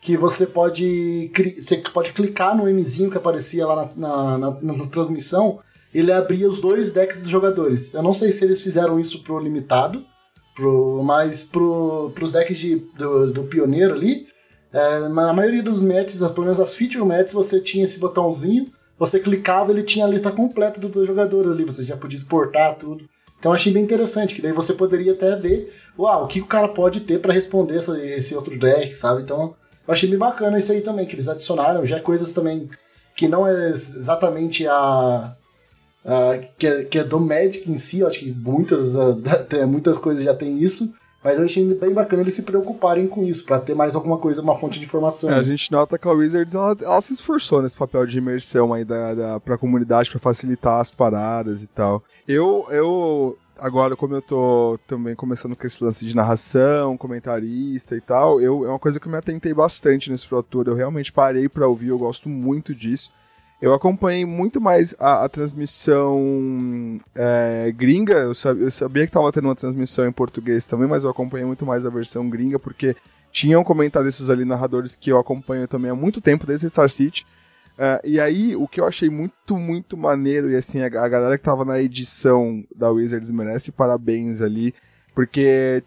que 0.00 0.16
você 0.16 0.46
pode, 0.46 1.30
você 1.60 1.78
pode 1.92 2.12
clicar 2.12 2.56
no 2.56 2.64
Mzinho 2.72 3.10
que 3.10 3.18
aparecia 3.18 3.66
lá 3.66 3.90
na, 3.96 4.38
na, 4.38 4.38
na, 4.38 4.72
na 4.72 4.86
transmissão, 4.86 5.58
ele 5.92 6.12
abria 6.12 6.48
os 6.48 6.60
dois 6.60 6.92
decks 6.92 7.20
dos 7.20 7.30
jogadores. 7.30 7.92
Eu 7.92 8.02
não 8.02 8.12
sei 8.12 8.30
se 8.30 8.44
eles 8.44 8.62
fizeram 8.62 9.00
isso 9.00 9.22
pro 9.22 9.40
limitado, 9.40 10.04
pro, 10.54 11.02
mas 11.02 11.42
pro, 11.42 12.12
pros 12.14 12.32
decks 12.32 12.58
de, 12.58 12.76
do, 12.96 13.32
do 13.32 13.44
pioneiro 13.44 13.94
ali, 13.94 14.26
é, 14.72 15.08
na 15.08 15.32
maioria 15.32 15.62
dos 15.62 15.82
matches, 15.82 16.20
pelo 16.20 16.46
menos 16.46 16.60
as 16.60 16.74
feature 16.74 17.04
matches, 17.04 17.32
você 17.32 17.60
tinha 17.60 17.84
esse 17.84 17.98
botãozinho 17.98 18.66
você 18.98 19.20
clicava, 19.20 19.70
ele 19.70 19.82
tinha 19.82 20.04
a 20.04 20.08
lista 20.08 20.30
completa 20.30 20.80
dos 20.80 21.06
jogadores 21.06 21.52
ali, 21.52 21.64
você 21.64 21.84
já 21.84 21.96
podia 21.96 22.16
exportar 22.16 22.76
tudo. 22.76 23.04
Então 23.38 23.52
achei 23.52 23.72
bem 23.72 23.84
interessante, 23.84 24.34
que 24.34 24.42
daí 24.42 24.52
você 24.52 24.74
poderia 24.74 25.12
até 25.12 25.36
ver, 25.36 25.72
uau, 25.96 26.24
o 26.24 26.26
que 26.26 26.40
o 26.40 26.46
cara 26.46 26.68
pode 26.68 27.00
ter 27.00 27.20
para 27.20 27.32
responder 27.32 27.76
essa, 27.76 27.96
esse 28.02 28.34
outro 28.34 28.58
deck, 28.58 28.96
sabe? 28.96 29.22
Então 29.22 29.54
eu 29.86 29.92
achei 29.92 30.08
bem 30.08 30.18
bacana 30.18 30.58
isso 30.58 30.72
aí 30.72 30.80
também, 30.80 31.06
que 31.06 31.14
eles 31.14 31.28
adicionaram, 31.28 31.86
já 31.86 31.96
é 31.96 32.00
coisas 32.00 32.32
também 32.32 32.68
que 33.18 33.26
não 33.26 33.44
é 33.46 33.70
exatamente 33.70 34.64
a. 34.68 35.36
a 36.04 36.38
que, 36.56 36.66
é, 36.68 36.84
que, 36.84 36.98
é, 37.00 37.04
do 37.04 37.18
Magic 37.18 37.68
em 37.68 37.76
si, 37.76 37.98
eu 37.98 38.06
acho 38.06 38.20
que 38.20 38.30
muitas, 38.30 38.92
muitas 39.66 39.98
coisas 39.98 40.24
já 40.24 40.32
tem 40.32 40.56
isso, 40.62 40.94
mas 41.22 41.36
eu 41.36 41.44
achei 41.44 41.64
bem 41.74 41.92
bacana 41.92 42.22
eles 42.22 42.34
se 42.34 42.42
preocuparem 42.42 43.06
com 43.06 43.24
isso, 43.24 43.44
para 43.44 43.58
ter 43.58 43.74
mais 43.74 43.96
alguma 43.96 44.18
coisa, 44.18 44.40
uma 44.40 44.56
fonte 44.56 44.78
de 44.78 44.86
informação. 44.86 45.30
É, 45.30 45.34
a 45.34 45.42
gente 45.42 45.70
nota 45.72 45.98
que 45.98 46.06
a 46.06 46.12
Wizards 46.12 46.54
ela, 46.54 46.76
ela, 46.80 47.00
se 47.00 47.12
esforçou 47.12 47.60
nesse 47.60 47.76
papel 47.76 48.06
de 48.06 48.18
imersão 48.18 48.72
aí 48.72 48.84
da, 48.84 49.14
da, 49.14 49.40
pra 49.40 49.58
comunidade, 49.58 50.10
para 50.10 50.20
facilitar 50.20 50.80
as 50.80 50.90
paradas 50.90 51.62
e 51.62 51.66
tal. 51.66 52.02
Eu, 52.26 52.66
eu 52.70 53.36
agora, 53.58 53.96
como 53.96 54.14
eu 54.14 54.22
tô 54.22 54.78
também 54.86 55.14
começando 55.14 55.56
com 55.56 55.66
esse 55.66 55.82
lance 55.82 56.04
de 56.04 56.14
narração, 56.14 56.96
comentarista 56.96 57.96
e 57.96 58.00
tal, 58.00 58.40
eu, 58.40 58.64
é 58.64 58.68
uma 58.68 58.78
coisa 58.78 59.00
que 59.00 59.06
eu 59.06 59.12
me 59.12 59.18
atentei 59.18 59.52
bastante 59.52 60.10
nesse 60.10 60.26
Pro. 60.26 60.44
Eu 60.66 60.74
realmente 60.74 61.12
parei 61.12 61.48
para 61.48 61.66
ouvir, 61.66 61.88
eu 61.88 61.98
gosto 61.98 62.28
muito 62.28 62.74
disso. 62.74 63.10
Eu 63.60 63.74
acompanhei 63.74 64.24
muito 64.24 64.60
mais 64.60 64.94
a, 65.00 65.24
a 65.24 65.28
transmissão 65.28 66.98
é, 67.14 67.72
gringa. 67.72 68.14
Eu 68.14 68.34
sabia, 68.34 68.64
eu 68.64 68.70
sabia 68.70 69.02
que 69.04 69.10
estava 69.10 69.32
tendo 69.32 69.48
uma 69.48 69.56
transmissão 69.56 70.06
em 70.06 70.12
português 70.12 70.64
também, 70.64 70.88
mas 70.88 71.02
eu 71.02 71.10
acompanhei 71.10 71.44
muito 71.44 71.66
mais 71.66 71.84
a 71.84 71.90
versão 71.90 72.28
gringa 72.30 72.58
porque 72.58 72.94
tinham 73.32 73.64
comentaristas 73.64 74.30
ali, 74.30 74.44
narradores 74.44 74.94
que 74.94 75.10
eu 75.10 75.18
acompanho 75.18 75.66
também 75.66 75.90
há 75.90 75.94
muito 75.94 76.20
tempo, 76.20 76.46
desde 76.46 76.68
Star 76.68 76.88
City. 76.88 77.26
Uh, 77.78 78.00
e 78.04 78.18
aí, 78.18 78.56
o 78.56 78.66
que 78.66 78.80
eu 78.80 78.84
achei 78.84 79.08
muito, 79.08 79.56
muito 79.56 79.96
maneiro, 79.96 80.50
e 80.50 80.56
assim, 80.56 80.80
a, 80.80 80.86
a, 80.86 81.08
galera 81.08 81.38
que 81.38 81.44
tava 81.44 81.64
na 81.64 81.80
edição 81.80 82.64
da 82.74 82.90
Wizards 82.90 83.30
merece 83.30 83.70
parabéns 83.70 84.42
ali, 84.42 84.74
porque 85.14 85.82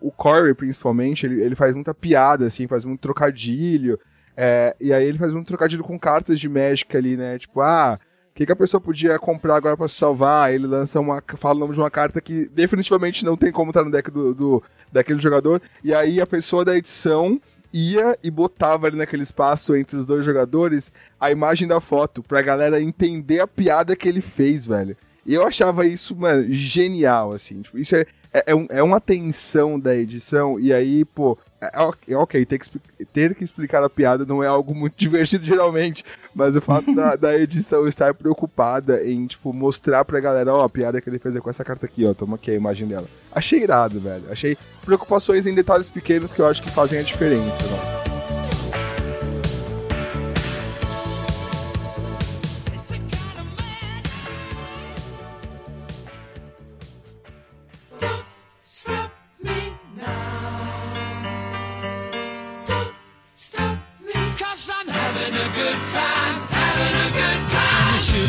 o 0.00 0.10
Corey, 0.10 0.54
principalmente, 0.54 1.24
ele, 1.26 1.40
ele 1.42 1.54
faz 1.54 1.72
muita 1.74 1.94
piada, 1.94 2.46
assim, 2.46 2.66
faz 2.66 2.84
muito 2.84 3.00
trocadilho, 3.00 3.98
é, 4.36 4.76
e 4.80 4.92
aí 4.92 5.04
ele 5.04 5.18
faz 5.18 5.32
muito 5.32 5.46
trocadilho 5.46 5.82
com 5.82 5.98
cartas 5.98 6.38
de 6.38 6.48
Magic 6.48 6.94
ali, 6.96 7.16
né, 7.16 7.38
tipo, 7.38 7.60
ah, 7.60 7.98
o 8.30 8.34
que, 8.34 8.44
que 8.44 8.52
a 8.52 8.56
pessoa 8.56 8.80
podia 8.80 9.18
comprar 9.18 9.56
agora 9.56 9.76
para 9.76 9.88
se 9.88 9.94
salvar? 9.94 10.52
Ele 10.52 10.66
lança 10.66 11.00
uma, 11.00 11.22
fala 11.36 11.56
o 11.56 11.60
nome 11.60 11.72
de 11.72 11.80
uma 11.80 11.90
carta 11.90 12.20
que 12.20 12.46
definitivamente 12.48 13.24
não 13.24 13.34
tem 13.34 13.50
como 13.50 13.70
estar 13.70 13.80
tá 13.80 13.86
no 13.86 13.90
deck 13.90 14.10
do, 14.10 14.34
do 14.34 14.62
daquele 14.92 15.18
jogador, 15.18 15.60
e 15.82 15.94
aí 15.94 16.20
a 16.20 16.26
pessoa 16.26 16.64
da 16.64 16.76
edição 16.76 17.40
ia 17.72 18.16
e 18.22 18.30
botava 18.30 18.86
ali 18.86 18.96
naquele 18.96 19.22
espaço 19.22 19.76
entre 19.76 19.96
os 19.96 20.06
dois 20.06 20.24
jogadores 20.24 20.92
a 21.20 21.30
imagem 21.30 21.66
da 21.66 21.80
foto, 21.80 22.22
pra 22.22 22.40
galera 22.40 22.80
entender 22.80 23.40
a 23.40 23.46
piada 23.46 23.96
que 23.96 24.08
ele 24.08 24.20
fez, 24.20 24.66
velho. 24.66 24.96
E 25.26 25.34
eu 25.34 25.44
achava 25.44 25.84
isso, 25.86 26.14
mano, 26.14 26.46
genial, 26.48 27.32
assim. 27.32 27.60
Tipo, 27.60 27.78
isso 27.78 27.96
é, 27.96 28.06
é, 28.36 28.44
é, 28.48 28.54
um, 28.54 28.66
é 28.68 28.82
uma 28.82 29.00
tensão 29.00 29.80
da 29.80 29.96
edição, 29.96 30.60
e 30.60 30.72
aí, 30.72 31.06
pô, 31.06 31.38
é, 31.58 31.66
é, 31.66 32.12
é 32.12 32.16
ok, 32.16 32.44
ter 32.44 32.58
que, 32.58 32.70
ter 33.06 33.34
que 33.34 33.42
explicar 33.42 33.82
a 33.82 33.88
piada 33.88 34.26
não 34.26 34.42
é 34.42 34.46
algo 34.46 34.74
muito 34.74 34.94
divertido 35.00 35.44
geralmente, 35.44 36.04
mas 36.34 36.54
o 36.54 36.60
fato 36.60 36.94
da, 36.94 37.16
da 37.16 37.38
edição 37.38 37.88
estar 37.88 38.12
preocupada 38.12 39.02
em, 39.06 39.26
tipo, 39.26 39.52
mostrar 39.54 40.04
pra 40.04 40.20
galera, 40.20 40.52
ó, 40.52 40.64
a 40.64 40.68
piada 40.68 41.00
que 41.00 41.08
ele 41.08 41.18
fez 41.18 41.34
é 41.34 41.40
com 41.40 41.48
essa 41.48 41.64
carta 41.64 41.86
aqui, 41.86 42.04
ó, 42.04 42.12
toma 42.12 42.36
aqui 42.36 42.50
a 42.50 42.54
imagem 42.54 42.86
dela. 42.86 43.06
Achei 43.32 43.62
irado, 43.62 43.98
velho. 44.00 44.24
Achei 44.30 44.56
preocupações 44.84 45.46
em 45.46 45.54
detalhes 45.54 45.88
pequenos 45.88 46.32
que 46.32 46.40
eu 46.40 46.46
acho 46.46 46.62
que 46.62 46.70
fazem 46.70 46.98
a 46.98 47.02
diferença, 47.02 47.62
né? 47.62 48.15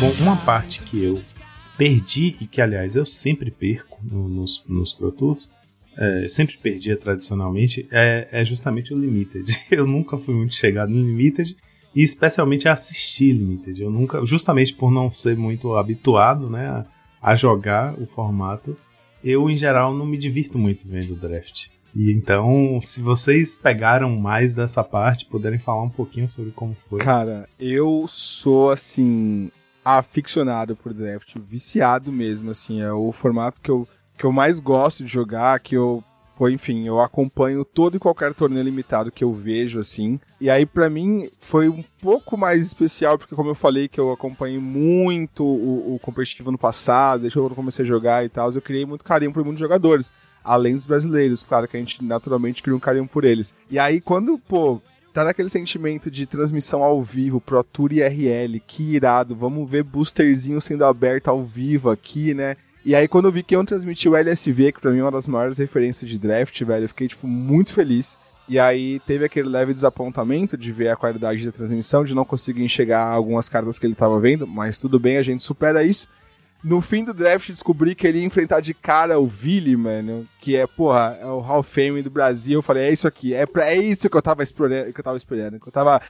Bom, 0.00 0.12
uma 0.22 0.36
parte 0.36 0.82
que 0.82 1.02
eu 1.02 1.20
perdi, 1.76 2.36
e 2.40 2.46
que 2.46 2.60
aliás 2.60 2.94
eu 2.94 3.04
sempre 3.04 3.50
perco 3.50 3.98
no, 4.02 4.28
nos, 4.28 4.64
nos 4.68 4.92
Pro 4.92 5.10
Tours, 5.10 5.50
é, 5.96 6.28
sempre 6.28 6.56
perdia 6.56 6.96
tradicionalmente, 6.96 7.88
é, 7.90 8.28
é, 8.30 8.44
justamente 8.44 8.94
o 8.94 8.98
Limited. 8.98 9.44
Eu 9.68 9.84
nunca 9.84 10.16
fui 10.16 10.32
muito 10.32 10.54
chegado 10.54 10.90
no 10.90 11.04
Limited, 11.04 11.56
e 11.94 12.02
especialmente 12.02 12.68
a 12.68 12.72
assistir 12.72 13.32
Limited. 13.32 13.82
Eu 13.82 13.90
nunca, 13.90 14.24
justamente 14.24 14.72
por 14.72 14.92
não 14.92 15.10
ser 15.10 15.36
muito 15.36 15.74
habituado 15.74 16.48
né, 16.48 16.68
a, 16.68 16.86
a 17.20 17.34
jogar 17.34 18.00
o 18.00 18.06
formato, 18.06 18.76
eu 19.24 19.50
em 19.50 19.56
geral 19.56 19.92
não 19.92 20.06
me 20.06 20.16
divirto 20.16 20.56
muito 20.56 20.86
vendo 20.86 21.16
draft. 21.16 21.70
E 21.98 22.12
então, 22.12 22.78
se 22.80 23.02
vocês 23.02 23.56
pegaram 23.56 24.14
mais 24.14 24.54
dessa 24.54 24.84
parte, 24.84 25.26
puderem 25.26 25.58
falar 25.58 25.82
um 25.82 25.90
pouquinho 25.90 26.28
sobre 26.28 26.52
como 26.52 26.76
foi. 26.88 27.00
Cara, 27.00 27.48
eu 27.58 28.04
sou 28.06 28.70
assim 28.70 29.50
aficionado 29.84 30.76
por 30.76 30.94
draft, 30.94 31.34
viciado 31.36 32.12
mesmo, 32.12 32.52
assim, 32.52 32.80
é 32.80 32.92
o 32.92 33.10
formato 33.10 33.60
que 33.60 33.68
eu, 33.68 33.88
que 34.16 34.24
eu 34.24 34.30
mais 34.30 34.60
gosto 34.60 35.02
de 35.02 35.10
jogar, 35.10 35.58
que 35.58 35.76
eu, 35.76 36.04
enfim, 36.42 36.86
eu 36.86 37.00
acompanho 37.00 37.64
todo 37.64 37.96
e 37.96 38.00
qualquer 38.00 38.32
torneio 38.32 38.62
limitado 38.62 39.10
que 39.10 39.24
eu 39.24 39.32
vejo, 39.32 39.80
assim, 39.80 40.20
e 40.40 40.48
aí 40.48 40.64
para 40.64 40.88
mim 40.88 41.28
foi 41.40 41.68
um 41.68 41.82
pouco 42.00 42.36
mais 42.36 42.64
especial, 42.64 43.18
porque 43.18 43.34
como 43.34 43.50
eu 43.50 43.56
falei 43.56 43.88
que 43.88 43.98
eu 43.98 44.12
acompanhei 44.12 44.60
muito 44.60 45.42
o, 45.42 45.96
o 45.96 45.98
competitivo 45.98 46.52
no 46.52 46.58
passado, 46.58 47.22
desde 47.22 47.36
que 47.36 47.44
eu 47.44 47.50
comecei 47.50 47.84
a 47.84 47.88
jogar 47.88 48.24
e 48.24 48.28
tal, 48.28 48.52
eu 48.52 48.62
criei 48.62 48.86
muito 48.86 49.04
carinho 49.04 49.32
por 49.32 49.42
muitos 49.42 49.60
jogadores, 49.60 50.12
além 50.48 50.74
dos 50.74 50.86
brasileiros, 50.86 51.44
claro 51.44 51.68
que 51.68 51.76
a 51.76 51.80
gente 51.80 52.02
naturalmente 52.02 52.62
cria 52.62 52.74
um 52.74 52.80
carinho 52.80 53.06
por 53.06 53.24
eles. 53.24 53.54
E 53.70 53.78
aí 53.78 54.00
quando, 54.00 54.38
pô, 54.38 54.80
tá 55.12 55.24
naquele 55.24 55.48
sentimento 55.48 56.10
de 56.10 56.26
transmissão 56.26 56.82
ao 56.82 57.02
vivo, 57.02 57.40
Pro 57.40 57.62
Tour 57.62 57.92
e 57.92 58.00
RL, 58.00 58.60
que 58.66 58.94
irado, 58.94 59.36
vamos 59.36 59.70
ver 59.70 59.82
boosterzinho 59.82 60.60
sendo 60.60 60.84
aberto 60.84 61.28
ao 61.28 61.44
vivo 61.44 61.90
aqui, 61.90 62.34
né? 62.34 62.56
E 62.84 62.94
aí 62.94 63.06
quando 63.06 63.26
eu 63.26 63.32
vi 63.32 63.42
que 63.42 63.54
iam 63.54 63.64
transmitir 63.64 64.10
o 64.10 64.16
LSV, 64.16 64.72
que 64.72 64.80
pra 64.80 64.90
mim 64.90 65.00
é 65.00 65.02
uma 65.02 65.10
das 65.10 65.28
maiores 65.28 65.58
referências 65.58 66.08
de 66.08 66.18
draft, 66.18 66.62
velho, 66.62 66.84
eu 66.84 66.88
fiquei, 66.88 67.08
tipo, 67.08 67.26
muito 67.26 67.72
feliz. 67.72 68.18
E 68.48 68.58
aí 68.58 68.98
teve 69.00 69.26
aquele 69.26 69.46
leve 69.46 69.74
desapontamento 69.74 70.56
de 70.56 70.72
ver 70.72 70.88
a 70.88 70.96
qualidade 70.96 71.44
da 71.44 71.52
transmissão, 71.52 72.02
de 72.02 72.14
não 72.14 72.24
conseguir 72.24 72.64
enxergar 72.64 73.02
algumas 73.02 73.46
cartas 73.46 73.78
que 73.78 73.86
ele 73.86 73.94
tava 73.94 74.18
vendo, 74.18 74.46
mas 74.46 74.78
tudo 74.78 74.98
bem, 74.98 75.18
a 75.18 75.22
gente 75.22 75.42
supera 75.42 75.84
isso. 75.84 76.08
No 76.62 76.80
fim 76.80 77.04
do 77.04 77.14
draft, 77.14 77.48
descobri 77.48 77.94
que 77.94 78.06
ele 78.06 78.18
ia 78.18 78.24
enfrentar 78.24 78.60
de 78.60 78.74
cara 78.74 79.18
o 79.18 79.26
Vili, 79.26 79.76
mano, 79.76 80.26
que 80.40 80.56
é, 80.56 80.66
porra, 80.66 81.16
é 81.20 81.26
o 81.26 81.38
Hall 81.38 81.60
of 81.60 81.70
Fame 81.70 82.02
do 82.02 82.10
Brasil. 82.10 82.58
Eu 82.58 82.62
falei, 82.62 82.84
é 82.84 82.92
isso 82.92 83.06
aqui, 83.06 83.32
é, 83.32 83.46
pra, 83.46 83.66
é 83.66 83.76
isso 83.76 84.10
que 84.10 84.16
eu 84.16 84.22
tava 84.22 84.42
esperando, 84.42 84.92
que 84.92 84.98
eu 84.98 85.04
tava 85.04 85.16
esperando, 85.16 85.60
que 85.60 85.68
eu 85.68 85.72
tava 85.72 86.02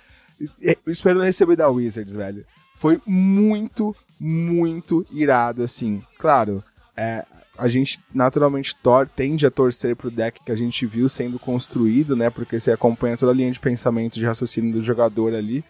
é, 0.63 0.77
esperando 0.87 1.23
receber 1.23 1.57
da 1.57 1.69
Wizards, 1.69 2.15
velho. 2.15 2.45
Foi 2.79 3.01
muito, 3.07 3.95
muito 4.19 5.05
irado, 5.11 5.63
assim. 5.63 6.03
Claro, 6.19 6.65
é, 6.97 7.27
a 7.59 7.69
gente 7.69 8.01
naturalmente 8.15 8.75
tor 8.77 9.09
tende 9.09 9.45
a 9.45 9.51
torcer 9.51 9.97
pro 9.97 10.11
deck 10.11 10.41
que 10.45 10.53
a 10.53 10.57
gente 10.57 10.87
viu 10.87 11.09
sendo 11.09 11.39
construído, 11.39 12.15
né? 12.17 12.31
Porque 12.31 12.59
você 12.59 12.71
acompanha 12.71 13.17
toda 13.17 13.33
a 13.33 13.35
linha 13.35 13.51
de 13.51 13.59
pensamento, 13.59 14.15
de 14.15 14.25
raciocínio 14.25 14.73
do 14.73 14.81
jogador 14.81 15.35
ali. 15.35 15.65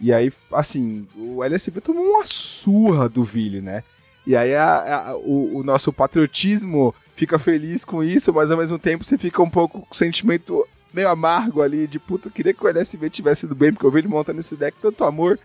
E 0.00 0.12
aí, 0.12 0.32
assim, 0.52 1.06
o 1.16 1.44
LSV 1.44 1.80
tomou 1.80 2.04
uma 2.04 2.24
surra 2.24 3.08
do 3.08 3.24
Vili, 3.24 3.60
né? 3.60 3.82
E 4.26 4.36
aí 4.36 4.54
a, 4.54 5.08
a, 5.08 5.16
o, 5.16 5.58
o, 5.58 5.62
nosso 5.64 5.92
patriotismo 5.92 6.94
fica 7.16 7.38
feliz 7.38 7.84
com 7.84 8.04
isso, 8.04 8.32
mas 8.32 8.50
ao 8.50 8.58
mesmo 8.58 8.78
tempo 8.78 9.04
você 9.04 9.18
fica 9.18 9.42
um 9.42 9.50
pouco 9.50 9.80
com 9.80 9.94
sentimento 9.94 10.66
meio 10.92 11.08
amargo 11.08 11.62
ali, 11.62 11.86
de 11.86 11.98
puta, 11.98 12.30
queria 12.30 12.54
que 12.54 12.64
o 12.64 12.68
LSV 12.68 13.10
tivesse 13.10 13.46
ido 13.46 13.54
bem, 13.54 13.72
porque 13.72 13.86
eu 13.86 13.90
vi 13.90 13.98
ele 13.98 14.08
montando 14.08 14.38
esse 14.40 14.54
deck 14.54 14.76
tanto 14.80 15.04
amor. 15.04 15.38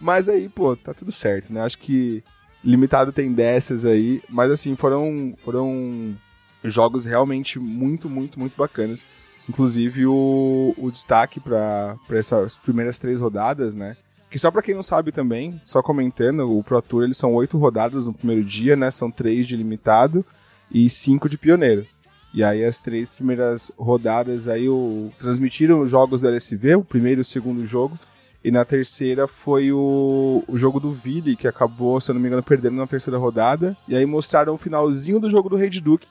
Mas 0.00 0.28
aí, 0.28 0.48
pô, 0.48 0.76
tá 0.76 0.92
tudo 0.92 1.10
certo, 1.10 1.52
né? 1.52 1.62
Acho 1.62 1.78
que 1.78 2.22
limitado 2.62 3.12
tem 3.12 3.32
dessas 3.32 3.84
aí, 3.84 4.22
mas 4.28 4.50
assim, 4.50 4.76
foram, 4.76 5.34
foram 5.44 6.16
jogos 6.64 7.04
realmente 7.04 7.58
muito, 7.58 8.08
muito, 8.08 8.38
muito 8.38 8.56
bacanas. 8.56 9.06
Inclusive 9.48 10.06
o, 10.06 10.74
o 10.76 10.90
destaque 10.90 11.40
para 11.40 11.96
essas 12.10 12.58
primeiras 12.58 12.98
três 12.98 13.20
rodadas, 13.20 13.74
né? 13.74 13.96
Que 14.30 14.38
só 14.38 14.50
para 14.50 14.62
quem 14.62 14.74
não 14.74 14.82
sabe 14.82 15.10
também, 15.10 15.60
só 15.64 15.82
comentando, 15.82 16.40
o 16.40 16.62
Pro 16.62 16.82
Tour 16.82 17.04
eles 17.04 17.16
são 17.16 17.34
oito 17.34 17.56
rodadas 17.56 18.06
no 18.06 18.12
primeiro 18.12 18.44
dia, 18.44 18.76
né? 18.76 18.90
São 18.90 19.10
três 19.10 19.46
de 19.46 19.56
limitado 19.56 20.24
e 20.70 20.88
cinco 20.90 21.28
de 21.28 21.38
pioneiro. 21.38 21.86
E 22.34 22.44
aí 22.44 22.62
as 22.62 22.78
três 22.78 23.10
primeiras 23.14 23.72
rodadas 23.78 24.48
aí 24.48 24.68
o, 24.68 25.10
transmitiram 25.18 25.80
os 25.80 25.90
jogos 25.90 26.20
da 26.20 26.28
LSV, 26.28 26.74
o 26.76 26.84
primeiro 26.84 27.20
e 27.20 27.22
o 27.22 27.24
segundo 27.24 27.64
jogo. 27.64 27.98
E 28.44 28.50
na 28.50 28.64
terceira 28.64 29.26
foi 29.26 29.72
o, 29.72 30.44
o 30.46 30.56
jogo 30.56 30.78
do 30.78 30.92
Vili, 30.92 31.34
que 31.34 31.48
acabou, 31.48 32.00
se 32.00 32.10
eu 32.10 32.14
não 32.14 32.20
me 32.20 32.28
engano, 32.28 32.42
perdendo 32.42 32.76
na 32.76 32.86
terceira 32.86 33.18
rodada. 33.18 33.76
E 33.88 33.96
aí 33.96 34.04
mostraram 34.06 34.54
o 34.54 34.58
finalzinho 34.58 35.18
do 35.18 35.28
jogo 35.28 35.48
do 35.48 35.56
Rei 35.56 35.70
Duke, 35.70 36.06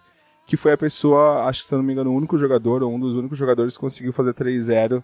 que 0.46 0.58
foi 0.58 0.74
a 0.74 0.78
pessoa, 0.78 1.46
acho 1.46 1.62
que 1.62 1.68
se 1.68 1.74
eu 1.74 1.78
não 1.78 1.86
me 1.86 1.94
engano, 1.94 2.12
o 2.12 2.16
único 2.16 2.38
jogador, 2.38 2.84
ou 2.84 2.94
um 2.94 3.00
dos 3.00 3.16
únicos 3.16 3.38
jogadores 3.38 3.76
que 3.76 3.82
conseguiu 3.82 4.12
fazer 4.12 4.34
3-0 4.34 5.04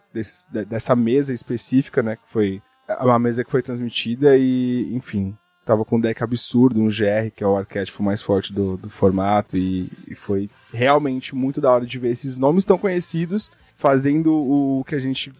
dessa 0.68 0.95
mesa 0.95 1.32
específica, 1.32 2.03
né? 2.03 2.18
Que 2.18 2.28
foi 2.28 2.61
uma 3.02 3.20
mesa 3.20 3.44
que 3.44 3.52
foi 3.52 3.62
transmitida 3.62 4.38
e, 4.38 4.94
enfim, 4.94 5.36
tava 5.66 5.86
com 5.86 5.98
um 5.98 6.00
deck 6.00 6.24
absurdo, 6.24 6.80
um 6.80 6.88
GR, 6.88 7.32
que 7.36 7.44
é 7.44 7.48
o 7.48 7.56
arquétipo 7.56 8.04
mais 8.04 8.22
forte 8.22 8.54
do, 8.54 8.78
do 8.78 8.90
formato, 8.90 9.58
e, 9.58 9.90
e, 10.08 10.16
foi 10.16 10.50
realmente 10.72 11.36
muito 11.36 11.62
da 11.62 11.72
hora 11.72 11.86
de 11.86 11.98
ver 11.98 12.10
esses 12.10 12.38
nomes 12.38 12.66
tão 12.66 12.78
conhecidos 12.78 13.50
fazendo 13.76 14.34
o 14.34 14.84
que 14.84 14.96
a 14.96 15.00
gente, 15.00 15.34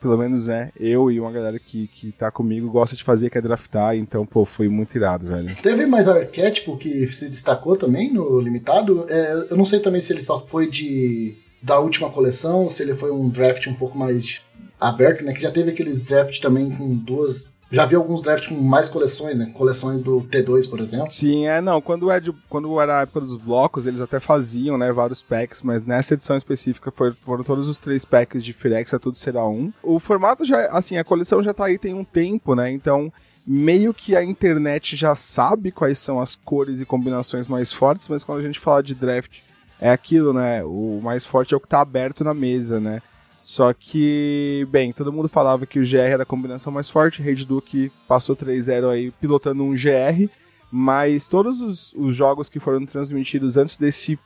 pelo 0.00 0.16
menos, 0.16 0.48
né, 0.48 0.70
eu 0.78 1.10
e 1.10 1.20
uma 1.20 1.30
galera 1.30 1.58
que, 1.58 1.88
que 1.88 2.12
tá 2.12 2.30
comigo 2.30 2.70
gosta 2.70 2.96
de 2.96 3.04
fazer, 3.04 3.30
que 3.30 3.38
é 3.38 3.42
draftar, 3.42 3.96
então, 3.96 4.24
pô, 4.26 4.44
foi 4.44 4.68
muito 4.68 4.96
irado, 4.96 5.26
velho. 5.26 5.54
Teve 5.62 5.86
mais 5.86 6.08
arquétipo 6.08 6.76
que 6.76 7.06
se 7.08 7.28
destacou 7.28 7.76
também 7.76 8.12
no 8.12 8.40
limitado? 8.40 9.06
É, 9.08 9.46
eu 9.50 9.56
não 9.56 9.64
sei 9.64 9.80
também 9.80 10.00
se 10.00 10.12
ele 10.12 10.22
só 10.22 10.40
foi 10.46 10.68
de 10.68 11.36
da 11.62 11.80
última 11.80 12.10
coleção, 12.10 12.70
se 12.70 12.82
ele 12.82 12.94
foi 12.94 13.10
um 13.10 13.28
draft 13.28 13.66
um 13.66 13.74
pouco 13.74 13.98
mais 13.98 14.40
aberto, 14.80 15.24
né? 15.24 15.32
Que 15.32 15.40
já 15.40 15.50
teve 15.50 15.70
aqueles 15.70 16.02
drafts 16.02 16.38
também 16.38 16.70
com 16.70 16.94
duas. 16.94 17.54
Já 17.70 17.84
vi 17.84 17.96
alguns 17.96 18.22
drafts 18.22 18.48
com 18.48 18.54
mais 18.54 18.88
coleções, 18.88 19.36
né? 19.36 19.52
Coleções 19.52 20.00
do 20.00 20.20
T2, 20.22 20.70
por 20.70 20.78
exemplo. 20.78 21.10
Sim, 21.10 21.46
é, 21.46 21.60
não. 21.60 21.80
Quando, 21.80 22.10
é 22.10 22.20
de, 22.20 22.32
quando 22.48 22.80
era 22.80 22.98
a 22.98 23.02
época 23.02 23.20
dos 23.20 23.36
blocos, 23.36 23.86
eles 23.86 24.00
até 24.00 24.20
faziam, 24.20 24.78
né? 24.78 24.92
Vários 24.92 25.22
packs, 25.22 25.62
mas 25.62 25.84
nessa 25.84 26.14
edição 26.14 26.36
específica 26.36 26.92
foi, 26.94 27.12
foram 27.24 27.42
todos 27.42 27.66
os 27.66 27.80
três 27.80 28.04
packs 28.04 28.44
de 28.44 28.52
Firex, 28.52 28.92
tudo 29.00 29.18
será 29.18 29.46
um. 29.46 29.72
O 29.82 29.98
formato 29.98 30.44
já, 30.44 30.66
assim, 30.66 30.96
a 30.96 31.04
coleção 31.04 31.42
já 31.42 31.52
tá 31.52 31.64
aí 31.64 31.76
tem 31.76 31.92
um 31.92 32.04
tempo, 32.04 32.54
né? 32.54 32.70
Então 32.70 33.12
meio 33.46 33.94
que 33.94 34.16
a 34.16 34.24
internet 34.24 34.96
já 34.96 35.14
sabe 35.14 35.70
quais 35.70 35.98
são 35.98 36.18
as 36.18 36.34
cores 36.34 36.80
e 36.80 36.84
combinações 36.84 37.46
mais 37.46 37.72
fortes, 37.72 38.08
mas 38.08 38.24
quando 38.24 38.40
a 38.40 38.42
gente 38.42 38.58
fala 38.58 38.82
de 38.82 38.92
draft, 38.92 39.38
é 39.80 39.90
aquilo, 39.90 40.32
né? 40.32 40.64
O 40.64 41.00
mais 41.00 41.24
forte 41.24 41.54
é 41.54 41.56
o 41.56 41.60
que 41.60 41.68
tá 41.68 41.80
aberto 41.80 42.24
na 42.24 42.34
mesa, 42.34 42.80
né? 42.80 43.00
Só 43.46 43.72
que, 43.72 44.66
bem, 44.72 44.92
todo 44.92 45.12
mundo 45.12 45.28
falava 45.28 45.66
que 45.66 45.78
o 45.78 45.88
GR 45.88 45.98
era 45.98 46.24
a 46.24 46.26
combinação 46.26 46.72
mais 46.72 46.90
forte, 46.90 47.22
Rede 47.22 47.46
Duke 47.46 47.92
passou 48.08 48.34
3-0 48.34 48.90
aí 48.90 49.12
pilotando 49.12 49.62
um 49.62 49.70
GR, 49.70 50.28
mas 50.68 51.28
todos 51.28 51.60
os, 51.60 51.92
os, 51.92 52.16
jogos 52.16 52.48
que 52.48 52.58
foram 52.58 52.84
transmitidos 52.84 53.56
antes 53.56 53.76
desse 53.76 54.18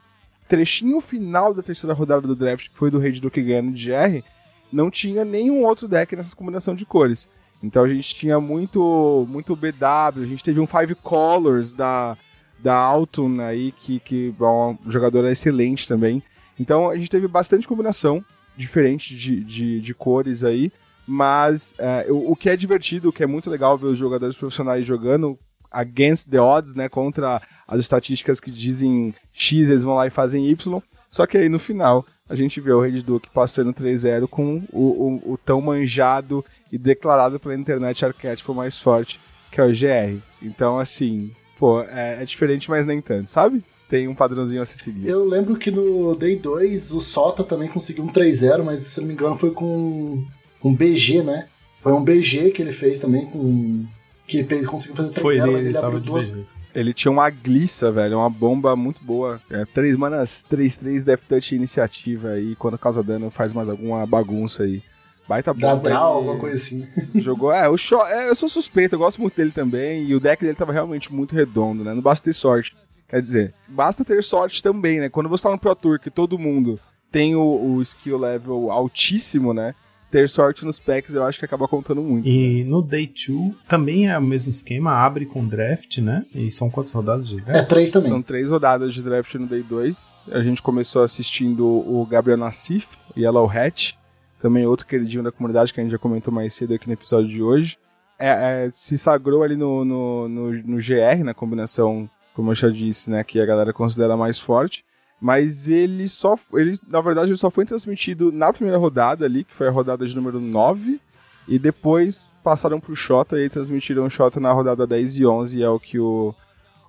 trechinho 0.48 1.02
final 1.02 1.52
da 1.52 1.62
terceira 1.62 1.92
rodada 1.92 2.26
do 2.26 2.34
draft, 2.34 2.70
que 2.70 2.78
foi 2.78 2.90
do 2.90 2.98
Rede 2.98 3.20
Duke 3.20 3.42
ganhando 3.42 3.72
de 3.72 3.90
GR, 3.90 4.24
não 4.72 4.90
tinha 4.90 5.22
nenhum 5.22 5.66
outro 5.66 5.86
deck 5.86 6.16
nessa 6.16 6.34
combinação 6.34 6.74
de 6.74 6.86
cores. 6.86 7.28
Então 7.62 7.84
a 7.84 7.88
gente 7.88 8.14
tinha 8.14 8.40
muito 8.40 9.26
muito 9.28 9.54
BW, 9.54 10.22
a 10.22 10.26
gente 10.26 10.42
teve 10.42 10.60
um 10.60 10.66
Five 10.66 10.94
Colors 10.94 11.74
da, 11.74 12.16
da 12.58 12.74
Alton 12.74 13.38
aí, 13.42 13.70
que, 13.72 14.00
que 14.00 14.34
é 14.40 14.42
uma 14.42 14.78
jogadora 14.86 15.30
excelente 15.30 15.86
também. 15.86 16.22
Então 16.58 16.88
a 16.88 16.96
gente 16.96 17.10
teve 17.10 17.28
bastante 17.28 17.68
combinação 17.68 18.24
diferente 18.60 19.16
de, 19.16 19.42
de, 19.42 19.80
de 19.80 19.94
cores 19.94 20.44
aí. 20.44 20.72
Mas 21.06 21.74
é, 21.78 22.06
o, 22.08 22.32
o, 22.32 22.36
que 22.36 22.48
é 22.48 22.56
divertido, 22.56 23.08
o 23.08 23.12
que 23.12 23.22
é 23.22 23.26
muito 23.26 23.50
legal 23.50 23.76
ver 23.76 23.86
os 23.86 23.98
jogadores 23.98 24.36
profissionais 24.36 24.86
jogando 24.86 25.38
against 25.70 26.28
the 26.28 26.40
odds, 26.40 26.74
né? 26.74 26.88
Contra 26.88 27.40
as 27.66 27.80
estatísticas 27.80 28.38
que 28.38 28.50
dizem 28.50 29.14
X, 29.32 29.68
eles 29.68 29.82
vão 29.82 29.94
lá 29.94 30.06
e 30.06 30.10
fazem 30.10 30.48
Y. 30.48 30.80
Só 31.08 31.26
que 31.26 31.36
aí 31.36 31.48
no 31.48 31.58
final 31.58 32.06
a 32.28 32.36
gente 32.36 32.60
vê 32.60 32.70
o 32.70 32.80
Red 32.80 33.02
Duke 33.02 33.28
passando 33.30 33.74
3-0 33.74 34.28
com 34.28 34.62
o, 34.72 34.80
o, 34.80 35.32
o, 35.32 35.38
tão 35.38 35.60
manjado 35.60 36.44
e 36.70 36.78
declarado 36.78 37.40
pela 37.40 37.56
internet 37.56 38.04
arquétipo 38.04 38.54
mais 38.54 38.78
forte, 38.78 39.20
que 39.50 39.60
é 39.60 39.64
o 39.64 39.70
GR. 39.70 40.22
Então, 40.40 40.78
assim, 40.78 41.32
pô, 41.58 41.82
é, 41.82 42.22
é 42.22 42.24
diferente, 42.24 42.70
mas 42.70 42.86
nem 42.86 43.00
tanto, 43.00 43.28
sabe? 43.28 43.64
Tem 43.90 44.06
um 44.06 44.14
padrãozinho 44.14 44.62
a 44.62 44.64
se 44.64 44.78
seguir. 44.78 45.08
Eu 45.08 45.26
lembro 45.26 45.56
que 45.56 45.70
no 45.70 46.14
Day 46.14 46.36
2 46.36 46.92
o 46.92 47.00
Sota 47.00 47.42
também 47.42 47.68
conseguiu 47.68 48.04
um 48.04 48.08
3-0, 48.08 48.62
mas 48.62 48.82
se 48.84 49.00
não 49.00 49.08
me 49.08 49.14
engano 49.14 49.36
foi 49.36 49.50
com 49.50 50.24
um 50.64 50.74
BG, 50.74 51.24
né? 51.24 51.48
Foi 51.80 51.92
um 51.92 52.04
BG 52.04 52.52
que 52.52 52.62
ele 52.62 52.72
fez 52.72 53.00
também 53.00 53.26
com. 53.26 53.84
Que 54.26 54.44
fez, 54.44 54.64
conseguiu 54.64 54.96
fazer 54.96 55.10
3-0, 55.10 55.52
mas 55.52 55.64
ele, 55.64 55.70
ele 55.70 55.78
abriu 55.78 56.00
duas. 56.00 56.28
BG. 56.28 56.46
Ele 56.72 56.94
tinha 56.94 57.10
uma 57.10 57.28
glissa, 57.28 57.90
velho, 57.90 58.18
uma 58.18 58.30
bomba 58.30 58.76
muito 58.76 59.02
boa. 59.02 59.40
É, 59.50 59.64
três 59.64 59.96
manas 59.96 60.44
3-3 60.48 61.02
Death 61.02 61.22
Touch 61.28 61.56
iniciativa 61.56 62.28
aí, 62.28 62.54
quando 62.54 62.78
causa 62.78 63.02
dano 63.02 63.28
faz 63.28 63.52
mais 63.52 63.68
alguma 63.68 64.06
bagunça 64.06 64.62
aí. 64.62 64.84
Baita 65.26 65.52
bomba. 65.52 65.74
Dá 65.74 65.90
draw, 65.90 66.12
alguma 66.14 66.36
coisa 66.36 66.54
assim. 66.54 66.86
Jogou, 67.16 67.52
é, 67.52 67.68
o 67.68 67.76
show, 67.76 68.06
é, 68.06 68.30
eu 68.30 68.36
sou 68.36 68.48
suspeito, 68.48 68.94
eu 68.94 69.00
gosto 69.00 69.20
muito 69.20 69.36
dele 69.36 69.50
também, 69.50 70.04
e 70.04 70.14
o 70.14 70.20
deck 70.20 70.40
dele 70.40 70.54
tava 70.54 70.72
realmente 70.72 71.12
muito 71.12 71.34
redondo, 71.34 71.82
né? 71.82 71.92
Não 71.92 72.02
basta 72.02 72.24
ter 72.24 72.34
sorte. 72.34 72.76
Quer 73.10 73.20
dizer, 73.20 73.54
basta 73.68 74.04
ter 74.04 74.22
sorte 74.22 74.62
também, 74.62 75.00
né? 75.00 75.08
Quando 75.08 75.28
você 75.28 75.42
tá 75.42 75.50
no 75.50 75.58
Pro 75.58 75.74
Tour, 75.74 75.98
que 75.98 76.10
todo 76.10 76.38
mundo 76.38 76.78
tem 77.10 77.34
o, 77.34 77.42
o 77.42 77.82
skill 77.82 78.16
level 78.16 78.70
altíssimo, 78.70 79.52
né? 79.52 79.74
ter 80.10 80.28
sorte 80.28 80.64
nos 80.64 80.80
packs 80.80 81.14
eu 81.14 81.24
acho 81.24 81.38
que 81.38 81.44
acaba 81.44 81.68
contando 81.68 82.02
muito. 82.02 82.28
E 82.28 82.64
né? 82.64 82.70
no 82.70 82.82
Day 82.82 83.06
2 83.06 83.54
também 83.68 84.10
é 84.10 84.18
o 84.18 84.22
mesmo 84.22 84.50
esquema, 84.50 84.92
abre 84.92 85.24
com 85.24 85.46
draft, 85.46 85.98
né? 85.98 86.26
E 86.34 86.50
são 86.50 86.68
quantas 86.68 86.92
rodadas 86.92 87.28
de 87.28 87.40
draft? 87.40 87.60
É, 87.60 87.62
três 87.62 87.90
também. 87.90 88.10
São 88.10 88.20
três 88.20 88.50
rodadas 88.50 88.92
de 88.92 89.02
draft 89.02 89.32
no 89.36 89.46
Day 89.46 89.62
2. 89.62 90.22
A 90.32 90.42
gente 90.42 90.60
começou 90.60 91.02
assistindo 91.02 91.64
o 91.64 92.04
Gabriel 92.04 92.36
Nassif, 92.36 92.88
Yellow 93.16 93.48
Hat, 93.48 93.96
também 94.42 94.66
outro 94.66 94.86
queridinho 94.86 95.22
da 95.22 95.30
comunidade 95.30 95.72
que 95.72 95.80
a 95.80 95.82
gente 95.82 95.92
já 95.92 95.98
comentou 95.98 96.34
mais 96.34 96.54
cedo 96.54 96.74
aqui 96.74 96.88
no 96.88 96.94
episódio 96.94 97.28
de 97.28 97.42
hoje. 97.42 97.78
É, 98.18 98.66
é, 98.66 98.70
se 98.70 98.98
sagrou 98.98 99.42
ali 99.42 99.56
no, 99.56 99.84
no, 99.84 100.28
no, 100.28 100.52
no 100.52 100.76
GR, 100.76 101.24
na 101.24 101.32
combinação 101.32 102.10
como 102.34 102.50
eu 102.50 102.54
já 102.54 102.68
disse, 102.68 103.10
né, 103.10 103.24
que 103.24 103.40
a 103.40 103.46
galera 103.46 103.72
considera 103.72 104.16
mais 104.16 104.38
forte. 104.38 104.84
Mas 105.20 105.68
ele 105.68 106.08
só. 106.08 106.34
Ele, 106.54 106.78
na 106.88 107.00
verdade, 107.00 107.28
ele 107.28 107.36
só 107.36 107.50
foi 107.50 107.66
transmitido 107.66 108.32
na 108.32 108.52
primeira 108.52 108.78
rodada 108.78 109.26
ali, 109.26 109.44
que 109.44 109.54
foi 109.54 109.68
a 109.68 109.70
rodada 109.70 110.06
de 110.06 110.16
número 110.16 110.40
9. 110.40 110.98
E 111.46 111.58
depois 111.58 112.30
passaram 112.42 112.80
pro 112.80 112.96
Xota 112.96 113.38
e 113.38 113.48
transmitiram 113.48 114.06
o 114.06 114.10
Xota 114.10 114.40
na 114.40 114.52
rodada 114.52 114.86
10 114.86 115.18
e 115.18 115.26
11. 115.26 115.58
E 115.58 115.62
é 115.62 115.68
o 115.68 115.78
que 115.78 115.98
o, 115.98 116.34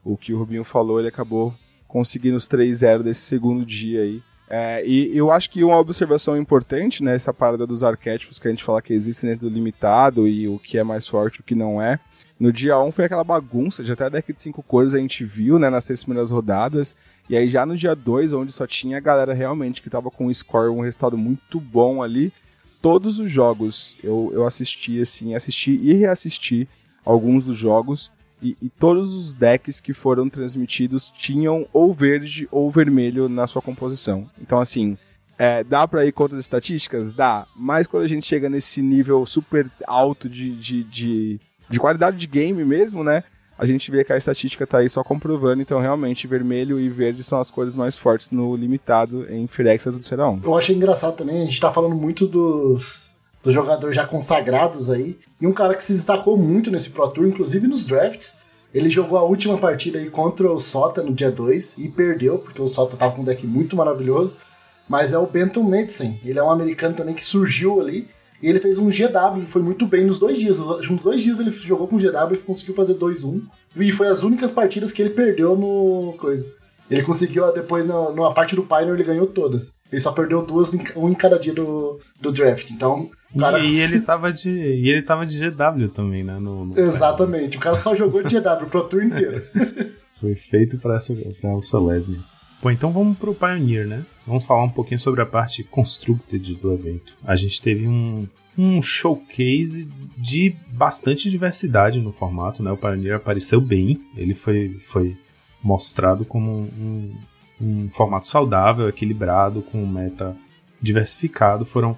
o 0.04 0.16
que 0.16 0.34
o 0.34 0.38
Rubinho 0.38 0.64
falou, 0.64 1.00
ele 1.00 1.10
acabou 1.10 1.54
conseguindo 1.88 2.38
os 2.38 2.48
3-0 2.48 3.04
desse 3.04 3.22
segundo 3.22 3.66
dia 3.66 4.02
aí. 4.02 4.24
É, 4.54 4.86
e 4.86 5.16
eu 5.16 5.32
acho 5.32 5.50
que 5.50 5.64
uma 5.64 5.80
observação 5.80 6.36
importante, 6.36 7.02
né, 7.02 7.16
essa 7.16 7.34
parada 7.34 7.66
dos 7.66 7.86
arquétipos 7.86 8.38
que 8.38 8.50
a 8.50 8.52
gente 8.52 8.66
fala 8.66 8.82
que 8.82 8.92
existem 8.92 9.30
dentro 9.30 9.50
do 9.50 9.56
limitado 9.56 10.28
e 10.28 10.46
o 10.46 10.60
que 10.60 10.78
é 10.78 10.84
mais 10.84 11.08
forte 11.08 11.40
o 11.40 11.44
que 11.44 11.56
não 11.56 11.82
é. 11.82 11.98
No 12.38 12.52
dia 12.52 12.78
1 12.78 12.92
foi 12.92 13.06
aquela 13.06 13.24
bagunça, 13.24 13.82
de 13.82 13.94
até 13.94 14.04
a 14.04 14.10
deck 14.10 14.34
de 14.34 14.42
5 14.42 14.62
cores 14.64 14.94
a 14.94 14.98
gente 14.98 15.24
viu, 15.24 15.58
né, 15.58 15.70
nas 15.70 15.86
seis 15.86 16.04
primeiras 16.04 16.32
rodadas. 16.32 16.98
E 17.30 17.38
aí 17.38 17.48
já 17.48 17.66
no 17.66 17.78
dia 17.78 17.96
2, 17.96 18.34
onde 18.34 18.52
só 18.52 18.68
tinha 18.68 18.98
a 18.98 19.00
galera 19.00 19.34
realmente 19.34 19.82
que 19.82 19.90
tava 19.90 20.12
com 20.12 20.26
um 20.26 20.34
score, 20.34 20.68
um 20.68 20.82
resultado 20.82 21.18
muito 21.18 21.58
bom 21.58 22.04
ali, 22.04 22.34
todos 22.82 23.22
os 23.22 23.32
jogos 23.32 23.96
eu, 24.04 24.32
eu 24.34 24.46
assisti, 24.46 25.00
assim, 25.00 25.34
assisti 25.34 25.80
e 25.82 25.94
reassisti 25.94 26.68
alguns 27.06 27.46
dos 27.46 27.58
jogos. 27.58 28.12
E, 28.42 28.58
e, 28.62 28.70
todos 28.70 29.14
os 29.14 29.34
decks 29.34 29.80
que 29.80 29.94
foram 29.94 30.28
transmitidos 30.28 31.12
tinham 31.12 31.68
ou 31.72 31.94
verde 31.94 32.48
ou 32.52 32.72
vermelho 32.72 33.30
na 33.30 33.46
sua 33.46 33.62
composição. 33.62 34.28
Então, 34.42 34.60
assim, 34.60 34.98
é, 35.38 35.64
dá 35.64 35.88
para 35.88 36.06
ir 36.06 36.12
contra 36.12 36.38
as 36.38 36.46
estatísticas? 36.46 37.14
Dá. 37.14 37.46
Mas 37.56 37.88
quando 37.88 38.04
a 38.04 38.08
gente 38.08 38.28
chega 38.28 38.50
nesse 38.50 38.82
nível 38.82 39.26
super 39.26 39.70
alto 39.88 40.28
de, 40.28 40.56
de, 40.56 40.84
de, 40.84 41.40
de 41.70 41.80
qualidade 41.80 42.18
de 42.18 42.28
game 42.28 42.64
mesmo, 42.64 43.04
né? 43.04 43.24
A 43.62 43.66
gente 43.68 43.92
vê 43.92 44.04
que 44.04 44.12
a 44.12 44.18
estatística 44.18 44.66
tá 44.66 44.80
aí 44.80 44.90
só 44.90 45.04
comprovando, 45.04 45.62
então 45.62 45.80
realmente 45.80 46.26
vermelho 46.26 46.80
e 46.80 46.90
verde 46.90 47.22
são 47.22 47.40
as 47.40 47.52
cores 47.52 47.76
mais 47.76 47.96
fortes 47.96 48.32
no 48.32 48.56
limitado 48.56 49.32
em 49.32 49.46
Firexa 49.46 49.92
do 49.92 50.02
Serão. 50.02 50.42
Eu 50.44 50.58
achei 50.58 50.76
engraçado 50.76 51.16
também, 51.16 51.44
a 51.44 51.46
gente 51.46 51.62
tá 51.62 51.72
falando 51.72 51.94
muito 51.94 52.26
dos 52.26 53.11
dos 53.44 53.54
jogadores 53.54 53.96
já 53.96 54.06
consagrados 54.06 54.90
aí. 54.90 55.18
E 55.40 55.48
um 55.48 55.54
cara 55.54 55.76
que 55.76 55.84
se 55.84 55.94
destacou 55.94 56.38
muito 56.38 56.70
nesse 56.70 56.90
Pro 56.90 57.08
Tour, 57.10 57.28
inclusive 57.28 57.68
nos 57.68 57.86
drafts. 57.86 58.36
Ele 58.74 58.90
jogou 58.90 59.18
a 59.18 59.24
última 59.24 59.58
partida 59.58 60.00
aí 60.00 60.10
contra 60.10 60.50
o 60.50 60.58
Sota 60.58 61.04
no 61.04 61.14
dia 61.14 61.30
2 61.30 61.78
e 61.78 61.90
perdeu, 61.90 62.40
porque 62.40 62.62
o 62.62 62.68
Sota 62.68 62.96
tava 62.96 63.16
com 63.16 63.22
um 63.22 63.26
deck 63.26 63.46
muito 63.46 63.76
maravilhoso. 63.76 64.40
Mas 64.88 65.14
é 65.14 65.18
o 65.18 65.26
Benton 65.26 65.64
Madsen. 65.64 66.20
Ele 66.24 66.40
é 66.40 66.44
um 66.44 66.50
americano 66.50 66.96
também 66.96 67.16
que 67.16 67.26
surgiu 67.26 67.80
ali. 67.82 68.08
E 68.42 68.50
ele 68.50 68.60
fez 68.60 68.78
um 68.78 68.90
GW, 68.90 69.46
foi 69.46 69.62
muito 69.62 69.86
bem 69.86 70.04
nos 70.06 70.18
dois 70.18 70.40
dias. 70.40 70.58
Nos 70.58 71.04
dois 71.04 71.22
dias 71.22 71.40
ele 71.40 71.52
jogou 71.52 71.88
com 71.88 71.98
GW 71.98 72.34
e 72.34 72.38
conseguiu 72.38 72.74
fazer 72.74 72.96
2-1. 72.96 73.44
E 73.76 73.92
foi 73.92 74.08
as 74.08 74.24
únicas 74.24 74.52
partidas 74.52 74.92
que 74.92 75.02
ele 75.02 75.12
perdeu 75.12 75.56
no. 75.56 76.14
coisa. 76.18 76.46
Ele 76.90 77.04
conseguiu, 77.04 77.50
depois, 77.54 77.86
numa 77.86 78.34
parte 78.34 78.54
do 78.54 78.64
Pioneer, 78.64 78.96
ele 78.96 79.04
ganhou 79.04 79.26
todas. 79.26 79.74
Ele 79.90 80.02
só 80.02 80.12
perdeu 80.12 80.46
duas, 80.46 80.74
um 80.96 81.10
em 81.10 81.14
cada 81.14 81.40
dia 81.40 81.54
do, 81.54 82.02
do 82.20 82.34
draft. 82.34 82.70
Então, 82.70 83.10
Cara, 83.38 83.60
e, 83.60 83.80
ele 83.80 84.02
tava 84.02 84.32
de, 84.32 84.50
e 84.50 84.90
ele 84.90 85.02
tava 85.02 85.26
de 85.26 85.40
GW 85.40 85.88
também, 85.94 86.24
né? 86.24 86.38
No, 86.40 86.66
no 86.66 86.80
Exatamente. 86.80 87.58
O 87.58 87.60
cara 87.60 87.78
só 87.78 87.96
jogou 87.96 88.22
de 88.24 88.36
GW 88.36 88.66
pro 88.70 88.84
tour 88.84 89.04
inteiro. 89.04 89.46
Foi 90.20 90.36
feito 90.36 90.78
pra, 90.78 90.96
essa, 90.96 91.16
pra 91.40 91.56
o 91.56 91.62
Celeste. 91.62 92.20
Bom, 92.62 92.70
então 92.70 92.92
vamos 92.92 93.18
pro 93.18 93.34
Pioneer, 93.34 93.88
né? 93.88 94.06
Vamos 94.28 94.46
falar 94.46 94.64
um 94.64 94.70
pouquinho 94.70 95.00
sobre 95.00 95.22
a 95.22 95.26
parte 95.26 95.64
constructed 95.64 96.56
do 96.56 96.74
evento. 96.74 97.18
A 97.24 97.36
gente 97.36 97.60
teve 97.60 97.88
um, 97.88 98.28
um 98.56 98.82
showcase 98.82 99.88
de 100.16 100.56
bastante 100.68 101.30
diversidade 101.30 102.00
no 102.00 102.12
formato, 102.12 102.62
né? 102.62 102.72
O 102.72 102.78
Pioneer 102.78 103.16
apareceu 103.16 103.60
bem, 103.60 104.00
ele 104.16 104.36
foi, 104.36 104.78
foi 104.84 105.18
mostrado 105.64 106.24
como 106.24 106.52
um, 106.52 107.16
um 107.60 107.90
formato 107.92 108.28
saudável, 108.28 108.88
equilibrado, 108.88 109.64
com 109.64 109.84
meta 109.88 110.38
diversificado. 110.80 111.66
Foram 111.66 111.98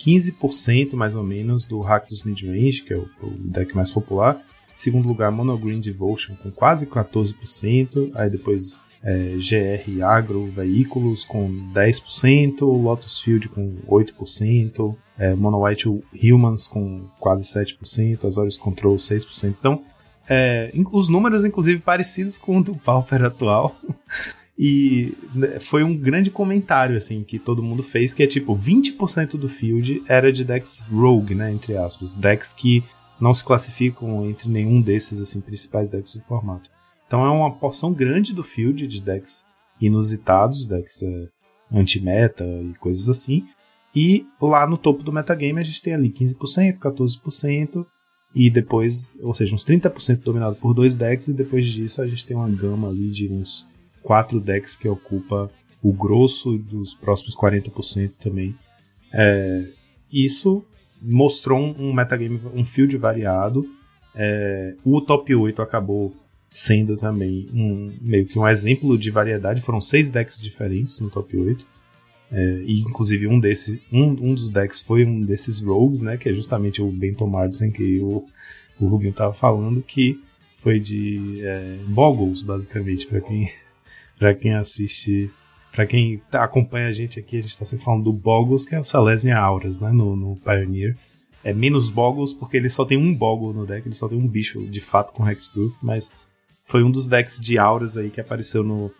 15% 0.00 0.94
mais 0.94 1.14
ou 1.14 1.22
menos 1.22 1.64
do 1.64 1.80
Rakdos 1.80 2.22
Midrange, 2.22 2.82
que 2.82 2.94
é 2.94 2.96
o, 2.96 3.08
o, 3.22 3.30
deck 3.30 3.74
mais 3.74 3.90
popular. 3.90 4.40
Segundo 4.74 5.06
lugar, 5.06 5.30
Monogreen 5.30 5.80
Devotion 5.80 6.34
com 6.36 6.50
quase 6.50 6.86
14%. 6.86 8.10
Aí 8.14 8.30
depois 8.30 8.80
é, 9.02 9.36
GR 9.36 10.02
Agro 10.02 10.46
Veículos 10.46 11.24
com 11.24 11.50
10%. 11.74 12.60
Lotus 12.62 13.20
Field 13.20 13.48
com 13.48 13.76
8%. 13.86 14.96
É, 15.18 15.34
Mono 15.34 15.64
White 15.64 15.86
Humans 16.22 16.66
com 16.66 17.02
quase 17.18 17.44
7%. 17.44 18.24
Azorius 18.24 18.56
Control 18.56 18.96
6%. 18.96 19.56
Então, 19.58 19.82
é, 20.28 20.70
os 20.92 21.08
números, 21.08 21.44
inclusive, 21.44 21.80
parecidos 21.80 22.38
com 22.38 22.58
o 22.58 22.62
do 22.62 22.74
Pauper 22.74 23.24
atual. 23.24 23.76
E 24.62 25.16
né, 25.34 25.58
foi 25.58 25.82
um 25.82 25.96
grande 25.96 26.30
comentário, 26.30 26.94
assim, 26.94 27.24
que 27.24 27.38
todo 27.38 27.62
mundo 27.62 27.82
fez, 27.82 28.12
que 28.12 28.22
é 28.22 28.26
tipo, 28.26 28.54
20% 28.54 29.38
do 29.38 29.48
field 29.48 30.02
era 30.06 30.30
de 30.30 30.44
decks 30.44 30.84
rogue, 30.84 31.34
né, 31.34 31.50
entre 31.50 31.78
aspas. 31.78 32.12
Decks 32.12 32.52
que 32.52 32.84
não 33.18 33.32
se 33.32 33.42
classificam 33.42 34.28
entre 34.28 34.50
nenhum 34.50 34.82
desses, 34.82 35.18
assim, 35.18 35.40
principais 35.40 35.88
decks 35.88 36.14
do 36.14 36.22
formato. 36.24 36.68
Então 37.06 37.24
é 37.24 37.30
uma 37.30 37.50
porção 37.50 37.90
grande 37.90 38.34
do 38.34 38.44
field 38.44 38.86
de 38.86 39.00
decks 39.00 39.46
inusitados, 39.80 40.66
decks 40.66 41.02
é, 41.02 41.28
anti-meta 41.72 42.44
e 42.44 42.74
coisas 42.74 43.08
assim. 43.08 43.46
E 43.96 44.26
lá 44.38 44.66
no 44.66 44.76
topo 44.76 45.02
do 45.02 45.10
metagame 45.10 45.58
a 45.58 45.64
gente 45.64 45.80
tem 45.80 45.94
ali 45.94 46.12
15%, 46.12 46.78
14%, 46.78 47.86
e 48.34 48.50
depois, 48.50 49.16
ou 49.22 49.32
seja, 49.32 49.54
uns 49.54 49.64
30% 49.64 50.18
dominado 50.18 50.56
por 50.56 50.74
dois 50.74 50.94
decks, 50.94 51.28
e 51.28 51.32
depois 51.32 51.66
disso 51.66 52.02
a 52.02 52.06
gente 52.06 52.26
tem 52.26 52.36
uma 52.36 52.48
gama 52.48 52.88
ali 52.88 53.08
de 53.08 53.26
uns 53.32 53.69
quatro 54.02 54.40
decks 54.40 54.76
que 54.76 54.88
ocupa 54.88 55.50
o 55.82 55.92
grosso 55.92 56.58
dos 56.58 56.94
próximos 56.94 57.34
40% 57.34 58.16
também. 58.18 58.54
É, 59.12 59.66
isso 60.12 60.64
mostrou 61.00 61.58
um 61.58 61.92
metagame, 61.92 62.40
um 62.54 62.64
field 62.64 62.96
variado. 62.96 63.66
É, 64.14 64.74
o 64.84 65.00
top 65.00 65.34
8 65.34 65.62
acabou 65.62 66.14
sendo 66.48 66.96
também 66.96 67.48
um 67.54 67.92
meio 68.00 68.26
que 68.26 68.38
um 68.38 68.46
exemplo 68.46 68.98
de 68.98 69.10
variedade. 69.10 69.60
Foram 69.60 69.80
seis 69.80 70.10
decks 70.10 70.40
diferentes 70.40 71.00
no 71.00 71.08
top 71.08 71.36
8. 71.36 71.66
É, 72.32 72.62
e 72.64 72.80
inclusive 72.80 73.26
um 73.26 73.40
desses, 73.40 73.80
um, 73.92 74.04
um 74.04 74.34
dos 74.34 74.50
decks 74.50 74.80
foi 74.80 75.04
um 75.04 75.22
desses 75.22 75.60
rogues, 75.60 76.02
né? 76.02 76.16
Que 76.16 76.28
é 76.28 76.32
justamente 76.32 76.82
o 76.82 76.90
Benton 76.90 77.26
Marsden 77.26 77.70
que 77.70 78.00
o, 78.00 78.24
o 78.78 78.86
Rubinho 78.86 79.12
tava 79.12 79.32
falando, 79.32 79.82
que 79.82 80.20
foi 80.54 80.78
de 80.78 81.40
é, 81.42 81.78
Boggles, 81.88 82.42
basicamente, 82.42 83.06
para 83.06 83.20
quem, 83.20 83.48
pra 84.20 84.34
quem 84.34 84.54
assiste. 84.54 85.32
Pra 85.72 85.86
quem 85.86 86.20
tá, 86.30 86.44
acompanha 86.44 86.88
a 86.88 86.92
gente 86.92 87.18
aqui, 87.18 87.38
a 87.38 87.40
gente 87.40 87.58
tá 87.58 87.64
sempre 87.64 87.84
falando 87.84 88.04
do 88.04 88.12
Boggles, 88.12 88.64
que 88.64 88.74
é 88.74 88.80
o 88.80 88.84
Salesian 88.84 89.36
Auras, 89.36 89.80
né? 89.80 89.90
No, 89.90 90.14
no 90.14 90.36
Pioneer. 90.36 90.96
É 91.42 91.54
menos 91.54 91.88
Boggles, 91.88 92.34
porque 92.34 92.56
ele 92.56 92.68
só 92.68 92.84
tem 92.84 92.98
um 92.98 93.14
Boggle 93.14 93.54
no 93.54 93.64
deck, 93.64 93.86
ele 93.86 93.94
só 93.94 94.06
tem 94.06 94.18
um 94.18 94.28
bicho 94.28 94.66
de 94.66 94.80
fato 94.80 95.12
com 95.12 95.26
Hexproof, 95.26 95.74
mas 95.80 96.12
foi 96.66 96.82
um 96.82 96.90
dos 96.90 97.08
decks 97.08 97.40
de 97.40 97.56
Auras 97.56 97.96
aí 97.96 98.10
que 98.10 98.20
apareceu 98.20 98.62
no, 98.62 98.90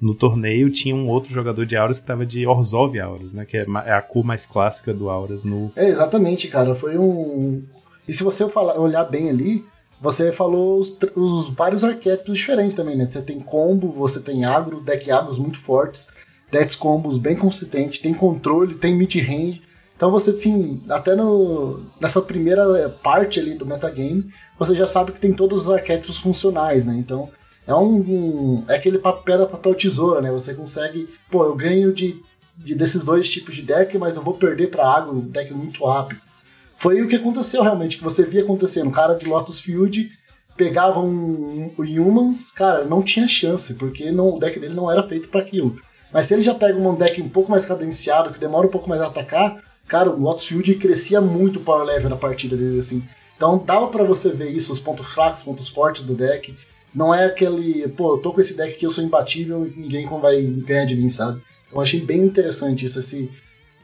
no 0.00 0.14
torneio. 0.14 0.70
Tinha 0.70 0.94
um 0.94 1.08
outro 1.08 1.32
jogador 1.32 1.64
de 1.64 1.76
Auras 1.76 1.98
que 1.98 2.06
tava 2.06 2.26
de 2.26 2.46
Orzhov 2.46 2.98
Auras, 3.00 3.32
né? 3.32 3.46
Que 3.46 3.56
é, 3.58 3.66
é 3.86 3.92
a 3.92 4.02
cor 4.02 4.24
mais 4.24 4.44
clássica 4.44 4.92
do 4.92 5.08
Auras 5.08 5.42
no. 5.42 5.72
É, 5.74 5.88
exatamente, 5.88 6.48
cara. 6.48 6.74
Foi 6.74 6.98
um. 6.98 7.64
E 8.06 8.12
se 8.12 8.22
você 8.22 8.44
olhar 8.44 9.04
bem 9.04 9.30
ali, 9.30 9.64
você 10.00 10.30
falou 10.30 10.78
os, 10.78 10.96
os, 11.14 11.46
vários 11.48 11.82
arquétipos 11.82 12.38
diferentes 12.38 12.76
também, 12.76 12.96
né? 12.96 13.06
Você 13.06 13.22
tem 13.22 13.40
combo, 13.40 13.88
você 13.88 14.20
tem 14.20 14.44
agro, 14.44 14.80
deck 14.80 15.10
agros 15.10 15.38
muito 15.38 15.58
fortes, 15.58 16.08
decks 16.50 16.76
combos 16.76 17.16
bem 17.18 17.36
consistentes, 17.36 17.98
tem 17.98 18.12
controle, 18.12 18.74
tem 18.74 18.94
mid-range. 18.94 19.62
Então 19.96 20.10
você, 20.10 20.30
assim, 20.30 20.82
até 20.90 21.14
no, 21.16 21.86
nessa 22.00 22.20
primeira 22.20 22.90
parte 23.02 23.40
ali 23.40 23.54
do 23.54 23.64
metagame, 23.64 24.30
você 24.58 24.74
já 24.74 24.86
sabe 24.86 25.12
que 25.12 25.20
tem 25.20 25.32
todos 25.32 25.62
os 25.62 25.70
arquétipos 25.70 26.18
funcionais, 26.18 26.84
né? 26.84 26.94
Então 26.98 27.30
é 27.66 27.74
um, 27.74 27.96
um 27.96 28.64
é 28.68 28.76
aquele 28.76 29.00
pedra, 29.24 29.46
papel, 29.46 29.74
tesoura, 29.74 30.20
né? 30.20 30.30
Você 30.30 30.52
consegue, 30.52 31.08
pô, 31.30 31.44
eu 31.44 31.56
ganho 31.56 31.92
de, 31.94 32.22
de 32.56 32.74
desses 32.74 33.02
dois 33.02 33.30
tipos 33.30 33.54
de 33.54 33.62
deck, 33.62 33.96
mas 33.96 34.16
eu 34.16 34.22
vou 34.22 34.34
perder 34.34 34.70
para 34.70 34.86
água, 34.86 35.14
um 35.14 35.20
deck 35.20 35.52
muito 35.54 35.82
rápido. 35.84 36.20
Foi 36.76 37.00
o 37.00 37.08
que 37.08 37.16
aconteceu 37.16 37.62
realmente, 37.62 37.96
que 37.96 38.04
você 38.04 38.24
via 38.24 38.42
acontecendo. 38.42 38.88
Um 38.88 38.92
cara 38.92 39.14
de 39.14 39.26
Lotus 39.26 39.60
Field 39.60 40.10
pegava 40.56 41.00
um, 41.00 41.72
um 41.78 42.02
Humans, 42.02 42.50
cara, 42.50 42.84
não 42.84 43.02
tinha 43.02 43.26
chance, 43.26 43.74
porque 43.74 44.10
não, 44.10 44.34
o 44.34 44.38
deck 44.38 44.58
dele 44.58 44.74
não 44.74 44.90
era 44.90 45.02
feito 45.02 45.28
para 45.28 45.40
aquilo. 45.40 45.76
Mas 46.12 46.26
se 46.26 46.34
ele 46.34 46.42
já 46.42 46.54
pega 46.54 46.78
um 46.78 46.94
deck 46.94 47.20
um 47.20 47.28
pouco 47.28 47.50
mais 47.50 47.66
cadenciado, 47.66 48.32
que 48.32 48.38
demora 48.38 48.66
um 48.66 48.70
pouco 48.70 48.88
mais 48.88 49.00
a 49.00 49.06
atacar, 49.06 49.62
cara, 49.88 50.10
o 50.10 50.20
Lotus 50.20 50.46
Field 50.46 50.74
crescia 50.76 51.20
muito 51.20 51.58
o 51.58 51.62
power 51.62 51.84
level 51.84 52.10
na 52.10 52.16
partida 52.16 52.56
dele, 52.56 52.78
assim. 52.78 53.02
Então 53.36 53.62
dava 53.64 53.88
para 53.88 54.04
você 54.04 54.32
ver 54.32 54.50
isso, 54.50 54.72
os 54.72 54.78
pontos 54.78 55.06
fracos, 55.06 55.42
pontos 55.42 55.68
fortes 55.68 56.04
do 56.04 56.14
deck. 56.14 56.56
Não 56.94 57.14
é 57.14 57.26
aquele, 57.26 57.86
pô, 57.88 58.14
eu 58.14 58.18
tô 58.18 58.32
com 58.32 58.40
esse 58.40 58.56
deck 58.56 58.74
aqui, 58.74 58.86
eu 58.86 58.90
sou 58.90 59.04
imbatível 59.04 59.66
e 59.66 59.78
ninguém 59.78 60.06
vai 60.06 60.40
ganhar 60.42 60.86
de 60.86 60.96
mim, 60.96 61.10
sabe? 61.10 61.42
Então 61.68 61.80
achei 61.80 62.00
bem 62.00 62.20
interessante 62.20 62.86
isso, 62.86 62.98
esse, 62.98 63.30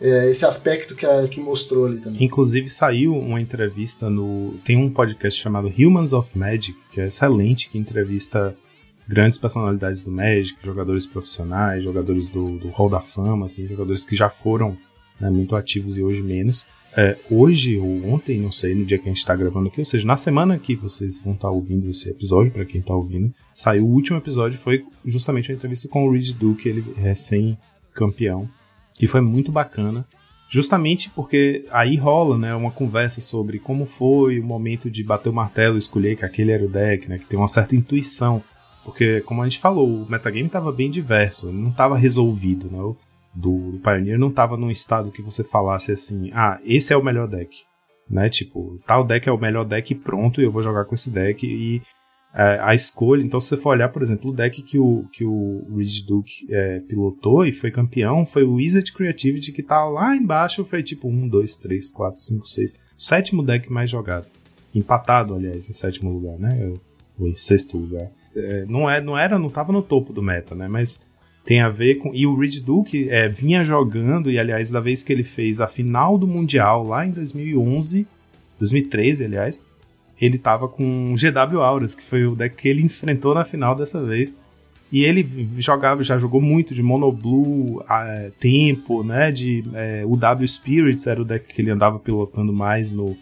é, 0.02 0.28
esse 0.28 0.44
aspecto 0.44 0.96
que, 0.96 1.06
a, 1.06 1.28
que 1.28 1.40
mostrou 1.40 1.86
ali 1.86 1.98
também. 1.98 2.24
Inclusive 2.24 2.68
saiu 2.68 3.16
uma 3.16 3.40
entrevista 3.40 4.10
no. 4.10 4.54
Tem 4.64 4.76
um 4.76 4.90
podcast 4.90 5.40
chamado 5.40 5.68
Humans 5.68 6.12
of 6.12 6.36
Magic, 6.36 6.76
que 6.90 7.00
é 7.00 7.06
excelente, 7.06 7.70
que 7.70 7.78
entrevista 7.78 8.56
grandes 9.06 9.38
personalidades 9.38 10.02
do 10.02 10.10
Magic, 10.10 10.58
jogadores 10.64 11.06
profissionais, 11.06 11.84
jogadores 11.84 12.30
do, 12.30 12.58
do 12.58 12.68
Hall 12.70 12.90
da 12.90 13.00
Fama, 13.00 13.46
assim, 13.46 13.68
jogadores 13.68 14.04
que 14.04 14.16
já 14.16 14.28
foram 14.28 14.76
né, 15.20 15.30
muito 15.30 15.54
ativos 15.54 15.96
e 15.96 16.02
hoje 16.02 16.20
menos. 16.20 16.66
É, 16.94 17.16
hoje 17.30 17.78
ou 17.78 18.04
ontem, 18.12 18.38
não 18.38 18.50
sei, 18.50 18.74
no 18.74 18.84
dia 18.84 18.98
que 18.98 19.04
a 19.04 19.08
gente 19.08 19.18
está 19.18 19.34
gravando 19.34 19.68
aqui, 19.68 19.80
ou 19.80 19.84
seja, 19.84 20.06
na 20.06 20.16
semana 20.16 20.58
que 20.58 20.74
vocês 20.76 21.22
vão 21.22 21.32
estar 21.32 21.48
tá 21.48 21.52
ouvindo 21.52 21.88
esse 21.88 22.10
episódio, 22.10 22.52
para 22.52 22.66
quem 22.66 22.80
está 22.80 22.94
ouvindo, 22.94 23.32
saiu 23.50 23.86
o 23.86 23.90
último 23.90 24.18
episódio, 24.18 24.58
foi 24.58 24.84
justamente 25.04 25.50
uma 25.50 25.56
entrevista 25.56 25.88
com 25.88 26.06
o 26.06 26.12
Reed 26.12 26.32
Duke, 26.32 26.68
ele 26.68 26.84
recém-campeão, 26.96 28.46
e 29.00 29.06
foi 29.06 29.20
muito 29.20 29.50
bacana, 29.50 30.06
justamente 30.48 31.10
porque 31.10 31.64
aí 31.70 31.96
rola, 31.96 32.36
né, 32.36 32.54
uma 32.54 32.70
conversa 32.70 33.20
sobre 33.20 33.58
como 33.58 33.86
foi 33.86 34.38
o 34.38 34.44
momento 34.44 34.90
de 34.90 35.02
bater 35.02 35.30
o 35.30 35.32
martelo 35.32 35.76
e 35.76 35.78
escolher 35.78 36.16
que 36.16 36.24
aquele 36.24 36.52
era 36.52 36.64
o 36.64 36.68
deck, 36.68 37.08
né, 37.08 37.18
que 37.18 37.26
tem 37.26 37.38
uma 37.38 37.48
certa 37.48 37.74
intuição, 37.74 38.42
porque 38.84 39.20
como 39.22 39.42
a 39.42 39.48
gente 39.48 39.60
falou, 39.60 39.88
o 39.88 40.10
metagame 40.10 40.46
estava 40.46 40.72
bem 40.72 40.90
diverso, 40.90 41.50
não 41.50 41.70
estava 41.70 41.96
resolvido, 41.96 42.70
né, 42.70 42.78
do, 43.34 43.72
do 43.72 43.78
Pioneer 43.78 44.18
não 44.18 44.30
tava 44.30 44.56
num 44.56 44.70
estado 44.70 45.10
que 45.10 45.22
você 45.22 45.42
falasse 45.42 45.92
assim, 45.92 46.30
ah, 46.34 46.60
esse 46.64 46.92
é 46.92 46.96
o 46.96 47.02
melhor 47.02 47.26
deck. 47.26 47.64
Né? 48.08 48.28
Tipo, 48.28 48.78
tal 48.86 49.04
deck 49.04 49.28
é 49.28 49.32
o 49.32 49.38
melhor 49.38 49.64
deck 49.64 49.94
pronto 49.94 50.40
e 50.40 50.44
eu 50.44 50.50
vou 50.50 50.62
jogar 50.62 50.84
com 50.84 50.94
esse 50.94 51.10
deck 51.10 51.46
e 51.46 51.80
é, 52.34 52.58
a 52.62 52.74
escolha, 52.74 53.22
então 53.22 53.38
se 53.38 53.48
você 53.48 53.56
for 53.58 53.70
olhar, 53.70 53.90
por 53.90 54.02
exemplo, 54.02 54.30
o 54.30 54.34
deck 54.34 54.62
que 54.62 54.78
o, 54.78 55.04
que 55.12 55.24
o 55.24 55.66
Ridge 55.76 56.06
Duke 56.06 56.46
é, 56.48 56.80
pilotou 56.80 57.44
e 57.44 57.52
foi 57.52 57.70
campeão 57.70 58.24
foi 58.24 58.42
o 58.42 58.54
Wizard 58.54 58.90
Creativity 58.92 59.52
que 59.52 59.62
tá 59.62 59.84
lá 59.84 60.16
embaixo, 60.16 60.64
foi 60.64 60.82
tipo 60.82 61.08
1, 61.08 61.28
2, 61.28 61.56
3, 61.58 61.90
4, 61.90 62.20
5, 62.20 62.46
6, 62.46 62.72
o 62.72 62.76
sétimo 63.02 63.42
deck 63.42 63.70
mais 63.70 63.90
jogado. 63.90 64.26
Empatado, 64.74 65.34
aliás, 65.34 65.68
em 65.68 65.74
sétimo 65.74 66.10
lugar, 66.10 66.38
né? 66.38 66.72
Ou 67.18 67.28
em 67.28 67.34
sexto 67.34 67.76
lugar. 67.76 68.10
É, 68.34 68.64
não, 68.66 68.88
é, 68.88 69.02
não 69.02 69.18
era, 69.18 69.38
não 69.38 69.50
tava 69.50 69.70
no 69.70 69.82
topo 69.82 70.14
do 70.14 70.22
meta, 70.22 70.54
né? 70.54 70.66
Mas 70.66 71.06
tem 71.44 71.60
a 71.60 71.68
ver 71.68 71.96
com. 71.96 72.14
E 72.14 72.26
o 72.26 72.34
Reed 72.34 72.62
Duke 72.62 73.10
é, 73.10 73.28
vinha 73.28 73.62
jogando, 73.62 74.30
e 74.30 74.38
aliás, 74.38 74.70
da 74.70 74.80
vez 74.80 75.02
que 75.02 75.12
ele 75.12 75.24
fez 75.24 75.60
a 75.60 75.66
final 75.66 76.16
do 76.16 76.26
Mundial 76.26 76.86
lá 76.86 77.04
em 77.04 77.10
2011, 77.10 78.06
2013, 78.58 79.24
aliás, 79.26 79.64
ele 80.22 80.38
tava 80.38 80.68
com 80.68 81.14
GW 81.14 81.60
Auras, 81.60 81.96
que 81.96 82.02
foi 82.04 82.24
o 82.24 82.36
deck 82.36 82.54
que 82.54 82.68
ele 82.68 82.80
enfrentou 82.80 83.34
na 83.34 83.44
final 83.44 83.74
dessa 83.74 84.00
vez. 84.00 84.40
E 84.92 85.02
ele 85.02 85.26
jogava, 85.58 86.00
já 86.04 86.16
jogou 86.16 86.40
muito 86.40 86.72
de 86.74 86.82
Mono 86.82 87.10
Blue, 87.10 87.82
é, 87.90 88.30
Tempo, 88.38 89.02
né? 89.02 89.32
De 89.32 89.64
é, 89.74 90.04
o 90.06 90.16
W 90.16 90.46
Spirits 90.46 91.08
era 91.08 91.20
o 91.20 91.24
deck 91.24 91.52
que 91.52 91.60
ele 91.60 91.70
andava 91.70 91.98
pilotando 91.98 92.52
mais 92.52 92.92
no, 92.92 93.16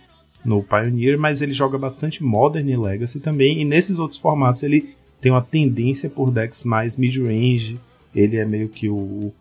no 0.44 0.62
Pioneer, 0.62 1.18
mas 1.18 1.40
ele 1.40 1.54
joga 1.54 1.78
bastante 1.78 2.22
Modern 2.22 2.68
e 2.68 2.76
Legacy 2.76 3.20
também. 3.20 3.62
E 3.62 3.64
nesses 3.64 3.98
outros 3.98 4.20
formatos 4.20 4.62
ele 4.62 4.90
tem 5.22 5.32
uma 5.32 5.40
tendência 5.40 6.10
por 6.10 6.30
decks 6.30 6.64
mais 6.64 6.98
mid-range, 6.98 7.78
ele 8.14 8.36
é 8.36 8.44
meio 8.44 8.68
que 8.68 8.90
o 8.90 9.32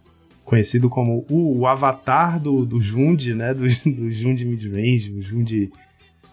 conhecido 0.45 0.89
como 0.89 1.25
o, 1.29 1.59
o 1.59 1.67
avatar 1.67 2.39
do, 2.39 2.65
do 2.65 2.79
Jund, 2.79 3.33
né? 3.33 3.53
Do, 3.53 3.63
do 3.91 4.09
Jund 4.11 4.45
midrange, 4.45 5.11
o 5.11 5.21
Jund 5.21 5.69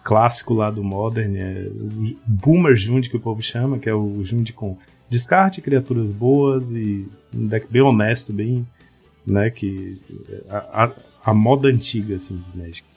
clássico 0.07 0.53
lá 0.53 0.71
do 0.71 0.81
Modern, 0.81 1.35
é 1.35 1.67
o 1.69 2.15
Boomer 2.25 2.77
Jund 2.77 3.09
que 3.09 3.17
o 3.17 3.19
povo 3.19 3.41
chama, 3.41 3.77
que 3.77 3.89
é 3.89 3.93
o 3.93 4.23
Jund 4.23 4.53
com 4.53 4.77
descarte, 5.09 5.61
criaturas 5.61 6.13
boas 6.13 6.71
e 6.71 7.05
um 7.35 7.45
deck 7.45 7.67
bem 7.69 7.81
honesto, 7.81 8.31
bem, 8.31 8.65
né, 9.25 9.49
que 9.49 10.01
a, 10.49 10.85
a, 10.85 10.91
a 11.25 11.33
moda 11.33 11.67
antiga 11.67 12.15
assim 12.15 12.37
de 12.37 12.57
Magic. 12.57 12.87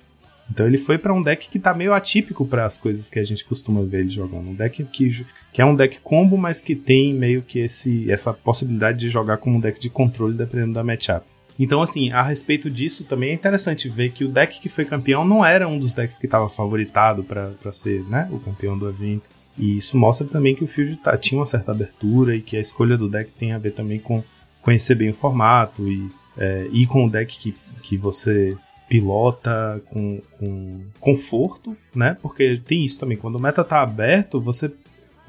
Então 0.49 0.65
ele 0.69 0.79
foi 0.79 0.99
para 0.99 1.13
um 1.13 1.21
deck 1.21 1.49
que 1.49 1.59
tá 1.59 1.75
meio 1.75 1.93
atípico 1.93 2.47
para 2.47 2.65
as 2.65 2.79
coisas 2.79 3.11
que 3.11 3.19
a 3.19 3.25
gente 3.25 3.45
costuma 3.45 3.83
ver 3.83 4.03
ele 4.03 4.11
jogando. 4.11 4.49
Um 4.49 4.55
deck 4.55 4.85
que, 4.85 5.27
que 5.53 5.61
é 5.61 5.65
um 5.65 5.75
deck 5.75 5.99
combo, 6.03 6.39
mas 6.39 6.63
que 6.63 6.77
tem 6.77 7.13
meio 7.13 7.43
que 7.43 7.59
esse, 7.59 8.09
essa 8.09 8.33
possibilidade 8.33 9.01
de 9.01 9.09
jogar 9.09 9.39
como 9.39 9.57
um 9.57 9.61
deck 9.61 9.81
de 9.81 9.91
controle 9.91 10.35
dependendo 10.37 10.75
da 10.75 10.85
matchup. 10.85 11.27
Então, 11.63 11.83
assim, 11.83 12.11
a 12.11 12.23
respeito 12.23 12.71
disso, 12.71 13.05
também 13.05 13.33
é 13.33 13.35
interessante 13.35 13.87
ver 13.87 14.13
que 14.13 14.25
o 14.25 14.29
deck 14.29 14.59
que 14.59 14.69
foi 14.71 14.87
campeão 14.87 15.27
não 15.27 15.45
era 15.45 15.69
um 15.69 15.79
dos 15.79 15.93
decks 15.93 16.17
que 16.17 16.25
estava 16.25 16.49
favoritado 16.49 17.23
para 17.23 17.71
ser 17.71 18.03
né, 18.05 18.27
o 18.33 18.41
campeão 18.41 18.79
do 18.79 18.89
evento. 18.89 19.29
E 19.59 19.77
isso 19.77 19.95
mostra 19.95 20.27
também 20.27 20.55
que 20.55 20.65
o 20.65 20.67
Field 20.67 20.97
tá, 20.97 21.19
tinha 21.19 21.39
uma 21.39 21.45
certa 21.45 21.73
abertura 21.73 22.35
e 22.35 22.41
que 22.41 22.57
a 22.57 22.61
escolha 22.61 22.97
do 22.97 23.11
deck 23.11 23.31
tem 23.33 23.53
a 23.53 23.59
ver 23.59 23.73
também 23.73 23.99
com 23.99 24.25
conhecer 24.63 24.95
bem 24.95 25.11
o 25.11 25.15
formato 25.15 25.87
e 25.87 26.09
é, 26.39 26.67
ir 26.73 26.87
com 26.87 27.05
o 27.05 27.11
deck 27.11 27.39
que, 27.39 27.55
que 27.83 27.99
você 27.99 28.57
pilota 28.89 29.83
com, 29.91 30.23
com 30.39 30.81
conforto, 30.99 31.77
né? 31.95 32.17
Porque 32.23 32.57
tem 32.57 32.83
isso 32.87 32.99
também, 32.99 33.19
quando 33.19 33.37
o 33.37 33.41
meta 33.41 33.63
tá 33.63 33.83
aberto, 33.83 34.41
você 34.41 34.73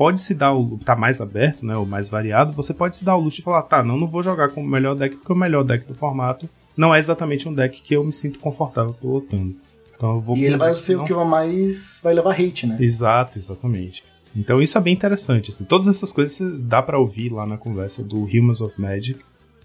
pode 0.02 0.20
se 0.20 0.34
dar 0.34 0.52
o. 0.56 0.80
tá 0.80 0.96
mais 0.96 1.22
aberto, 1.22 1.64
né? 1.64 1.78
Ou 1.78 1.86
mais 1.86 2.10
variado, 2.10 2.54
você 2.54 2.74
pode 2.74 2.98
se 2.98 3.06
dar 3.06 3.16
o 3.16 3.20
luxo 3.20 3.38
de 3.38 3.44
falar, 3.44 3.62
tá, 3.62 3.84
não, 3.84 3.96
não 3.96 4.08
vou 4.08 4.24
jogar 4.24 4.50
com 4.50 4.60
o 4.60 4.68
melhor 4.68 4.96
deck, 4.96 5.16
porque 5.16 5.32
o 5.32 5.36
melhor 5.36 5.64
deck 5.64 5.88
do 5.88 5.94
formato 5.94 6.50
não 6.76 6.96
é 6.96 6.98
exatamente 6.98 7.48
um 7.48 7.54
deck 7.54 7.84
que 7.84 7.96
eu 7.96 8.04
me 8.04 8.12
sinto 8.12 8.40
confortável 8.40 8.96
pilotando. 8.96 9.56
Então 9.96 10.16
eu 10.16 10.20
vou 10.20 10.36
E 10.36 10.46
ele 10.46 10.58
vai 10.58 10.74
ser 10.74 10.98
não... 10.98 11.04
o 11.04 11.06
que 11.06 11.14
mais 11.14 12.00
vai 12.02 12.16
levar 12.16 12.32
hate, 12.32 12.66
né? 12.66 12.78
Exato, 12.80 13.38
exatamente. 13.38 14.04
Então 14.36 14.60
isso 14.60 14.76
é 14.76 14.82
bem 14.82 14.92
interessante. 14.92 15.52
Assim. 15.52 15.66
Todas 15.66 15.86
essas 15.86 16.12
coisas 16.12 16.60
dá 16.62 16.82
para 16.82 16.98
ouvir 16.98 17.32
lá 17.32 17.46
na 17.46 17.60
conversa 17.60 18.04
do 18.04 18.24
Humans 18.24 18.60
of 18.60 18.82
Magic. 18.82 19.20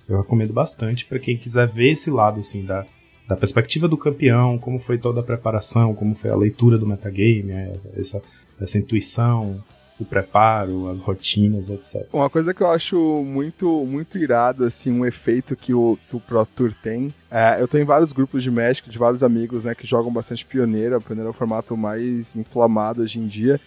Eu 0.07 0.19
recomendo 0.19 0.53
bastante 0.53 1.07
para 1.07 1.19
quem 1.19 1.39
quiser 1.39 1.67
ver 1.67 1.93
esse 1.93 2.11
lado 2.11 2.41
assim 2.41 2.63
da 2.63 2.85
da 3.27 3.37
perspectiva 3.37 3.89
do 3.89 3.97
campeão, 3.97 4.57
como 4.57 4.79
foi 4.79 4.99
toda 4.99 5.19
a 5.19 5.23
preparação, 5.23 5.93
como 5.93 6.15
foi 6.15 6.31
a 6.31 6.37
leitura 6.37 6.79
do 6.79 6.87
metagame, 6.87 7.51
é, 7.51 7.77
essa, 7.97 8.23
essa 8.61 8.79
intuição, 8.79 9.61
o 9.98 10.05
preparo, 10.05 10.89
as 10.89 11.01
rotinas, 11.01 11.68
etc. 11.68 12.06
Uma 12.12 12.28
coisa 12.28 12.52
que 12.52 12.62
eu 12.62 12.66
acho 12.68 12.97
muito, 13.24 13.85
muito 13.86 14.18
irado, 14.18 14.64
assim, 14.64 14.90
um 14.90 15.06
efeito 15.06 15.56
que 15.56 15.73
o, 15.73 15.98
que 16.09 16.16
o 16.16 16.20
Pro 16.20 16.44
Tour 16.44 16.73
tem. 16.82 17.12
É, 17.31 17.60
eu 17.60 17.66
tô 17.66 17.78
em 17.78 17.85
vários 17.85 18.12
grupos 18.12 18.43
de 18.43 18.51
Magic, 18.51 18.89
de 18.89 18.98
vários 18.98 19.23
amigos, 19.23 19.64
né, 19.64 19.74
que 19.74 19.86
jogam 19.86 20.12
bastante 20.12 20.44
Pioneira. 20.44 21.01
Pioneira 21.01 21.28
é 21.28 21.31
o 21.31 21.35
formato 21.35 21.77
mais 21.77 22.36
inflamado 22.36 23.02
hoje 23.02 23.18
em 23.18 23.27
dia. 23.27 23.60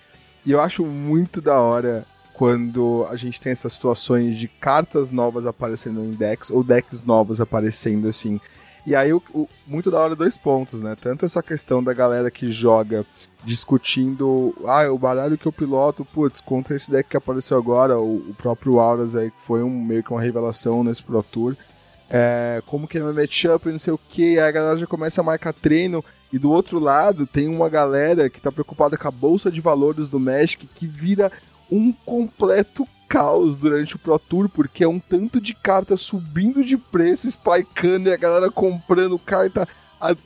E 0.45 0.51
eu 0.51 0.61
acho 0.61 0.85
muito 0.85 1.41
da 1.41 1.59
hora 1.59 2.05
quando 2.33 3.05
a 3.09 3.17
gente 3.17 3.41
tem 3.41 3.51
essas 3.51 3.73
situações 3.73 4.37
de 4.37 4.47
cartas 4.47 5.11
novas 5.11 5.45
aparecendo 5.45 6.05
em 6.05 6.11
decks, 6.11 6.49
ou 6.49 6.63
decks 6.63 7.03
novos 7.03 7.41
aparecendo, 7.41 8.07
assim. 8.07 8.39
E 8.89 8.95
aí, 8.95 9.13
o, 9.13 9.21
o, 9.35 9.47
muito 9.67 9.91
da 9.91 9.99
hora 9.99 10.15
dois 10.15 10.35
pontos, 10.35 10.81
né? 10.81 10.95
Tanto 10.99 11.23
essa 11.23 11.43
questão 11.43 11.83
da 11.83 11.93
galera 11.93 12.31
que 12.31 12.51
joga 12.51 13.05
discutindo, 13.43 14.51
ah, 14.65 14.91
o 14.91 14.97
baralho 14.97 15.37
que 15.37 15.45
eu 15.45 15.51
piloto, 15.51 16.03
putz, 16.03 16.41
contra 16.41 16.75
esse 16.75 16.89
deck 16.89 17.07
que 17.07 17.15
apareceu 17.15 17.55
agora, 17.55 17.99
o, 17.99 18.15
o 18.15 18.35
próprio 18.35 18.79
Auras 18.79 19.15
aí, 19.15 19.29
que 19.29 19.43
foi 19.43 19.61
um, 19.61 19.69
meio 19.69 20.03
que 20.03 20.09
uma 20.09 20.19
revelação 20.19 20.83
nesse 20.83 21.03
Pro 21.03 21.21
Tour. 21.21 21.55
É, 22.09 22.63
como 22.65 22.87
que 22.87 22.97
é 22.97 23.01
meu 23.01 23.13
matchup 23.13 23.69
não 23.69 23.77
sei 23.77 23.93
o 23.93 23.99
que, 24.09 24.39
aí 24.39 24.47
a 24.47 24.51
galera 24.51 24.79
já 24.79 24.87
começa 24.87 25.21
a 25.21 25.23
marcar 25.23 25.53
treino, 25.53 26.03
e 26.33 26.39
do 26.39 26.51
outro 26.51 26.79
lado 26.79 27.27
tem 27.27 27.47
uma 27.47 27.69
galera 27.69 28.27
que 28.27 28.41
tá 28.41 28.51
preocupada 28.51 28.97
com 28.97 29.07
a 29.07 29.11
bolsa 29.11 29.51
de 29.51 29.61
valores 29.61 30.09
do 30.09 30.19
Magic, 30.19 30.65
que 30.65 30.87
vira 30.87 31.31
um 31.71 31.91
completo 31.91 32.87
caos 33.07 33.57
durante 33.57 33.95
o 33.95 33.99
Pro 33.99 34.19
Tour, 34.19 34.47
porque 34.47 34.83
é 34.83 34.87
um 34.87 34.99
tanto 34.99 35.41
de 35.41 35.53
carta 35.55 35.97
subindo 35.97 36.63
de 36.63 36.77
preço, 36.77 37.27
spikeando 37.27 38.09
e 38.09 38.13
a 38.13 38.17
galera 38.17 38.51
comprando 38.51 39.17
carta. 39.17 39.67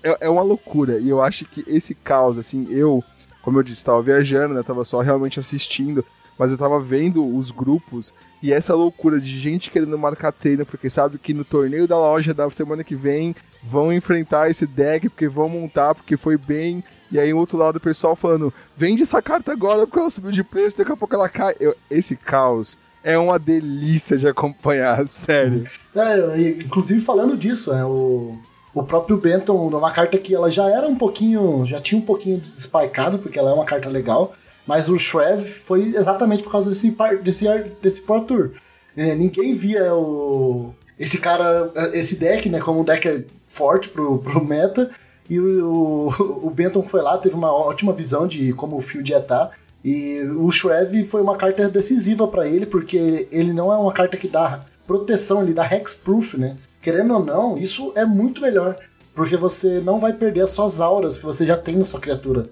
É, 0.04 0.28
é 0.28 0.30
uma 0.30 0.44
loucura. 0.44 1.00
E 1.00 1.10
eu 1.10 1.22
acho 1.22 1.46
que 1.46 1.64
esse 1.66 1.96
caos, 1.96 2.38
assim, 2.38 2.68
eu, 2.70 3.04
como 3.42 3.58
eu 3.58 3.64
disse, 3.64 3.78
estava 3.78 4.02
viajando, 4.02 4.54
né? 4.54 4.62
Tava 4.62 4.84
só 4.84 5.00
realmente 5.00 5.40
assistindo, 5.40 6.06
mas 6.44 6.52
eu 6.52 6.58
tava 6.58 6.78
vendo 6.78 7.26
os 7.38 7.52
grupos 7.52 8.14
e 8.42 8.52
essa 8.52 8.76
loucura 8.76 9.18
de 9.18 9.40
gente 9.40 9.72
querendo 9.72 9.98
marcar 9.98 10.34
treino, 10.34 10.66
porque 10.66 10.90
sabe 10.90 11.18
que 11.18 11.34
no 11.34 11.46
torneio 11.46 11.88
da 11.88 11.98
loja 11.98 12.34
da 12.34 12.52
semana 12.52 12.84
que 12.84 12.96
vem 12.96 13.34
vão 13.64 13.94
enfrentar 13.94 14.50
esse 14.50 14.68
deck, 14.68 15.08
porque 15.08 15.26
vão 15.30 15.48
montar, 15.48 15.96
porque 15.96 16.18
foi 16.18 16.36
bem. 16.36 16.84
E 17.10 17.18
aí, 17.18 17.34
o 17.34 17.38
outro 17.38 17.58
lado, 17.58 17.78
o 17.78 17.80
pessoal 17.80 18.14
falando: 18.14 18.54
vende 18.76 19.04
essa 19.04 19.22
carta 19.22 19.54
agora 19.54 19.88
porque 19.88 20.00
ela 20.00 20.10
subiu 20.10 20.32
de 20.32 20.44
preço, 20.44 20.78
daqui 20.78 20.92
a 20.92 20.98
pouco 20.98 21.16
ela 21.16 21.30
cai. 21.30 21.56
Eu, 21.62 21.74
esse 21.90 22.18
caos 22.18 22.78
é 23.02 23.18
uma 23.18 23.40
delícia 23.40 24.18
de 24.18 24.28
acompanhar, 24.28 25.00
sério. 25.08 25.64
É, 25.96 26.50
inclusive, 26.62 27.00
falando 27.00 27.38
disso, 27.38 27.72
é 27.72 27.86
o. 27.86 28.38
O 28.74 28.84
próprio 28.84 29.16
Benton, 29.16 29.70
numa 29.70 29.92
carta 29.92 30.18
que 30.18 30.36
ela 30.36 30.52
já 30.52 30.68
era 30.68 30.86
um 30.90 30.96
pouquinho. 30.96 31.66
já 31.66 31.80
tinha 31.80 32.02
um 32.02 32.04
pouquinho 32.04 32.42
spikeado, 32.54 33.18
porque 33.20 33.40
ela 33.40 33.52
é 33.52 33.54
uma 33.54 33.64
carta 33.64 33.88
legal. 33.88 34.34
Mas 34.66 34.90
o 34.90 34.98
Shrev 34.98 35.44
foi 35.66 35.96
exatamente 35.96 36.44
por 36.44 36.52
causa 36.52 36.70
desse, 36.70 36.96
desse, 37.22 37.46
desse 37.82 38.02
Pro 38.02 38.22
Tour. 38.22 38.52
É, 38.96 39.16
ninguém 39.16 39.56
via 39.56 39.94
o, 39.94 40.74
esse 40.98 41.18
cara, 41.18 41.72
esse 41.94 42.18
deck, 42.18 42.48
né, 42.50 42.60
como 42.60 42.82
um 42.82 42.84
deck 42.84 43.26
forte 43.48 43.90
pro, 43.90 44.20
pro 44.20 44.44
meta. 44.44 44.90
E 45.30 45.40
o, 45.40 46.10
o, 46.44 46.50
Benton 46.50 46.84
foi 46.84 47.02
lá, 47.02 47.18
teve 47.18 47.36
uma 47.36 47.52
ótima 47.52 47.94
visão 47.94 48.28
de 48.28 48.54
como 48.54 48.78
o 48.78 48.82
field 48.82 49.12
ia 49.12 49.20
estar. 49.20 49.48
Tá, 49.48 49.52
e 49.84 50.22
o 50.38 50.50
Shrev 50.52 51.04
foi 51.06 51.22
uma 51.22 51.36
carta 51.36 51.68
decisiva 51.68 52.28
para 52.28 52.48
ele, 52.48 52.66
porque 52.66 53.28
ele 53.32 53.52
não 53.52 53.72
é 53.72 53.76
uma 53.76 53.92
carta 53.92 54.16
que 54.16 54.28
dá 54.28 54.66
proteção, 54.88 55.44
ele 55.44 55.54
dá 55.54 55.66
hexproof, 55.66 56.38
né? 56.38 56.58
Querendo 56.82 57.14
ou 57.14 57.24
não, 57.24 57.58
isso 57.58 57.92
é 57.96 58.06
muito 58.06 58.42
melhor. 58.42 58.78
Porque 59.14 59.38
você 59.38 59.80
não 59.80 60.00
vai 60.00 60.14
perder 60.14 60.42
as 60.42 60.52
suas 60.52 60.82
auras 60.82 61.18
que 61.18 61.26
você 61.26 61.46
já 61.46 61.56
tem 61.58 61.76
na 61.76 61.86
sua 61.86 62.00
criatura. 62.00 62.50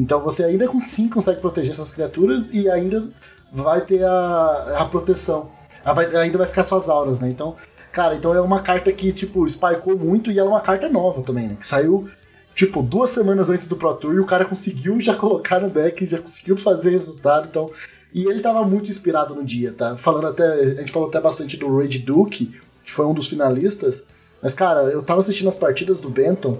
Então 0.00 0.20
você 0.20 0.44
ainda 0.44 0.66
sim 0.78 1.08
consegue 1.08 1.40
proteger 1.40 1.72
essas 1.72 1.90
criaturas 1.90 2.48
e 2.52 2.68
ainda 2.68 3.08
vai 3.52 3.80
ter 3.80 4.02
a, 4.04 4.78
a 4.78 4.84
proteção. 4.86 5.50
Vai, 5.84 6.14
ainda 6.16 6.38
vai 6.38 6.46
ficar 6.46 6.64
suas 6.64 6.88
auras, 6.88 7.20
né? 7.20 7.28
Então 7.28 7.56
Cara, 7.92 8.14
então 8.14 8.32
é 8.32 8.40
uma 8.40 8.60
carta 8.60 8.92
que, 8.92 9.12
tipo, 9.12 9.48
spikeou 9.48 9.98
muito 9.98 10.30
e 10.30 10.38
ela 10.38 10.48
é 10.48 10.52
uma 10.52 10.60
carta 10.60 10.88
nova 10.88 11.22
também, 11.22 11.48
né? 11.48 11.56
Que 11.58 11.66
saiu, 11.66 12.08
tipo, 12.54 12.82
duas 12.82 13.10
semanas 13.10 13.50
antes 13.50 13.66
do 13.66 13.76
Pro 13.76 13.94
Tour 13.94 14.14
e 14.14 14.20
o 14.20 14.26
cara 14.26 14.44
conseguiu 14.44 15.00
já 15.00 15.14
colocar 15.16 15.60
no 15.60 15.68
deck, 15.68 16.06
já 16.06 16.18
conseguiu 16.18 16.56
fazer 16.56 16.90
resultado, 16.90 17.48
então... 17.48 17.70
E 18.12 18.26
ele 18.26 18.40
tava 18.40 18.64
muito 18.64 18.90
inspirado 18.90 19.36
no 19.36 19.44
dia, 19.44 19.72
tá? 19.72 19.96
Falando 19.96 20.26
até... 20.28 20.44
A 20.44 20.74
gente 20.80 20.92
falou 20.92 21.08
até 21.08 21.20
bastante 21.20 21.56
do 21.56 21.76
Raid 21.76 21.98
Duke, 22.00 22.60
que 22.84 22.92
foi 22.92 23.06
um 23.06 23.14
dos 23.14 23.28
finalistas, 23.28 24.04
mas, 24.42 24.52
cara, 24.54 24.82
eu 24.82 25.02
tava 25.02 25.20
assistindo 25.20 25.48
as 25.48 25.56
partidas 25.56 26.00
do 26.00 26.08
Benton, 26.08 26.58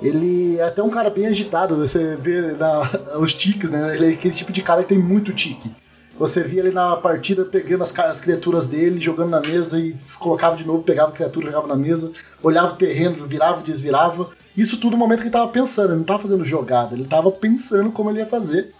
ele 0.00 0.58
é 0.58 0.64
até 0.64 0.82
um 0.82 0.90
cara 0.90 1.10
bem 1.10 1.26
agitado, 1.26 1.76
você 1.76 2.16
vê 2.16 2.52
na, 2.52 3.18
os 3.18 3.32
tiques, 3.32 3.70
né? 3.70 3.94
Ele 3.94 4.06
é 4.06 4.08
aquele 4.10 4.34
tipo 4.34 4.52
de 4.52 4.62
cara 4.62 4.82
que 4.82 4.90
tem 4.90 4.98
muito 4.98 5.32
tique. 5.32 5.70
Você 6.18 6.42
via 6.42 6.60
ele 6.60 6.72
na 6.72 6.96
partida 6.96 7.44
pegando 7.44 7.82
as, 7.84 7.96
as, 7.96 8.20
criaturas 8.20 8.66
dele, 8.66 9.00
jogando 9.00 9.30
na 9.30 9.40
mesa 9.40 9.78
e 9.78 9.94
colocava 10.18 10.56
de 10.56 10.66
novo, 10.66 10.82
pegava 10.82 11.10
a 11.10 11.14
criatura, 11.14 11.46
jogava 11.46 11.68
na 11.68 11.76
mesa, 11.76 12.12
olhava 12.42 12.72
o 12.72 12.76
terreno, 12.76 13.26
virava, 13.26 13.62
desvirava. 13.62 14.28
Isso 14.56 14.80
tudo 14.80 14.92
no 14.92 14.96
momento 14.96 15.18
que 15.18 15.24
ele 15.24 15.28
estava 15.28 15.48
pensando, 15.48 15.90
ele 15.90 15.94
não 15.94 16.02
estava 16.02 16.22
fazendo 16.22 16.44
jogada, 16.44 16.94
ele 16.94 17.04
estava 17.04 17.30
pensando 17.30 17.92
como 17.92 18.10
ele 18.10 18.18
ia 18.18 18.26
fazer. 18.26 18.74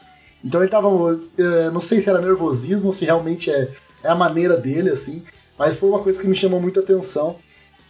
Então 0.44 0.60
ele 0.60 0.66
estava, 0.66 0.88
eh, 1.38 1.70
não 1.70 1.80
sei 1.80 2.00
se 2.00 2.10
era 2.10 2.20
nervosismo, 2.20 2.92
se 2.92 3.04
realmente 3.04 3.50
é, 3.50 3.68
é 4.02 4.08
a 4.08 4.14
maneira 4.16 4.56
dele, 4.56 4.90
assim, 4.90 5.22
mas 5.56 5.76
foi 5.76 5.88
uma 5.88 6.00
coisa 6.00 6.20
que 6.20 6.26
me 6.26 6.34
chamou 6.34 6.60
muita 6.60 6.80
atenção. 6.80 7.36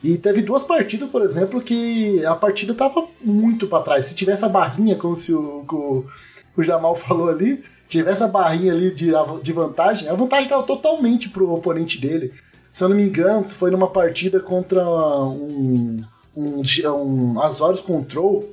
E 0.02 0.16
teve 0.16 0.42
duas 0.42 0.62
partidas, 0.62 1.08
por 1.08 1.22
exemplo, 1.22 1.60
que 1.60 2.24
a 2.24 2.34
partida 2.34 2.72
estava 2.72 3.06
muito 3.20 3.66
para 3.66 3.82
trás. 3.82 4.06
Se 4.06 4.14
tivesse 4.14 4.44
a 4.44 4.48
barrinha, 4.48 4.94
como 4.94 5.16
se 5.16 5.32
o, 5.32 5.64
o, 5.70 6.04
o 6.56 6.62
Jamal 6.62 6.94
falou 6.94 7.28
ali, 7.28 7.62
tivesse 7.88 8.22
a 8.22 8.28
barrinha 8.28 8.72
ali 8.72 8.94
de, 8.94 9.10
de 9.42 9.52
vantagem, 9.52 10.08
a 10.08 10.14
vantagem 10.14 10.44
estava 10.44 10.62
totalmente 10.62 11.28
pro 11.28 11.52
oponente 11.52 12.00
dele. 12.00 12.32
Se 12.70 12.84
eu 12.84 12.88
não 12.88 12.96
me 12.96 13.02
engano, 13.02 13.48
foi 13.48 13.70
numa 13.70 13.88
partida 13.88 14.38
contra 14.38 14.84
um, 14.84 16.04
um, 16.36 16.62
um 16.86 17.42
Azorius 17.42 17.80
Control 17.80 18.48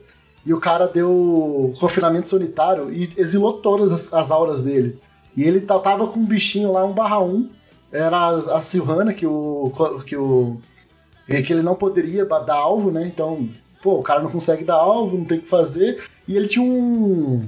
e 0.46 0.54
o 0.54 0.60
cara 0.60 0.88
deu 0.88 1.76
confinamento 1.80 2.30
sanitário 2.30 2.92
e 2.92 3.10
exilou 3.18 3.54
todas 3.54 3.92
as, 3.92 4.14
as 4.14 4.32
auras 4.32 4.64
dele. 4.64 5.00
E 5.36 5.44
ele 5.44 5.62
tava 5.62 6.08
com 6.08 6.20
um 6.20 6.26
bichinho 6.26 6.72
lá, 6.72 6.86
um 6.86 6.94
barra 6.94 7.20
1, 7.20 7.50
era 7.92 8.18
a, 8.18 8.58
a 8.58 8.62
Silvana, 8.62 9.14
que 9.14 9.28
o, 9.28 9.72
que 10.06 10.16
o 10.16 10.58
que 11.42 11.52
ele 11.52 11.62
não 11.62 11.76
poderia 11.76 12.26
dar 12.26 12.56
alvo, 12.56 12.92
né? 12.92 13.06
Então, 13.06 13.50
pô, 13.82 13.96
o 13.96 14.04
cara 14.04 14.22
não 14.22 14.30
consegue 14.30 14.64
dar 14.64 14.76
alvo, 14.76 15.18
não 15.18 15.26
tem 15.26 15.40
o 15.40 15.42
que 15.42 15.48
fazer. 15.48 16.04
E 16.28 16.36
ele 16.36 16.48
tinha 16.48 16.64
um 16.64 17.44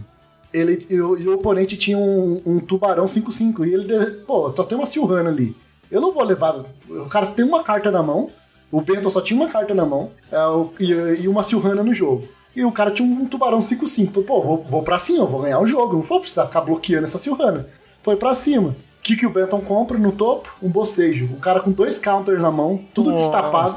ele, 0.53 0.85
e, 0.89 0.99
o, 0.99 1.17
e 1.17 1.27
o 1.27 1.35
oponente 1.35 1.77
tinha 1.77 1.97
um, 1.97 2.41
um 2.45 2.59
tubarão 2.59 3.05
5-5. 3.05 3.67
E 3.67 3.73
ele, 3.73 4.11
pô, 4.25 4.51
só 4.55 4.63
tem 4.63 4.77
uma 4.77 4.87
Silhana 4.87 5.29
ali. 5.29 5.55
Eu 5.91 6.01
não 6.01 6.13
vou 6.13 6.23
levar. 6.23 6.63
O 6.89 7.09
cara 7.09 7.25
tem 7.27 7.45
uma 7.45 7.63
carta 7.63 7.91
na 7.91 8.01
mão. 8.01 8.29
O 8.71 8.81
Bento 8.81 9.09
só 9.09 9.21
tinha 9.21 9.39
uma 9.39 9.49
carta 9.49 9.73
na 9.73 9.85
mão 9.85 10.11
é, 10.29 10.37
e, 10.79 11.23
e, 11.23 11.27
uma 11.27 11.43
Silhana 11.43 11.83
no 11.83 11.93
jogo. 11.93 12.27
E 12.55 12.65
o 12.65 12.71
cara 12.71 12.91
tinha 12.91 13.07
um 13.07 13.25
tubarão 13.25 13.59
5-5. 13.59 14.09
Falei, 14.09 14.23
pô, 14.27 14.41
vou, 14.41 14.65
vou 14.69 14.83
pra 14.83 14.99
cima, 14.99 15.25
vou 15.25 15.41
ganhar 15.41 15.59
o 15.59 15.65
jogo. 15.65 15.95
Não 15.95 16.01
vou 16.01 16.19
precisar 16.19 16.47
ficar 16.47 16.61
bloqueando 16.61 17.05
essa 17.05 17.17
Silhana. 17.17 17.67
Foi 18.01 18.15
pra 18.15 18.33
cima. 18.35 18.75
O 19.07 19.09
que, 19.09 19.15
que 19.15 19.25
o 19.25 19.29
Benton 19.29 19.61
compra 19.61 19.97
no 19.97 20.11
topo? 20.11 20.53
Um 20.61 20.67
bocejo. 20.67 21.29
O 21.31 21.37
cara 21.37 21.61
com 21.61 21.71
dois 21.71 21.97
counters 21.97 22.41
na 22.41 22.51
mão, 22.51 22.83
tudo 22.93 23.11
Nossa. 23.11 23.23
destapado. 23.23 23.73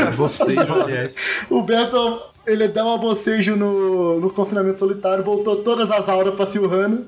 É, 0.00 0.16
bocejo, 0.16 0.72
aliás. 0.72 1.44
o 1.50 1.60
Benton 1.60 2.22
ele 2.46 2.66
dá 2.66 2.82
uma 2.82 2.96
bocejo 2.96 3.54
no, 3.54 4.18
no 4.18 4.30
confinamento 4.30 4.78
solitário, 4.78 5.22
voltou 5.22 5.56
todas 5.56 5.90
as 5.90 6.08
auras 6.08 6.34
pra 6.34 6.46
Silvana 6.46 7.02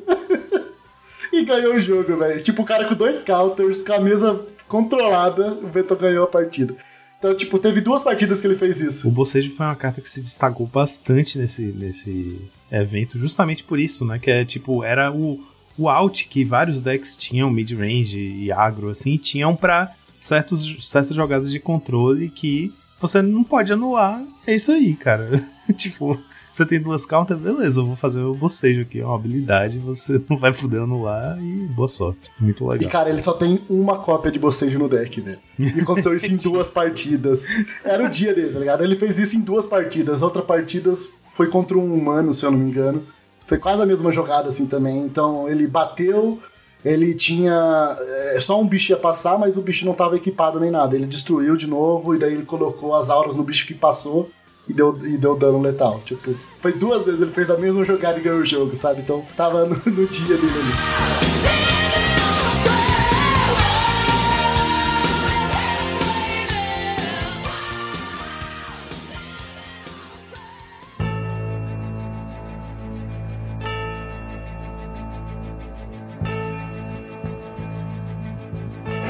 e 1.33 1.43
ganhou 1.43 1.77
o 1.77 1.81
jogo, 1.81 2.19
velho. 2.19 2.43
Tipo, 2.43 2.61
o 2.61 2.65
cara 2.67 2.85
com 2.85 2.95
dois 2.95 3.23
counters, 3.23 3.83
com 3.83 3.95
a 3.95 4.01
mesa 4.01 4.45
controlada, 4.67 5.55
o 5.55 5.69
Beto 5.69 5.97
ganhou 5.97 6.25
a 6.25 6.29
partida. 6.29 6.77
Então, 7.19 7.35
tipo, 7.35 7.59
teve 7.59 7.81
duas 7.81 8.03
partidas 8.03 8.43
que 8.43 8.47
ele 8.47 8.57
fez 8.57 8.79
isso. 8.79 9.09
O 9.09 9.11
Bocejo 9.11 9.57
foi 9.57 9.65
uma 9.65 9.75
carta 9.75 10.03
que 10.03 10.09
se 10.11 10.21
destacou 10.21 10.67
bastante 10.67 11.39
nesse, 11.39 11.63
nesse 11.63 12.39
evento, 12.71 13.17
justamente 13.17 13.65
por 13.65 13.79
isso, 13.79 14.05
né? 14.05 14.19
Que 14.19 14.31
é 14.31 14.45
tipo, 14.45 14.85
era 14.85 15.11
o, 15.11 15.41
o 15.79 15.89
out 15.89 16.29
que 16.29 16.45
vários 16.45 16.81
decks 16.81 17.17
tinham, 17.17 17.49
mid-range 17.51 18.21
e 18.21 18.51
agro, 18.51 18.89
assim, 18.89 19.17
tinham 19.17 19.55
para 19.55 19.95
certos, 20.19 20.91
certas 20.91 21.15
jogadas 21.15 21.53
de 21.53 21.61
controle 21.61 22.29
que 22.29 22.75
você 22.99 23.23
não 23.23 23.45
pode 23.45 23.73
anular. 23.73 24.21
É 24.47 24.57
isso 24.57 24.73
aí, 24.73 24.95
cara. 24.95 25.41
tipo, 25.77 26.19
você 26.51 26.67
tem 26.67 26.81
duas 26.81 27.07
counter, 27.07 27.37
beleza, 27.37 27.79
eu 27.79 27.87
vou 27.87 27.95
fazer 27.95 28.21
o 28.23 28.35
bocejo 28.35 28.81
aqui, 28.81 29.01
é 29.01 29.05
uma 29.05 29.15
habilidade, 29.15 29.79
você 29.79 30.21
não 30.29 30.37
vai 30.37 30.53
poder 30.53 30.81
anular 30.81 31.39
e 31.41 31.67
boa 31.69 31.89
sorte. 31.89 32.29
Muito 32.41 32.67
legal. 32.67 32.89
E 32.89 32.91
cara, 32.91 33.09
ele 33.09 33.23
só 33.23 33.33
tem 33.33 33.61
uma 33.69 33.99
cópia 33.99 34.33
de 34.33 34.39
bocejo 34.39 34.79
no 34.81 34.89
deck, 34.89 35.21
velho. 35.21 35.39
E 35.59 35.81
aconteceu 35.81 36.15
isso 36.15 36.27
em 36.27 36.37
duas 36.43 36.71
partidas. 36.71 37.47
Era 37.85 38.05
o 38.05 38.09
dia 38.09 38.35
dele, 38.35 38.53
tá 38.53 38.59
ligado? 38.59 38.83
Ele 38.83 38.97
fez 38.97 39.19
isso 39.19 39.37
em 39.37 39.41
duas 39.41 39.65
partidas. 39.65 40.23
Outra 40.23 40.43
partidas 40.43 41.13
foi 41.35 41.47
contra 41.47 41.79
um 41.79 41.95
humano, 41.95 42.33
se 42.35 42.45
eu 42.45 42.51
não 42.51 42.59
me 42.59 42.69
engano. 42.69 43.05
Foi 43.49 43.57
quase 43.59 43.83
a 43.83 43.87
mesma 43.87 44.13
jogada 44.13 44.51
assim 44.51 44.67
também. 44.67 44.99
Então 44.99 45.49
ele 45.49 45.67
bateu, 45.67 46.39
ele 46.85 47.15
tinha. 47.15 47.97
É, 48.35 48.39
só 48.41 48.61
um 48.61 48.69
bicho 48.69 48.93
ia 48.93 48.97
passar, 48.97 49.39
mas 49.39 49.57
o 49.57 49.63
bicho 49.63 49.87
não 49.87 49.93
estava 49.93 50.17
equipado 50.17 50.61
nem 50.61 50.71
nada. 50.71 50.95
Ele 50.95 51.07
destruiu 51.07 51.57
de 51.57 51.67
novo 51.67 52.15
e 52.15 52.19
daí 52.19 52.35
ele 52.35 52.45
colocou 52.45 52.95
as 52.95 53.09
auras 53.09 53.35
no 53.35 53.43
bicho 53.43 53.67
que 53.67 53.75
passou. 53.75 54.31
e 54.69 54.75
deu, 54.75 54.97
e 55.03 55.17
deu 55.17 55.35
dano 55.35 55.63
letal. 55.63 55.99
Tipo, 56.05 56.35
foi 56.61 56.73
duas 56.75 57.03
vezes 57.03 57.23
ele 57.23 57.33
fez 57.33 57.49
a 57.51 57.57
mesma 57.57 57.85
jogada 57.85 58.19
e 58.19 58.23
ganhou 58.23 58.41
o 58.41 58.45
jogo, 58.45 58.77
sabe? 58.77 59.01
Então 59.01 59.25
tava 59.35 59.65
no, 59.65 59.75
no 59.75 60.07
dia 60.07 60.37
dele 60.37 60.53
ali. 60.53 61.48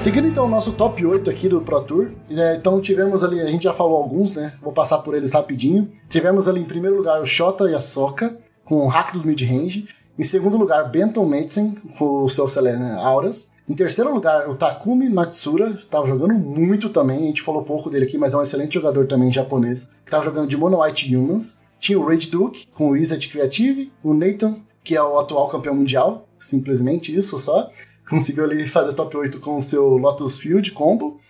Seguindo 0.08 0.26
então 0.26 0.46
o 0.46 0.48
nosso 0.48 0.72
top 0.72 1.04
8 1.04 1.28
aqui 1.28 1.50
do 1.50 1.60
Pro 1.60 1.82
Tour, 1.82 2.12
é, 2.30 2.54
então 2.54 2.80
tivemos 2.80 3.22
ali, 3.22 3.42
a 3.42 3.44
gente 3.44 3.64
já 3.64 3.74
falou 3.74 3.98
alguns, 3.98 4.34
né? 4.34 4.54
Vou 4.62 4.72
passar 4.72 4.96
por 5.00 5.14
eles 5.14 5.34
rapidinho. 5.34 5.92
Tivemos 6.08 6.48
ali 6.48 6.62
em 6.62 6.64
primeiro 6.64 6.96
lugar 6.96 7.20
o 7.20 7.26
Shota 7.26 7.70
e 7.70 7.74
a 7.74 7.78
Soka, 7.78 8.34
com 8.64 8.76
o 8.76 8.86
hack 8.86 9.12
dos 9.12 9.22
mid-range. 9.22 9.86
Em 10.18 10.22
segundo 10.24 10.56
lugar, 10.56 10.90
Benton 10.90 11.26
Madsen, 11.26 11.74
com 11.98 12.22
o 12.22 12.28
seu 12.30 12.48
Selena 12.48 12.98
Auras. 12.98 13.50
Em 13.68 13.74
terceiro 13.74 14.10
lugar, 14.10 14.48
o 14.48 14.54
Takumi 14.54 15.10
Matsura, 15.10 15.72
estava 15.72 16.06
jogando 16.06 16.32
muito 16.32 16.88
também, 16.88 17.18
a 17.18 17.26
gente 17.26 17.42
falou 17.42 17.62
pouco 17.62 17.90
dele 17.90 18.06
aqui, 18.06 18.16
mas 18.16 18.32
é 18.32 18.38
um 18.38 18.42
excelente 18.42 18.72
jogador 18.72 19.06
também 19.06 19.30
japonês, 19.30 19.90
que 20.06 20.08
estava 20.08 20.24
jogando 20.24 20.48
de 20.48 20.56
Mono 20.56 20.82
White 20.82 21.14
Humans. 21.14 21.60
Tinha 21.78 22.00
o 22.00 22.08
Rage 22.08 22.30
Duke, 22.30 22.66
com 22.72 22.86
o 22.86 22.90
Wizard 22.92 23.28
Creative, 23.28 23.92
o 24.02 24.14
Nathan, 24.14 24.54
que 24.82 24.96
é 24.96 25.02
o 25.02 25.18
atual 25.18 25.50
campeão 25.50 25.74
mundial, 25.74 26.26
simplesmente 26.38 27.14
isso 27.14 27.38
só 27.38 27.68
conseguiu 28.08 28.44
ali 28.44 28.66
fazer 28.68 28.94
top 28.94 29.16
8 29.16 29.40
com 29.40 29.56
o 29.56 29.62
seu 29.62 29.96
Lotus 29.96 30.38
Field 30.38 30.70
combo. 30.72 31.20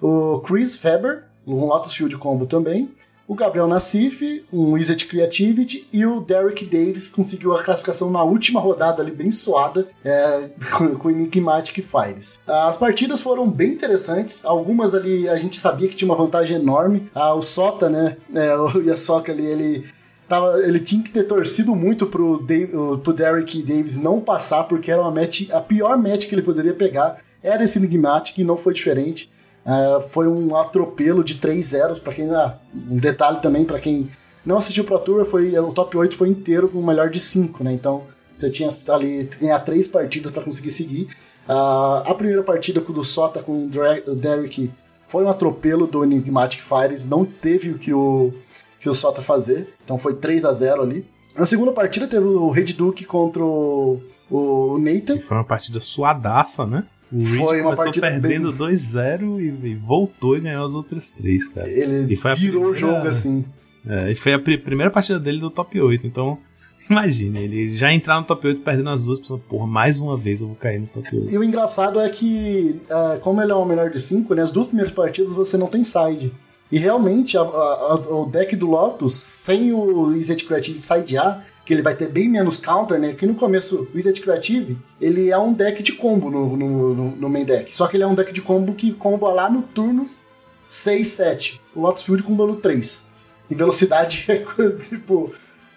O 0.00 0.40
Chris 0.40 0.76
Faber, 0.76 1.24
um 1.46 1.66
Lotus 1.66 1.94
Field 1.94 2.16
combo 2.16 2.46
também. 2.46 2.90
O 3.26 3.34
Gabriel 3.34 3.66
Nassif, 3.66 4.42
um 4.50 4.72
Wizard 4.72 5.04
Creativity. 5.04 5.86
E 5.92 6.06
o 6.06 6.18
Derek 6.18 6.64
Davis 6.64 7.10
conseguiu 7.10 7.54
a 7.54 7.62
classificação 7.62 8.10
na 8.10 8.22
última 8.22 8.58
rodada 8.58 9.02
ali, 9.02 9.10
bem 9.10 9.30
suada, 9.30 9.86
é, 10.02 10.48
com 10.98 11.10
Enigmatic 11.10 11.84
Fires. 11.84 12.40
As 12.46 12.78
partidas 12.78 13.20
foram 13.20 13.46
bem 13.46 13.72
interessantes. 13.72 14.42
Algumas 14.46 14.94
ali 14.94 15.28
a 15.28 15.36
gente 15.36 15.60
sabia 15.60 15.88
que 15.88 15.94
tinha 15.94 16.10
uma 16.10 16.16
vantagem 16.16 16.56
enorme. 16.56 17.10
Ah, 17.14 17.34
o 17.34 17.42
Sota, 17.42 17.90
né, 17.90 18.16
é, 18.34 18.56
o 18.56 18.80
Yassoka 18.80 19.30
ali, 19.30 19.44
ele 19.44 19.84
tava, 20.28 20.60
ele 20.62 20.78
tinha 20.78 21.02
que 21.02 21.10
ter 21.10 21.24
torcido 21.24 21.74
muito 21.74 22.06
pro, 22.06 22.38
Dave, 22.42 22.72
pro 23.02 23.12
Derek 23.12 23.62
Davis 23.62 23.98
não 23.98 24.20
passar, 24.20 24.64
porque 24.64 24.90
era 24.90 25.00
uma 25.00 25.10
match, 25.10 25.48
a 25.50 25.60
pior 25.60 25.96
match 25.96 26.26
que 26.28 26.34
ele 26.34 26.42
poderia 26.42 26.74
pegar 26.74 27.18
era 27.42 27.64
esse 27.64 27.78
Enigmatic, 27.78 28.38
e 28.38 28.44
não 28.44 28.56
foi 28.56 28.74
diferente. 28.74 29.30
Uh, 29.64 30.00
foi 30.00 30.26
um 30.26 30.56
atropelo 30.56 31.22
de 31.22 31.36
3 31.36 31.64
zeros, 31.64 31.98
para 31.98 32.12
quem. 32.12 32.30
Ah, 32.34 32.56
um 32.74 32.96
detalhe 32.96 33.40
também, 33.40 33.64
para 33.64 33.78
quem 33.78 34.08
não 34.44 34.56
assistiu 34.56 34.84
Pro 34.84 34.98
Tour, 34.98 35.24
foi, 35.24 35.56
o 35.58 35.72
top 35.72 35.96
8 35.96 36.16
foi 36.16 36.28
inteiro 36.28 36.68
com 36.68 36.78
o 36.78 36.86
melhor 36.86 37.10
de 37.10 37.20
5, 37.20 37.62
né? 37.62 37.72
Então 37.72 38.04
você 38.32 38.48
tinha 38.48 38.68
ali 38.88 39.28
ganhar 39.40 39.58
três 39.60 39.86
partidas 39.86 40.32
para 40.32 40.42
conseguir 40.42 40.70
seguir. 40.70 41.08
Uh, 41.48 42.04
a 42.04 42.14
primeira 42.14 42.42
partida 42.42 42.80
do 42.80 43.04
Sota 43.04 43.42
com 43.42 43.66
o 43.66 44.14
Derek 44.14 44.70
foi 45.06 45.24
um 45.24 45.28
atropelo 45.28 45.86
do 45.86 46.04
Enigmatic 46.04 46.60
Fires, 46.60 47.06
não 47.06 47.24
teve 47.24 47.70
o 47.70 47.78
que 47.78 47.92
o 47.92 48.32
que 48.80 48.88
o 48.88 48.94
Sota 48.94 49.20
fazer. 49.20 49.74
Então 49.88 49.96
foi 49.96 50.12
3 50.12 50.44
a 50.44 50.52
0 50.52 50.82
ali. 50.82 51.06
Na 51.34 51.46
segunda 51.46 51.72
partida 51.72 52.06
teve 52.06 52.26
o 52.26 52.50
Red 52.50 52.74
Duke 52.74 53.06
contra 53.06 53.42
o, 53.42 53.98
o 54.30 54.78
Nathan. 54.78 55.16
E 55.16 55.20
foi 55.20 55.38
uma 55.38 55.44
partida 55.44 55.80
suadaça, 55.80 56.66
né? 56.66 56.84
O 57.10 57.24
Reed 57.24 57.38
foi 57.38 57.62
uma 57.62 57.74
começou 57.74 58.02
perdendo 58.02 58.52
bem... 58.52 58.68
2-0 58.68 59.40
e, 59.40 59.68
e, 59.68 59.74
voltou 59.76 60.36
e 60.36 60.40
ganhou 60.40 60.62
as 60.62 60.74
outras 60.74 61.10
três, 61.10 61.48
cara. 61.48 61.66
Ele 61.66 62.14
virou 62.36 62.66
o 62.66 62.74
jogo 62.74 63.08
assim. 63.08 63.46
É, 63.88 64.12
e 64.12 64.14
foi 64.14 64.34
a 64.34 64.38
pr 64.38 64.58
primeira 64.62 64.90
partida 64.90 65.18
dele 65.18 65.40
do 65.40 65.48
top 65.48 65.80
8, 65.80 66.06
então 66.06 66.36
imagine, 66.90 67.38
ele 67.38 67.70
já 67.70 67.90
entrar 67.90 68.20
no 68.20 68.26
top 68.26 68.46
8 68.46 68.60
perdendo 68.60 68.90
as 68.90 69.02
duas, 69.02 69.18
pensando, 69.18 69.40
porra, 69.48 69.66
mais 69.66 69.98
uma 70.00 70.18
vez 70.18 70.42
eu 70.42 70.48
vou 70.48 70.56
cair 70.56 70.80
no 70.80 70.86
top 70.86 71.16
8. 71.16 71.32
E 71.32 71.38
o 71.38 71.42
engraçado 71.42 71.98
é 71.98 72.10
que, 72.10 72.78
é, 72.90 73.16
como 73.20 73.40
ele 73.40 73.52
é 73.52 73.54
o 73.54 73.64
melhor 73.64 73.88
de 73.88 74.00
5, 74.00 74.34
né, 74.34 74.42
as 74.42 74.50
duas 74.50 74.66
primeiras 74.66 74.92
partidas 74.92 75.32
você 75.32 75.56
não 75.56 75.68
tem 75.68 75.82
side. 75.82 76.30
E 76.70 76.78
realmente, 76.78 77.36
a, 77.36 77.40
a, 77.40 77.94
o 77.94 78.26
deck 78.26 78.54
do 78.54 78.66
Lotus, 78.66 79.14
sem 79.14 79.72
o 79.72 80.08
Wizard 80.08 80.44
Creative 80.44 80.78
Side 80.78 81.16
A, 81.16 81.42
que 81.64 81.72
ele 81.72 81.82
vai 81.82 81.94
ter 81.94 82.08
bem 82.08 82.28
menos 82.28 82.56
counter, 82.58 82.98
né? 82.98 83.14
Que 83.14 83.26
no 83.26 83.34
começo, 83.34 83.88
o 83.92 83.96
Wizard 83.96 84.20
Creative, 84.20 84.76
ele 85.00 85.30
é 85.30 85.38
um 85.38 85.52
deck 85.52 85.82
de 85.82 85.92
combo 85.92 86.30
no, 86.30 86.56
no, 86.56 86.94
no, 86.94 87.16
no 87.16 87.30
main 87.30 87.44
deck. 87.44 87.74
Só 87.74 87.86
que 87.86 87.96
ele 87.96 88.04
é 88.04 88.06
um 88.06 88.14
deck 88.14 88.32
de 88.32 88.42
combo 88.42 88.74
que 88.74 88.92
comba 88.92 89.30
lá 89.30 89.48
no 89.48 89.62
turnos 89.62 90.20
6, 90.66 91.08
7. 91.08 91.60
O 91.74 91.80
Lotus 91.80 92.02
Field 92.02 92.22
comba 92.22 92.46
no 92.46 92.56
3. 92.56 93.06
E 93.50 93.54
velocidade 93.54 94.24
é 94.28 94.36
tipo 94.78 95.32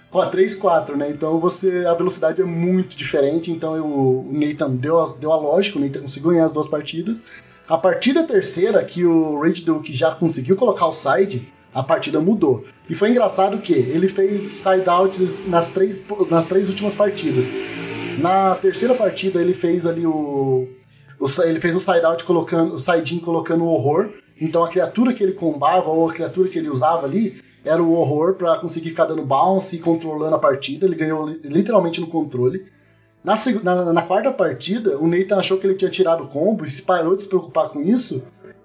com 0.09 0.19
a 0.19 0.27
3, 0.27 0.55
4, 0.55 0.97
né? 0.97 1.09
Então 1.09 1.39
você. 1.39 1.85
A 1.85 1.93
velocidade 1.93 2.41
é 2.41 2.45
muito 2.45 2.97
diferente. 2.97 3.49
Então 3.49 3.75
eu, 3.77 3.85
o 3.85 4.29
Nathan 4.29 4.71
deu, 4.71 5.05
deu 5.13 5.31
a 5.31 5.37
lógica, 5.37 5.79
o 5.79 5.81
Nathan 5.81 6.01
conseguiu 6.01 6.31
ganhar 6.31 6.45
as 6.45 6.53
duas 6.53 6.67
partidas. 6.67 7.23
A 7.71 7.77
partir 7.77 8.11
da 8.11 8.23
terceira, 8.23 8.83
que 8.83 9.05
o 9.05 9.39
Rage 9.39 9.63
Duke 9.63 9.95
já 9.95 10.13
conseguiu 10.13 10.57
colocar 10.57 10.87
o 10.87 10.91
side, 10.91 11.47
a 11.73 11.81
partida 11.81 12.19
mudou. 12.19 12.65
E 12.89 12.93
foi 12.93 13.11
engraçado 13.11 13.59
que 13.59 13.71
ele 13.71 14.09
fez 14.09 14.41
side-outs 14.41 15.47
nas 15.47 15.69
três, 15.69 16.05
nas 16.29 16.45
três 16.45 16.67
últimas 16.67 16.93
partidas. 16.93 17.49
Na 18.19 18.55
terceira 18.55 18.93
partida, 18.93 19.39
ele 19.39 19.53
fez 19.53 19.85
ali 19.85 20.05
o. 20.05 20.67
o 21.17 21.43
ele 21.43 21.61
fez 21.61 21.73
o 21.73 21.79
side-out 21.79 22.25
colocando. 22.25 22.73
O 22.73 22.77
side-in 22.77 23.19
colocando 23.19 23.63
o 23.63 23.69
horror. 23.69 24.09
Então 24.37 24.65
a 24.65 24.67
criatura 24.67 25.13
que 25.13 25.23
ele 25.23 25.31
combava, 25.31 25.89
ou 25.91 26.09
a 26.09 26.13
criatura 26.13 26.49
que 26.49 26.59
ele 26.59 26.69
usava 26.69 27.07
ali, 27.07 27.41
era 27.63 27.81
o 27.81 27.93
horror 27.93 28.33
para 28.33 28.57
conseguir 28.57 28.89
ficar 28.89 29.05
dando 29.05 29.23
bounce 29.23 29.77
e 29.77 29.79
controlando 29.79 30.35
a 30.35 30.39
partida. 30.39 30.85
Ele 30.85 30.95
ganhou 30.95 31.25
literalmente 31.41 32.01
no 32.01 32.07
controle. 32.07 32.65
Na, 33.23 33.35
na, 33.63 33.93
na, 33.93 34.01
quarta 34.01 34.31
partida, 34.31 34.97
o 34.97 35.07
Nathan 35.07 35.37
achou 35.37 35.57
que 35.57 35.67
ele 35.67 35.75
tinha 35.75 35.91
tirado 35.91 36.23
o 36.23 36.27
combo 36.27 36.65
e 36.65 36.69
se 36.69 36.81
parou 36.81 37.15
de 37.15 37.23
se 37.23 37.29
preocupar 37.29 37.69
com 37.69 37.81
isso. 37.81 38.23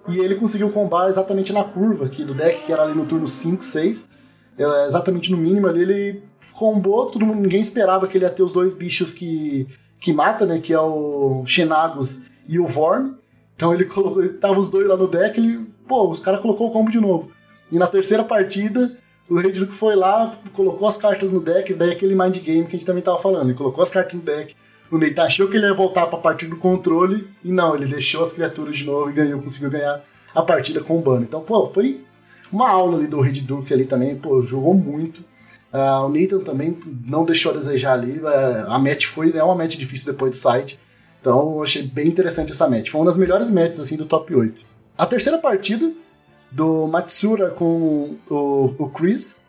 E 0.09 0.19
ele 0.19 0.35
conseguiu 0.35 0.71
combar 0.71 1.09
exatamente 1.09 1.53
na 1.53 1.63
curva 1.63 2.05
aqui 2.05 2.23
do 2.23 2.33
deck, 2.33 2.65
que 2.65 2.71
era 2.71 2.83
ali 2.83 2.95
no 2.95 3.05
turno 3.05 3.27
5, 3.27 3.63
6. 3.63 4.09
É, 4.57 4.85
exatamente 4.87 5.31
no 5.31 5.37
mínimo 5.37 5.67
ali, 5.67 5.81
ele 5.81 6.23
combou, 6.53 7.05
todo 7.11 7.25
mundo, 7.25 7.41
ninguém 7.41 7.61
esperava 7.61 8.07
que 8.07 8.17
ele 8.17 8.25
ia 8.25 8.31
ter 8.31 8.41
os 8.41 8.53
dois 8.53 8.73
bichos 8.73 9.13
que, 9.13 9.67
que 9.99 10.11
mata, 10.11 10.45
né? 10.45 10.59
Que 10.59 10.73
é 10.73 10.79
o 10.79 11.43
Xenagos 11.45 12.21
e 12.47 12.59
o 12.59 12.65
Vorn. 12.65 13.15
Então 13.55 13.73
ele 13.73 13.85
colocou, 13.85 14.27
tava 14.39 14.59
os 14.59 14.69
dois 14.69 14.87
lá 14.87 14.97
no 14.97 15.07
deck, 15.07 15.39
ele, 15.39 15.67
pô, 15.87 16.09
os 16.09 16.19
caras 16.19 16.39
colocou 16.39 16.69
o 16.69 16.71
combo 16.71 16.89
de 16.89 16.99
novo. 16.99 17.29
E 17.71 17.77
na 17.77 17.85
terceira 17.85 18.23
partida, 18.23 18.97
o 19.29 19.35
Rei 19.35 19.51
Duke 19.51 19.73
foi 19.73 19.95
lá, 19.95 20.37
colocou 20.53 20.87
as 20.87 20.97
cartas 20.97 21.31
no 21.31 21.39
deck, 21.39 21.73
daí 21.73 21.91
aquele 21.91 22.15
mind 22.15 22.37
game 22.37 22.65
que 22.65 22.75
a 22.75 22.79
gente 22.79 22.85
também 22.85 23.03
tava 23.03 23.21
falando. 23.21 23.49
Ele 23.49 23.57
colocou 23.57 23.83
as 23.83 23.89
cartas 23.89 24.13
no 24.13 24.21
deck. 24.21 24.55
O 24.89 24.97
Neita 24.97 25.23
achou 25.23 25.49
que 25.49 25.57
ele 25.57 25.65
ia 25.65 25.73
voltar 25.73 26.07
pra 26.07 26.17
partir 26.17 26.47
do 26.47 26.55
controle, 26.55 27.27
e 27.43 27.51
não, 27.51 27.75
ele 27.75 27.85
deixou 27.85 28.23
as 28.23 28.31
criaturas 28.31 28.77
de 28.77 28.85
novo 28.85 29.09
e 29.09 29.13
ganhou, 29.13 29.41
conseguiu 29.41 29.69
ganhar 29.69 30.01
a 30.33 30.41
partida 30.41 30.79
com 30.79 30.97
o 30.97 31.01
Bano. 31.01 31.23
Então, 31.23 31.41
pô, 31.41 31.69
foi 31.69 32.01
uma 32.51 32.69
aula 32.69 32.97
ali 32.97 33.07
do 33.07 33.19
Red 33.19 33.41
Duke 33.41 33.73
ali 33.73 33.85
também, 33.85 34.15
pô, 34.15 34.41
jogou 34.43 34.73
muito. 34.73 35.25
Uh, 35.73 36.05
o 36.05 36.09
Nathan 36.09 36.39
também 36.39 36.77
não 37.05 37.25
deixou 37.25 37.51
a 37.51 37.57
desejar 37.57 37.93
ali. 37.93 38.19
Uh, 38.19 38.69
a 38.69 38.79
match 38.79 39.05
foi, 39.07 39.35
é 39.35 39.43
uma 39.43 39.55
match 39.55 39.75
difícil 39.75 40.13
depois 40.13 40.31
do 40.31 40.37
site. 40.37 40.79
Então 41.19 41.55
eu 41.55 41.63
achei 41.63 41.83
bem 41.83 42.07
interessante 42.07 42.53
essa 42.53 42.69
match. 42.69 42.89
Foi 42.89 43.01
uma 43.01 43.07
das 43.07 43.17
melhores 43.17 43.49
matches 43.49 43.81
assim, 43.81 43.97
do 43.97 44.05
top 44.05 44.33
8. 44.33 44.65
A 44.97 45.05
terceira 45.05 45.37
partida 45.37 45.91
do 46.51 46.87
Matsura 46.87 47.49
com 47.49 48.15
o, 48.29 48.75
o 48.77 48.89
Chris, 48.89 49.39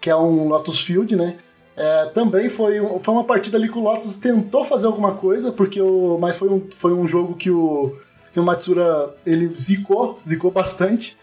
que 0.00 0.10
é 0.10 0.16
um 0.16 0.48
Lotus 0.48 0.80
Field, 0.80 1.16
né? 1.16 1.36
É, 1.74 2.06
também 2.06 2.48
foi, 2.48 2.80
um, 2.80 3.00
foi 3.00 3.14
uma 3.14 3.24
partida 3.24 3.56
ali 3.56 3.68
que 3.68 3.78
o 3.78 3.82
Lotus 3.82 4.16
tentou 4.16 4.64
fazer 4.64 4.86
alguma 4.86 5.14
coisa, 5.14 5.50
porque 5.50 5.80
o, 5.80 6.18
mas 6.20 6.36
foi 6.36 6.48
um, 6.48 6.62
foi 6.76 6.92
um 6.92 7.06
jogo 7.08 7.34
que 7.34 7.50
o, 7.50 7.96
que 8.32 8.38
o 8.38 8.42
Matsura 8.42 9.14
ele 9.24 9.52
zicou, 9.54 10.18
zicou 10.26 10.50
bastante. 10.50 11.16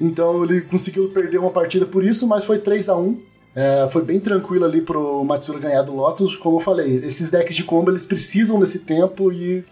Então 0.00 0.42
ele 0.44 0.62
conseguiu 0.62 1.08
perder 1.10 1.38
uma 1.38 1.50
partida 1.50 1.86
por 1.86 2.04
isso, 2.04 2.26
mas 2.26 2.44
foi 2.44 2.58
3 2.58 2.88
a 2.88 2.96
1 2.96 3.22
é, 3.54 3.88
Foi 3.90 4.02
bem 4.02 4.18
tranquilo 4.18 4.64
ali 4.64 4.80
pro 4.80 5.22
Matsura 5.24 5.58
ganhar 5.58 5.82
do 5.82 5.94
Lotus. 5.94 6.36
Como 6.36 6.56
eu 6.56 6.60
falei, 6.60 6.96
esses 6.96 7.30
decks 7.30 7.54
de 7.54 7.62
combo 7.62 7.90
eles 7.90 8.04
precisam 8.04 8.58
desse 8.58 8.80
tempo 8.80 9.32
e 9.32 9.64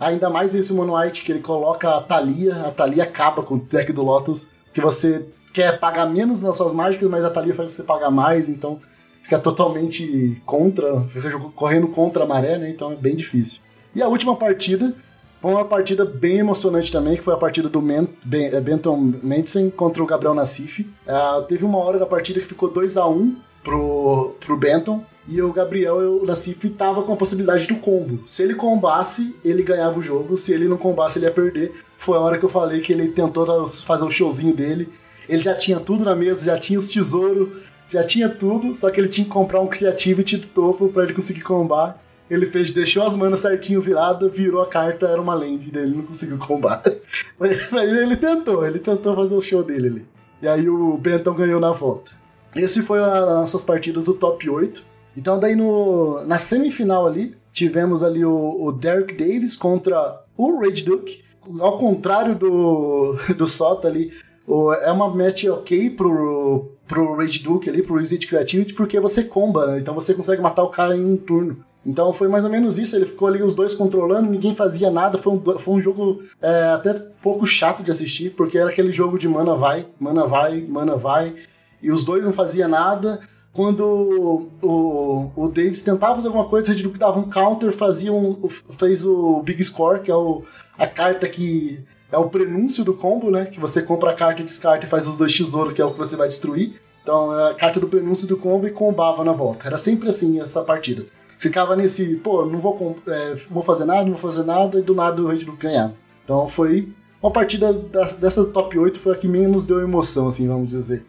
Ainda 0.00 0.30
mais 0.30 0.54
esse 0.54 0.72
Mono 0.72 0.96
White 0.96 1.22
que 1.22 1.30
ele 1.30 1.40
coloca 1.40 1.96
a 1.96 2.00
Thalia, 2.00 2.54
a 2.62 2.70
Thalia 2.70 3.02
acaba 3.02 3.42
com 3.42 3.56
o 3.56 3.60
deck 3.60 3.92
do 3.92 4.02
Lotus, 4.02 4.50
que 4.72 4.80
você 4.80 5.28
quer 5.52 5.78
pagar 5.78 6.08
menos 6.08 6.40
nas 6.40 6.56
suas 6.56 6.72
mágicas, 6.72 7.08
mas 7.10 7.22
a 7.22 7.28
Thalia 7.28 7.54
faz 7.54 7.72
você 7.72 7.82
pagar 7.82 8.10
mais, 8.10 8.48
então 8.48 8.80
fica 9.22 9.38
totalmente 9.38 10.40
contra, 10.46 11.02
fica 11.02 11.38
correndo 11.54 11.88
contra 11.88 12.24
a 12.24 12.26
maré, 12.26 12.56
né? 12.56 12.70
Então 12.70 12.90
é 12.90 12.96
bem 12.96 13.14
difícil. 13.14 13.60
E 13.94 14.02
a 14.02 14.08
última 14.08 14.34
partida 14.34 14.94
foi 15.40 15.52
uma 15.52 15.64
partida 15.64 16.04
bem 16.04 16.38
emocionante 16.38 16.92
também, 16.92 17.16
que 17.16 17.22
foi 17.22 17.34
a 17.34 17.36
partida 17.36 17.68
do 17.68 17.80
ben, 17.80 18.08
é, 18.32 18.60
Benton 18.60 19.14
Mendsen 19.22 19.70
contra 19.70 20.02
o 20.02 20.06
Gabriel 20.06 20.34
Nassif. 20.34 20.80
Uh, 20.80 21.42
teve 21.48 21.64
uma 21.64 21.78
hora 21.78 21.98
da 21.98 22.06
partida 22.06 22.40
que 22.40 22.46
ficou 22.46 22.70
2 22.70 22.96
a 22.96 23.06
1 23.06 23.36
pro, 23.62 24.34
pro 24.40 24.56
Benton. 24.56 25.04
E 25.30 25.40
o 25.40 25.52
Gabriel, 25.52 26.20
o 26.20 26.26
Nassif, 26.26 26.68
tava 26.70 27.02
com 27.02 27.12
a 27.12 27.16
possibilidade 27.16 27.68
do 27.68 27.76
combo. 27.76 28.20
Se 28.26 28.42
ele 28.42 28.54
combasse, 28.54 29.36
ele 29.44 29.62
ganhava 29.62 29.96
o 29.96 30.02
jogo. 30.02 30.36
Se 30.36 30.52
ele 30.52 30.66
não 30.66 30.76
combasse, 30.76 31.18
ele 31.18 31.26
ia 31.26 31.30
perder. 31.30 31.72
Foi 31.96 32.18
a 32.18 32.20
hora 32.20 32.36
que 32.36 32.44
eu 32.44 32.48
falei 32.48 32.80
que 32.80 32.92
ele 32.92 33.08
tentou 33.08 33.46
fazer 33.66 34.04
o 34.04 34.10
showzinho 34.10 34.54
dele. 34.54 34.88
Ele 35.28 35.40
já 35.40 35.54
tinha 35.54 35.78
tudo 35.78 36.04
na 36.04 36.16
mesa, 36.16 36.46
já 36.46 36.58
tinha 36.58 36.76
os 36.76 36.88
tesouros, 36.88 37.48
já 37.88 38.02
tinha 38.02 38.28
tudo, 38.28 38.74
só 38.74 38.90
que 38.90 39.00
ele 39.00 39.08
tinha 39.08 39.24
que 39.24 39.30
comprar 39.30 39.60
um 39.60 39.68
Creativity 39.68 40.36
do 40.36 40.48
topo 40.48 40.88
para 40.88 41.04
ele 41.04 41.14
conseguir 41.14 41.42
combar. 41.42 42.02
Ele 42.28 42.46
fez, 42.46 42.72
deixou 42.72 43.04
as 43.04 43.14
manas 43.14 43.40
certinho 43.40 43.80
virada, 43.80 44.28
virou 44.28 44.60
a 44.60 44.66
carta, 44.66 45.06
era 45.06 45.20
uma 45.20 45.34
land 45.34 45.70
dele, 45.70 45.96
não 45.96 46.06
conseguiu 46.06 46.38
combar. 46.38 46.82
Mas, 47.38 47.70
mas, 47.70 47.92
ele 47.92 48.16
tentou, 48.16 48.66
ele 48.66 48.78
tentou 48.78 49.14
fazer 49.14 49.34
o 49.34 49.40
show 49.40 49.62
dele 49.62 49.88
ali. 49.88 50.06
E 50.42 50.48
aí 50.48 50.68
o 50.68 50.96
Benton 50.98 51.34
ganhou 51.34 51.60
na 51.60 51.72
volta. 51.72 52.12
Esse 52.54 52.82
foi 52.82 52.98
as 52.98 53.26
nossas 53.26 53.62
partidas 53.62 54.06
do 54.06 54.14
top 54.14 54.48
8. 54.48 54.89
Então 55.16 55.38
daí 55.38 55.56
no, 55.56 56.24
na 56.26 56.38
semifinal 56.38 57.06
ali, 57.06 57.36
tivemos 57.52 58.02
ali 58.02 58.24
o, 58.24 58.62
o 58.62 58.72
Derek 58.72 59.14
Davis 59.14 59.56
contra 59.56 60.22
o 60.36 60.60
Rage 60.60 60.84
Duke. 60.84 61.22
Ao 61.58 61.78
contrário 61.78 62.34
do, 62.34 63.16
do 63.36 63.48
Sota 63.48 63.88
ali, 63.88 64.10
o, 64.46 64.72
é 64.72 64.90
uma 64.90 65.08
match 65.08 65.44
ok 65.44 65.90
pro, 65.90 66.72
pro 66.86 67.16
Rage 67.16 67.40
Duke 67.40 67.68
ali, 67.68 67.82
pro 67.82 68.00
Exit 68.00 68.26
Creativity, 68.26 68.74
porque 68.74 69.00
você 69.00 69.24
comba, 69.24 69.66
né? 69.66 69.78
Então 69.78 69.94
você 69.94 70.14
consegue 70.14 70.42
matar 70.42 70.62
o 70.62 70.70
cara 70.70 70.96
em 70.96 71.04
um 71.04 71.16
turno. 71.16 71.64
Então 71.84 72.12
foi 72.12 72.28
mais 72.28 72.44
ou 72.44 72.50
menos 72.50 72.78
isso, 72.78 72.94
ele 72.94 73.06
ficou 73.06 73.26
ali 73.26 73.42
os 73.42 73.54
dois 73.54 73.72
controlando, 73.72 74.30
ninguém 74.30 74.54
fazia 74.54 74.90
nada, 74.90 75.16
foi 75.16 75.32
um, 75.32 75.58
foi 75.58 75.74
um 75.74 75.80
jogo 75.80 76.22
é, 76.40 76.68
até 76.68 76.92
pouco 76.92 77.46
chato 77.46 77.82
de 77.82 77.90
assistir, 77.90 78.34
porque 78.36 78.58
era 78.58 78.68
aquele 78.68 78.92
jogo 78.92 79.18
de 79.18 79.26
mana 79.26 79.54
vai, 79.54 79.86
mana 79.98 80.26
vai, 80.26 80.60
mana 80.60 80.96
vai, 80.96 81.36
e 81.82 81.90
os 81.90 82.04
dois 82.04 82.22
não 82.22 82.32
faziam 82.32 82.68
nada. 82.68 83.20
Quando 83.52 84.50
o, 84.62 85.32
o, 85.34 85.48
Davis 85.48 85.82
tentava 85.82 86.14
fazer 86.14 86.28
alguma 86.28 86.48
coisa, 86.48 86.70
o 86.70 86.74
Red 86.74 86.82
Duke 86.82 86.98
dava 86.98 87.18
um 87.18 87.28
counter, 87.28 87.72
fazia 87.72 88.12
um, 88.12 88.48
fez 88.78 89.04
o 89.04 89.42
Big 89.42 89.62
Score, 89.64 90.00
que 90.00 90.10
é 90.10 90.14
o, 90.14 90.44
a 90.78 90.86
carta 90.86 91.28
que 91.28 91.84
é 92.12 92.18
o 92.18 92.28
prenúncio 92.28 92.84
do 92.84 92.94
combo, 92.94 93.30
né? 93.30 93.46
Que 93.46 93.58
você 93.58 93.82
compra 93.82 94.10
a 94.10 94.14
carta, 94.14 94.44
descarta 94.44 94.86
e 94.86 94.88
faz 94.88 95.08
os 95.08 95.16
dois 95.16 95.36
tesouros, 95.36 95.74
que 95.74 95.82
é 95.82 95.84
o 95.84 95.90
que 95.90 95.98
você 95.98 96.14
vai 96.14 96.28
destruir. 96.28 96.80
Então, 97.02 97.36
é 97.38 97.50
a 97.50 97.54
carta 97.54 97.80
do 97.80 97.88
prenúncio 97.88 98.28
do 98.28 98.36
combo 98.36 98.66
e 98.66 98.70
combava 98.70 99.24
na 99.24 99.32
volta. 99.32 99.66
Era 99.66 99.76
sempre 99.76 100.08
assim 100.08 100.40
essa 100.40 100.62
partida 100.62 101.06
ficava 101.40 101.74
nesse, 101.74 102.16
pô, 102.16 102.44
não 102.44 102.58
vou, 102.58 102.98
é, 103.08 103.34
vou 103.50 103.62
fazer 103.62 103.86
nada, 103.86 104.02
não 104.02 104.12
vou 104.12 104.30
fazer 104.30 104.44
nada, 104.44 104.78
e 104.78 104.82
do 104.82 104.94
nada 104.94 105.22
o 105.22 105.26
Red 105.26 105.42
Bull 105.46 105.56
ganhava. 105.56 105.94
Então 106.22 106.46
foi 106.46 106.92
uma 107.22 107.32
partida 107.32 107.72
dessa 107.72 108.44
top 108.44 108.78
8 108.78 109.00
foi 109.00 109.14
a 109.14 109.16
que 109.16 109.26
menos 109.26 109.64
deu 109.64 109.80
emoção, 109.80 110.28
assim, 110.28 110.46
vamos 110.46 110.68
dizer. 110.68 111.04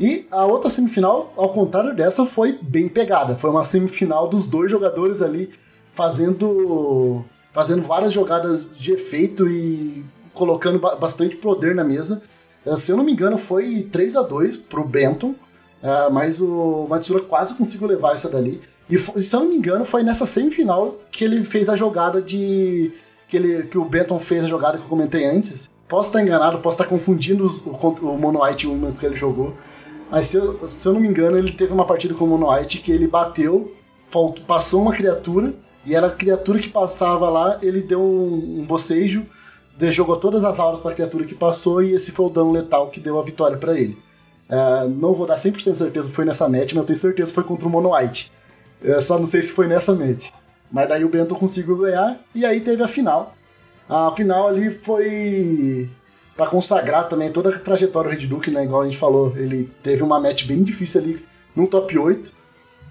E 0.00 0.26
a 0.30 0.46
outra 0.46 0.70
semifinal, 0.70 1.30
ao 1.36 1.50
contrário 1.50 1.94
dessa, 1.94 2.24
foi 2.24 2.58
bem 2.62 2.88
pegada. 2.88 3.36
Foi 3.36 3.50
uma 3.50 3.66
semifinal 3.66 4.26
dos 4.26 4.46
dois 4.46 4.70
jogadores 4.70 5.20
ali 5.20 5.50
fazendo 5.92 7.22
fazendo 7.52 7.82
várias 7.82 8.12
jogadas 8.12 8.70
de 8.78 8.92
efeito 8.92 9.48
e 9.48 10.04
colocando 10.32 10.78
bastante 10.78 11.36
poder 11.36 11.74
na 11.74 11.84
mesa. 11.84 12.22
Eh, 12.64 12.76
se 12.76 12.92
eu 12.92 12.96
não 12.96 13.04
me 13.04 13.12
engano, 13.12 13.36
foi 13.36 13.88
3 13.90 14.16
a 14.16 14.22
2 14.22 14.56
pro 14.56 14.84
Benton, 14.84 15.34
eh, 15.82 16.08
mas 16.10 16.40
o 16.40 16.86
Matsura 16.88 17.20
quase 17.20 17.54
conseguiu 17.54 17.88
levar 17.88 18.14
essa 18.14 18.28
dali. 18.28 18.60
E 18.88 18.98
se 18.98 19.34
eu 19.34 19.40
não 19.40 19.48
me 19.48 19.56
engano, 19.56 19.84
foi 19.84 20.02
nessa 20.02 20.26
semifinal 20.26 20.96
que 21.10 21.24
ele 21.24 21.44
fez 21.44 21.68
a 21.68 21.76
jogada 21.76 22.20
de. 22.22 22.92
que, 23.28 23.36
ele, 23.36 23.64
que 23.64 23.78
o 23.78 23.84
Benton 23.84 24.18
fez 24.18 24.44
a 24.44 24.48
jogada 24.48 24.78
que 24.78 24.84
eu 24.84 24.88
comentei 24.88 25.24
antes. 25.24 25.68
Posso 25.88 26.08
estar 26.08 26.22
enganado, 26.22 26.58
posso 26.58 26.80
estar 26.80 26.88
confundindo 26.88 27.44
os, 27.44 27.58
o, 27.66 27.70
o 27.70 28.18
Mono 28.18 28.42
White 28.42 28.66
Humans 28.66 28.98
que 28.98 29.06
ele 29.06 29.16
jogou. 29.16 29.54
Mas 30.10 30.26
se 30.26 30.36
eu, 30.36 30.66
se 30.66 30.86
eu 30.86 30.92
não 30.92 31.00
me 31.00 31.08
engano, 31.08 31.38
ele 31.38 31.52
teve 31.52 31.72
uma 31.72 31.86
partida 31.86 32.14
com 32.14 32.24
o 32.24 32.28
Mono 32.28 32.50
White 32.50 32.78
que 32.78 32.90
ele 32.90 33.06
bateu, 33.06 33.72
faltou, 34.08 34.44
passou 34.44 34.82
uma 34.82 34.92
criatura, 34.92 35.54
e 35.86 35.94
era 35.94 36.08
a 36.08 36.10
criatura 36.10 36.58
que 36.58 36.68
passava 36.68 37.28
lá, 37.30 37.58
ele 37.62 37.80
deu 37.80 38.02
um, 38.02 38.60
um 38.60 38.64
bocejo, 38.64 39.24
jogou 39.92 40.16
todas 40.16 40.44
as 40.44 40.58
auras 40.58 40.80
para 40.80 40.90
a 40.90 40.94
criatura 40.94 41.24
que 41.24 41.34
passou, 41.34 41.82
e 41.82 41.92
esse 41.94 42.10
foi 42.10 42.26
o 42.26 42.30
dano 42.30 42.52
letal 42.52 42.90
que 42.90 43.00
deu 43.00 43.18
a 43.18 43.24
vitória 43.24 43.56
para 43.56 43.78
ele. 43.78 43.96
Uh, 44.50 44.88
não 44.88 45.14
vou 45.14 45.26
dar 45.26 45.36
100% 45.36 45.74
certeza 45.74 46.10
foi 46.10 46.24
nessa 46.24 46.48
match, 46.48 46.72
mas 46.72 46.76
eu 46.78 46.84
tenho 46.84 46.98
certeza 46.98 47.30
que 47.30 47.34
foi 47.34 47.44
contra 47.44 47.68
o 47.68 47.70
Mono 47.70 47.94
White. 47.94 48.32
Eu 48.82 49.00
só 49.00 49.18
não 49.18 49.26
sei 49.26 49.42
se 49.42 49.52
foi 49.52 49.68
nessa 49.68 49.94
mente. 49.94 50.32
Mas 50.70 50.88
daí 50.88 51.04
o 51.04 51.08
Bento 51.08 51.34
conseguiu 51.36 51.76
ganhar 51.76 52.20
e 52.34 52.44
aí 52.44 52.60
teve 52.60 52.82
a 52.82 52.88
final. 52.88 53.34
A 53.88 54.12
final 54.16 54.48
ali 54.48 54.70
foi 54.70 55.88
para 56.36 56.46
consagrar 56.46 57.08
também 57.08 57.30
toda 57.30 57.50
a 57.50 57.58
trajetória 57.58 58.10
do 58.10 58.16
Red 58.16 58.26
Duke, 58.26 58.50
né? 58.50 58.64
Igual 58.64 58.82
a 58.82 58.84
gente 58.84 58.98
falou, 58.98 59.32
ele 59.36 59.70
teve 59.82 60.02
uma 60.02 60.18
match 60.18 60.46
bem 60.46 60.62
difícil 60.62 61.00
ali 61.00 61.24
no 61.54 61.66
top 61.66 61.98
8. 61.98 62.32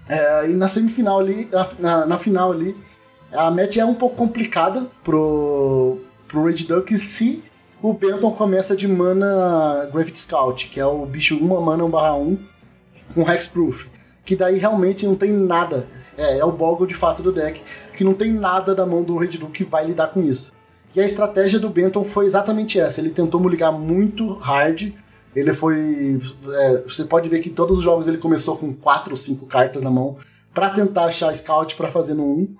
É, 0.08 0.50
e 0.50 0.54
na 0.54 0.68
semifinal 0.68 1.20
ali, 1.20 1.48
na, 1.78 2.06
na, 2.06 2.18
final 2.18 2.52
ali, 2.52 2.76
a 3.32 3.50
match 3.50 3.76
é 3.76 3.84
um 3.84 3.94
pouco 3.94 4.16
complicada 4.16 4.88
pro, 5.04 5.98
pro 6.26 6.44
Red 6.44 6.64
Duck 6.64 6.96
se 6.98 7.42
o 7.80 7.92
Benton 7.92 8.32
começa 8.32 8.76
de 8.76 8.86
mana 8.88 9.88
Gravity 9.92 10.18
Scout, 10.18 10.68
que 10.68 10.80
é 10.80 10.86
o 10.86 11.06
bicho 11.06 11.36
1 11.36 11.60
mana 11.60 11.84
1 11.84 11.90
barra 11.90 12.14
1 12.16 12.38
com 13.14 13.30
Hexproof 13.30 13.88
que 14.30 14.36
daí 14.36 14.58
realmente 14.58 15.04
não 15.04 15.16
tem 15.16 15.32
nada. 15.32 15.88
É, 16.16 16.38
é 16.38 16.44
o 16.44 16.52
Boggle 16.52 16.86
de 16.86 16.94
fato 16.94 17.20
do 17.20 17.32
deck, 17.32 17.60
que 17.96 18.04
não 18.04 18.14
tem 18.14 18.32
nada 18.32 18.76
da 18.76 18.86
mão 18.86 19.02
do 19.02 19.16
Red 19.16 19.38
Duke 19.38 19.64
que 19.64 19.64
vai 19.64 19.84
lidar 19.84 20.06
com 20.08 20.22
isso. 20.22 20.52
E 20.94 21.00
a 21.00 21.04
estratégia 21.04 21.58
do 21.58 21.70
Benton 21.70 22.02
foi 22.04 22.26
exatamente 22.26 22.78
essa. 22.78 23.00
Ele 23.00 23.10
tentou 23.10 23.46
ligar 23.48 23.72
muito 23.72 24.34
hard. 24.34 24.92
Ele 25.34 25.52
foi. 25.52 26.20
É, 26.52 26.82
você 26.82 27.04
pode 27.04 27.28
ver 27.28 27.40
que 27.40 27.50
todos 27.50 27.78
os 27.78 27.84
jogos 27.84 28.08
ele 28.08 28.18
começou 28.18 28.56
com 28.56 28.74
quatro 28.74 29.12
ou 29.12 29.16
cinco 29.16 29.46
cartas 29.46 29.82
na 29.82 29.90
mão 29.90 30.16
para 30.52 30.70
tentar 30.70 31.04
achar 31.04 31.34
scout 31.34 31.76
para 31.76 31.90
fazer 31.90 32.14
no 32.14 32.24
1. 32.24 32.54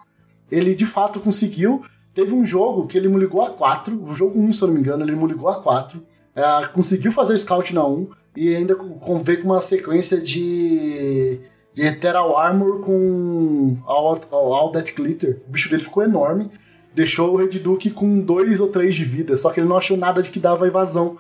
Ele 0.51 0.75
de 0.75 0.87
fato 0.87 1.19
conseguiu. 1.19 1.83
Teve 2.15 2.35
um 2.35 2.45
jogo 2.45 2.87
que 2.87 2.99
ele 2.99 3.09
ligou 3.09 3.41
a 3.41 3.51
4, 3.51 4.05
o 4.05 4.13
jogo 4.13 4.39
1, 4.41 4.53
se 4.53 4.63
eu 4.63 4.67
não 4.67 4.75
me 4.75 4.81
engano, 4.81 5.05
ele 5.05 5.15
ligou 5.15 5.49
a 5.49 5.63
4. 5.63 6.03
É, 6.35 6.67
conseguiu 6.67 7.13
fazer 7.13 7.35
o 7.35 7.39
scout 7.39 7.73
na 7.73 7.87
1 7.87 8.09
e 8.37 8.55
ainda 8.55 8.77
veio 9.23 9.43
com 9.43 9.49
uma 9.49 9.61
sequência 9.61 10.21
de 10.21 11.41
de 11.75 11.87
Ethereal 11.87 12.37
Armor 12.37 12.81
com 12.81 13.79
All, 13.87 14.19
all, 14.31 14.55
all 14.55 14.73
That 14.73 14.93
Glitter. 14.93 15.41
O 15.49 15.53
bicho 15.53 15.71
dele 15.71 15.83
ficou 15.83 16.03
enorme. 16.03 16.51
Deixou 16.95 17.33
o 17.33 17.37
Red 17.37 17.59
Duke 17.59 17.91
com 17.91 18.21
dois 18.21 18.61
ou 18.61 18.69
três 18.69 18.95
de 18.97 19.05
vida. 19.05 19.37
Só 19.37 19.51
que 19.51 19.61
ele 19.61 19.69
não 19.69 19.77
achou 19.77 19.97
nada 19.97 20.23
de 20.23 20.31
que 20.31 20.41
dava 20.41 20.67
evasão. 20.67 21.19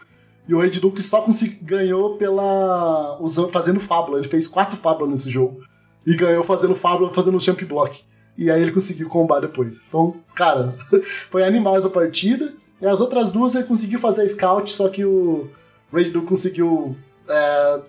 E 0.48 0.55
o 0.55 0.60
Red 0.60 0.80
Duke 0.80 1.02
só 1.02 1.24
ganhou 1.62 2.16
pela. 2.16 3.18
usando, 3.20 3.51
fazendo 3.51 3.80
fábula. 3.80 4.18
Ele 4.18 4.28
fez 4.28 4.47
quatro 4.47 4.76
fábulas 4.76 5.10
nesse 5.10 5.30
jogo. 5.30 5.62
E 6.06 6.16
ganhou 6.16 6.42
fazendo 6.42 6.74
fábula, 6.74 7.12
fazendo 7.12 7.38
jump 7.38 7.64
block. 7.64 8.02
E 8.36 8.51
aí 8.51 8.60
ele 8.62 8.72
conseguiu 8.72 9.09
combar 9.09 9.40
depois. 9.40 9.80
Então, 9.86 10.16
cara, 10.34 10.74
foi 11.30 11.44
animal 11.44 11.76
essa 11.76 11.90
partida. 11.90 12.52
E 12.80 12.86
as 12.86 13.01
outras 13.01 13.30
duas 13.30 13.55
ele 13.55 13.64
conseguiu 13.64 14.01
fazer 14.01 14.26
scout, 14.28 14.70
só 14.72 14.88
que 14.88 15.05
o 15.05 15.48
Red 15.92 16.10
Duke 16.10 16.26
conseguiu 16.26 16.97
é, 17.28 17.80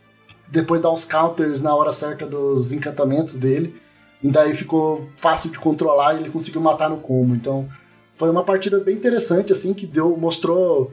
depois 0.50 0.82
dar 0.82 0.92
uns 0.92 1.06
counters 1.06 1.62
na 1.62 1.74
hora 1.74 1.92
certa 1.92 2.26
dos 2.26 2.72
encantamentos 2.72 3.38
dele. 3.38 3.74
E 4.24 4.30
daí 4.30 4.54
ficou 4.54 5.08
fácil 5.18 5.50
de 5.50 5.60
controlar 5.60 6.14
e 6.14 6.20
ele 6.20 6.30
conseguiu 6.30 6.62
matar 6.62 6.90
no 6.90 6.98
combo. 6.98 7.34
Então 7.34 7.68
foi 8.14 8.30
uma 8.30 8.44
partida 8.44 8.80
bem 8.80 8.96
interessante, 8.96 9.52
assim, 9.52 9.74
que 9.74 9.88
deu, 9.88 10.16
mostrou 10.16 10.92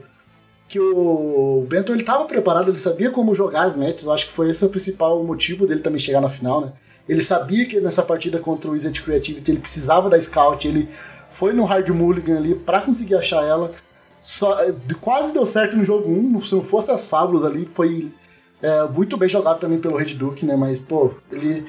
que 0.67 0.79
o 0.79 1.65
Benton 1.67 1.93
ele 1.93 2.01
estava 2.01 2.25
preparado, 2.25 2.69
ele 2.69 2.77
sabia 2.77 3.09
como 3.09 3.33
jogar 3.33 3.63
as 3.63 3.75
matches. 3.75 4.03
Eu 4.03 4.13
acho 4.13 4.27
que 4.27 4.33
foi 4.33 4.49
esse 4.49 4.63
o 4.63 4.69
principal 4.69 5.23
motivo 5.23 5.65
dele 5.65 5.81
também 5.81 5.99
chegar 5.99 6.21
na 6.21 6.29
final, 6.29 6.61
né? 6.61 6.73
Ele 7.07 7.23
sabia 7.23 7.65
que 7.65 7.79
nessa 7.79 8.03
partida 8.03 8.37
contra 8.39 8.69
o 8.69 8.73
Wizard 8.73 9.01
Creativity 9.01 9.49
ele 9.49 9.59
precisava 9.59 10.09
da 10.09 10.21
scout, 10.21 10.67
ele 10.67 10.87
foi 11.29 11.53
no 11.53 11.65
Hard 11.65 11.89
Mulligan 11.89 12.37
ali 12.37 12.53
para 12.53 12.81
conseguir 12.81 13.15
achar 13.15 13.43
ela. 13.43 13.71
Só, 14.19 14.57
quase 15.01 15.33
deu 15.33 15.45
certo 15.45 15.75
no 15.75 15.83
jogo 15.83 16.07
1, 16.07 16.41
se 16.41 16.53
não 16.53 16.63
fosse 16.63 16.91
as 16.91 17.07
fábulas 17.07 17.43
ali, 17.43 17.65
foi 17.65 18.11
é, 18.61 18.87
muito 18.87 19.17
bem 19.17 19.29
jogado 19.29 19.59
também 19.59 19.79
pelo 19.79 19.97
Red 19.97 20.13
Duke, 20.15 20.45
né? 20.45 20.55
Mas, 20.55 20.79
pô, 20.79 21.11
ele. 21.31 21.65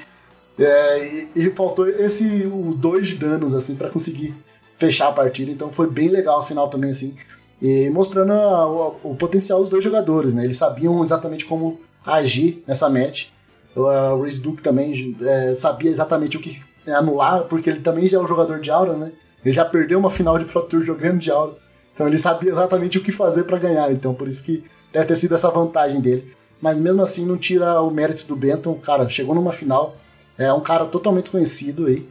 É, 0.61 1.05
e, 1.05 1.31
e, 1.35 1.51
faltou 1.51 1.89
esse 1.89 2.47
o 2.47 2.74
dois 2.74 3.09
de 3.09 3.16
danos, 3.16 3.55
assim, 3.55 3.74
para 3.74 3.89
conseguir 3.89 4.35
fechar 4.78 5.09
a 5.09 5.12
partida. 5.12 5.51
Então 5.51 5.73
foi 5.73 5.89
bem 5.89 6.09
legal 6.09 6.39
a 6.39 6.43
final 6.43 6.69
também, 6.69 6.91
assim. 6.91 7.15
E 7.62 7.89
mostrando 7.91 8.32
a, 8.32 8.66
o, 8.66 8.97
o, 9.03 9.16
potencial 9.16 9.61
dos 9.61 9.70
dois 9.70 9.82
jogadores, 9.82 10.35
né? 10.35 10.45
Eles 10.45 10.57
sabiam 10.57 11.03
exatamente 11.03 11.45
como 11.45 11.81
agir 12.05 12.62
nessa 12.66 12.91
match. 12.91 13.28
O, 13.74 13.82
o 13.82 14.23
Red 14.23 14.39
Duke 14.39 14.62
também 14.62 15.16
é, 15.23 15.55
sabia 15.55 15.91
exatamente 15.91 16.37
o 16.37 16.41
que 16.41 16.61
anular, 16.87 17.45
porque 17.45 17.70
ele 17.70 17.81
também 17.81 18.07
já 18.07 18.19
é 18.19 18.20
um 18.20 18.28
jogador 18.28 18.61
de 18.61 18.70
aura, 18.70 18.95
né? 18.95 19.12
Ele 19.45 19.55
já 19.55 19.65
perdeu 19.65 19.99
uma 19.99 20.11
final 20.11 20.39
de 20.39 20.45
Pro 20.45 20.62
Tour 20.62 20.82
jogando 20.82 21.19
de 21.19 21.31
aura. 21.31 21.57
Então 21.95 22.07
ele 22.07 22.19
sabia 22.19 22.51
exatamente 22.51 22.99
o 22.99 23.03
que 23.03 23.12
fazer 23.12 23.45
para 23.45 23.59
ganhar. 23.59 23.91
Então 23.93 24.12
por 24.12 24.28
isso 24.28 24.43
que 24.45 24.62
deve 24.93 25.07
ter 25.07 25.16
sido 25.16 25.35
essa 25.35 25.51
vantagem 25.51 26.01
dele 26.01 26.35
mas 26.61 26.77
mesmo 26.77 27.03
assim 27.03 27.24
não 27.24 27.37
tira 27.37 27.81
o 27.81 27.91
mérito 27.91 28.27
do 28.27 28.37
Benton. 28.37 28.74
Cara, 28.74 29.09
chegou 29.09 29.35
numa 29.35 29.53
final, 29.53 29.97
é 30.41 30.53
um 30.53 30.61
cara 30.61 30.87
totalmente 30.87 31.25
desconhecido 31.25 31.87
aí. 31.87 32.07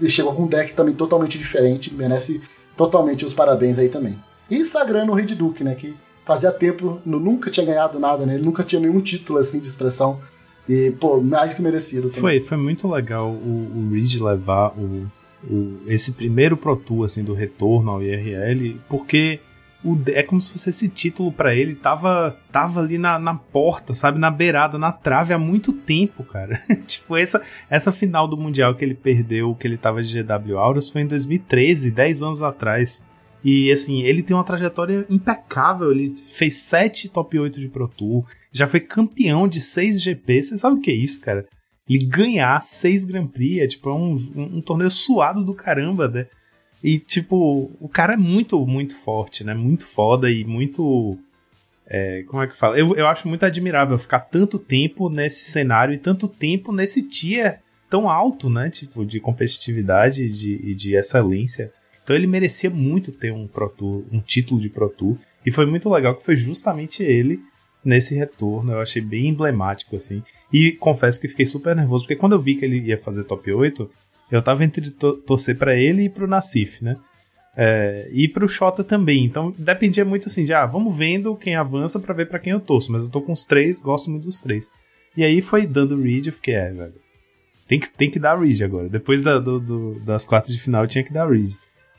E, 0.00 0.10
chegou 0.10 0.34
com 0.34 0.44
um 0.44 0.48
deck 0.48 0.72
também 0.72 0.94
totalmente 0.94 1.38
diferente, 1.38 1.92
merece 1.94 2.40
totalmente 2.76 3.24
os 3.24 3.34
parabéns 3.34 3.78
aí 3.78 3.88
também. 3.88 4.18
E 4.50 4.64
sagrando 4.64 5.12
o 5.12 5.14
Red 5.14 5.34
Duke, 5.34 5.62
né? 5.62 5.74
Que 5.74 5.94
fazia 6.24 6.50
tempo, 6.50 7.00
nunca 7.04 7.50
tinha 7.50 7.64
ganhado 7.64 8.00
nada, 8.00 8.24
né? 8.24 8.34
Ele 8.34 8.44
nunca 8.44 8.64
tinha 8.64 8.80
nenhum 8.80 9.00
título 9.00 9.38
assim 9.38 9.60
de 9.60 9.68
expressão. 9.68 10.20
E, 10.68 10.90
pô, 10.92 11.20
mais 11.20 11.54
que 11.54 11.62
merecido. 11.62 12.08
Também. 12.08 12.20
Foi, 12.20 12.40
foi 12.40 12.56
muito 12.56 12.88
legal 12.88 13.30
o, 13.30 13.72
o 13.76 13.90
Reed 13.92 14.20
levar 14.20 14.72
o, 14.76 15.06
o, 15.48 15.78
esse 15.86 16.12
primeiro 16.12 16.56
Pro 16.56 16.74
Tour, 16.74 17.04
assim, 17.04 17.22
do 17.22 17.34
retorno 17.34 17.90
ao 17.92 18.02
IRL, 18.02 18.80
porque 18.88 19.40
o, 19.86 20.02
é 20.08 20.22
como 20.22 20.42
se 20.42 20.52
fosse 20.52 20.70
esse 20.70 20.88
título 20.88 21.30
para 21.30 21.54
ele 21.54 21.76
tava, 21.76 22.36
tava 22.50 22.80
ali 22.80 22.98
na, 22.98 23.18
na 23.18 23.34
porta, 23.34 23.94
sabe? 23.94 24.18
Na 24.18 24.30
beirada, 24.30 24.76
na 24.76 24.90
trave 24.90 25.32
há 25.32 25.38
muito 25.38 25.72
tempo, 25.72 26.24
cara. 26.24 26.60
tipo, 26.86 27.16
essa, 27.16 27.40
essa 27.70 27.92
final 27.92 28.26
do 28.26 28.36
Mundial 28.36 28.74
que 28.74 28.84
ele 28.84 28.94
perdeu, 28.94 29.54
que 29.54 29.66
ele 29.66 29.76
tava 29.76 30.02
de 30.02 30.22
GW 30.22 30.58
Auras, 30.58 30.90
foi 30.90 31.02
em 31.02 31.06
2013, 31.06 31.92
10 31.92 32.22
anos 32.22 32.42
atrás. 32.42 33.00
E 33.44 33.70
assim, 33.70 34.02
ele 34.02 34.24
tem 34.24 34.36
uma 34.36 34.42
trajetória 34.42 35.06
impecável. 35.08 35.92
Ele 35.92 36.12
fez 36.14 36.56
7 36.56 37.08
top 37.08 37.38
8 37.38 37.60
de 37.60 37.68
Pro 37.68 37.86
Tour, 37.86 38.24
já 38.50 38.66
foi 38.66 38.80
campeão 38.80 39.46
de 39.46 39.60
6 39.60 40.02
GP. 40.02 40.42
Você 40.42 40.58
sabe 40.58 40.76
o 40.76 40.80
que 40.80 40.90
é 40.90 40.94
isso, 40.94 41.20
cara? 41.20 41.46
E 41.88 41.98
ganhar 41.98 42.60
6 42.60 43.04
Grand 43.04 43.28
Prix 43.28 43.62
é 43.62 43.66
tipo 43.68 43.88
é 43.88 43.94
um, 43.94 44.16
um, 44.34 44.56
um 44.56 44.60
torneio 44.60 44.90
suado 44.90 45.44
do 45.44 45.54
caramba, 45.54 46.08
né? 46.08 46.26
E, 46.86 47.00
tipo, 47.00 47.68
o 47.80 47.88
cara 47.88 48.12
é 48.12 48.16
muito, 48.16 48.64
muito 48.64 48.94
forte, 48.94 49.42
né? 49.42 49.52
Muito 49.54 49.84
foda 49.84 50.30
e 50.30 50.44
muito. 50.44 51.18
É, 51.84 52.22
como 52.28 52.40
é 52.40 52.46
que 52.46 52.56
fala? 52.56 52.78
Eu, 52.78 52.94
eu 52.94 53.08
acho 53.08 53.26
muito 53.26 53.44
admirável 53.44 53.98
ficar 53.98 54.20
tanto 54.20 54.56
tempo 54.56 55.10
nesse 55.10 55.50
cenário 55.50 55.92
e 55.92 55.98
tanto 55.98 56.28
tempo 56.28 56.70
nesse 56.72 57.02
tier 57.02 57.60
tão 57.90 58.08
alto, 58.08 58.48
né? 58.48 58.70
Tipo, 58.70 59.04
de 59.04 59.18
competitividade 59.18 60.26
e 60.26 60.28
de, 60.28 60.74
de 60.76 60.94
excelência. 60.94 61.72
Então 62.04 62.14
ele 62.14 62.28
merecia 62.28 62.70
muito 62.70 63.10
ter 63.10 63.32
um 63.32 63.48
Pro 63.48 63.68
Tour, 63.68 64.04
um 64.12 64.20
título 64.20 64.60
de 64.60 64.68
Pro 64.68 64.88
Tour. 64.88 65.18
E 65.44 65.50
foi 65.50 65.66
muito 65.66 65.90
legal 65.90 66.14
que 66.14 66.22
foi 66.22 66.36
justamente 66.36 67.02
ele 67.02 67.40
nesse 67.84 68.14
retorno. 68.14 68.70
Eu 68.70 68.80
achei 68.80 69.02
bem 69.02 69.26
emblemático, 69.26 69.96
assim. 69.96 70.22
E 70.52 70.70
confesso 70.70 71.20
que 71.20 71.26
fiquei 71.26 71.46
super 71.46 71.74
nervoso, 71.74 72.04
porque 72.04 72.14
quando 72.14 72.34
eu 72.34 72.40
vi 72.40 72.54
que 72.54 72.64
ele 72.64 72.78
ia 72.78 72.96
fazer 72.96 73.24
top 73.24 73.52
8, 73.52 73.90
eu 74.30 74.42
tava 74.42 74.64
entre 74.64 74.90
to 74.90 75.14
torcer 75.18 75.56
para 75.56 75.76
ele 75.76 76.04
e 76.04 76.10
pro 76.10 76.26
Nassif, 76.26 76.82
né? 76.82 76.96
É, 77.56 78.08
e 78.12 78.28
pro 78.28 78.48
Xota 78.48 78.84
também. 78.84 79.24
Então 79.24 79.54
dependia 79.56 80.04
muito 80.04 80.28
assim 80.28 80.44
de, 80.44 80.52
ah, 80.52 80.66
vamos 80.66 80.96
vendo 80.96 81.36
quem 81.36 81.56
avança 81.56 81.98
para 81.98 82.14
ver 82.14 82.28
para 82.28 82.38
quem 82.38 82.52
eu 82.52 82.60
torço. 82.60 82.92
Mas 82.92 83.04
eu 83.04 83.10
tô 83.10 83.22
com 83.22 83.32
os 83.32 83.44
três, 83.44 83.80
gosto 83.80 84.10
muito 84.10 84.24
dos 84.24 84.40
três. 84.40 84.68
E 85.16 85.24
aí 85.24 85.40
foi 85.40 85.66
dando 85.66 86.00
Reed, 86.00 86.26
eu 86.26 86.32
fiquei, 86.32 86.54
é, 86.54 86.70
velho. 86.70 86.94
Tem 87.66 87.80
que, 87.80 87.90
tem 87.90 88.10
que 88.10 88.18
dar 88.18 88.38
Reed 88.38 88.62
agora. 88.62 88.88
Depois 88.88 89.22
da, 89.22 89.38
do, 89.38 89.58
do, 89.58 90.00
das 90.00 90.24
quartas 90.24 90.54
de 90.54 90.60
final 90.60 90.86
tinha 90.86 91.02
que 91.02 91.12
dar 91.12 91.28
Reed. 91.28 91.54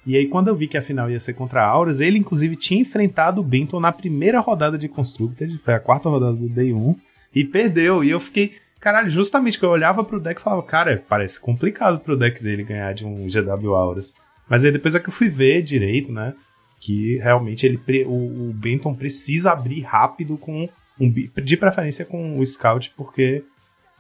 E 0.06 0.16
aí, 0.16 0.26
quando 0.26 0.48
eu 0.48 0.56
vi 0.56 0.68
que 0.68 0.78
a 0.78 0.82
final 0.82 1.12
ia 1.12 1.20
ser 1.20 1.34
contra 1.34 1.62
a 1.62 1.68
Auras, 1.68 2.00
ele 2.00 2.18
inclusive 2.18 2.56
tinha 2.56 2.80
enfrentado 2.80 3.42
o 3.42 3.44
Benton 3.44 3.78
na 3.78 3.92
primeira 3.92 4.40
rodada 4.40 4.78
de 4.78 4.88
Constructed, 4.88 5.60
foi 5.66 5.74
a 5.74 5.82
quarta 5.82 6.08
rodada 6.08 6.32
do 6.32 6.48
Day 6.48 6.72
1, 6.72 6.96
e 7.36 7.44
perdeu. 7.44 8.02
E 8.02 8.10
eu 8.10 8.20
fiquei, 8.20 8.54
Caralho, 8.88 9.10
justamente 9.10 9.60
que 9.60 9.66
eu 9.66 9.70
olhava 9.70 10.02
pro 10.02 10.18
deck 10.18 10.40
e 10.40 10.44
falava, 10.44 10.64
cara, 10.64 11.04
parece 11.10 11.42
complicado 11.42 12.00
pro 12.00 12.16
deck 12.16 12.42
dele 12.42 12.64
ganhar 12.64 12.94
de 12.94 13.06
um 13.06 13.28
GW 13.28 13.76
Auras. 13.76 14.16
Mas 14.48 14.64
aí 14.64 14.72
depois 14.72 14.96
é 14.96 15.00
que 15.02 15.10
eu 15.10 15.14
fui 15.14 15.28
ver 15.28 15.62
direito, 15.62 16.10
né? 16.10 16.34
Que 16.80 17.18
realmente 17.18 17.66
ele 17.66 17.78
o, 18.06 18.48
o 18.48 18.54
Benton 18.54 18.96
precisa 18.96 19.52
abrir 19.52 19.82
rápido 19.82 20.38
com 20.38 20.70
um, 20.98 21.12
de 21.12 21.58
preferência 21.58 22.06
com 22.06 22.40
o 22.40 22.46
Scout, 22.46 22.94
porque 22.96 23.44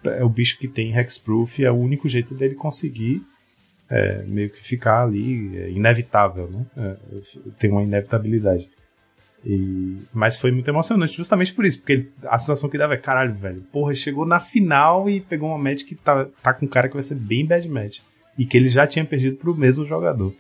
é 0.05 0.23
o 0.23 0.29
bicho 0.29 0.57
que 0.57 0.69
tem 0.69 0.97
Hexproof 0.97 1.59
e 1.59 1.65
é 1.65 1.71
o 1.71 1.75
único 1.75 2.07
jeito 2.07 2.33
dele 2.33 2.55
conseguir 2.55 3.21
é, 3.89 4.23
meio 4.23 4.49
que 4.49 4.63
ficar 4.63 5.03
ali, 5.03 5.57
é 5.57 5.69
inevitável, 5.69 6.49
né? 6.49 6.65
É, 6.77 6.97
tem 7.59 7.69
uma 7.69 7.83
inevitabilidade. 7.83 8.69
E, 9.49 9.99
mas 10.13 10.37
foi 10.37 10.51
muito 10.51 10.67
emocionante, 10.67 11.15
justamente 11.15 11.53
por 11.53 11.63
isso, 11.63 11.79
porque 11.79 12.07
a 12.23 12.37
sensação 12.37 12.69
que 12.69 12.77
dava 12.77 12.95
é, 12.95 12.97
caralho, 12.97 13.33
velho, 13.33 13.61
porra, 13.71 13.93
chegou 13.93 14.25
na 14.25 14.41
final 14.41 15.09
e 15.09 15.21
pegou 15.21 15.47
uma 15.47 15.57
match 15.57 15.85
que 15.85 15.95
tá, 15.95 16.25
tá 16.43 16.53
com 16.53 16.65
um 16.65 16.69
cara 16.69 16.89
que 16.89 16.95
vai 16.95 17.01
ser 17.01 17.15
bem 17.15 17.45
bad 17.45 17.65
match. 17.69 17.99
E 18.37 18.45
que 18.45 18.57
ele 18.57 18.67
já 18.67 18.85
tinha 18.85 19.05
perdido 19.05 19.37
pro 19.37 19.55
mesmo 19.55 19.85
jogador. 19.85 20.35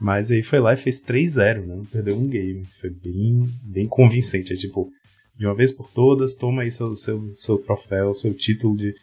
Mas 0.00 0.30
aí 0.30 0.40
foi 0.40 0.60
lá 0.60 0.72
e 0.72 0.76
fez 0.76 1.04
3-0, 1.04 1.66
né? 1.66 1.82
Perdeu 1.90 2.16
um 2.16 2.28
game. 2.28 2.64
Foi 2.80 2.90
bem, 2.90 3.52
bem 3.60 3.88
convincente. 3.88 4.52
É 4.52 4.56
tipo, 4.56 4.88
de 5.36 5.44
uma 5.44 5.54
vez 5.54 5.72
por 5.72 5.90
todas, 5.90 6.36
toma 6.36 6.62
aí 6.62 6.70
seu, 6.70 6.94
seu, 6.94 7.34
seu 7.34 7.58
troféu, 7.58 8.14
seu 8.14 8.32
título 8.32 8.76
de, 8.76 8.94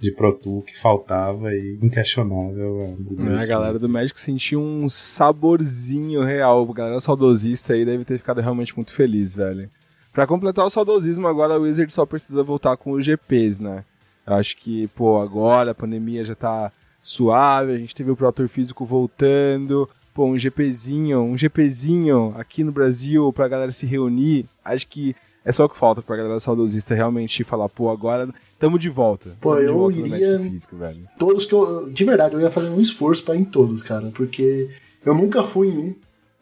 de 0.00 0.10
Pro 0.12 0.32
Tour 0.32 0.62
que 0.62 0.78
faltava 0.78 1.52
e 1.52 1.78
inquestionável. 1.82 2.96
É, 3.18 3.28
a 3.28 3.36
assim. 3.36 3.48
galera 3.48 3.78
do 3.78 3.88
México 3.88 4.18
sentiu 4.18 4.60
um 4.60 4.88
saborzinho 4.88 6.24
real. 6.24 6.66
A 6.68 6.74
galera 6.74 7.00
saudosista 7.00 7.74
aí 7.74 7.84
deve 7.84 8.04
ter 8.04 8.18
ficado 8.18 8.40
realmente 8.40 8.74
muito 8.74 8.92
feliz, 8.92 9.36
velho. 9.36 9.68
Pra 10.12 10.26
completar 10.26 10.64
o 10.64 10.70
saudosismo, 10.70 11.28
agora 11.28 11.58
o 11.58 11.62
Wizard 11.62 11.92
só 11.92 12.06
precisa 12.06 12.42
voltar 12.42 12.76
com 12.76 12.92
os 12.92 13.04
GPs, 13.04 13.62
né? 13.62 13.84
Eu 14.26 14.34
acho 14.34 14.56
que, 14.56 14.88
pô, 14.88 15.20
agora 15.20 15.70
a 15.70 15.74
pandemia 15.74 16.24
já 16.24 16.34
tá 16.34 16.72
suave, 17.02 17.72
a 17.72 17.78
gente 17.78 17.94
teve 17.94 18.10
o 18.10 18.16
Pro 18.16 18.32
Tour 18.32 18.48
físico 18.48 18.84
voltando, 18.84 19.88
pô, 20.14 20.26
um 20.26 20.38
GPzinho, 20.38 21.20
um 21.20 21.36
GPzinho 21.36 22.34
aqui 22.36 22.64
no 22.64 22.72
Brasil 22.72 23.32
pra 23.32 23.48
galera 23.48 23.70
se 23.70 23.86
reunir, 23.86 24.46
acho 24.64 24.86
que 24.88 25.14
é 25.44 25.52
só 25.52 25.64
o 25.64 25.68
que 25.68 25.78
falta 25.78 26.02
pra 26.02 26.16
galera 26.16 26.38
saudosista 26.40 26.94
realmente 26.94 27.44
falar, 27.44 27.68
pô, 27.68 27.88
agora 27.88 28.28
tamo 28.60 28.78
de 28.78 28.90
volta. 28.90 29.36
Pô, 29.40 29.56
eu 29.56 29.74
volta 29.74 29.98
iria. 29.98 30.38
Físico, 30.38 30.76
todos 31.18 31.46
que 31.46 31.54
eu. 31.54 31.90
De 31.90 32.04
verdade, 32.04 32.34
eu 32.34 32.40
ia 32.40 32.50
fazer 32.50 32.68
um 32.68 32.80
esforço 32.80 33.24
pra 33.24 33.34
ir 33.34 33.40
em 33.40 33.44
todos, 33.44 33.82
cara, 33.82 34.12
porque 34.14 34.68
eu 35.04 35.14
nunca 35.14 35.42
fui 35.42 35.68
em 35.68 35.78
um. 35.78 35.94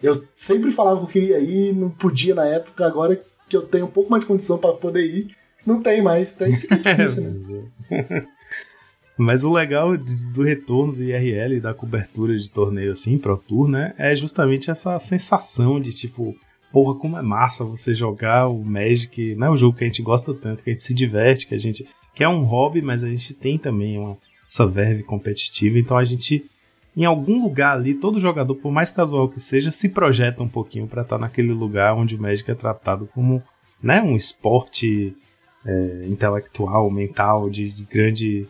Eu 0.03 0.23
sempre 0.36 0.70
falava 0.70 0.99
que 0.99 1.05
eu 1.05 1.09
queria 1.09 1.39
ir, 1.39 1.73
não 1.74 1.90
podia 1.90 2.35
na 2.35 2.45
época, 2.45 2.85
agora 2.85 3.23
que 3.49 3.57
eu 3.57 3.62
tenho 3.62 3.86
um 3.86 3.90
pouco 3.90 4.11
mais 4.11 4.23
de 4.23 4.27
condição 4.27 4.59
para 4.59 4.74
poder 4.74 5.05
ir, 5.05 5.28
não 5.65 5.81
tem 5.81 6.03
mais. 6.03 6.35
Daí 6.39 6.55
fica 6.57 6.77
difícil, 6.78 7.23
né? 7.23 8.27
Mas 9.16 9.43
o 9.43 9.51
legal 9.51 9.97
do 9.97 10.43
retorno 10.43 10.93
do 10.93 11.03
IRL, 11.03 11.61
da 11.61 11.74
cobertura 11.74 12.36
de 12.36 12.49
torneio 12.49 12.93
assim, 12.93 13.19
Pro 13.19 13.36
Tour, 13.36 13.66
né? 13.66 13.93
É 13.99 14.15
justamente 14.15 14.70
essa 14.70 14.97
sensação 15.01 15.81
de 15.81 15.93
tipo 15.93 16.36
porra, 16.73 16.99
como 16.99 17.19
é 17.19 17.23
massa 17.23 17.65
você 17.65 17.95
jogar 17.95 18.49
o 18.49 18.62
Magic, 18.62 19.35
não 19.36 19.49
é 19.49 19.51
um 19.51 19.57
jogo 19.57 19.77
que 19.77 19.85
a 19.85 19.86
gente 19.86 20.03
gosta 20.03 20.35
tanto, 20.35 20.62
que 20.62 20.70
a 20.70 20.73
gente 20.73 20.82
se 20.82 20.95
diverte, 20.95 21.47
que 21.47 21.55
a 21.55 21.59
gente 21.59 21.86
que 22.19 22.24
é 22.24 22.28
um 22.28 22.43
hobby, 22.43 22.82
mas 22.82 23.05
a 23.05 23.09
gente 23.09 23.32
tem 23.32 23.57
também 23.57 23.97
uma, 23.97 24.19
essa 24.45 24.66
verve 24.66 25.05
competitiva, 25.05 25.78
então 25.78 25.97
a 25.97 26.03
gente 26.03 26.45
em 26.97 27.05
algum 27.05 27.40
lugar 27.40 27.77
ali, 27.77 27.95
todo 27.95 28.19
jogador, 28.19 28.57
por 28.57 28.73
mais 28.73 28.90
casual 28.90 29.28
que 29.28 29.39
seja, 29.39 29.70
se 29.70 29.90
projeta 29.90 30.43
um 30.43 30.49
pouquinho 30.49 30.89
para 30.89 31.03
estar 31.03 31.15
tá 31.15 31.20
naquele 31.20 31.53
lugar 31.53 31.95
onde 31.95 32.16
o 32.16 32.20
Magic 32.20 32.51
é 32.51 32.57
tratado 32.57 33.09
como 33.15 33.40
né, 33.81 34.03
um 34.03 34.16
esporte 34.16 35.15
é, 35.65 36.07
intelectual, 36.09 36.90
mental, 36.90 37.49
de, 37.49 37.70
de, 37.70 37.85
grande 37.85 38.49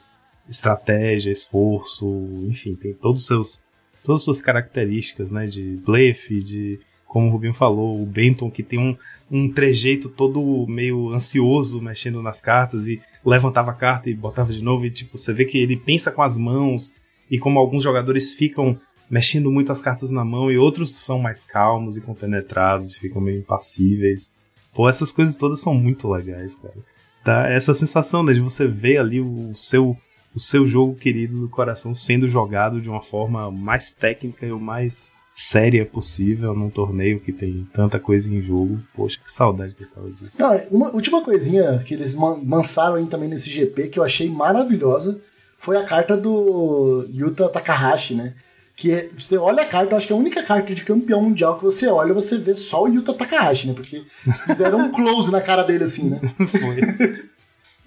estratégia, 0.48 1.30
esforço, 1.30 2.08
enfim, 2.48 2.74
tem 2.74 2.94
todos 2.94 3.20
os 3.20 3.26
seus, 3.26 3.62
todas 4.02 4.22
as 4.22 4.24
suas 4.24 4.40
características, 4.40 5.30
né, 5.30 5.46
de 5.46 5.76
blefe, 5.84 6.42
de 6.42 6.80
como 7.08 7.26
o 7.26 7.30
Rubinho 7.30 7.54
falou, 7.54 8.00
o 8.00 8.06
Benton 8.06 8.50
que 8.50 8.62
tem 8.62 8.78
um, 8.78 8.96
um 9.30 9.50
trejeito 9.50 10.10
todo 10.10 10.66
meio 10.68 11.10
ansioso 11.12 11.80
mexendo 11.80 12.22
nas 12.22 12.42
cartas 12.42 12.86
e 12.86 13.00
levantava 13.24 13.70
a 13.70 13.74
carta 13.74 14.10
e 14.10 14.14
botava 14.14 14.52
de 14.52 14.62
novo 14.62 14.84
e 14.84 14.90
tipo, 14.90 15.16
você 15.16 15.32
vê 15.32 15.46
que 15.46 15.58
ele 15.58 15.76
pensa 15.76 16.12
com 16.12 16.22
as 16.22 16.36
mãos 16.36 16.94
e 17.30 17.38
como 17.38 17.58
alguns 17.58 17.82
jogadores 17.82 18.34
ficam 18.34 18.78
mexendo 19.10 19.50
muito 19.50 19.72
as 19.72 19.80
cartas 19.80 20.10
na 20.10 20.22
mão 20.22 20.52
e 20.52 20.58
outros 20.58 20.94
são 20.96 21.18
mais 21.18 21.44
calmos 21.44 21.96
e 21.96 22.02
compenetrados 22.02 22.98
ficam 22.98 23.22
meio 23.22 23.38
impassíveis. 23.38 24.34
Pô, 24.74 24.86
essas 24.86 25.10
coisas 25.10 25.34
todas 25.34 25.62
são 25.62 25.72
muito 25.72 26.08
legais, 26.08 26.56
cara. 26.56 26.76
Tá? 27.24 27.48
Essa 27.48 27.74
sensação 27.74 28.22
né, 28.22 28.34
de 28.34 28.40
você 28.40 28.68
ver 28.68 28.98
ali 28.98 29.20
o 29.20 29.52
seu 29.54 29.96
o 30.34 30.38
seu 30.38 30.66
jogo 30.66 30.94
querido 30.94 31.40
do 31.40 31.48
coração 31.48 31.94
sendo 31.94 32.28
jogado 32.28 32.82
de 32.82 32.88
uma 32.88 33.02
forma 33.02 33.50
mais 33.50 33.92
técnica 33.92 34.46
e 34.46 34.52
o 34.52 34.60
mais 34.60 35.14
séria 35.40 35.86
possível 35.86 36.52
num 36.52 36.68
torneio 36.68 37.20
que 37.20 37.32
tem 37.32 37.64
tanta 37.72 38.00
coisa 38.00 38.28
em 38.34 38.42
jogo. 38.42 38.80
Poxa, 38.92 39.20
que 39.22 39.30
saudade 39.30 39.72
que 39.72 39.84
eu 39.84 39.88
tava 39.88 40.10
disso. 40.10 40.42
Não, 40.42 40.60
uma 40.68 40.90
última 40.90 41.22
coisinha 41.22 41.78
que 41.86 41.94
eles 41.94 42.16
lançaram 42.44 42.96
aí 42.96 43.06
também 43.06 43.28
nesse 43.28 43.48
GP 43.48 43.86
que 43.86 44.00
eu 44.00 44.02
achei 44.02 44.28
maravilhosa 44.28 45.20
foi 45.56 45.76
a 45.76 45.84
carta 45.84 46.16
do 46.16 47.06
Yuta 47.14 47.48
Takahashi, 47.48 48.16
né? 48.16 48.34
Que 48.74 48.92
é, 48.92 49.08
você 49.16 49.38
olha 49.38 49.62
a 49.62 49.66
carta, 49.66 49.92
eu 49.92 49.96
acho 49.96 50.08
que 50.08 50.12
é 50.12 50.16
a 50.16 50.18
única 50.18 50.42
carta 50.42 50.74
de 50.74 50.84
campeão 50.84 51.22
mundial 51.22 51.56
que 51.56 51.62
você 51.62 51.86
olha, 51.86 52.12
você 52.12 52.36
vê 52.36 52.56
só 52.56 52.82
o 52.82 52.88
Yuta 52.88 53.14
Takahashi, 53.14 53.68
né? 53.68 53.74
Porque 53.74 54.04
fizeram 54.44 54.80
um 54.80 54.90
close 54.90 55.30
na 55.30 55.40
cara 55.40 55.62
dele 55.62 55.84
assim, 55.84 56.10
né? 56.10 56.20
Foi. 56.48 57.22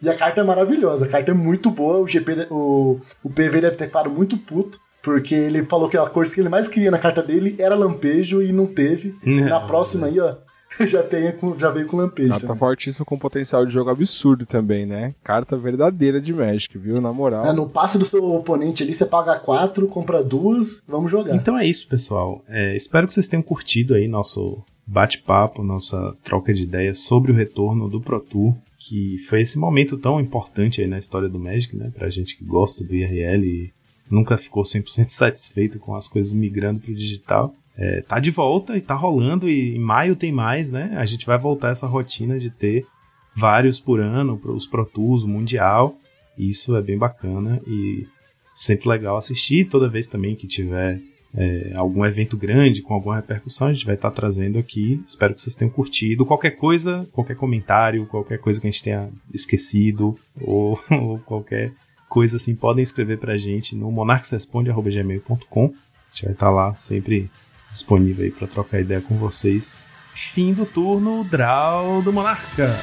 e 0.02 0.10
a 0.10 0.16
carta 0.16 0.40
é 0.40 0.44
maravilhosa, 0.46 1.04
a 1.04 1.10
carta 1.10 1.32
é 1.32 1.34
muito 1.34 1.70
boa, 1.70 2.00
o 2.00 2.08
GP, 2.08 2.48
o, 2.50 3.02
o 3.22 3.30
PV 3.30 3.60
deve 3.60 3.76
ter 3.76 3.88
ficado 3.88 4.10
muito 4.10 4.38
puto. 4.38 4.80
Porque 5.04 5.34
ele 5.34 5.64
falou 5.64 5.90
que 5.90 5.98
a 5.98 6.08
cor 6.08 6.26
que 6.26 6.40
ele 6.40 6.50
mais 6.50 6.68
queria 6.68 6.92
na 6.92 7.00
carta 7.00 7.24
dele 7.24 7.56
era 7.60 7.76
lampejo 7.76 8.42
e 8.42 8.52
não 8.52 8.68
teve. 8.68 9.16
Não. 9.26 9.46
Na 9.46 9.60
próxima 9.60 10.08
aí, 10.08 10.20
ó, 10.20 10.36
já, 10.86 11.04
tem, 11.04 11.34
já 11.58 11.70
veio 11.72 11.88
com 11.88 11.98
lampejo. 11.98 12.30
Carta 12.30 12.48
também. 12.48 12.60
fortíssima 12.60 13.06
com 13.06 13.18
potencial 13.18 13.66
de 13.66 13.74
jogo 13.74 13.90
absurdo 13.90 14.46
também, 14.46 14.86
né? 14.86 15.14
Carta 15.24 15.58
verdadeira 15.58 16.22
de 16.22 16.34
Magic, 16.34 16.78
viu? 16.78 17.02
Na 17.02 17.12
moral. 17.12 17.46
É, 17.46 17.54
no 17.54 17.68
passe 17.68 17.98
do 17.98 18.06
seu 18.06 18.24
oponente 18.24 18.84
ali, 18.84 18.94
você 18.94 19.06
paga 19.06 19.38
quatro, 19.38 19.88
compra 19.88 20.24
duas, 20.24 20.82
vamos 20.88 21.12
jogar. 21.12 21.36
Então 21.36 21.58
é 21.58 21.66
isso, 21.66 21.88
pessoal. 21.88 22.44
É, 22.48 22.76
espero 22.76 23.08
que 23.08 23.14
vocês 23.14 23.28
tenham 23.28 23.44
curtido 23.44 23.94
aí 23.94 24.08
nosso 24.08 24.64
bate-papo, 24.86 25.64
nossa 25.64 26.16
troca 26.24 26.54
de 26.54 26.64
ideias 26.64 27.00
sobre 27.00 27.32
o 27.32 27.36
retorno 27.36 27.90
do 27.90 28.02
Pro 28.02 28.20
Tour, 28.20 28.56
que 28.78 29.18
foi 29.30 29.42
esse 29.42 29.58
momento 29.58 29.98
tão 29.98 30.20
importante 30.20 30.82
aí 30.82 30.88
na 30.88 30.98
história 30.98 31.30
do 31.30 31.40
Magic, 31.40 31.76
né? 31.76 31.92
Pra 31.94 32.10
gente 32.10 32.38
que 32.38 32.44
gosta 32.44 32.84
do 32.84 32.94
IRL 32.94 33.46
e 33.46 33.74
nunca 34.12 34.38
ficou 34.38 34.64
100% 34.64 35.10
satisfeito 35.10 35.80
com 35.80 35.96
as 35.96 36.08
coisas 36.08 36.34
migrando 36.34 36.80
para 36.80 36.92
o 36.92 36.96
digital. 36.96 37.56
É, 37.78 38.02
tá 38.02 38.20
de 38.20 38.30
volta 38.30 38.78
e 38.78 38.82
tá 38.82 38.94
rolando, 38.94 39.50
e 39.50 39.76
em 39.76 39.80
maio 39.80 40.16
tem 40.16 40.32
mais, 40.32 40.72
né? 40.72 40.94
A 40.98 41.06
gente 41.06 41.26
vai 41.26 41.40
voltar 41.40 41.70
essa 41.70 41.88
rotina 41.88 42.38
de 42.38 42.50
ter 42.50 42.86
vários 43.36 43.80
por 43.80 44.00
ano, 44.00 44.40
os 44.44 44.68
Pro 44.68 44.86
Tools, 44.86 45.24
o 45.24 45.28
Mundial. 45.28 45.96
Isso 46.38 46.76
é 46.76 46.82
bem 46.82 46.98
bacana 46.98 47.62
e 47.66 48.06
sempre 48.54 48.90
legal 48.90 49.18
assistir. 49.18 49.66
Toda 49.66 49.90
vez 49.90 50.08
também 50.08 50.36
que 50.36 50.48
tiver 50.48 51.00
é, 51.34 51.72
algum 51.76 52.06
evento 52.06 52.36
grande 52.36 52.82
com 52.82 52.94
alguma 52.94 53.16
repercussão, 53.16 53.68
a 53.68 53.74
gente 53.74 53.86
vai 53.86 53.96
estar 53.96 54.10
tá 54.10 54.16
trazendo 54.16 54.60
aqui. 54.60 55.02
Espero 55.06 55.34
que 55.34 55.42
vocês 55.42 55.56
tenham 55.56 55.72
curtido. 55.72 56.26
Qualquer 56.26 56.52
coisa, 56.52 57.08
qualquer 57.12 57.36
comentário, 57.36 58.06
qualquer 58.08 58.40
coisa 58.40 58.60
que 58.60 58.68
a 58.68 58.72
gente 58.72 58.84
tenha 58.84 59.10
esquecido 59.34 60.18
ou, 60.42 60.80
ou 60.90 61.20
qualquer 61.20 61.74
coisa 62.12 62.36
assim, 62.36 62.54
podem 62.54 62.84
escrever 62.84 63.18
pra 63.20 63.38
gente 63.38 63.74
no 63.74 63.90
monarquesresponde.gmail.com. 63.90 65.64
A 65.64 66.14
gente 66.14 66.26
vai 66.26 66.34
estar 66.34 66.48
tá 66.48 66.52
lá 66.52 66.76
sempre 66.76 67.32
disponível 67.70 68.26
aí 68.26 68.32
para 68.32 68.48
trocar 68.48 68.82
ideia 68.82 69.00
com 69.00 69.16
vocês. 69.16 69.82
Fim 70.14 70.52
do 70.52 70.66
turno, 70.66 71.24
Draw 71.24 72.02
do 72.02 72.12
Monarca. 72.12 72.76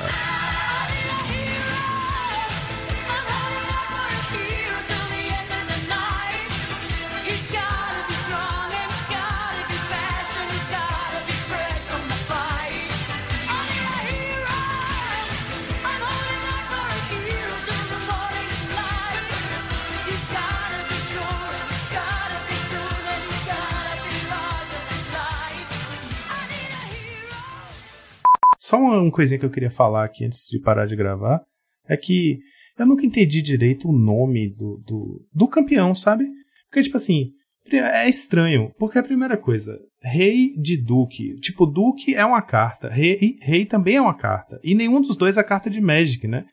Uma, 29.09 29.15
coisinha 29.15 29.39
que 29.39 29.45
eu 29.45 29.51
queria 29.51 29.71
falar 29.71 30.05
aqui 30.05 30.25
antes 30.25 30.49
de 30.51 30.61
parar 30.61 30.87
de 30.87 30.97
gravar 30.97 31.43
é 31.89 31.97
que 31.97 32.39
eu 32.79 32.87
nunca 32.87 33.05
entendi 33.05 33.43
direito 33.43 33.89
o 33.89 33.93
nome 33.93 34.49
do, 34.51 34.83
do, 34.87 35.27
do 35.35 35.49
campeão, 35.49 35.95
sabe? 35.95 36.29
Porque, 36.69 36.83
tipo 36.83 36.97
assim, 36.97 37.33
é 37.73 38.09
estranho. 38.09 38.73
Porque 38.79 38.99
a 38.99 39.03
primeira 39.03 39.37
coisa, 39.37 39.79
rei 40.01 40.55
de 40.57 40.77
duque. 40.77 41.39
Tipo, 41.41 41.67
duque 41.67 42.15
é 42.15 42.25
uma 42.25 42.43
carta, 42.43 42.89
rei, 42.89 43.37
rei 43.41 43.65
também 43.65 43.97
é 43.97 44.01
uma 44.01 44.17
carta. 44.17 44.61
E 44.63 44.75
nenhum 44.75 45.01
dos 45.01 45.17
dois 45.17 45.37
é 45.37 45.43
carta 45.43 45.69
de 45.69 45.81
Magic, 45.81 46.27
né? 46.29 46.45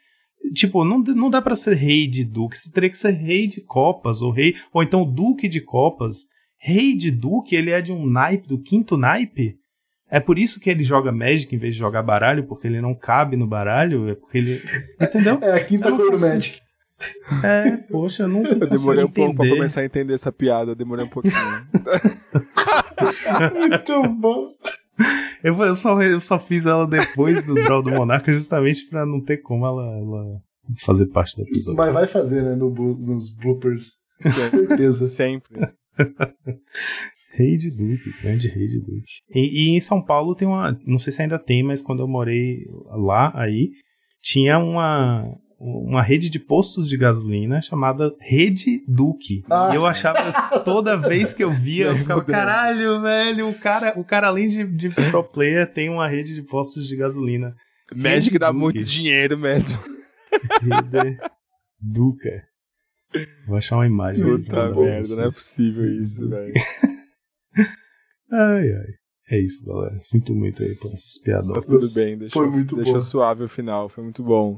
Tipo, 0.53 0.83
não, 0.83 0.99
não 0.99 1.29
dá 1.29 1.41
para 1.41 1.55
ser 1.55 1.75
rei 1.75 2.07
de 2.07 2.23
duque. 2.23 2.57
Você 2.57 2.71
teria 2.71 2.89
que 2.89 2.97
ser 2.97 3.11
rei 3.11 3.47
de 3.47 3.61
copas, 3.61 4.21
ou 4.21 4.31
rei. 4.31 4.55
Ou 4.73 4.83
então 4.83 5.05
duque 5.05 5.47
de 5.47 5.61
copas. 5.61 6.25
Rei 6.57 6.95
de 6.95 7.11
duque, 7.11 7.55
ele 7.55 7.71
é 7.71 7.81
de 7.81 7.91
um 7.91 8.05
naipe, 8.05 8.47
do 8.47 8.61
quinto 8.61 8.97
naipe. 8.97 9.57
É 10.15 10.19
por 10.21 10.39
isso 10.39 10.61
que 10.61 10.69
ele 10.69 10.81
joga 10.81 11.11
Magic 11.11 11.53
em 11.53 11.59
vez 11.59 11.73
de 11.73 11.79
jogar 11.81 12.01
baralho, 12.01 12.45
porque 12.45 12.65
ele 12.65 12.79
não 12.79 12.95
cabe 12.95 13.35
no 13.35 13.45
baralho, 13.45 14.07
é 14.07 14.15
porque 14.15 14.37
ele. 14.37 14.61
Entendeu? 15.01 15.37
É 15.41 15.51
a 15.51 15.61
quinta 15.61 15.91
cor 15.91 16.09
do 16.09 16.17
Magic. 16.17 16.61
É, 17.43 17.71
poxa, 17.91 18.23
eu 18.23 18.29
nunca. 18.29 18.51
Eu 18.51 18.59
demorei 18.59 19.03
um 19.03 19.07
entender. 19.07 19.13
pouco 19.13 19.35
pra 19.35 19.49
começar 19.49 19.81
a 19.81 19.83
entender 19.83 20.13
essa 20.13 20.31
piada, 20.31 20.71
eu 20.71 20.75
demorei 20.75 21.03
um 21.03 21.09
pouquinho. 21.09 21.35
Muito 23.59 24.03
bom. 24.13 24.53
Eu, 25.43 25.61
eu, 25.61 25.75
só, 25.75 26.01
eu 26.01 26.21
só 26.21 26.39
fiz 26.39 26.65
ela 26.65 26.87
depois 26.87 27.43
do 27.43 27.53
Draw 27.53 27.83
do 27.83 27.91
Monarca 27.91 28.31
justamente 28.31 28.87
pra 28.87 29.05
não 29.05 29.19
ter 29.19 29.39
como 29.39 29.65
ela, 29.65 29.97
ela 29.97 30.41
fazer 30.85 31.07
parte 31.07 31.35
do 31.35 31.41
episódio. 31.41 31.75
Mas 31.75 31.93
vai 31.93 32.07
fazer, 32.07 32.41
né, 32.41 32.55
no, 32.55 32.69
nos 32.69 33.35
bloopers. 33.35 33.95
Com 34.23 34.31
certeza. 34.31 35.07
Sempre. 35.07 35.59
Rei 37.35 37.57
de 37.57 37.69
Duque, 37.69 38.11
grande 38.21 38.47
Rei 38.47 38.67
de 38.67 38.79
Duque. 38.79 39.03
E, 39.33 39.69
e, 39.69 39.75
em 39.75 39.79
São 39.79 40.01
Paulo 40.01 40.35
tem 40.35 40.47
uma. 40.47 40.77
Não 40.85 40.97
sei 40.97 41.11
se 41.11 41.21
ainda 41.21 41.37
tem, 41.37 41.63
mas 41.63 41.81
quando 41.81 41.99
eu 42.01 42.07
morei 42.07 42.59
lá, 42.85 43.31
aí, 43.35 43.69
tinha 44.21 44.57
uma. 44.57 45.25
Uma 45.57 46.01
rede 46.01 46.29
de 46.29 46.37
postos 46.37 46.87
de 46.87 46.97
gasolina 46.97 47.61
chamada 47.61 48.13
Rede 48.19 48.83
Duque. 48.87 49.41
Ah. 49.49 49.69
E 49.71 49.75
eu 49.75 49.85
achava, 49.85 50.59
toda 50.59 50.97
vez 50.97 51.33
que 51.33 51.43
eu 51.43 51.49
via, 51.49 51.85
eu 51.85 51.95
ficava, 51.97 52.23
caralho, 52.25 53.01
velho, 53.01 53.49
o 53.49 53.53
cara, 53.53 53.97
o 53.97 54.03
cara 54.03 54.27
além 54.27 54.49
de, 54.49 54.67
de 54.67 54.89
pro 54.89 55.23
player, 55.23 55.71
tem 55.71 55.89
uma 55.89 56.09
rede 56.09 56.35
de 56.35 56.43
postos 56.43 56.85
de 56.87 56.95
gasolina. 56.97 57.55
Magic 57.95 58.37
dá 58.37 58.47
Duque. 58.47 58.59
muito 58.59 58.83
dinheiro 58.83 59.39
mesmo. 59.39 59.79
Rede 60.61 61.17
Duca. 61.79 62.43
Vou 63.47 63.57
achar 63.57 63.77
uma 63.77 63.87
imagem. 63.87 64.25
Puta 64.25 64.73
merda, 64.73 65.15
não 65.15 65.23
é 65.23 65.31
possível 65.31 65.85
isso, 65.85 66.27
velho. 66.29 66.53
ai, 68.31 68.71
ai. 68.71 68.93
É 69.31 69.39
isso, 69.39 69.65
galera. 69.65 69.97
Sinto 70.01 70.35
muito 70.35 70.61
aí 70.63 70.75
por 70.75 70.91
essas 70.91 71.17
piadas. 71.17 71.51
Tá 71.51 71.61
tudo 71.61 71.89
bem, 71.93 72.17
deixa, 72.17 72.33
foi 72.33 72.47
muito 72.49 72.75
deixa 72.75 72.93
bom. 72.93 73.01
suave 73.01 73.43
o 73.43 73.49
final, 73.49 73.89
foi 73.89 74.03
muito 74.03 74.21
bom. 74.23 74.57